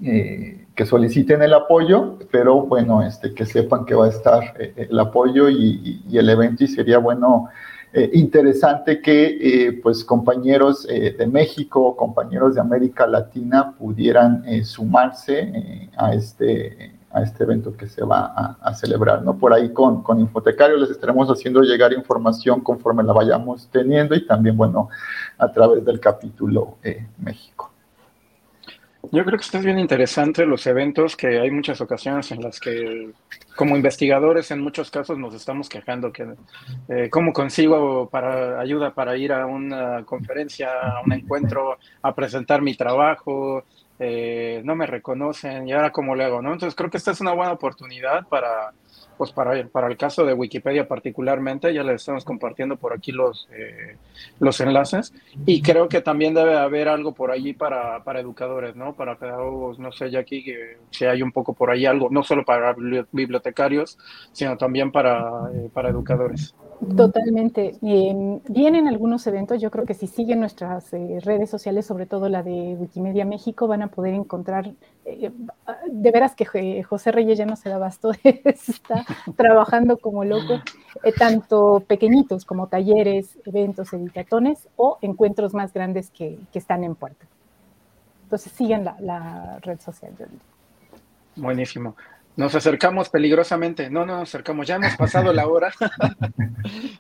eh, 0.02 0.66
que 0.74 0.86
soliciten 0.86 1.42
el 1.42 1.54
apoyo, 1.54 2.18
pero 2.30 2.62
bueno, 2.62 3.02
este, 3.02 3.34
que 3.34 3.46
sepan 3.46 3.84
que 3.84 3.94
va 3.94 4.06
a 4.06 4.08
estar 4.08 4.54
eh, 4.58 4.88
el 4.90 4.98
apoyo 4.98 5.48
y, 5.48 6.02
el 6.12 6.28
evento 6.28 6.64
y 6.64 6.68
sería 6.68 6.98
bueno, 6.98 7.48
eh, 7.92 8.10
interesante 8.14 9.00
que 9.00 9.78
pues 9.82 10.04
compañeros 10.04 10.86
de 10.86 11.26
México, 11.26 11.96
compañeros 11.96 12.56
de 12.56 12.60
América 12.60 13.06
Latina 13.06 13.72
pudieran 13.78 14.44
sumarse 14.64 15.88
a, 15.96 16.12
este, 16.12 16.94
a 17.14 17.22
este 17.22 17.44
evento 17.44 17.76
que 17.76 17.86
se 17.86 18.04
va 18.04 18.58
a, 18.60 18.74
celebrar. 18.74 19.22
¿no? 19.22 19.38
Por 19.38 19.54
ahí 19.54 19.72
con, 19.72 20.02
con 20.02 20.18
Infotecario 20.18 20.76
les 20.76 20.90
estaremos 20.90 21.28
haciendo 21.30 21.60
llegar 21.62 21.92
información 21.92 22.60
conforme 22.60 23.04
la 23.04 23.12
vayamos 23.12 23.68
teniendo 23.70 24.16
y 24.16 24.26
también, 24.26 24.56
bueno, 24.56 24.88
a 25.38 25.52
través 25.52 25.84
del 25.84 26.00
capítulo 26.00 26.76
eh, 26.82 27.06
México. 27.18 27.73
Yo 29.12 29.24
creo 29.24 29.38
que 29.38 29.44
esto 29.44 29.58
es 29.58 29.64
bien 29.64 29.78
interesante 29.78 30.46
los 30.46 30.66
eventos 30.66 31.16
que 31.16 31.38
hay 31.38 31.50
muchas 31.50 31.80
ocasiones 31.80 32.30
en 32.32 32.42
las 32.42 32.60
que 32.60 33.10
como 33.56 33.76
investigadores 33.76 34.50
en 34.50 34.60
muchos 34.60 34.90
casos 34.90 35.18
nos 35.18 35.34
estamos 35.34 35.68
quejando 35.68 36.12
que 36.12 36.26
eh, 36.88 37.08
cómo 37.10 37.32
consigo 37.32 38.08
para 38.08 38.60
ayuda 38.60 38.94
para 38.94 39.16
ir 39.16 39.32
a 39.32 39.46
una 39.46 40.04
conferencia, 40.04 40.70
a 40.70 41.02
un 41.02 41.12
encuentro, 41.12 41.78
a 42.02 42.14
presentar 42.14 42.62
mi 42.62 42.74
trabajo, 42.74 43.64
eh, 43.98 44.60
no 44.64 44.74
me 44.74 44.86
reconocen 44.86 45.68
y 45.68 45.72
ahora 45.72 45.92
cómo 45.92 46.14
le 46.14 46.24
hago, 46.24 46.42
¿no? 46.42 46.52
Entonces 46.52 46.74
creo 46.74 46.90
que 46.90 46.96
esta 46.96 47.12
es 47.12 47.20
una 47.20 47.32
buena 47.32 47.52
oportunidad 47.52 48.26
para 48.28 48.72
pues 49.16 49.32
para, 49.32 49.66
para 49.68 49.88
el 49.88 49.96
caso 49.96 50.24
de 50.24 50.32
Wikipedia 50.32 50.86
particularmente, 50.86 51.72
ya 51.72 51.82
les 51.82 51.96
estamos 51.96 52.24
compartiendo 52.24 52.76
por 52.76 52.92
aquí 52.92 53.12
los, 53.12 53.48
eh, 53.52 53.96
los 54.40 54.60
enlaces 54.60 55.12
y 55.46 55.62
creo 55.62 55.88
que 55.88 56.00
también 56.00 56.34
debe 56.34 56.56
haber 56.56 56.88
algo 56.88 57.12
por 57.12 57.30
allí 57.30 57.52
para, 57.52 58.02
para 58.04 58.20
educadores, 58.20 58.76
¿no? 58.76 58.94
Para 58.94 59.16
pedagogos, 59.16 59.78
no 59.78 59.92
sé, 59.92 60.10
ya 60.10 60.20
aquí 60.20 60.44
si 60.90 61.04
hay 61.04 61.22
un 61.22 61.32
poco 61.32 61.54
por 61.54 61.70
ahí 61.70 61.86
algo, 61.86 62.08
no 62.10 62.22
solo 62.22 62.44
para 62.44 62.74
bibliotecarios, 63.12 63.98
sino 64.32 64.56
también 64.56 64.92
para, 64.92 65.50
eh, 65.54 65.68
para 65.72 65.90
educadores. 65.90 66.54
Totalmente. 66.96 67.76
Eh, 67.82 68.40
vienen 68.48 68.88
algunos 68.88 69.26
eventos, 69.26 69.60
yo 69.60 69.70
creo 69.70 69.86
que 69.86 69.94
si 69.94 70.06
siguen 70.06 70.40
nuestras 70.40 70.92
eh, 70.92 71.18
redes 71.22 71.48
sociales, 71.48 71.86
sobre 71.86 72.06
todo 72.06 72.28
la 72.28 72.42
de 72.42 72.76
Wikimedia 72.78 73.24
México, 73.24 73.66
van 73.66 73.82
a 73.82 73.88
poder 73.88 74.14
encontrar, 74.14 74.72
eh, 75.04 75.30
de 75.86 76.10
veras 76.10 76.34
que 76.34 76.82
José 76.82 77.12
Reyes 77.12 77.38
ya 77.38 77.46
no 77.46 77.56
se 77.56 77.68
da 77.68 77.78
basto, 77.78 78.12
está 78.44 79.04
trabajando 79.36 79.98
como 79.98 80.24
loco, 80.24 80.60
tanto 81.18 81.82
pequeñitos 81.86 82.44
como 82.44 82.66
talleres, 82.66 83.38
eventos, 83.44 83.92
editatones 83.92 84.68
o 84.76 84.98
encuentros 85.00 85.54
más 85.54 85.72
grandes 85.72 86.10
que, 86.10 86.38
están 86.54 86.84
en 86.84 86.94
puerta. 86.94 87.26
Entonces 88.24 88.52
siguen 88.52 88.84
la, 88.84 88.96
la 89.00 89.58
red 89.62 89.80
social. 89.80 90.12
Buenísimo. 91.36 91.94
Nos 92.36 92.54
acercamos 92.54 93.08
peligrosamente. 93.10 93.88
No, 93.90 94.04
no 94.04 94.18
nos 94.18 94.28
acercamos. 94.28 94.66
Ya 94.66 94.76
hemos 94.76 94.96
pasado 94.96 95.32
la 95.32 95.46
hora. 95.46 95.72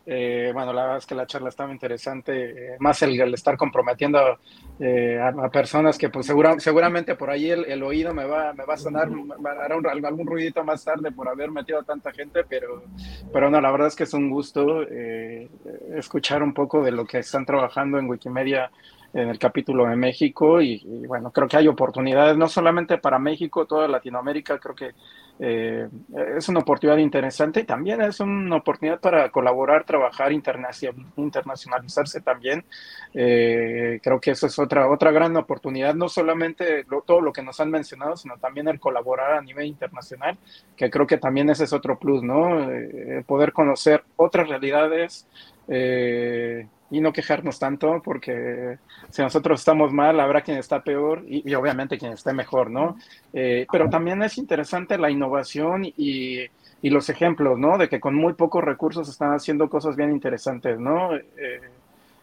Eh, 0.06 0.50
bueno, 0.52 0.74
la 0.74 0.82
verdad 0.82 0.98
es 0.98 1.06
que 1.06 1.14
la 1.14 1.26
charla 1.26 1.48
estaba 1.48 1.72
interesante. 1.72 2.74
Eh, 2.74 2.76
más 2.80 3.00
el, 3.00 3.18
estar 3.32 3.56
comprometiendo 3.56 4.38
eh, 4.78 5.18
a, 5.18 5.48
personas 5.48 5.96
que, 5.96 6.10
pues, 6.10 6.30
seguramente 6.58 7.14
por 7.14 7.30
ahí 7.30 7.50
el, 7.50 7.82
oído 7.82 8.12
me 8.12 8.26
va, 8.26 8.52
me 8.52 8.66
va 8.66 8.74
a 8.74 8.76
sonar, 8.76 9.08
me 9.10 9.48
hará 9.48 9.74
algún 9.74 10.26
ruidito 10.26 10.62
más 10.62 10.84
tarde 10.84 11.10
por 11.10 11.26
haber 11.26 11.50
metido 11.50 11.80
a 11.80 11.82
tanta 11.84 12.12
gente, 12.12 12.44
pero, 12.46 12.84
pero 13.32 13.50
no, 13.50 13.58
la 13.62 13.70
verdad 13.70 13.88
es 13.88 13.96
que 13.96 14.04
es 14.04 14.12
un 14.12 14.28
gusto 14.28 14.82
escuchar 15.96 16.42
un 16.42 16.52
poco 16.52 16.82
de 16.82 16.90
lo 16.90 17.06
que 17.06 17.20
están 17.20 17.46
trabajando 17.46 17.98
en 17.98 18.06
Wikimedia 18.06 18.70
en 19.14 19.28
el 19.28 19.38
capítulo 19.38 19.86
de 19.86 19.94
México 19.94 20.60
y, 20.60 21.06
bueno, 21.06 21.30
creo 21.30 21.46
que 21.46 21.56
hay 21.56 21.68
oportunidades 21.68 22.36
no 22.36 22.48
solamente 22.48 22.98
para 22.98 23.18
México, 23.18 23.64
toda 23.64 23.86
Latinoamérica, 23.86 24.58
creo 24.58 24.74
que 24.74 24.90
eh, 25.40 25.88
es 26.36 26.48
una 26.48 26.60
oportunidad 26.60 26.98
interesante 26.98 27.60
y 27.60 27.64
también 27.64 28.00
es 28.02 28.20
una 28.20 28.56
oportunidad 28.56 29.00
para 29.00 29.30
colaborar, 29.30 29.84
trabajar, 29.84 30.32
internacionalizarse 30.32 32.20
también. 32.20 32.64
Eh, 33.12 34.00
creo 34.02 34.20
que 34.20 34.30
eso 34.30 34.46
es 34.46 34.58
otra, 34.58 34.88
otra 34.88 35.10
gran 35.10 35.36
oportunidad, 35.36 35.94
no 35.94 36.08
solamente 36.08 36.84
todo 37.06 37.20
lo 37.20 37.32
que 37.32 37.42
nos 37.42 37.58
han 37.60 37.70
mencionado, 37.70 38.16
sino 38.16 38.36
también 38.38 38.68
el 38.68 38.78
colaborar 38.78 39.34
a 39.34 39.42
nivel 39.42 39.66
internacional, 39.66 40.38
que 40.76 40.90
creo 40.90 41.06
que 41.06 41.18
también 41.18 41.50
ese 41.50 41.64
es 41.64 41.72
otro 41.72 41.98
plus, 41.98 42.22
¿no? 42.22 42.70
Eh, 42.70 43.24
poder 43.26 43.52
conocer 43.52 44.04
otras 44.16 44.48
realidades. 44.48 45.26
Eh, 45.68 46.66
y 46.90 47.00
no 47.00 47.12
quejarnos 47.12 47.58
tanto, 47.58 48.00
porque 48.04 48.78
si 49.10 49.22
nosotros 49.22 49.60
estamos 49.60 49.92
mal, 49.92 50.20
habrá 50.20 50.42
quien 50.42 50.58
está 50.58 50.82
peor 50.82 51.24
y, 51.26 51.52
obviamente 51.54 51.98
quien 51.98 52.12
esté 52.12 52.32
mejor, 52.32 52.70
¿no? 52.70 52.96
Eh, 53.32 53.66
pero 53.72 53.90
también 53.90 54.22
es 54.22 54.38
interesante 54.38 54.96
la 54.96 55.10
innovación 55.10 55.84
y, 55.84 56.46
y, 56.82 56.90
los 56.90 57.08
ejemplos, 57.08 57.58
¿no? 57.58 57.78
De 57.78 57.88
que 57.88 57.98
con 57.98 58.14
muy 58.14 58.34
pocos 58.34 58.62
recursos 58.62 59.08
están 59.08 59.32
haciendo 59.32 59.68
cosas 59.68 59.96
bien 59.96 60.12
interesantes, 60.12 60.78
¿no? 60.78 61.16
Eh, 61.16 61.60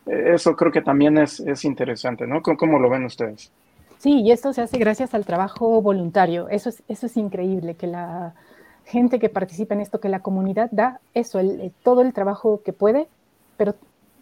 eso 0.05 0.55
creo 0.55 0.71
que 0.71 0.81
también 0.81 1.17
es, 1.17 1.39
es 1.41 1.65
interesante, 1.65 2.25
¿no? 2.25 2.41
¿Cómo, 2.41 2.79
lo 2.79 2.89
ven 2.89 3.05
ustedes? 3.05 3.51
Sí, 3.97 4.21
y 4.21 4.31
esto 4.31 4.53
se 4.53 4.61
hace 4.61 4.77
gracias 4.77 5.13
al 5.13 5.25
trabajo 5.25 5.81
voluntario. 5.81 6.49
Eso 6.49 6.69
es, 6.69 6.81
eso 6.87 7.05
es 7.05 7.17
increíble, 7.17 7.75
que 7.75 7.87
la 7.87 8.33
gente 8.85 9.19
que 9.19 9.29
participa 9.29 9.75
en 9.75 9.81
esto, 9.81 9.99
que 9.99 10.09
la 10.09 10.21
comunidad 10.21 10.69
da 10.71 11.01
eso, 11.13 11.39
el, 11.39 11.71
todo 11.83 12.01
el 12.01 12.13
trabajo 12.13 12.61
que 12.63 12.73
puede, 12.73 13.07
pero 13.61 13.75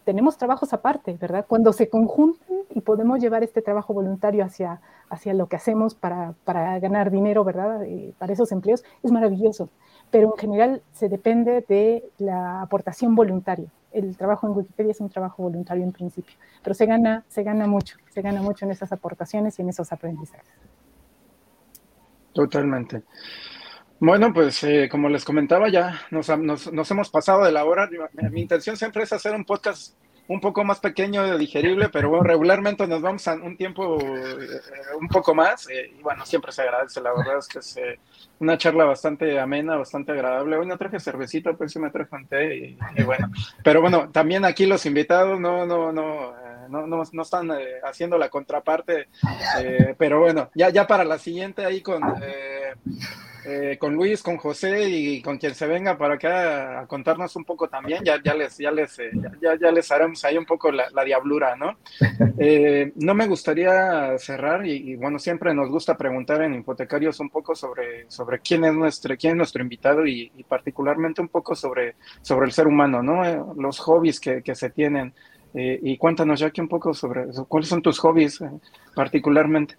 tenemos 0.04 0.36
trabajos 0.36 0.74
aparte, 0.74 1.16
¿verdad? 1.18 1.46
Cuando 1.48 1.72
se 1.72 1.88
conjuntan 1.88 2.58
y 2.74 2.82
podemos 2.82 3.20
llevar 3.20 3.42
este 3.42 3.62
trabajo 3.62 3.94
voluntario 3.94 4.44
hacia, 4.44 4.82
hacia 5.08 5.32
lo 5.32 5.46
que 5.46 5.56
hacemos 5.56 5.94
para, 5.94 6.34
para 6.44 6.78
ganar 6.78 7.10
dinero, 7.10 7.42
¿verdad? 7.42 7.82
Eh, 7.84 8.12
para 8.18 8.34
esos 8.34 8.52
empleos, 8.52 8.84
es 9.02 9.10
maravilloso. 9.10 9.70
Pero 10.10 10.34
en 10.34 10.38
general 10.38 10.82
se 10.92 11.08
depende 11.08 11.64
de 11.66 12.04
la 12.18 12.60
aportación 12.60 13.14
voluntaria. 13.14 13.70
El 13.92 14.14
trabajo 14.18 14.46
en 14.46 14.54
Wikipedia 14.58 14.90
es 14.90 15.00
un 15.00 15.08
trabajo 15.08 15.42
voluntario 15.42 15.84
en 15.84 15.92
principio, 15.92 16.36
pero 16.62 16.74
se 16.74 16.84
gana, 16.84 17.24
se 17.28 17.42
gana 17.42 17.66
mucho, 17.66 17.96
se 18.10 18.20
gana 18.20 18.42
mucho 18.42 18.66
en 18.66 18.72
esas 18.72 18.92
aportaciones 18.92 19.58
y 19.58 19.62
en 19.62 19.70
esos 19.70 19.90
aprendizajes. 19.90 20.52
Totalmente. 22.34 23.04
Bueno, 24.00 24.32
pues 24.32 24.64
eh, 24.64 24.88
como 24.90 25.10
les 25.10 25.26
comentaba, 25.26 25.68
ya 25.68 26.00
nos, 26.10 26.30
hemos 26.30 27.10
pasado 27.10 27.44
de 27.44 27.52
la 27.52 27.66
hora. 27.66 27.86
Mi 28.32 28.40
intención 28.40 28.74
siempre 28.74 29.02
es 29.02 29.12
hacer 29.12 29.34
un 29.34 29.44
podcast 29.44 29.94
un 30.26 30.40
poco 30.40 30.64
más 30.64 30.80
pequeño, 30.80 31.36
digerible, 31.36 31.90
pero 31.90 32.08
bueno, 32.08 32.24
regularmente 32.24 32.86
nos 32.86 33.02
vamos 33.02 33.28
a 33.28 33.34
un 33.34 33.58
tiempo 33.58 33.98
eh, 34.00 34.60
un 34.98 35.06
poco 35.08 35.34
más. 35.34 35.68
Eh, 35.68 35.92
y 35.98 36.02
bueno, 36.02 36.24
siempre 36.24 36.50
se 36.50 36.62
agradece, 36.62 37.02
la 37.02 37.12
verdad 37.12 37.38
es 37.38 37.46
que 37.46 37.58
es 37.58 37.78
una 38.38 38.56
charla 38.56 38.84
bastante 38.84 39.38
amena, 39.38 39.76
bastante 39.76 40.12
agradable. 40.12 40.56
Hoy 40.56 40.66
no 40.66 40.78
traje 40.78 40.98
cervecita, 40.98 41.52
pues 41.52 41.70
sí 41.70 41.78
me 41.78 41.90
traje 41.90 42.16
un 42.16 42.26
té 42.26 42.56
y, 42.56 42.78
y, 42.96 43.02
bueno. 43.02 43.30
Pero 43.62 43.82
bueno, 43.82 44.08
también 44.10 44.46
aquí 44.46 44.64
los 44.64 44.86
invitados 44.86 45.38
no, 45.38 45.66
no, 45.66 45.92
no, 45.92 46.32
no, 46.70 46.86
no, 46.86 47.02
no 47.12 47.22
están 47.22 47.50
haciendo 47.84 48.16
la 48.16 48.30
contraparte. 48.30 49.08
pero 49.98 50.20
bueno, 50.20 50.48
ya, 50.54 50.70
ya 50.70 50.86
para 50.86 51.04
la 51.04 51.18
siguiente 51.18 51.66
ahí 51.66 51.82
con 51.82 52.02
eh, 52.22 52.72
con 53.78 53.94
Luis, 53.94 54.22
con 54.22 54.36
José 54.36 54.88
y 54.88 55.22
con 55.22 55.38
quien 55.38 55.54
se 55.54 55.66
venga 55.66 55.96
para 55.96 56.14
acá 56.14 56.80
a 56.80 56.86
contarnos 56.86 57.34
un 57.36 57.44
poco 57.44 57.68
también, 57.68 58.02
ya, 58.04 58.20
ya, 58.22 58.34
les, 58.34 58.56
ya, 58.58 58.70
les, 58.70 58.98
eh, 58.98 59.10
ya, 59.40 59.56
ya, 59.58 59.70
les 59.70 59.90
haremos 59.90 60.24
ahí 60.24 60.36
un 60.36 60.44
poco 60.44 60.70
la, 60.70 61.04
diablura, 61.04 61.56
¿no? 61.56 61.78
Eh, 62.42 62.92
no 62.96 63.12
me 63.12 63.26
gustaría 63.26 64.16
cerrar 64.16 64.66
y, 64.66 64.96
bueno, 64.96 65.18
siempre 65.18 65.52
nos 65.52 65.68
gusta 65.68 65.96
preguntar 65.96 66.40
en 66.40 66.54
Hipotecarios 66.54 67.20
un 67.20 67.28
poco 67.28 67.54
sobre, 67.54 68.10
sobre 68.10 68.38
quién, 68.38 68.64
es 68.64 68.72
nuestro, 68.72 69.14
quién 69.18 69.32
es 69.32 69.36
nuestro 69.36 69.62
invitado 69.62 70.06
y, 70.06 70.30
particularmente 70.48 71.20
un 71.20 71.28
poco 71.28 71.54
sobre, 71.54 71.96
sobre 72.22 72.46
el 72.46 72.52
ser 72.52 72.66
humano, 72.66 73.02
¿no? 73.02 73.54
los 73.56 73.78
hobbies 73.80 74.20
que, 74.20 74.42
que 74.42 74.54
se 74.54 74.70
tienen. 74.70 75.12
y 75.52 75.98
cuéntanos 75.98 76.40
ya 76.40 76.46
aquí 76.46 76.62
un 76.62 76.68
poco 76.68 76.94
sobre 76.94 77.26
cuáles 77.46 77.68
son 77.68 77.82
tus 77.82 77.98
hobbies 77.98 78.42
particularmente. 78.94 79.76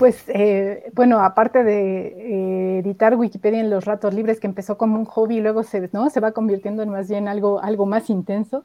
Pues 0.00 0.24
eh, 0.28 0.90
bueno, 0.94 1.20
aparte 1.20 1.62
de 1.62 2.06
eh, 2.06 2.78
editar 2.78 3.16
Wikipedia 3.16 3.60
en 3.60 3.68
los 3.68 3.84
ratos 3.84 4.14
libres, 4.14 4.40
que 4.40 4.46
empezó 4.46 4.78
como 4.78 4.98
un 4.98 5.04
hobby 5.04 5.36
y 5.36 5.40
luego 5.42 5.62
se, 5.62 5.90
¿no? 5.92 6.08
se 6.08 6.20
va 6.20 6.32
convirtiendo 6.32 6.82
en 6.82 6.88
más 6.88 7.10
bien 7.10 7.28
algo, 7.28 7.60
algo 7.60 7.84
más 7.84 8.08
intenso. 8.08 8.64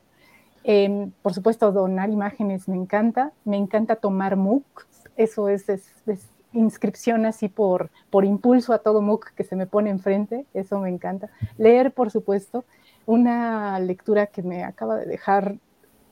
Em, 0.63 1.11
por 1.21 1.33
supuesto, 1.33 1.73
donar 1.73 2.09
imágenes 2.09 2.69
me 2.69 2.77
encanta. 2.77 3.33
Me 3.43 3.57
encanta 3.57 3.97
tomar 3.97 4.37
MOOCs. 4.37 4.87
Eso 5.17 5.49
es, 5.49 5.67
es, 5.67 5.91
inscripción 6.53 7.25
así 7.25 7.49
por, 7.49 7.89
por 8.09 8.23
impulso 8.23 8.71
a 8.71 8.77
todo 8.77 9.01
MOOC 9.01 9.33
que 9.35 9.43
se 9.43 9.57
me 9.57 9.67
pone 9.67 9.89
enfrente. 9.89 10.45
Eso 10.53 10.79
me 10.79 10.87
encanta. 10.87 11.27
Leer, 11.57 11.91
por 11.91 12.11
supuesto. 12.11 12.63
Una 13.05 13.77
lectura 13.79 14.27
que 14.27 14.41
me 14.41 14.63
acaba 14.63 14.95
de 14.95 15.05
dejar 15.05 15.57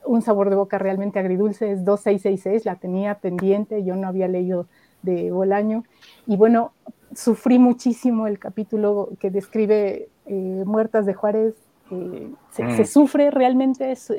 un 0.04 0.20
sabor 0.20 0.50
de 0.50 0.56
boca 0.56 0.76
realmente 0.76 1.18
agridulce 1.18 1.72
es 1.72 1.82
2666. 1.82 2.66
La 2.66 2.76
tenía 2.76 3.14
pendiente. 3.20 3.84
Yo 3.84 3.96
no 3.96 4.06
había 4.06 4.28
leído 4.28 4.66
de 5.04 5.30
Bolaño. 5.30 5.84
Y 6.26 6.36
bueno, 6.36 6.72
sufrí 7.14 7.58
muchísimo 7.58 8.26
el 8.26 8.38
capítulo 8.38 9.10
que 9.20 9.30
describe 9.30 10.08
eh, 10.26 10.62
Muertas 10.66 11.06
de 11.06 11.14
Juárez. 11.14 11.54
Eh, 11.90 12.30
se, 12.50 12.64
mm. 12.64 12.84
sufre 12.86 13.30
realmente, 13.30 13.92
es, 13.92 14.10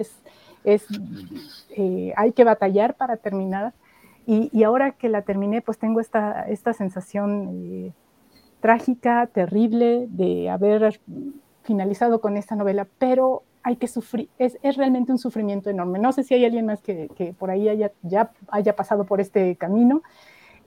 es, 0.63 0.85
eh, 1.71 2.13
hay 2.15 2.31
que 2.31 2.43
batallar 2.43 2.95
para 2.95 3.17
terminar. 3.17 3.73
Y, 4.27 4.63
ahora 4.63 4.91
que 4.91 5.07
la 5.07 5.21
terminé, 5.21 5.61
pues 5.61 5.77
tengo 5.77 5.99
esta, 5.99 6.49
esta 6.49 6.73
sensación 6.73 7.93
trágica, 8.59 9.27
terrible 9.27 10.07
de 10.09 10.49
haber 10.49 10.99
finalizado 11.61 12.21
con 12.21 12.35
esta 12.35 12.55
novela, 12.55 12.87
pero 12.97 13.43
hay 13.61 13.75
que 13.75 13.87
sufrir, 13.87 14.29
es, 14.39 14.57
es, 14.63 14.77
realmente 14.77 15.11
un 15.11 15.19
sufrimiento 15.19 15.69
enorme. 15.69 15.99
No 15.99 16.11
sé 16.11 16.23
si 16.23 16.33
hay 16.33 16.45
alguien 16.45 16.67
más 16.67 16.81
que, 16.81 17.09
que 17.15 17.33
por 17.33 17.49
ahí 17.49 17.67
haya, 17.67 17.91
ya 18.01 18.31
haya 18.47 18.75
pasado 18.75 19.05
por 19.05 19.21
este 19.21 19.55
camino, 19.55 20.01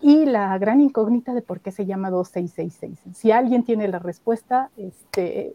y 0.00 0.26
la 0.26 0.56
gran 0.58 0.80
incógnita 0.80 1.34
de 1.34 1.42
por 1.42 1.60
qué 1.60 1.72
se 1.72 1.86
llama 1.86 2.10
2666. 2.10 3.16
Si 3.16 3.32
alguien 3.32 3.64
tiene 3.64 3.88
la 3.88 3.98
respuesta, 3.98 4.70
este, 4.76 5.54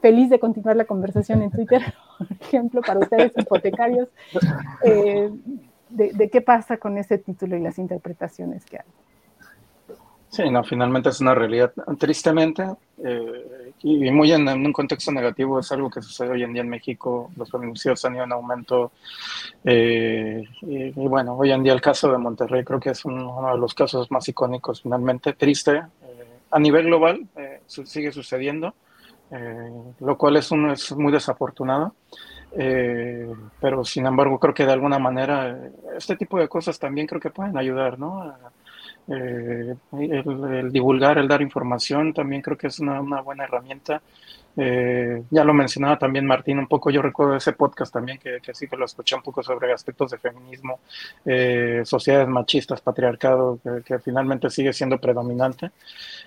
feliz 0.00 0.30
de 0.30 0.38
continuar 0.38 0.76
la 0.76 0.84
conversación 0.84 1.42
en 1.42 1.50
Twitter, 1.50 1.82
por 2.18 2.32
ejemplo, 2.40 2.82
para 2.82 3.00
ustedes 3.00 3.32
hipotecarios, 3.36 4.08
eh, 4.84 5.30
de, 5.90 6.30
qué 6.30 6.40
pasa 6.40 6.76
con 6.76 6.98
ese 6.98 7.18
título 7.18 7.56
y 7.56 7.60
las 7.60 7.78
interpretaciones 7.78 8.64
que 8.64 8.78
hay. 8.78 8.84
Sí, 10.34 10.50
no, 10.50 10.64
finalmente 10.64 11.10
es 11.10 11.20
una 11.20 11.32
realidad. 11.32 11.72
Tristemente, 11.96 12.64
eh, 13.04 13.70
y 13.84 14.10
muy 14.10 14.32
en, 14.32 14.48
un 14.48 14.72
contexto 14.72 15.12
negativo, 15.12 15.60
es 15.60 15.70
algo 15.70 15.88
que 15.88 16.02
sucede 16.02 16.30
hoy 16.30 16.42
en 16.42 16.52
día 16.52 16.62
en 16.62 16.68
México. 16.68 17.30
Los 17.36 17.52
feminicidios 17.52 18.04
han 18.04 18.16
ido 18.16 18.24
en 18.24 18.32
aumento. 18.32 18.90
Eh, 19.62 20.42
y, 20.62 20.90
bueno, 20.90 21.36
hoy 21.36 21.52
en 21.52 21.62
día 21.62 21.72
el 21.72 21.80
caso 21.80 22.10
de 22.10 22.18
Monterrey 22.18 22.64
creo 22.64 22.80
que 22.80 22.90
es 22.90 23.04
uno 23.04 23.48
de 23.52 23.58
los 23.58 23.74
casos 23.74 24.10
más 24.10 24.28
icónicos, 24.28 24.82
finalmente. 24.82 25.34
Triste. 25.34 25.76
Eh, 25.76 26.26
a 26.50 26.58
nivel 26.58 26.86
global 26.86 27.28
sigue 27.66 28.10
sucediendo, 28.10 28.74
lo 30.00 30.18
cual 30.18 30.36
es, 30.36 30.50
un, 30.50 30.70
es 30.70 30.90
muy 30.96 31.12
desafortunado. 31.12 31.94
pero 33.60 33.84
sin 33.84 34.06
embargo, 34.06 34.40
creo 34.40 34.54
que 34.54 34.66
de 34.66 34.72
alguna 34.72 34.98
manera 34.98 35.56
este 35.96 36.16
tipo 36.16 36.40
de 36.40 36.48
cosas 36.48 36.76
también 36.76 37.06
creo 37.06 37.20
que 37.20 37.30
pueden 37.30 37.56
ayudar, 37.56 38.00
¿no? 38.00 38.34
Eh, 39.06 39.74
el, 39.92 40.72
divulgar, 40.72 41.18
el 41.18 41.28
dar 41.28 41.42
información, 41.42 42.14
también 42.14 42.40
creo 42.40 42.56
que 42.56 42.68
es 42.68 42.78
una, 42.80 43.00
buena 43.00 43.44
herramienta. 43.44 44.00
Eh, 44.56 45.24
ya 45.30 45.42
lo 45.42 45.52
mencionaba 45.52 45.98
también 45.98 46.24
Martín 46.26 46.60
un 46.60 46.68
poco, 46.68 46.88
yo 46.88 47.02
recuerdo 47.02 47.34
ese 47.34 47.54
podcast 47.54 47.92
también 47.92 48.18
que, 48.18 48.38
que 48.40 48.54
sí 48.54 48.68
que 48.68 48.76
lo 48.76 48.84
escuché 48.84 49.16
un 49.16 49.22
poco 49.22 49.42
sobre 49.42 49.72
aspectos 49.72 50.12
de 50.12 50.18
feminismo, 50.18 50.78
eh, 51.24 51.82
sociedades 51.84 52.28
machistas, 52.28 52.80
patriarcado, 52.80 53.58
que, 53.84 53.98
finalmente 53.98 54.48
sigue 54.50 54.72
siendo 54.72 54.98
predominante. 54.98 55.72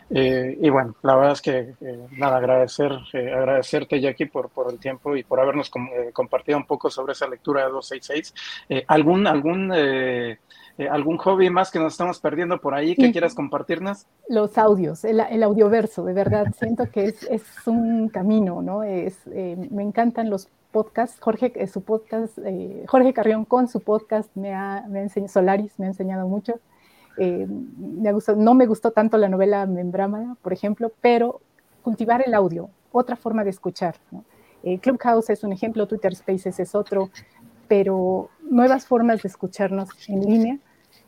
y 0.10 0.70
bueno, 0.70 0.96
la 1.04 1.16
verdad 1.16 1.34
es 1.34 1.42
que 1.42 1.74
nada, 2.12 2.38
agradecer, 2.38 2.92
agradecerte 3.14 4.02
Jackie 4.02 4.26
por, 4.26 4.50
por 4.50 4.72
el 4.72 4.78
tiempo 4.78 5.16
y 5.16 5.24
por 5.24 5.40
habernos 5.40 5.72
compartido 6.14 6.58
un 6.58 6.66
poco 6.66 6.90
sobre 6.90 7.14
esa 7.14 7.28
lectura 7.28 7.66
de 7.66 7.72
266. 7.72 8.34
¿Algún, 8.88 9.26
algún 9.26 9.72
eh, 10.78 10.88
¿Algún 10.88 11.18
hobby 11.18 11.50
más 11.50 11.72
que 11.72 11.80
nos 11.80 11.94
estamos 11.94 12.20
perdiendo 12.20 12.62
por 12.62 12.76
ahí 12.76 12.96
que 12.96 13.12
quieras 13.12 13.34
compartirnos? 13.34 14.06
Los 14.30 14.60
audios, 14.60 15.04
el, 15.06 15.42
audioverso, 15.42 16.06
de 16.06 16.14
verdad, 16.14 16.54
siento 16.60 16.92
que 16.92 17.06
es, 17.06 17.24
es 17.24 17.44
un 17.66 18.10
camino, 18.10 18.62
¿no? 18.62 18.84
Es, 18.84 19.18
eh, 19.32 19.58
me 19.72 19.82
encantan 19.82 20.30
los 20.30 20.50
podcasts, 20.72 21.20
Jorge, 21.20 21.52
eh, 21.56 21.66
su 21.66 21.82
podcast, 21.82 22.38
Jorge 22.88 23.14
Carrión 23.14 23.46
con 23.46 23.68
su 23.68 23.80
podcast 23.80 24.30
me 24.36 24.54
ha, 24.54 24.86
me 24.88 25.02
enseñado, 25.02 25.34
Solaris 25.34 25.80
me 25.80 25.86
ha 25.86 25.90
enseñado 25.90 26.28
mucho. 26.28 26.60
me 27.18 28.14
gustó, 28.14 28.36
no 28.36 28.54
me 28.54 28.68
gustó 28.68 28.92
tanto 28.92 29.18
la 29.18 29.30
novela 29.30 29.66
Membrama, 29.66 30.38
por 30.44 30.54
ejemplo, 30.54 30.92
pero 31.02 31.42
cultivar 31.82 32.22
el 32.24 32.36
audio, 32.36 32.70
otra 32.92 33.16
forma 33.16 33.44
de 33.44 33.50
escuchar. 33.50 33.96
¿no? 34.12 34.24
Clubhouse 34.82 35.32
es 35.32 35.44
un 35.44 35.54
ejemplo, 35.54 35.88
Twitter 35.88 36.14
Spaces 36.14 36.60
es 36.60 36.76
otro, 36.76 37.10
pero 37.68 38.30
nuevas 38.48 38.86
formas 38.86 39.24
de 39.24 39.30
escucharnos 39.30 39.90
en 40.08 40.22
línea 40.22 40.60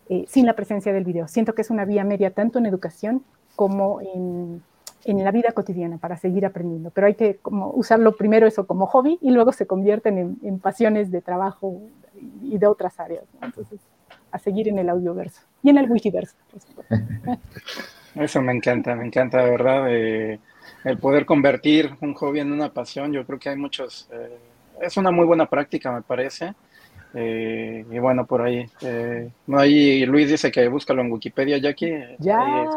eh, 0.10 0.26
sin 0.27 0.45
la 0.45 0.56
presencia 0.56 0.91
del 0.91 1.06
video. 1.06 1.27
Siento 1.27 1.53
que 1.53 1.61
es 1.61 1.69
una 1.69 1.86
vía 1.86 2.03
media 2.03 2.31
tanto 2.31 2.60
en 2.60 2.65
educación 2.65 3.23
como 3.56 4.02
en, 4.02 4.61
en, 5.06 5.23
la 5.23 5.31
vida 5.31 5.52
cotidiana 5.52 5.98
para 5.98 6.18
seguir 6.18 6.45
aprendiendo. 6.45 6.91
Pero 6.91 7.07
hay 7.07 7.15
que 7.15 7.38
como 7.38 7.72
usarlo 7.72 8.15
primero 8.15 8.48
eso 8.48 8.68
como 8.68 8.86
hobby 8.88 9.18
y 9.22 9.31
luego 9.31 9.52
se 9.52 9.68
convierten 9.68 10.18
en, 10.18 10.38
en 10.44 10.60
pasiones 10.60 11.11
de 11.11 11.22
trabajo 11.22 11.81
y 12.41 12.57
de 12.57 12.68
otras 12.68 12.99
áreas. 12.99 13.23
Entonces, 13.41 13.80
a 14.31 14.40
seguir 14.40 14.68
en 14.68 14.80
el 14.80 14.90
audioverso 14.90 15.41
y 15.64 15.69
en 15.69 15.77
el 15.77 15.90
wikiverso. 15.90 16.36
Eso 18.15 18.41
me 18.41 18.53
encanta, 18.53 18.95
me 18.95 19.06
encanta 19.06 19.44
de 19.44 19.49
verdad. 19.49 19.86
Eh, 19.90 20.40
el 20.84 20.98
poder 20.98 21.26
convertir 21.26 21.95
un 22.02 22.14
hobby 22.14 22.40
en 22.40 22.52
una 22.52 22.73
pasión. 22.73 23.14
Yo 23.14 23.26
creo 23.26 23.40
que 23.40 23.49
hay 23.49 23.56
muchos. 23.56 24.10
Eh, 24.11 24.38
es 24.81 24.98
una 24.98 25.11
muy 25.11 25.26
buena 25.26 25.45
práctica, 25.45 25.91
me 25.91 26.02
parece. 26.02 26.53
Eh, 27.14 27.86
y 27.90 27.99
bueno, 27.99 28.26
por 28.26 28.41
ahí. 28.41 28.69
Eh, 28.81 29.30
ahí 29.53 30.06
Luis 30.06 30.30
dice 30.30 30.52
que 30.52 30.68
búscalo 30.68 31.02
en 31.02 31.11
Wikipedia, 31.11 31.57
Jackie. 31.57 32.03
Ya. 32.19 32.40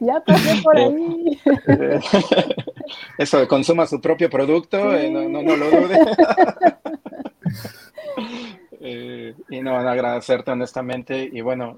ya. 0.00 0.20
pasé 0.24 0.62
por 0.62 0.76
ahí. 0.76 1.40
Eso, 3.18 3.48
consuma 3.48 3.86
su 3.86 4.00
propio 4.00 4.28
producto, 4.28 4.94
eh, 4.94 5.10
no, 5.10 5.28
no, 5.28 5.42
lo 5.42 5.70
dude. 5.70 5.98
Eh, 8.80 9.34
y 9.50 9.60
no, 9.60 9.76
agradecerte 9.76 10.52
honestamente. 10.52 11.28
Y 11.32 11.40
bueno, 11.40 11.76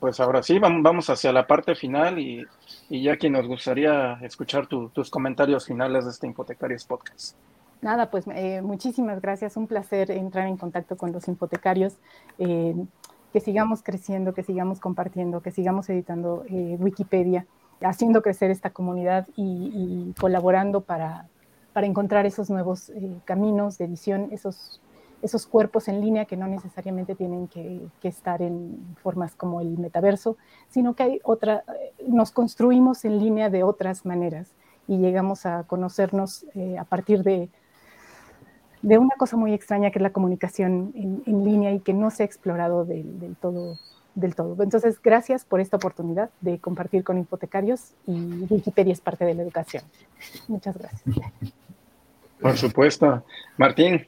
pues 0.00 0.18
ahora 0.18 0.42
sí, 0.42 0.58
vamos 0.58 1.08
hacia 1.08 1.32
la 1.32 1.46
parte 1.46 1.76
final 1.76 2.18
y, 2.18 2.44
y 2.90 3.04
Jackie, 3.04 3.30
nos 3.30 3.46
gustaría 3.46 4.14
escuchar 4.22 4.66
tus 4.66 5.10
comentarios 5.10 5.64
finales 5.64 6.04
de 6.04 6.10
este 6.10 6.26
Hipotecarios 6.26 6.84
Podcast. 6.84 7.36
Nada, 7.82 8.10
pues 8.10 8.24
eh, 8.34 8.62
muchísimas 8.62 9.20
gracias. 9.20 9.56
Un 9.56 9.66
placer 9.66 10.10
entrar 10.10 10.46
en 10.46 10.56
contacto 10.56 10.96
con 10.96 11.12
los 11.12 11.28
hipotecarios. 11.28 11.94
Eh, 12.38 12.74
que 13.32 13.40
sigamos 13.40 13.82
creciendo, 13.82 14.32
que 14.32 14.42
sigamos 14.42 14.80
compartiendo, 14.80 15.42
que 15.42 15.50
sigamos 15.50 15.90
editando 15.90 16.44
eh, 16.48 16.76
Wikipedia, 16.80 17.46
haciendo 17.82 18.22
crecer 18.22 18.50
esta 18.50 18.70
comunidad 18.70 19.28
y, 19.36 20.14
colaborando 20.18 20.80
para, 20.80 21.28
para, 21.74 21.86
encontrar 21.86 22.24
esos 22.24 22.48
nuevos 22.48 22.90
caminos 23.26 23.76
de 23.76 23.84
edición, 23.84 24.28
esos, 24.30 24.80
esos 25.20 25.46
cuerpos 25.46 25.88
en 25.88 26.00
línea 26.00 26.24
que 26.24 26.38
no 26.38 26.46
necesariamente 26.46 27.14
tienen 27.14 27.46
que, 27.48 27.86
que, 28.00 28.08
estar 28.08 28.40
en 28.40 28.96
formas 29.02 29.34
como 29.34 29.60
el 29.60 29.76
metaverso, 29.76 30.38
sino 30.70 30.94
que 30.94 31.02
hay 31.02 31.20
otra, 31.22 31.62
nos 32.06 32.30
construimos 32.30 33.04
en 33.04 33.18
línea 33.18 33.50
de 33.50 33.64
otras 33.64 34.06
maneras 34.06 34.54
y 34.88 34.96
llegamos 34.96 35.44
a 35.44 35.64
conocernos 35.64 36.46
a 36.78 36.84
partir 36.84 37.22
de 37.22 37.50
de 38.82 38.98
una 38.98 39.14
cosa 39.16 39.36
muy 39.36 39.52
extraña 39.52 39.90
que 39.90 39.98
es 39.98 40.02
la 40.02 40.10
comunicación 40.10 40.92
en, 40.94 41.44
línea 41.44 41.72
y 41.72 41.80
que 41.80 41.92
no 41.92 42.10
se 42.10 42.22
ha 42.22 42.26
explorado 42.26 42.84
del, 42.84 43.36
todo, 43.40 43.78
del 44.14 44.34
todo. 44.34 44.62
Entonces, 44.62 45.00
gracias 45.02 45.44
por 45.44 45.60
esta 45.60 45.76
oportunidad 45.76 46.30
de 46.40 46.58
compartir 46.58 47.04
con 47.04 47.18
hipotecarios 47.18 47.92
y 48.06 48.12
Wikipedia 48.48 48.92
es 48.92 49.00
parte 49.00 49.24
de 49.24 49.34
la 49.34 49.42
educación. 49.42 49.84
Muchas 50.48 50.76
gracias. 50.76 51.02
Por 52.40 52.56
supuesto. 52.56 53.24
Martín, 53.56 54.06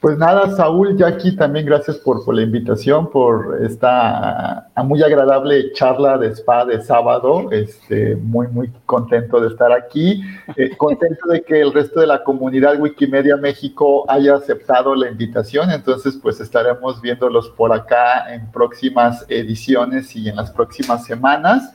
pues 0.00 0.16
nada, 0.16 0.56
Saúl, 0.56 0.96
Jackie, 0.96 1.36
también 1.36 1.66
gracias 1.66 1.98
por, 1.98 2.24
por 2.24 2.34
la 2.34 2.40
invitación, 2.40 3.10
por 3.10 3.62
esta 3.62 4.70
muy 4.82 5.02
agradable 5.02 5.72
charla 5.72 6.16
de 6.16 6.28
spa 6.28 6.64
de 6.64 6.80
sábado. 6.80 7.50
Este, 7.52 8.16
muy, 8.16 8.48
muy 8.48 8.72
contento 8.86 9.40
de 9.40 9.48
estar 9.48 9.70
aquí. 9.72 10.22
Eh, 10.56 10.74
contento 10.78 11.28
de 11.28 11.42
que 11.42 11.60
el 11.60 11.72
resto 11.72 12.00
de 12.00 12.06
la 12.06 12.24
comunidad 12.24 12.80
Wikimedia 12.80 13.36
México 13.36 14.04
haya 14.08 14.36
aceptado 14.36 14.94
la 14.94 15.10
invitación. 15.10 15.70
Entonces, 15.70 16.18
pues 16.20 16.40
estaremos 16.40 17.00
viéndolos 17.02 17.50
por 17.50 17.72
acá 17.72 18.32
en 18.32 18.50
próximas 18.50 19.26
ediciones 19.28 20.16
y 20.16 20.28
en 20.28 20.36
las 20.36 20.50
próximas 20.50 21.04
semanas. 21.04 21.74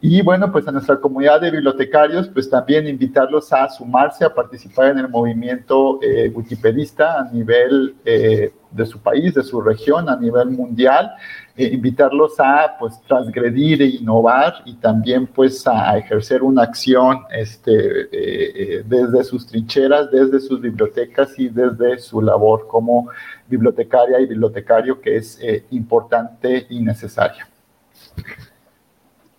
Y 0.00 0.20
bueno, 0.20 0.52
pues 0.52 0.68
a 0.68 0.72
nuestra 0.72 1.00
comunidad 1.00 1.40
de 1.40 1.50
bibliotecarios, 1.50 2.28
pues 2.28 2.50
también 2.50 2.86
invitarlos 2.86 3.50
a 3.52 3.66
sumarse, 3.70 4.26
a 4.26 4.34
participar 4.34 4.90
en 4.90 4.98
el 4.98 5.08
movimiento 5.08 5.98
eh, 6.02 6.30
wikipedista 6.34 7.20
a 7.20 7.30
nivel 7.32 7.96
eh, 8.04 8.52
de 8.70 8.86
su 8.86 9.00
país, 9.00 9.32
de 9.32 9.42
su 9.42 9.58
región, 9.62 10.10
a 10.10 10.16
nivel 10.16 10.50
mundial, 10.50 11.12
eh, 11.56 11.70
invitarlos 11.72 12.38
a 12.38 12.76
pues 12.78 13.00
transgredir 13.08 13.80
e 13.80 13.86
innovar 13.86 14.56
y 14.66 14.74
también 14.74 15.26
pues 15.26 15.66
a 15.66 15.96
ejercer 15.96 16.42
una 16.42 16.64
acción 16.64 17.20
este, 17.30 18.82
desde 18.84 19.24
sus 19.24 19.46
trincheras, 19.46 20.10
desde 20.10 20.40
sus 20.40 20.60
bibliotecas 20.60 21.38
y 21.38 21.48
desde 21.48 21.98
su 22.00 22.20
labor 22.20 22.66
como 22.68 23.08
bibliotecaria 23.48 24.20
y 24.20 24.26
bibliotecario 24.26 25.00
que 25.00 25.16
es 25.16 25.40
importante 25.70 26.66
y 26.68 26.82
necesaria. 26.82 27.48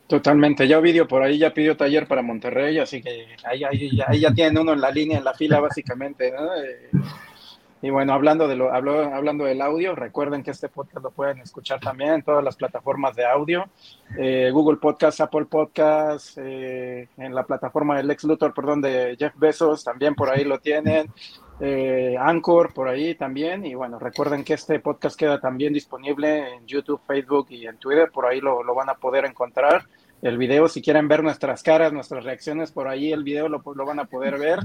Totalmente, 0.07 0.65
ya 0.69 0.79
Ovidio 0.79 1.05
por 1.05 1.21
ahí 1.21 1.37
ya 1.37 1.53
pidió 1.53 1.75
taller 1.75 2.07
para 2.07 2.21
Monterrey, 2.21 2.79
así 2.79 3.01
que 3.01 3.27
ahí, 3.43 3.65
ahí, 3.65 4.21
ya, 4.21 4.33
tienen 4.33 4.57
uno 4.57 4.71
en 4.71 4.79
la 4.79 4.89
línea, 4.89 5.17
en 5.17 5.25
la 5.25 5.33
fila 5.33 5.59
básicamente. 5.59 6.29
Eh, 6.29 6.91
y 7.81 7.89
bueno, 7.89 8.13
hablando, 8.13 8.47
de 8.47 8.55
lo, 8.55 8.73
hablando 8.73 9.43
del 9.43 9.61
audio, 9.61 9.95
recuerden 9.95 10.43
que 10.43 10.51
este 10.51 10.69
podcast 10.69 11.03
lo 11.03 11.11
pueden 11.11 11.39
escuchar 11.39 11.81
también 11.81 12.13
en 12.13 12.21
todas 12.23 12.41
las 12.41 12.55
plataformas 12.55 13.17
de 13.17 13.25
audio, 13.25 13.65
eh, 14.17 14.49
Google 14.51 14.77
Podcast, 14.77 15.19
Apple 15.19 15.45
Podcast, 15.45 16.37
eh, 16.37 17.09
en 17.17 17.35
la 17.35 17.43
plataforma 17.43 17.97
del 17.97 18.07
Lex 18.07 18.23
Luthor, 18.23 18.53
perdón, 18.53 18.81
de 18.81 19.17
Jeff 19.19 19.33
Bezos, 19.35 19.83
también 19.83 20.15
por 20.15 20.29
ahí 20.29 20.45
lo 20.45 20.59
tienen, 20.59 21.11
Anchor 22.19 22.73
por 22.73 22.87
ahí 22.87 23.15
también, 23.15 23.65
y 23.65 23.75
bueno, 23.75 23.99
recuerden 23.99 24.43
que 24.43 24.53
este 24.53 24.79
podcast 24.79 25.19
queda 25.19 25.39
también 25.39 25.73
disponible 25.73 26.53
en 26.53 26.65
YouTube, 26.65 27.01
Facebook 27.05 27.47
y 27.49 27.67
en 27.67 27.77
Twitter, 27.77 28.09
por 28.11 28.25
ahí 28.25 28.39
lo, 28.39 28.63
lo 28.63 28.73
van 28.73 28.89
a 28.89 28.95
poder 28.95 29.25
encontrar 29.25 29.85
el 30.21 30.37
video. 30.37 30.67
Si 30.67 30.81
quieren 30.81 31.07
ver 31.07 31.23
nuestras 31.23 31.63
caras, 31.63 31.93
nuestras 31.93 32.23
reacciones, 32.23 32.71
por 32.71 32.87
ahí 32.87 33.11
el 33.11 33.23
video 33.23 33.49
lo, 33.49 33.61
lo 33.75 33.85
van 33.85 33.99
a 33.99 34.05
poder 34.05 34.37
ver. 34.37 34.59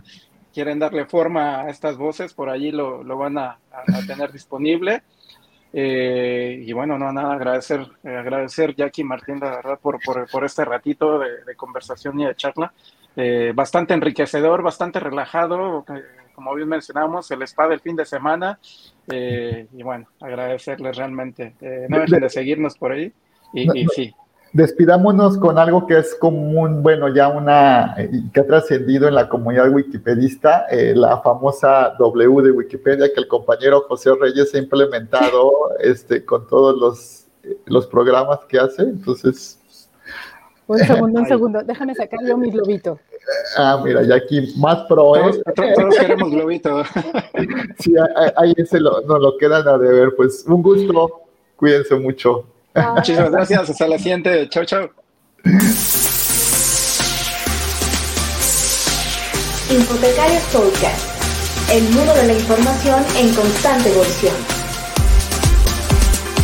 Quieren 0.52 0.78
darle 0.78 1.06
forma 1.06 1.62
a 1.62 1.70
estas 1.70 1.96
voces, 1.96 2.34
por 2.34 2.50
allí 2.50 2.70
lo, 2.70 3.02
lo 3.02 3.16
van 3.16 3.38
a, 3.38 3.58
tener 4.06 4.32
disponible. 4.32 5.02
Eh, 5.72 6.62
y 6.66 6.72
bueno, 6.74 6.98
no, 6.98 7.10
nada, 7.12 7.32
agradecer, 7.32 7.86
eh, 8.04 8.14
agradecer 8.14 8.74
Jackie 8.74 9.00
y 9.00 9.04
Martín, 9.04 9.40
la 9.40 9.56
verdad, 9.56 9.78
por, 9.80 9.98
por, 10.04 10.30
por 10.30 10.44
este 10.44 10.66
ratito 10.66 11.18
de, 11.18 11.44
de, 11.44 11.56
conversación 11.56 12.20
y 12.20 12.26
de 12.26 12.34
charla. 12.34 12.72
Eh, 13.16 13.52
bastante 13.54 13.94
enriquecedor, 13.94 14.62
bastante 14.62 15.00
relajado, 15.00 15.86
eh, 15.88 16.02
como 16.34 16.54
bien 16.54 16.68
mencionamos, 16.68 17.30
el 17.30 17.42
spa 17.42 17.68
del 17.68 17.80
fin 17.80 17.96
de 17.96 18.04
semana. 18.04 18.58
y 19.10 19.82
bueno, 19.82 20.06
agradecerles 20.20 20.96
realmente. 20.96 21.54
no 21.88 22.00
dejen 22.00 22.20
de 22.20 22.28
seguirnos 22.28 22.76
por 22.76 22.92
ahí. 22.92 23.10
Y, 23.54 23.80
y 23.80 23.86
sí, 23.88 24.14
despidámonos 24.52 25.38
con 25.38 25.58
algo 25.58 25.86
que 25.86 25.98
es 25.98 26.14
común, 26.14 26.82
bueno, 26.82 27.08
ya 27.08 27.28
una, 27.28 27.96
que 28.32 28.40
ha 28.40 28.46
trascendido 28.46 29.08
en 29.08 29.14
la 29.14 29.28
comunidad 29.28 29.72
wikipedista, 29.72 30.66
eh, 30.70 30.92
la 30.94 31.18
famosa 31.22 31.94
W 31.98 32.42
de 32.42 32.50
Wikipedia 32.50 33.12
que 33.12 33.20
el 33.20 33.28
compañero 33.28 33.84
José 33.88 34.10
Reyes 34.14 34.54
ha 34.54 34.58
implementado 34.58 35.52
este, 35.80 36.24
con 36.24 36.46
todos 36.46 36.78
los, 36.78 37.54
los 37.66 37.86
programas 37.86 38.40
que 38.46 38.58
hace. 38.58 38.82
Entonces. 38.82 39.58
Un 40.66 40.78
segundo, 40.78 41.20
un 41.20 41.26
segundo, 41.28 41.62
déjame 41.62 41.94
sacar 41.94 42.20
yo 42.26 42.36
mi 42.36 42.50
globito. 42.50 42.98
Ah, 43.56 43.80
mira, 43.82 44.02
ya 44.02 44.16
aquí 44.16 44.52
más 44.58 44.82
pro, 44.86 45.16
¿eh? 45.16 45.42
Todos, 45.54 45.74
todos 45.74 45.98
queremos 45.98 46.30
globito. 46.30 46.82
sí, 47.78 47.94
ahí 48.36 48.52
se 48.66 48.80
lo, 48.80 49.00
nos 49.02 49.20
lo 49.20 49.38
quedan 49.38 49.66
a 49.66 49.78
deber. 49.78 50.14
Pues 50.16 50.44
un 50.46 50.62
gusto, 50.62 51.22
cuídense 51.56 51.94
mucho. 51.96 52.51
Muchísimas 52.74 53.30
gracias. 53.30 53.70
Hasta 53.70 53.88
la 53.88 53.98
siguiente. 53.98 54.48
Chau, 54.48 54.64
chau. 54.64 54.90
Infotecarios 59.70 60.42
Podcast. 60.52 61.12
El 61.70 61.84
mundo 61.90 62.14
de 62.14 62.26
la 62.26 62.32
información 62.34 63.04
en 63.16 63.34
constante 63.34 63.88
evolución. 63.88 64.51